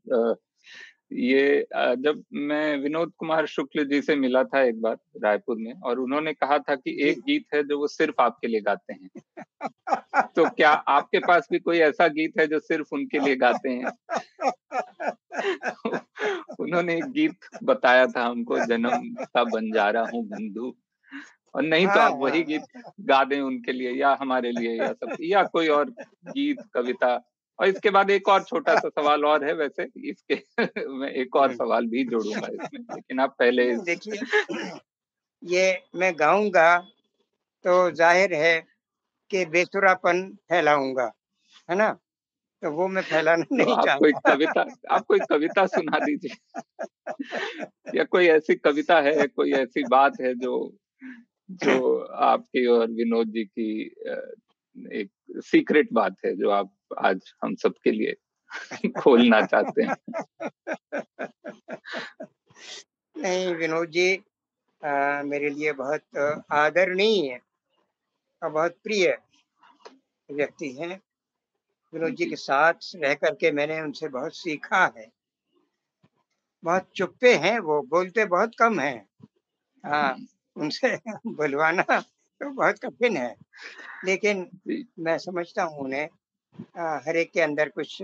ये 1.13 1.67
जब 1.73 2.23
मैं 2.35 2.77
विनोद 2.79 3.13
कुमार 3.19 3.47
शुक्ल 3.47 3.85
जी 3.85 4.01
से 4.03 4.17
मिला 4.17 4.43
था 4.45 4.63
एक 4.63 4.81
बार 4.81 4.97
रायपुर 5.25 5.57
में 5.59 5.73
और 5.85 6.01
उन्होंने 6.01 6.33
कहा 6.33 6.59
था 6.59 6.75
कि 6.75 6.97
एक 7.11 7.19
गीत 7.19 7.45
है 7.55 7.63
जो 7.63 7.79
वो 7.79 7.87
सिर्फ़ 7.87 8.23
आपके 8.23 8.49
लिए 8.49 8.61
गाते 8.61 8.93
हैं। 8.93 9.09
तो 10.37 10.49
क्या 10.51 10.71
आपके 10.71 11.19
पास 11.19 11.49
भी 11.53 11.59
कोई 11.59 11.79
ऐसा 11.79 12.09
गीत 12.09 12.41
है 12.41 12.47
जो 12.47 12.59
सिर्फ़ 12.61 12.95
उनके 12.95 13.19
लिए 13.19 13.37
गाते 13.37 13.71
हैं? 13.71 13.93
उन्होंने 16.61 16.97
एक 16.97 17.05
गीत 17.05 17.37
बताया 17.65 18.07
था 18.07 18.25
हमको 18.25 18.59
जन्म 18.67 19.15
का 19.25 19.45
बंजारा 19.45 20.01
हूँ 20.15 20.25
बंधु। 20.29 20.75
और 21.55 21.63
नहीं 21.63 21.87
तो 21.87 21.91
हाँ 21.91 21.99
आप 22.01 22.15
वही 22.15 22.39
हाँ। 22.39 22.47
गीत 22.47 22.63
गा 23.01 23.23
दें 23.25 23.41
उनके 23.41 23.73
लिए 23.73 23.93
या 23.93 24.17
हमारे 24.21 24.53
लिए 24.53 24.75
या 24.77 24.93
सब 24.93 25.17
या 25.23 25.43
कोई 25.45 25.69
और 25.69 25.91
गीत 26.27 26.59
कविता। 26.75 27.15
और 27.59 27.69
इसके 27.69 27.91
बाद 27.91 28.11
एक 28.11 28.29
और 28.29 28.43
छोटा 28.43 28.75
सा 28.77 28.89
सवाल 28.89 29.25
और 29.25 29.45
है 29.45 29.53
वैसे 29.55 29.89
इसके 30.11 30.35
मैं 30.91 31.11
एक 31.13 31.37
और 31.37 31.53
सवाल 31.53 31.87
भी 31.87 32.05
जोड़ूँगा 32.05 32.49
इसमें 32.49 32.81
लेकिन 32.95 33.21
आप 33.21 33.35
पहले 33.39 33.75
देखिए 33.77 34.21
ये 35.43 35.65
मैं 35.97 36.13
गाऊँगा 36.19 36.77
तो 37.65 37.91
ज़ाहिर 37.91 38.35
है 38.35 38.61
कि 39.31 39.45
बेसुरापन 39.47 40.23
फैलाऊँगा 40.49 41.13
है 41.69 41.77
ना? 41.77 41.91
तो 42.63 42.71
वो 42.73 42.89
मैं 42.89 43.03
फैलाना 43.03 43.45
तो 43.45 43.57
नहीं 43.57 43.77
कोई 43.99 44.13
चाहता। 44.13 44.31
कविता 44.31 44.63
आप 44.91 45.05
कोई 45.07 45.21
कविता 45.21 45.67
सुना 45.67 45.99
दीजिए। 46.01 46.37
या 47.95 48.05
कोई 48.05 48.27
ऐसी 48.29 48.55
कविता 48.55 49.01
है 49.01 49.27
कोई 49.29 49.53
ऐसी 49.55 49.85
बात 49.89 50.21
है 50.21 50.35
जो 50.35 50.55
जो 51.51 51.99
आपकी 52.01 52.67
और 52.67 52.91
विनोद 52.91 53.29
जी 53.29 53.45
की 53.45 53.69
एक 54.97 55.11
सीक्रेट 55.45 55.89
बात 55.93 56.17
है 56.27 56.37
जो 56.37 56.51
आप 56.51 56.73
आज 56.99 57.35
हम 57.45 57.55
सबके 57.55 57.91
लिए 57.91 58.15
खोलना 58.99 59.43
चाहते 59.43 59.83
हैं। 59.83 59.97
नहीं 63.17 63.55
विनोद 63.55 63.91
जी 63.91 64.17
अ, 64.83 65.23
मेरे 65.25 65.51
लिए 65.51 65.73
बहुत 65.73 66.17
आदरणीय 66.53 67.31
है 67.33 67.41
और 68.43 68.51
बहुत 68.51 68.77
प्रिय 68.85 69.19
व्यक्ति 70.31 70.73
हैं। 70.73 71.01
विनोद 71.93 72.15
जी 72.15 72.27
के 72.27 72.37
साथ 72.37 72.75
रह 72.97 73.15
करके 73.15 73.53
मैंने 73.53 73.81
उनसे 73.81 74.09
बहुत 74.09 74.37
सीखा 74.37 74.85
है। 74.99 75.11
बहुत 76.65 76.89
चुप्पे 76.97 77.35
हैं 77.35 77.59
वो 77.59 77.83
बोलते 77.83 78.25
बहुत 78.25 78.55
कम 78.59 78.81
हैं। 78.81 79.07
हाँ 79.85 80.17
उनसे 80.59 80.97
बुलवाना 81.27 82.01
तो 82.01 82.51
बहुत 82.51 82.79
कठिन 82.79 83.17
है। 83.17 83.35
लेकिन 84.05 84.49
मैं 84.99 85.19
समझता 85.19 85.63
हूँ 85.63 85.79
उन्हें 85.79 86.09
हर 87.07 87.17
एक 87.17 87.33
के 87.33 87.41
अंदर 87.41 87.69
कुछ 87.69 87.99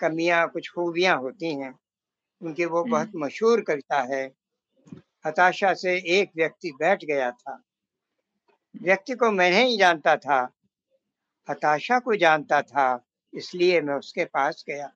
कमियाँ 0.00 0.48
कुछ 0.48 0.70
खूबियाँ 0.70 1.16
होती 1.18 1.54
हैं। 1.54 1.74
उनकी 2.42 2.64
वो 2.64 2.84
बहुत 2.84 3.08
हम्म, 3.08 3.16
मशहूर 3.16 3.60
कविता 3.60 4.02
है। 4.14 4.24
हताशा 5.26 5.72
से 5.74 5.96
एक 6.20 6.30
व्यक्ति 6.36 6.72
बैठ 6.80 7.04
गया 7.04 7.30
था। 7.30 7.62
व्यक्ति 8.82 9.14
को 9.14 9.30
मैं 9.30 9.50
नहीं 9.50 9.78
जानता 9.78 10.16
था। 10.16 10.40
हताशा 11.48 11.98
को 11.98 12.16
जानता 12.16 12.62
था 12.62 12.86
इसलिए 13.34 13.80
मैं 13.80 13.94
उसके 13.94 14.24
पास 14.24 14.64
गया। 14.68 14.92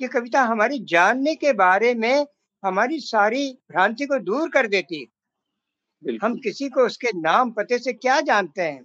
ये 0.00 0.08
कविता 0.08 0.42
हमारी 0.42 0.78
जानने 0.84 1.34
के 1.34 1.52
बारे 1.52 1.94
में 1.94 2.26
हमारी 2.62 3.00
सारी 3.00 3.52
भ्रांति 3.70 4.06
को 4.06 4.18
दूर 4.18 4.50
कर 4.50 4.66
देती 4.66 5.00
है। 5.00 5.06
हम 6.22 6.34
किसी 6.34 6.68
को 6.68 6.86
उसके 6.86 7.08
नाम 7.20 7.50
पते 7.50 7.78
से 7.78 7.92
क्या 7.92 8.20
जानते 8.20 8.62
हैं? 8.62 8.84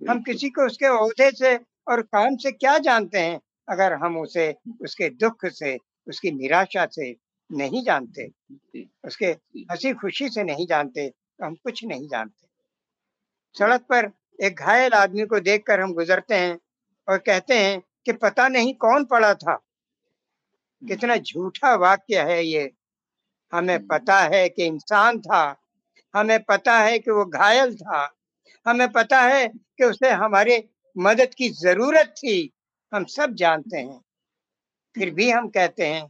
हम 0.00 0.22
किसी 0.22 0.48
को 0.48 0.66
उसके 0.66 0.88
ओहदे 0.88 1.30
से 1.30 1.56
और 1.88 2.02
काम 2.02 2.36
से 2.36 2.52
क्या 2.52 2.78
जानते 2.78 3.18
हैं 3.18 3.40
अगर 3.68 3.92
हम 3.92 4.18
उसे 4.18 4.54
उसके 4.82 5.08
दुख 5.10 5.46
से 5.46 5.76
उसकी 6.08 6.30
निराशा 6.30 6.86
से 6.86 7.16
नहीं 7.50 7.84
जानते 7.84 8.26
उसके 9.04 9.26
हँसी 9.72 9.92
खुशी 9.94 10.28
से 10.28 10.44
नहीं 10.44 10.66
जानते 10.66 11.08
तो 11.08 11.46
हम 11.46 11.54
कुछ 11.54 11.84
नहीं 11.84 12.08
जानते। 12.08 12.46
सड़क 13.58 13.80
पर 13.80 14.10
एक 14.42 14.60
घायल 14.60 14.92
आदमी 14.92 15.26
को 15.26 15.40
देखकर 15.40 15.80
हम 15.80 15.92
गुजरते 15.92 16.34
हैं 16.34 16.58
और 17.08 17.18
कहते 17.18 17.54
हैं 17.54 17.80
कि 18.06 18.12
पता 18.12 18.48
नहीं 18.48 18.74
कौन 18.74 19.04
पड़ा 19.04 19.34
था। 19.34 19.54
कितना 20.82 21.16
झूठा 21.16 21.74
वाक्य 21.74 22.22
है 22.22 22.44
ये। 22.44 22.70
हमें 23.52 23.76
हम्म, 23.76 23.86
पता 23.86 24.20
है 24.20 24.48
कि 24.48 24.64
इंसान 24.64 25.20
था 25.20 25.42
हमें 26.14 26.42
पता 26.42 26.78
है 26.78 26.98
कि 26.98 27.10
वो 27.10 27.24
घायल 27.24 27.76
था। 27.76 28.16
हमें 28.66 28.88
पता 28.92 29.20
है 29.22 29.48
कि 29.48 29.84
उसे 29.84 30.10
हमारे 30.10 30.68
मदद 30.98 31.34
की 31.34 31.48
ज़रूरत 31.48 32.14
थी। 32.18 32.50
हम 32.94 33.04
सब 33.04 33.34
जानते 33.34 33.78
हैं। 33.78 34.00
फिर 34.96 35.10
भी 35.10 35.30
हम 35.30 35.48
कहते 35.48 35.86
हैं 35.86 36.08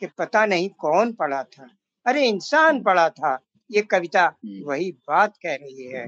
कि 0.00 0.06
पता 0.06 0.46
नहीं 0.46 0.70
कौन 0.70 1.12
पड़ा 1.12 1.44
था। 1.44 1.70
अरे 2.06 2.28
इंसान 2.28 2.82
पड़ा 2.82 3.08
था। 3.10 3.38
ये 3.70 3.82
कविता 3.82 4.24
हम्म, 4.24 4.64
वही 4.64 4.92
बात 4.92 5.36
कह 5.36 5.54
रही 5.54 5.86
है। 5.86 6.06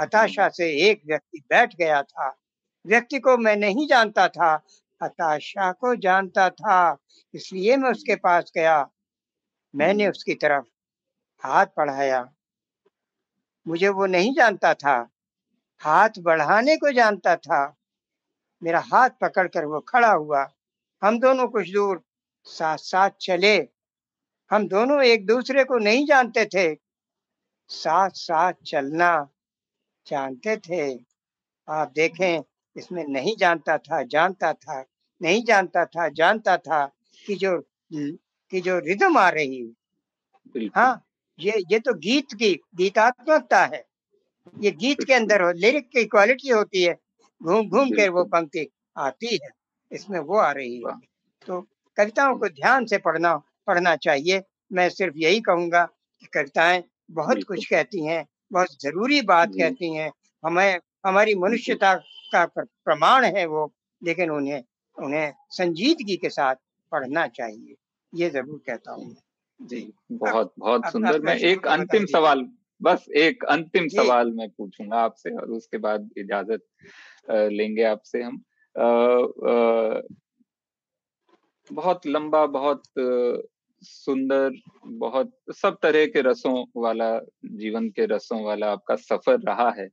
हताशा 0.00 0.48
से 0.48 0.90
एक 0.90 1.02
व्यक्ति 1.06 1.40
बैठ 1.50 1.76
गया 1.76 2.02
था। 2.02 2.38
व्यक्ति 2.86 3.18
को 3.18 3.38
मैं 3.38 3.56
नहीं 3.56 3.88
जानता 3.88 4.28
था। 4.28 4.66
हताशा 5.02 5.72
को 5.72 5.96
जानता 5.96 6.50
था। 6.50 6.96
इसलिए 7.34 7.76
मैं 7.76 7.90
उसके 7.90 8.16
पास 8.16 8.52
गया। 8.56 8.90
मैंने 9.74 10.04
हम्म, 10.04 10.10
उसकी 10.10 10.34
तरफ़ 10.34 10.64
हाथ 11.44 11.66
बढ़ाया। 11.66 12.32
मुझे 13.68 13.88
वो 13.88 14.06
नहीं 14.06 14.34
जानता 14.34 14.74
था। 14.74 15.08
हाथ 15.78 16.08
बढ़ाने 16.18 16.76
को 16.76 16.92
जानता 16.92 17.36
था। 17.36 17.76
मेरा 18.62 18.80
हाथ 18.80 19.10
पकड़कर 19.10 19.64
वो 19.64 19.80
खड़ा 19.80 20.12
हुआ। 20.12 20.52
हम 21.02 21.18
दोनों 21.20 21.48
कुछ 21.48 21.70
दूर 21.72 22.02
साथ 22.44 22.76
साथ 22.76 23.10
चले। 23.20 23.68
हम 24.50 24.68
दोनों 24.68 25.02
एक 25.02 25.26
दूसरे 25.26 25.64
को 25.64 25.78
नहीं 25.78 26.06
जानते 26.06 26.44
थे। 26.44 26.74
साथ 27.68 28.10
साथ 28.10 28.52
चलना 28.66 29.28
जानते 30.06 30.56
थे। 30.56 30.94
आप 31.68 31.92
देखें 31.94 32.42
इसमें 32.76 33.04
नहीं 33.04 33.36
जानता 33.36 33.78
था 33.78 34.02
जानता 34.02 34.52
था 34.52 34.84
नहीं 35.22 35.44
जानता 35.44 35.84
था 35.84 36.08
जानता 36.08 36.56
था 36.56 36.86
कि 37.26 37.34
जो 37.34 37.60
कि 38.52 38.60
जो 38.60 38.78
रिदम 38.78 39.18
आ 39.18 39.28
रही। 39.28 39.76
हाँ 40.76 41.09
ये 41.40 41.52
ये 41.72 41.78
तो 41.80 41.94
गीत 41.98 42.34
की 42.34 42.52
गीतात्मकता 42.76 43.64
है। 43.66 43.84
ये 44.56 44.70
गीत 44.72 45.04
के 45.04 45.14
अंदर 45.14 45.42
हो 45.42 45.50
लिरिक 45.56 45.88
की 45.90 46.04
क्वालिटी 46.06 46.48
होती 46.50 46.82
है। 46.82 46.94
घूम 47.40 47.68
घूम 47.68 47.90
कर 47.90 48.10
वो 48.10 48.24
पंक्ति 48.26 48.66
आती 48.98 49.34
है 49.34 49.50
इसमें 49.92 50.18
वो 50.20 50.38
आ 50.38 50.50
रही 50.52 50.76
है। 50.78 50.94
तो 51.48 51.60
कविताओं 51.98 52.36
को 52.38 52.48
ध्यान 52.50 52.86
से 52.86 52.98
पढ़ना 52.98 53.34
पढ़ना 53.66 53.94
चाहिए। 53.98 54.42
मैं 54.72 54.88
सिर्फ़ 54.90 55.16
यही 55.18 55.40
कहूँगा 55.40 55.84
कि 56.22 56.26
कविताएँ 56.34 56.82
बहुत 57.12 57.42
कुछ 57.44 57.66
कहती 57.66 58.06
हैं 58.06 58.24
बहुत 58.52 58.68
ज़रूरी 58.82 59.20
बात 59.24 59.50
कहती 59.54 59.94
हैं। 59.94 60.10
हमें 60.44 60.78
हमारी 61.06 61.34
मनुष्यता 61.36 61.94
का 62.32 62.44
प्रमाण 62.56 63.24
है 63.36 63.46
वो 63.46 63.72
लेकिन 64.02 64.30
उन्हें 64.30 64.62
उन्हें 64.96 65.32
संजीदगी 65.52 66.16
के 66.16 66.28
साथ 66.30 66.54
पढ़ना 66.92 67.26
चाहिए। 67.28 67.74
ये 68.12 68.30
ज़रूर 68.30 68.60
कहता 68.66 68.92
हूँ। 68.92 69.14
जी 69.60 69.92
बहुत 70.12 70.52
बहुत 70.58 70.88
सुंदर। 70.88 71.20
मैं 71.20 71.36
एक 71.36 71.66
अंतिम 71.66 72.04
सवाल 72.06 72.48
बस 72.82 73.06
एक 73.16 73.44
अंतिम 73.44 73.88
सवाल 73.88 74.32
मैं 74.32 74.48
पूछूँगा 74.50 74.96
आपसे 74.96 75.30
और 75.30 75.50
उसके 75.50 75.78
बाद 75.78 76.10
इजाज़त 76.18 76.62
लेंगे 77.30 77.82
आपसे 77.82 78.22
हम। 78.22 78.36
अ, 78.76 78.82
अ, 78.82 80.02
बहुत 81.70 82.06
लंबा 82.06 82.46
बहुत 82.46 82.82
सुंदर 83.82 84.50
बहुत 84.86 85.32
सब 85.56 85.76
तरह 85.82 86.06
के 86.06 86.22
रसों 86.22 86.64
वाला 86.76 87.18
जीवन 87.44 87.88
के 87.90 88.06
रसों 88.06 88.42
वाला 88.44 88.72
आपका 88.72 88.96
सफ़र 88.96 89.38
रहा 89.40 89.70
है। 89.70 89.88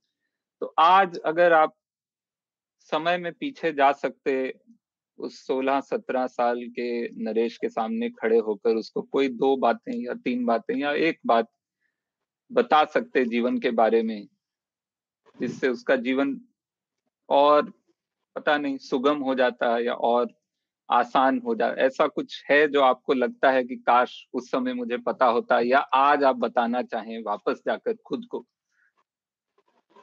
तो 0.61 0.73
आज 0.79 1.19
अगर 1.25 1.53
आप 1.53 1.73
समय 2.89 3.17
में 3.17 3.31
पीछे 3.33 3.71
जा 3.73 3.91
सकते 3.91 4.53
उस 5.17 5.47
16-17 5.47 6.27
साल 6.27 6.59
के 6.61 7.09
नरेश 7.23 7.57
के 7.57 7.69
सामने 7.69 8.09
खड़े 8.09 8.37
होकर 8.37 8.75
उसको 8.75 9.01
कोई 9.01 9.27
दो 9.27 9.57
बातें 9.57 9.93
या 9.93 10.13
तीन 10.13 10.45
बातें 10.45 10.75
या 10.75 10.91
एक 10.91 11.19
बात 11.25 11.51
बता 12.51 12.85
सकते 12.85 13.25
जीवन 13.25 13.57
के 13.57 13.71
बारे 13.71 14.03
में, 14.03 14.27
जिससे 15.39 15.69
उसका 15.69 15.95
जीवन 15.95 16.41
और 17.29 17.73
पता 18.35 18.57
नहीं 18.57 18.77
सुगम 18.77 19.17
हो 19.17 19.35
जाता 19.35 19.79
या 19.79 19.93
और 19.93 20.33
आसान 20.91 21.41
हो 21.45 21.55
जाए 21.55 21.75
ऐसा 21.75 22.07
कुछ 22.07 22.43
है 22.49 22.67
जो 22.67 22.81
आपको 22.81 23.13
लगता 23.13 23.51
है 23.51 23.63
कि 23.63 23.75
काश 23.75 24.27
उस 24.33 24.51
समय 24.51 24.73
मुझे 24.73 24.97
पता 24.97 25.25
होता 25.25 25.59
या 25.59 25.79
आज 25.79 26.23
आप 26.23 26.35
बताना 26.35 26.81
चाहें 26.81 27.23
वापस 27.23 27.61
जाकर 27.65 27.95
खुद 28.05 28.25
को? 28.25 28.45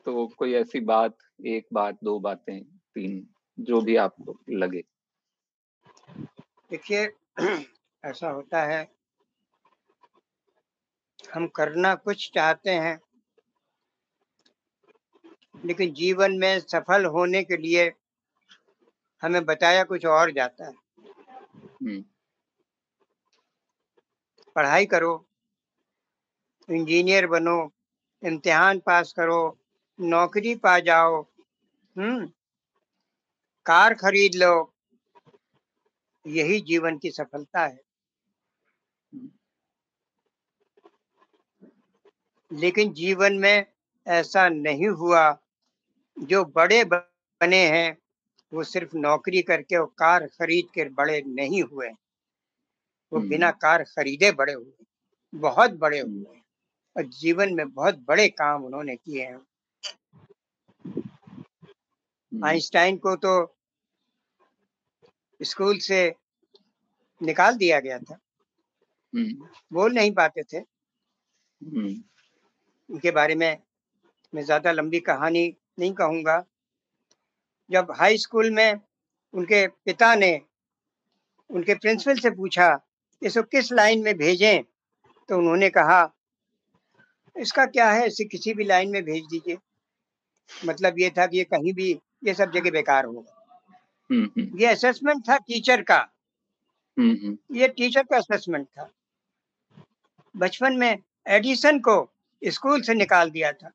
तो 0.05 0.27
कोई 0.27 0.55
ऐसी 0.55 0.81
बात, 0.81 1.17
एक 1.47 1.67
बात, 1.73 1.99
दो 2.05 2.19
बातें, 2.19 2.65
तीन, 2.65 3.29
जो 3.61 3.81
भी 3.81 3.97
आपको 3.97 4.41
लगे। 4.51 4.85
देखिए 6.75 7.03
ऐसा 8.05 8.31
होता 8.31 8.63
है 8.63 8.91
हम 11.35 11.47
करना 11.47 11.95
कुछ 11.95 12.31
चाहते 12.35 12.71
हैं 12.71 13.01
लेकिन 15.65 15.93
जीवन 15.95 16.33
में 16.39 16.61
सफल 16.61 17.05
होने 17.05 17.45
के 17.45 17.57
लिए 17.57 17.93
हमें 19.23 19.45
बताया 19.45 19.85
कुछ 19.85 20.07
और 20.07 20.33
जाता 20.33 20.67
है। 20.67 20.73
पढ़ाई 24.57 24.87
करो 24.87 25.27
इंजीनियर 26.69 27.27
बनो 27.27 27.73
इम्तिहान 28.23 28.79
पास 28.79 29.13
करो 29.13 29.59
नौकरी 30.01 30.55
पा 30.55 30.79
जाओ 30.79 31.23
हम्म 31.97 32.27
कार 33.67 33.95
खरीद 33.95 34.35
लो 34.35 34.74
यही 36.27 36.61
जीवन 36.61 36.99
की 36.99 37.11
सफलता 37.11 37.67
है। 37.67 37.81
लेकिन 42.53 42.93
जीवन 42.93 43.33
में 43.39 43.67
ऐसा 44.07 44.49
नहीं 44.49 44.89
हुआ। 44.89 45.39
जो 46.19 46.45
बड़े 46.45 46.85
बने 46.85 47.69
हैं 47.69 47.99
वो 48.53 48.65
सिर्फ़ 48.65 48.97
नौकरी 48.97 49.43
करके 49.43 49.77
और 49.77 49.87
कार 49.87 50.27
खरीद 50.27 50.65
कर 50.75 50.89
बड़े 50.89 51.23
नहीं 51.27 51.63
हुए। 51.63 51.89
वो 53.13 53.19
हम्म। 53.19 53.29
बिना 53.29 53.51
कार 53.51 53.83
खरीदे 53.83 54.33
बड़े 54.33 54.53
हुए 54.53 54.85
बहुत 55.35 55.71
बड़े 55.71 56.01
हुए। 56.01 56.41
और 56.97 57.03
जीवन 57.03 57.55
में 57.55 57.71
बहुत 57.71 57.99
बड़े 57.99 58.29
काम 58.29 58.65
उन्होंने 58.65 58.97
किए 58.97 59.25
हैं। 59.25 59.41
हम्म। 60.87 62.45
आइंस्टाइन 62.45 62.97
को 62.97 63.17
तो 63.17 63.54
स्कूल 65.41 65.79
से 65.79 66.15
निकाल 67.21 67.57
दिया 67.57 67.81
गया 67.81 67.99
था 67.99 68.19
हम्म। 69.15 69.49
बोल 69.73 69.93
नहीं 69.93 70.13
पाते 70.13 70.43
थे 70.43 70.57
हम्म। 70.57 72.03
उनके 72.89 73.11
बारे 73.11 73.35
में 73.35 73.59
मैं 74.33 74.43
ज़्यादा 74.43 74.73
लंबी 74.73 75.01
कहानी 75.01 75.57
नहीं 75.79 75.93
कहूँगा 75.93 76.45
जब 77.71 77.91
हाई 77.91 78.19
स्कूल 78.19 78.51
में 78.51 78.81
उनके 79.35 79.67
पिता 79.67 80.15
ने 80.15 80.41
उनके 81.51 81.75
प्रिंसिपल 81.75 82.19
से 82.19 82.31
पूछा 82.31 82.69
इसको 83.23 83.43
किस 83.43 83.73
लाइन 83.73 84.03
में 84.05 84.17
भेजें 84.17 84.63
तो 85.29 85.39
उन्होंने 85.39 85.71
कहा 85.71 86.03
इसका 87.37 87.65
क्या 87.67 87.91
है 87.93 88.07
इसे 88.07 88.25
किसी 88.25 88.55
भी 88.55 88.65
लाइन 88.65 88.91
में 88.91 89.03
भेज 89.05 89.25
दीजिए 89.25 89.57
मतलब 90.51 90.99
ये 90.99 91.11
था 91.11 91.27
कि 91.27 91.39
ये 91.39 91.45
कहीं 91.45 91.73
भी 91.73 91.91
ये 92.25 92.35
सब 92.35 92.51
जगह 92.51 92.71
बेकार 92.71 93.05
होगा। 93.05 93.34
ये 94.13 94.67
असेसमेंट 94.67 95.29
था 95.29 95.37
टीचर 95.37 95.83
का। 95.83 96.09
हम्म, 96.99 97.11
हम्म। 97.11 97.57
ये 97.57 97.69
टीचर 97.69 98.03
का 98.03 98.17
असेसमेंट 98.17 98.67
था। 98.67 98.91
बचपन 100.37 100.77
में 100.77 100.99
एडिसन 101.27 101.79
को 101.79 102.11
स्कूल 102.45 102.83
से 102.83 102.95
निकाल 102.95 103.31
दिया 103.31 103.53
था। 103.53 103.71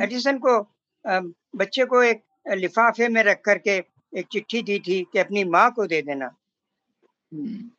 एडिसन 0.00 0.38
को 0.38 0.68
बच्चे 1.56 1.84
को 1.84 2.02
एक 2.02 2.22
लिफाफे 2.48 3.08
में 3.08 3.22
रख 3.22 3.40
करके 3.40 3.84
एक 4.16 4.26
चिट्ठी 4.32 4.62
दी 4.62 4.78
थी 4.78 5.06
कि 5.12 5.18
अपनी 5.18 5.44
माँ 5.44 5.72
को 5.72 5.86
दे 5.86 6.02
देना। 6.02 6.26
हम्म। 7.32 7.70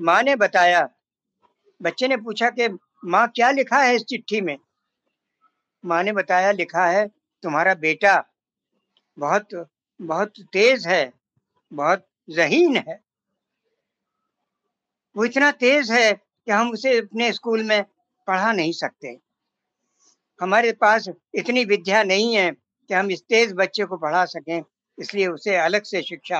माँ 0.00 0.22
ने 0.22 0.36
बताया 0.36 0.88
बच्चे 1.82 2.08
ने 2.08 2.16
पूछा 2.16 2.50
कि 2.50 2.68
माँ 3.04 3.28
क्या 3.28 3.50
लिखा 3.50 3.78
है 3.78 3.94
इस 3.94 4.02
चिट्ठी 4.02 4.40
में? 4.40 4.58
माँ 5.84 6.02
ने 6.02 6.12
बताया 6.12 6.52
लिखा 6.52 6.86
है 6.86 7.08
तुम्हारा 7.42 7.74
बेटा 7.74 8.24
बहुत 9.18 9.73
बहुत 10.00 10.40
तेज 10.52 10.86
है, 10.86 11.12
बहुत 11.72 12.06
जहीन 12.30 12.76
है। 12.76 13.00
वो 15.16 15.24
इतना 15.24 15.50
तेज 15.50 15.90
है 15.92 16.12
कि 16.12 16.52
हम 16.52 16.70
उसे 16.70 16.96
अपने 16.98 17.32
स्कूल 17.32 17.62
में 17.62 17.84
पढ़ा 18.28 18.52
नहीं 18.52 18.72
सकते। 18.72 19.18
हमारे 20.40 20.72
पास 20.72 21.08
इतनी 21.34 21.64
विद्या 21.64 22.02
नहीं 22.02 22.34
है 22.36 22.50
कि 22.50 22.94
हम 22.94 23.10
इस 23.10 23.22
तेज 23.22 23.52
बच्चे 23.52 23.84
को 23.84 23.96
पढ़ा 23.96 24.24
सकें, 24.24 24.62
इसलिए 24.98 25.26
उसे 25.26 25.56
अलग 25.56 25.82
से 25.82 26.02
शिक्षा 26.02 26.38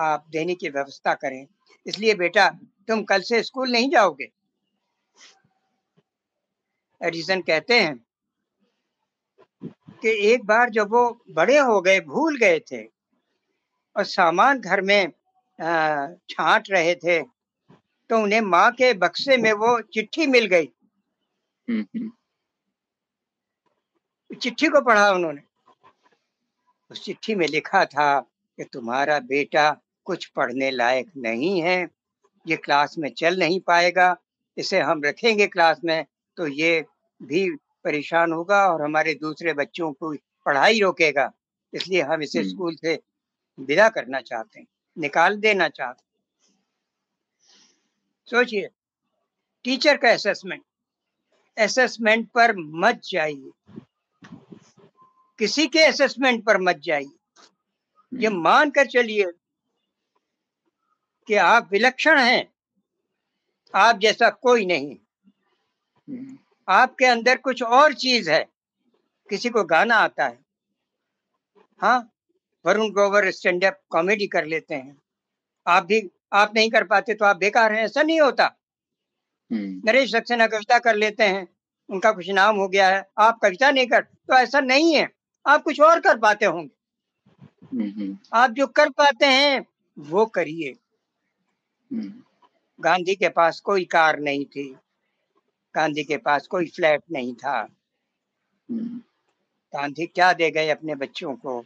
आप 0.00 0.26
देने 0.30 0.54
की 0.54 0.68
व्यवस्था 0.68 1.14
करें। 1.14 1.46
इसलिए 1.86 2.14
बेटा, 2.14 2.48
तुम 2.88 3.02
कल 3.02 3.20
से 3.20 3.42
स्कूल 3.42 3.72
नहीं 3.72 3.90
जाओगे। 3.90 4.30
एडिसन 7.00 7.40
कहते 7.40 7.80
हैं 7.80 7.94
कि 10.02 10.10
एक 10.26 10.44
बार 10.44 10.70
जब 10.70 10.90
वो 10.90 11.02
बड़े 11.30 11.58
हो 11.60 11.80
गए 11.80 12.00
भूल 12.06 12.36
गए 12.38 12.58
थे 12.70 12.82
और 13.96 14.04
सामान 14.06 14.60
घर 14.60 14.80
में 14.80 15.12
छांट 15.58 16.70
रहे 16.70 16.94
थे 16.94 17.20
तो 18.10 18.18
उन्हें 18.18 18.40
माँ 18.40 18.70
के 18.72 18.92
बक्से 18.96 19.36
में 19.36 19.52
वो 19.54 19.80
चिट्ठी 19.94 20.26
मिल 20.26 20.46
गई 20.46 20.68
हम्म, 21.68 21.84
हम्म। 21.96 22.10
चिट्ठी 24.30 24.68
को 24.68 24.80
पढ़ा 24.80 25.10
उन्होंने 25.10 25.42
उस 26.90 27.04
चिट्ठी 27.04 27.34
में 27.34 27.46
लिखा 27.46 27.84
था 27.84 28.08
कि 28.58 28.64
तुम्हारा 28.64 29.18
बेटा 29.26 29.70
कुछ 30.06 30.26
पढ़ने 30.26 30.70
लायक 30.70 31.10
नहीं 31.16 31.60
है 31.62 31.76
ये 32.46 32.56
क्लास 32.56 32.94
में 32.98 33.08
चल 33.14 33.38
नहीं 33.38 33.60
पाएगा 33.60 34.16
इसे 34.56 34.80
हम 34.80 35.02
रखेंगे 35.04 35.46
क्लास 35.46 35.80
में 35.84 36.04
तो 36.36 36.46
ये 36.46 36.84
भी 37.20 37.48
परेशान 37.84 38.32
होगा 38.32 38.66
और 38.68 38.82
हमारे 38.82 39.14
दूसरे 39.14 39.52
बच्चों 39.52 39.92
को 39.92 40.14
पढ़ाई 40.46 40.80
रोकेगा 40.80 41.32
इसलिए 41.74 42.02
हम 42.02 42.22
इसे 42.22 42.38
हम्म। 42.38 42.50
स्कूल 42.50 42.76
से 42.76 43.00
विदा 43.58 43.88
करना 43.88 44.20
चाहते 44.20 44.60
हैं 44.60 44.66
निकाल 44.98 45.36
देना 45.36 45.68
चाहते 45.68 46.02
हैं। 46.04 46.12
सोचिए 48.26 48.68
टीचर 49.64 49.96
का 49.96 50.10
असेसमेंट 50.10 50.62
असेसमेंट 51.58 52.28
पर 52.30 52.56
मत 52.56 53.00
जाइए। 53.04 53.50
किसी 55.38 55.66
के 55.66 55.78
असेसमेंट 55.78 56.44
पर 56.44 56.60
मत 56.60 56.76
जाइए। 56.76 57.10
ये 58.14 58.28
मान 58.28 58.70
कर 58.70 58.86
चलिए 58.86 59.26
कि 61.28 61.34
आप 61.34 61.68
विलक्षण 61.72 62.18
हैं 62.18 62.52
आप 63.74 63.98
जैसा 63.98 64.30
कोई 64.30 64.66
नहीं। 64.66 64.96
हम्म, 66.08 66.38
आपके 66.72 67.04
अंदर 67.04 67.36
कुछ 67.36 67.62
और 67.62 67.94
चीज़ 67.94 68.30
है। 68.30 68.44
किसी 69.30 69.48
को 69.48 69.64
गाना 69.64 69.96
आता 69.96 70.24
है। 70.24 70.38
हाँ 71.80 72.10
Varun 72.66 72.90
Grover 72.90 73.30
stand 73.30 73.64
up 73.64 73.80
comedy 73.88 74.26
कर 74.26 74.44
लेते 74.44 74.74
हैं। 74.74 74.96
आप 75.66 75.86
भी 75.86 76.10
आप 76.32 76.52
नहीं 76.54 76.70
कर 76.70 76.84
पाते 76.84 77.14
तो 77.14 77.24
आप 77.24 77.36
बेकार 77.36 77.72
हैं 77.72 77.82
ऐसा 77.82 78.02
नहीं 78.02 78.20
होता। 78.20 78.44
हम्म, 79.52 79.82
नरेश 79.84 80.10
सक्सेना 80.12 80.46
कविता 80.46 80.78
कर 80.78 80.94
लेते 80.94 81.24
हैं 81.24 81.48
उनका 81.90 82.12
कुछ 82.12 82.30
नाम 82.30 82.56
हो 82.56 82.68
गया 82.68 82.88
है 82.88 83.08
आप 83.18 83.38
कविता 83.42 83.70
नहीं 83.70 83.86
कर 83.86 84.00
तो 84.00 84.34
ऐसा 84.34 84.60
नहीं 84.60 84.94
है। 84.94 85.08
आप 85.46 85.62
कुछ 85.62 85.80
और 85.80 86.00
कर 86.00 86.18
पाते 86.18 86.46
होंगे। 86.46 86.70
आप 88.32 88.50
जो 88.50 88.66
कर 88.66 88.88
पाते 88.90 89.26
हैं 89.26 89.66
वो 89.98 90.26
करिए। 90.26 90.70
हम्म, 91.92 92.12
गांधी 92.80 93.14
के 93.14 93.28
पास 93.28 93.60
कोई 93.60 93.84
कार 93.84 94.18
नहीं 94.18 94.44
थी। 94.44 94.76
गांधी 95.74 96.04
के 96.04 96.16
पास 96.16 96.46
कोई 96.46 96.66
फ्लैट 96.66 97.02
नहीं 97.12 97.34
था। 97.34 97.58
हम्म, 98.68 98.98
गांधी 99.74 100.06
क्या 100.06 100.32
दे 100.32 100.50
गए 100.50 100.68
अपने 100.68 100.94
बच्चों 100.94 101.34
को? 101.36 101.60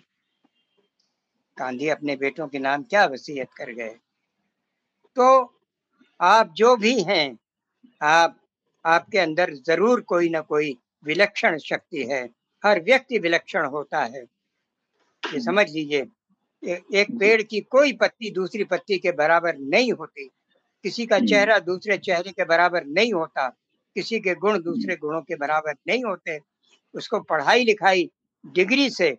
गांधी 1.57 1.89
अपने 1.89 2.17
बेटों 2.17 2.49
के 2.49 2.59
नाम 2.59 2.83
क्या 2.83 3.05
वसीयत 3.07 3.53
कर 3.53 3.73
गए? 3.73 3.95
तो 5.17 5.55
आप 6.21 6.53
जो 6.57 6.77
भी 6.77 7.03
हैं 7.03 7.39
आप 8.03 8.41
आपके 8.85 9.19
अंदर 9.19 9.55
ज़रूर 9.55 10.01
कोई 10.01 10.29
ना 10.29 10.41
कोई 10.41 10.77
विलक्षण 11.05 11.59
शक्ति 11.59 12.05
है। 12.05 12.25
हर 12.65 12.83
व्यक्ति 12.83 13.19
विलक्षण 13.19 13.67
होता 13.67 14.05
है। 14.05 14.23
ये 15.23 15.41
समझ 15.41 15.71
लीजिए 15.71 16.07
एक 16.95 17.07
पेड़ 17.21 17.43
की 17.43 17.61
कोई 17.61 17.93
पत्ती 17.93 18.31
दूसरी 18.31 18.65
पत्ती 18.65 18.99
के 18.99 19.13
बराबर 19.13 19.57
नहीं 19.57 19.93
होती। 19.93 20.31
किसी 20.85 21.07
का 21.07 21.19
चेहरा 21.21 21.59
दूसरे 21.59 21.99
चेहरे 21.99 22.31
के 22.33 22.45
बराबर 22.45 22.85
नहीं 22.87 23.13
होता। 23.13 23.49
किसी 23.97 24.21
के 24.21 24.35
गुण 24.35 24.59
दूसरे 24.63 24.97
गुणों 24.97 25.21
के 25.21 25.37
बराबर 25.37 25.75
नहीं 25.89 26.05
होते। 26.05 26.39
उसको 26.95 27.21
पढ़ाई 27.21 27.65
लिखाई 27.65 28.11
डिग्री 28.47 28.89
से 28.91 29.11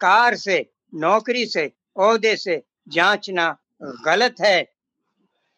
कार 0.00 0.34
से 0.36 0.58
नौकरी 0.94 1.46
से 1.46 1.70
औहदे 1.96 2.36
से 2.36 2.62
जांचना 2.88 3.56
गलत 3.82 4.34
है। 4.40 4.58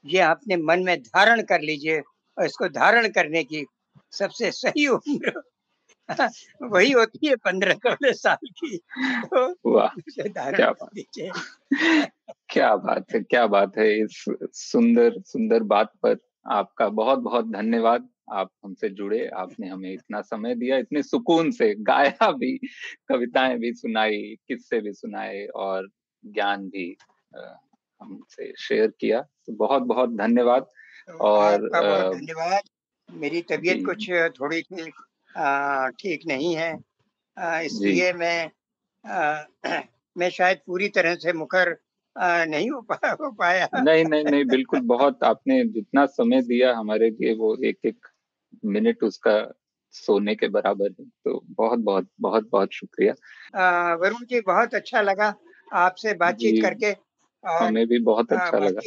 ये 0.05 0.21
अपने 0.21 0.57
मन 0.57 0.85
में 0.85 0.97
धारण 1.03 1.43
कर 1.43 1.61
लीजिए 1.61 2.01
और 2.39 2.45
इसको 2.45 2.69
धारण 2.69 3.09
करने 3.09 3.45
की 3.45 3.65
सबसे 4.13 4.51
सही 4.53 4.87
उम्र 4.89 5.43
वही 6.63 6.91
होती 6.93 7.27
है 7.27 7.37
पंद्रह 7.37 7.75
सोलह 7.75 8.13
साल 8.13 8.49
की। 8.59 8.77
तो 9.25 9.47
वाह 9.67 9.89
क्या 10.51 10.71
बात। 10.73 10.91
क्या 12.49 12.75
बात 12.77 13.13
है 13.15 13.21
क्या 13.21 13.47
बात 13.47 13.79
है। 13.79 13.89
इस 14.01 14.25
सुंदर 14.53 15.21
सुंदर 15.27 15.63
बात 15.63 15.93
पर 16.03 16.17
आपका 16.47 16.89
बहुत 16.89 17.19
बहुत 17.19 17.51
धन्यवाद। 17.51 18.09
आप 18.33 18.51
हमसे 18.65 18.89
जुड़े 18.89 19.27
आपने 19.29 19.69
हमें 19.69 19.93
इतना 19.93 20.21
समय 20.21 20.55
दिया 20.55 20.77
इतने 20.77 21.03
सुकून 21.03 21.51
से 21.51 21.75
गाया 21.75 22.31
भी 22.33 22.57
कविताएँ 23.09 23.59
भी 23.59 23.73
सुनाई 23.73 24.37
किस्से 24.49 24.81
भी 24.81 24.93
सुनाए 24.93 25.47
और 25.47 25.89
ज्ञान 26.25 26.69
भी 26.69 26.97
हमसे 28.01 28.53
शेयर 28.59 28.93
किया। 29.01 29.21
तो 29.21 29.53
बहुत 29.53 29.83
बहुत 29.83 30.11
धन्यवाद 30.11 30.67
और 31.21 31.69
धन्यवाद। 31.69 32.63
मेरी 33.11 33.43
तबीयत 33.43 33.85
कुछ 33.87 34.11
थोड़ी 34.41 34.61
सी 34.63 34.91
ठीक 35.99 36.27
नहीं 36.27 36.55
है 36.57 36.73
इसलिए 37.65 38.13
मैं 38.13 38.51
आ, 39.05 39.43
मैं 40.19 40.31
शायद 40.31 40.59
पूरी 40.67 40.89
तरह 40.89 41.15
से 41.15 41.33
मुखर 41.33 41.77
नहीं 42.19 42.71
हो, 42.71 42.81
पा, 42.81 43.17
हो 43.21 43.31
पाया। 43.31 43.69
नहीं 43.75 44.05
नहीं 44.05 44.25
नहीं 44.25 44.45
बिल्कुल 44.45 44.81
बहुत 44.81 45.25
आपने 45.25 45.65
जितना 45.65 46.07
समय 46.07 46.43
दिया 46.43 46.77
हमारे 46.77 47.11
लिए 47.11 47.35
वो 47.35 47.57
एक 47.65 47.79
एक 47.85 48.07
मिनट 48.65 49.03
उसका 49.03 49.53
सोने 49.91 50.35
के 50.35 50.49
बराबर 50.49 50.89
है। 51.01 51.05
तो 51.05 51.45
बहुत 51.51 51.79
बहुत 51.79 52.09
बहुत 52.21 52.49
बहुत 52.53 52.73
शुक्रिया। 52.73 53.13
वरुण 53.95 54.25
जी 54.25 54.41
बहुत 54.41 54.75
अच्छा 54.75 55.01
लगा 55.01 55.35
आपसे 55.73 56.15
बातचीत 56.15 56.63
करके 56.63 56.97
हमें 57.65 57.87
भी 57.87 57.99
बहुत 57.99 58.33
अच्छा 58.33 58.59
लगा। 58.59 58.81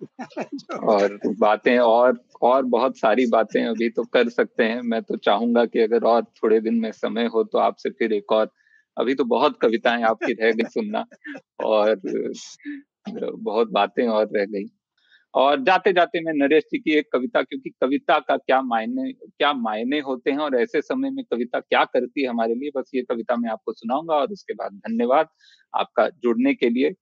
और 0.78 1.18
बातें 1.26 1.78
और 1.78 2.24
और 2.42 2.62
बहुत 2.64 2.98
सारी 2.98 3.26
बातें 3.26 3.64
अभी 3.64 3.90
तो 3.90 4.04
कर 4.04 4.28
सकते 4.28 4.64
हैं। 4.64 4.80
मैं 4.82 5.02
तो 5.02 5.16
चाहूँगा 5.16 5.64
कि 5.64 5.80
अगर 5.80 6.04
और 6.04 6.24
थोड़े 6.24 6.60
दिन 6.60 6.74
में 6.74 6.92
समय 6.92 7.26
हो 7.26 7.44
तो 7.44 7.58
आपसे 7.58 7.90
फिर 7.90 8.12
एक 8.12 8.32
और 8.32 8.50
अभी 8.98 9.14
तो 9.14 9.24
बहुत 9.24 9.58
कविताएँ 9.62 10.02
आपकी 10.02 10.32
रह 10.32 10.52
गई 10.52 10.68
सुनना। 10.68 11.04
और 11.64 12.00
बहुत 13.32 13.70
बातें 13.70 14.08
और 14.08 14.28
रह 14.36 14.44
गई। 14.44 14.79
और 15.34 15.60
जाते 15.64 15.92
जाते 15.92 16.20
मैं 16.20 16.32
नरेश 16.34 16.64
जी 16.64 16.78
की 16.78 16.92
एक 16.92 17.08
कविता, 17.12 17.42
क्योंकि 17.42 17.70
कविता 17.70 18.18
का 18.18 18.36
क्या 18.36 18.60
मायने 18.62 19.12
क्या 19.12 19.52
मायने 19.52 20.00
होते 20.00 20.30
हैं 20.30 20.38
और 20.38 20.56
ऐसे 20.56 20.80
समय 20.82 21.10
में 21.10 21.24
कविता 21.24 21.60
क्या 21.60 21.84
करती 21.84 22.22
है 22.22 22.28
हमारे 22.28 22.54
लिए, 22.54 22.70
बस 22.76 22.90
ये 22.94 23.02
कविता 23.02 23.36
मैं 23.36 23.50
आपको 23.50 23.72
सुनाऊँगा 23.72 24.14
और 24.14 24.32
उसके 24.32 24.54
बाद 24.54 24.72
धन्यवाद 24.78 25.28
आपका 25.74 26.08
जुड़ने 26.22 26.54
के 26.54 26.68
लिए। 26.70 26.94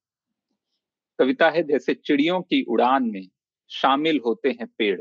कविता 1.18 1.48
है, 1.50 1.62
जैसे 1.62 1.94
चिड़ियों 1.94 2.40
की 2.42 2.62
उड़ान 2.62 3.10
में 3.10 3.26
शामिल 3.70 4.20
होते 4.26 4.48
हैं 4.50 4.66
पेड़। 4.78 5.00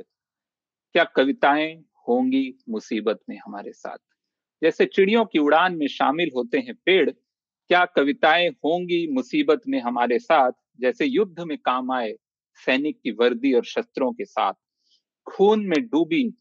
क्या 0.95 1.03
कविताएँ 1.03 1.73
होंगी 2.09 2.45
मुसीबत 2.69 3.19
में 3.29 3.37
हमारे 3.37 3.71
साथ? 3.73 3.97
जैसे 4.61 4.85
चिड़ियों 4.85 5.25
की 5.25 5.39
उड़ान 5.39 5.75
में 5.75 5.87
शामिल 5.87 6.31
होते 6.35 6.59
हैं 6.59 6.75
पेड़, 6.85 7.09
क्या 7.09 7.85
कविताएँ 7.85 8.49
होंगी 8.65 9.07
मुसीबत 9.07 9.61
में 9.67 9.79
हमारे 9.81 10.19
साथ? 10.19 10.51
जैसे 10.79 11.05
युद्ध 11.05 11.39
में 11.39 11.57
काम 11.57 11.91
आए 11.91 12.13
सैनिक 12.65 12.99
की 13.03 13.11
वर्दी 13.11 13.53
और 13.53 13.63
शस्त्रों 13.63 14.11
के 14.11 14.25
साथ। 14.25 14.53
खून 15.29 15.65
में 15.65 15.87
डूबी 15.87 16.33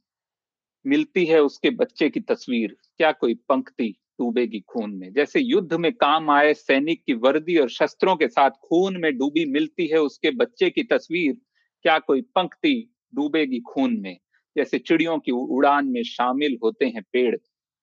मिलती 0.86 1.24
है 1.26 1.42
उसके 1.42 1.70
बच्चे 1.70 2.10
की 2.10 2.20
तस्वीर। 2.20 2.76
क्या 2.96 3.12
कोई 3.12 3.34
पंक्ति 3.34 3.88
डूबेगी 4.20 4.60
खून 4.60 4.94
में? 4.94 5.12
जैसे 5.12 5.40
युद्ध 5.40 5.74
में 5.74 5.92
काम 5.92 6.30
आए, 6.30 6.54
सैनिक 6.54 7.04
की 7.04 7.14
वर्दी 7.14 7.56
और 7.56 7.70
शस्त्रों 7.70 8.16
के 8.16 8.28
साथ 8.28 8.50
खून 8.50 8.96
में 8.96 9.18
डूबी 9.18 9.44
मिलती 9.44 9.86
है 9.86 9.98
उसके 9.98 10.30
बच्चे 10.30 10.70
की 10.70 10.82
तस्वीर। 10.82 11.36
क्या 11.82 11.98
कोई 11.98 12.20
पंक्ति 12.20 12.94
डूबेगी 13.14 13.60
खून 13.60 14.00
में? 14.00 14.18
जैसे 14.56 14.78
चिड़ियों 14.78 15.18
की 15.18 15.32
उड़ान 15.32 15.86
में 15.86 16.02
शामिल 16.02 16.58
होते 16.62 16.86
हैं 16.86 17.02
पेड़। 17.12 17.36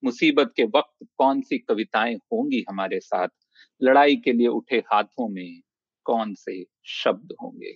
मुसीबत 0.03 0.53
के 0.55 0.63
वक्त 0.63 1.07
कौन 1.17 1.41
सी 1.41 1.57
कविताएँ 1.57 2.15
होंगी 2.15 2.65
हमारे 2.69 2.99
साथ? 2.99 3.27
लड़ाई 3.83 4.15
के 4.15 4.33
लिए 4.33 4.47
उठे 4.47 4.77
हाथों 4.77 5.29
में 5.29 5.61
कौन 6.03 6.33
से 6.33 6.65
शब्द 6.85 7.35
होंगे? 7.43 7.75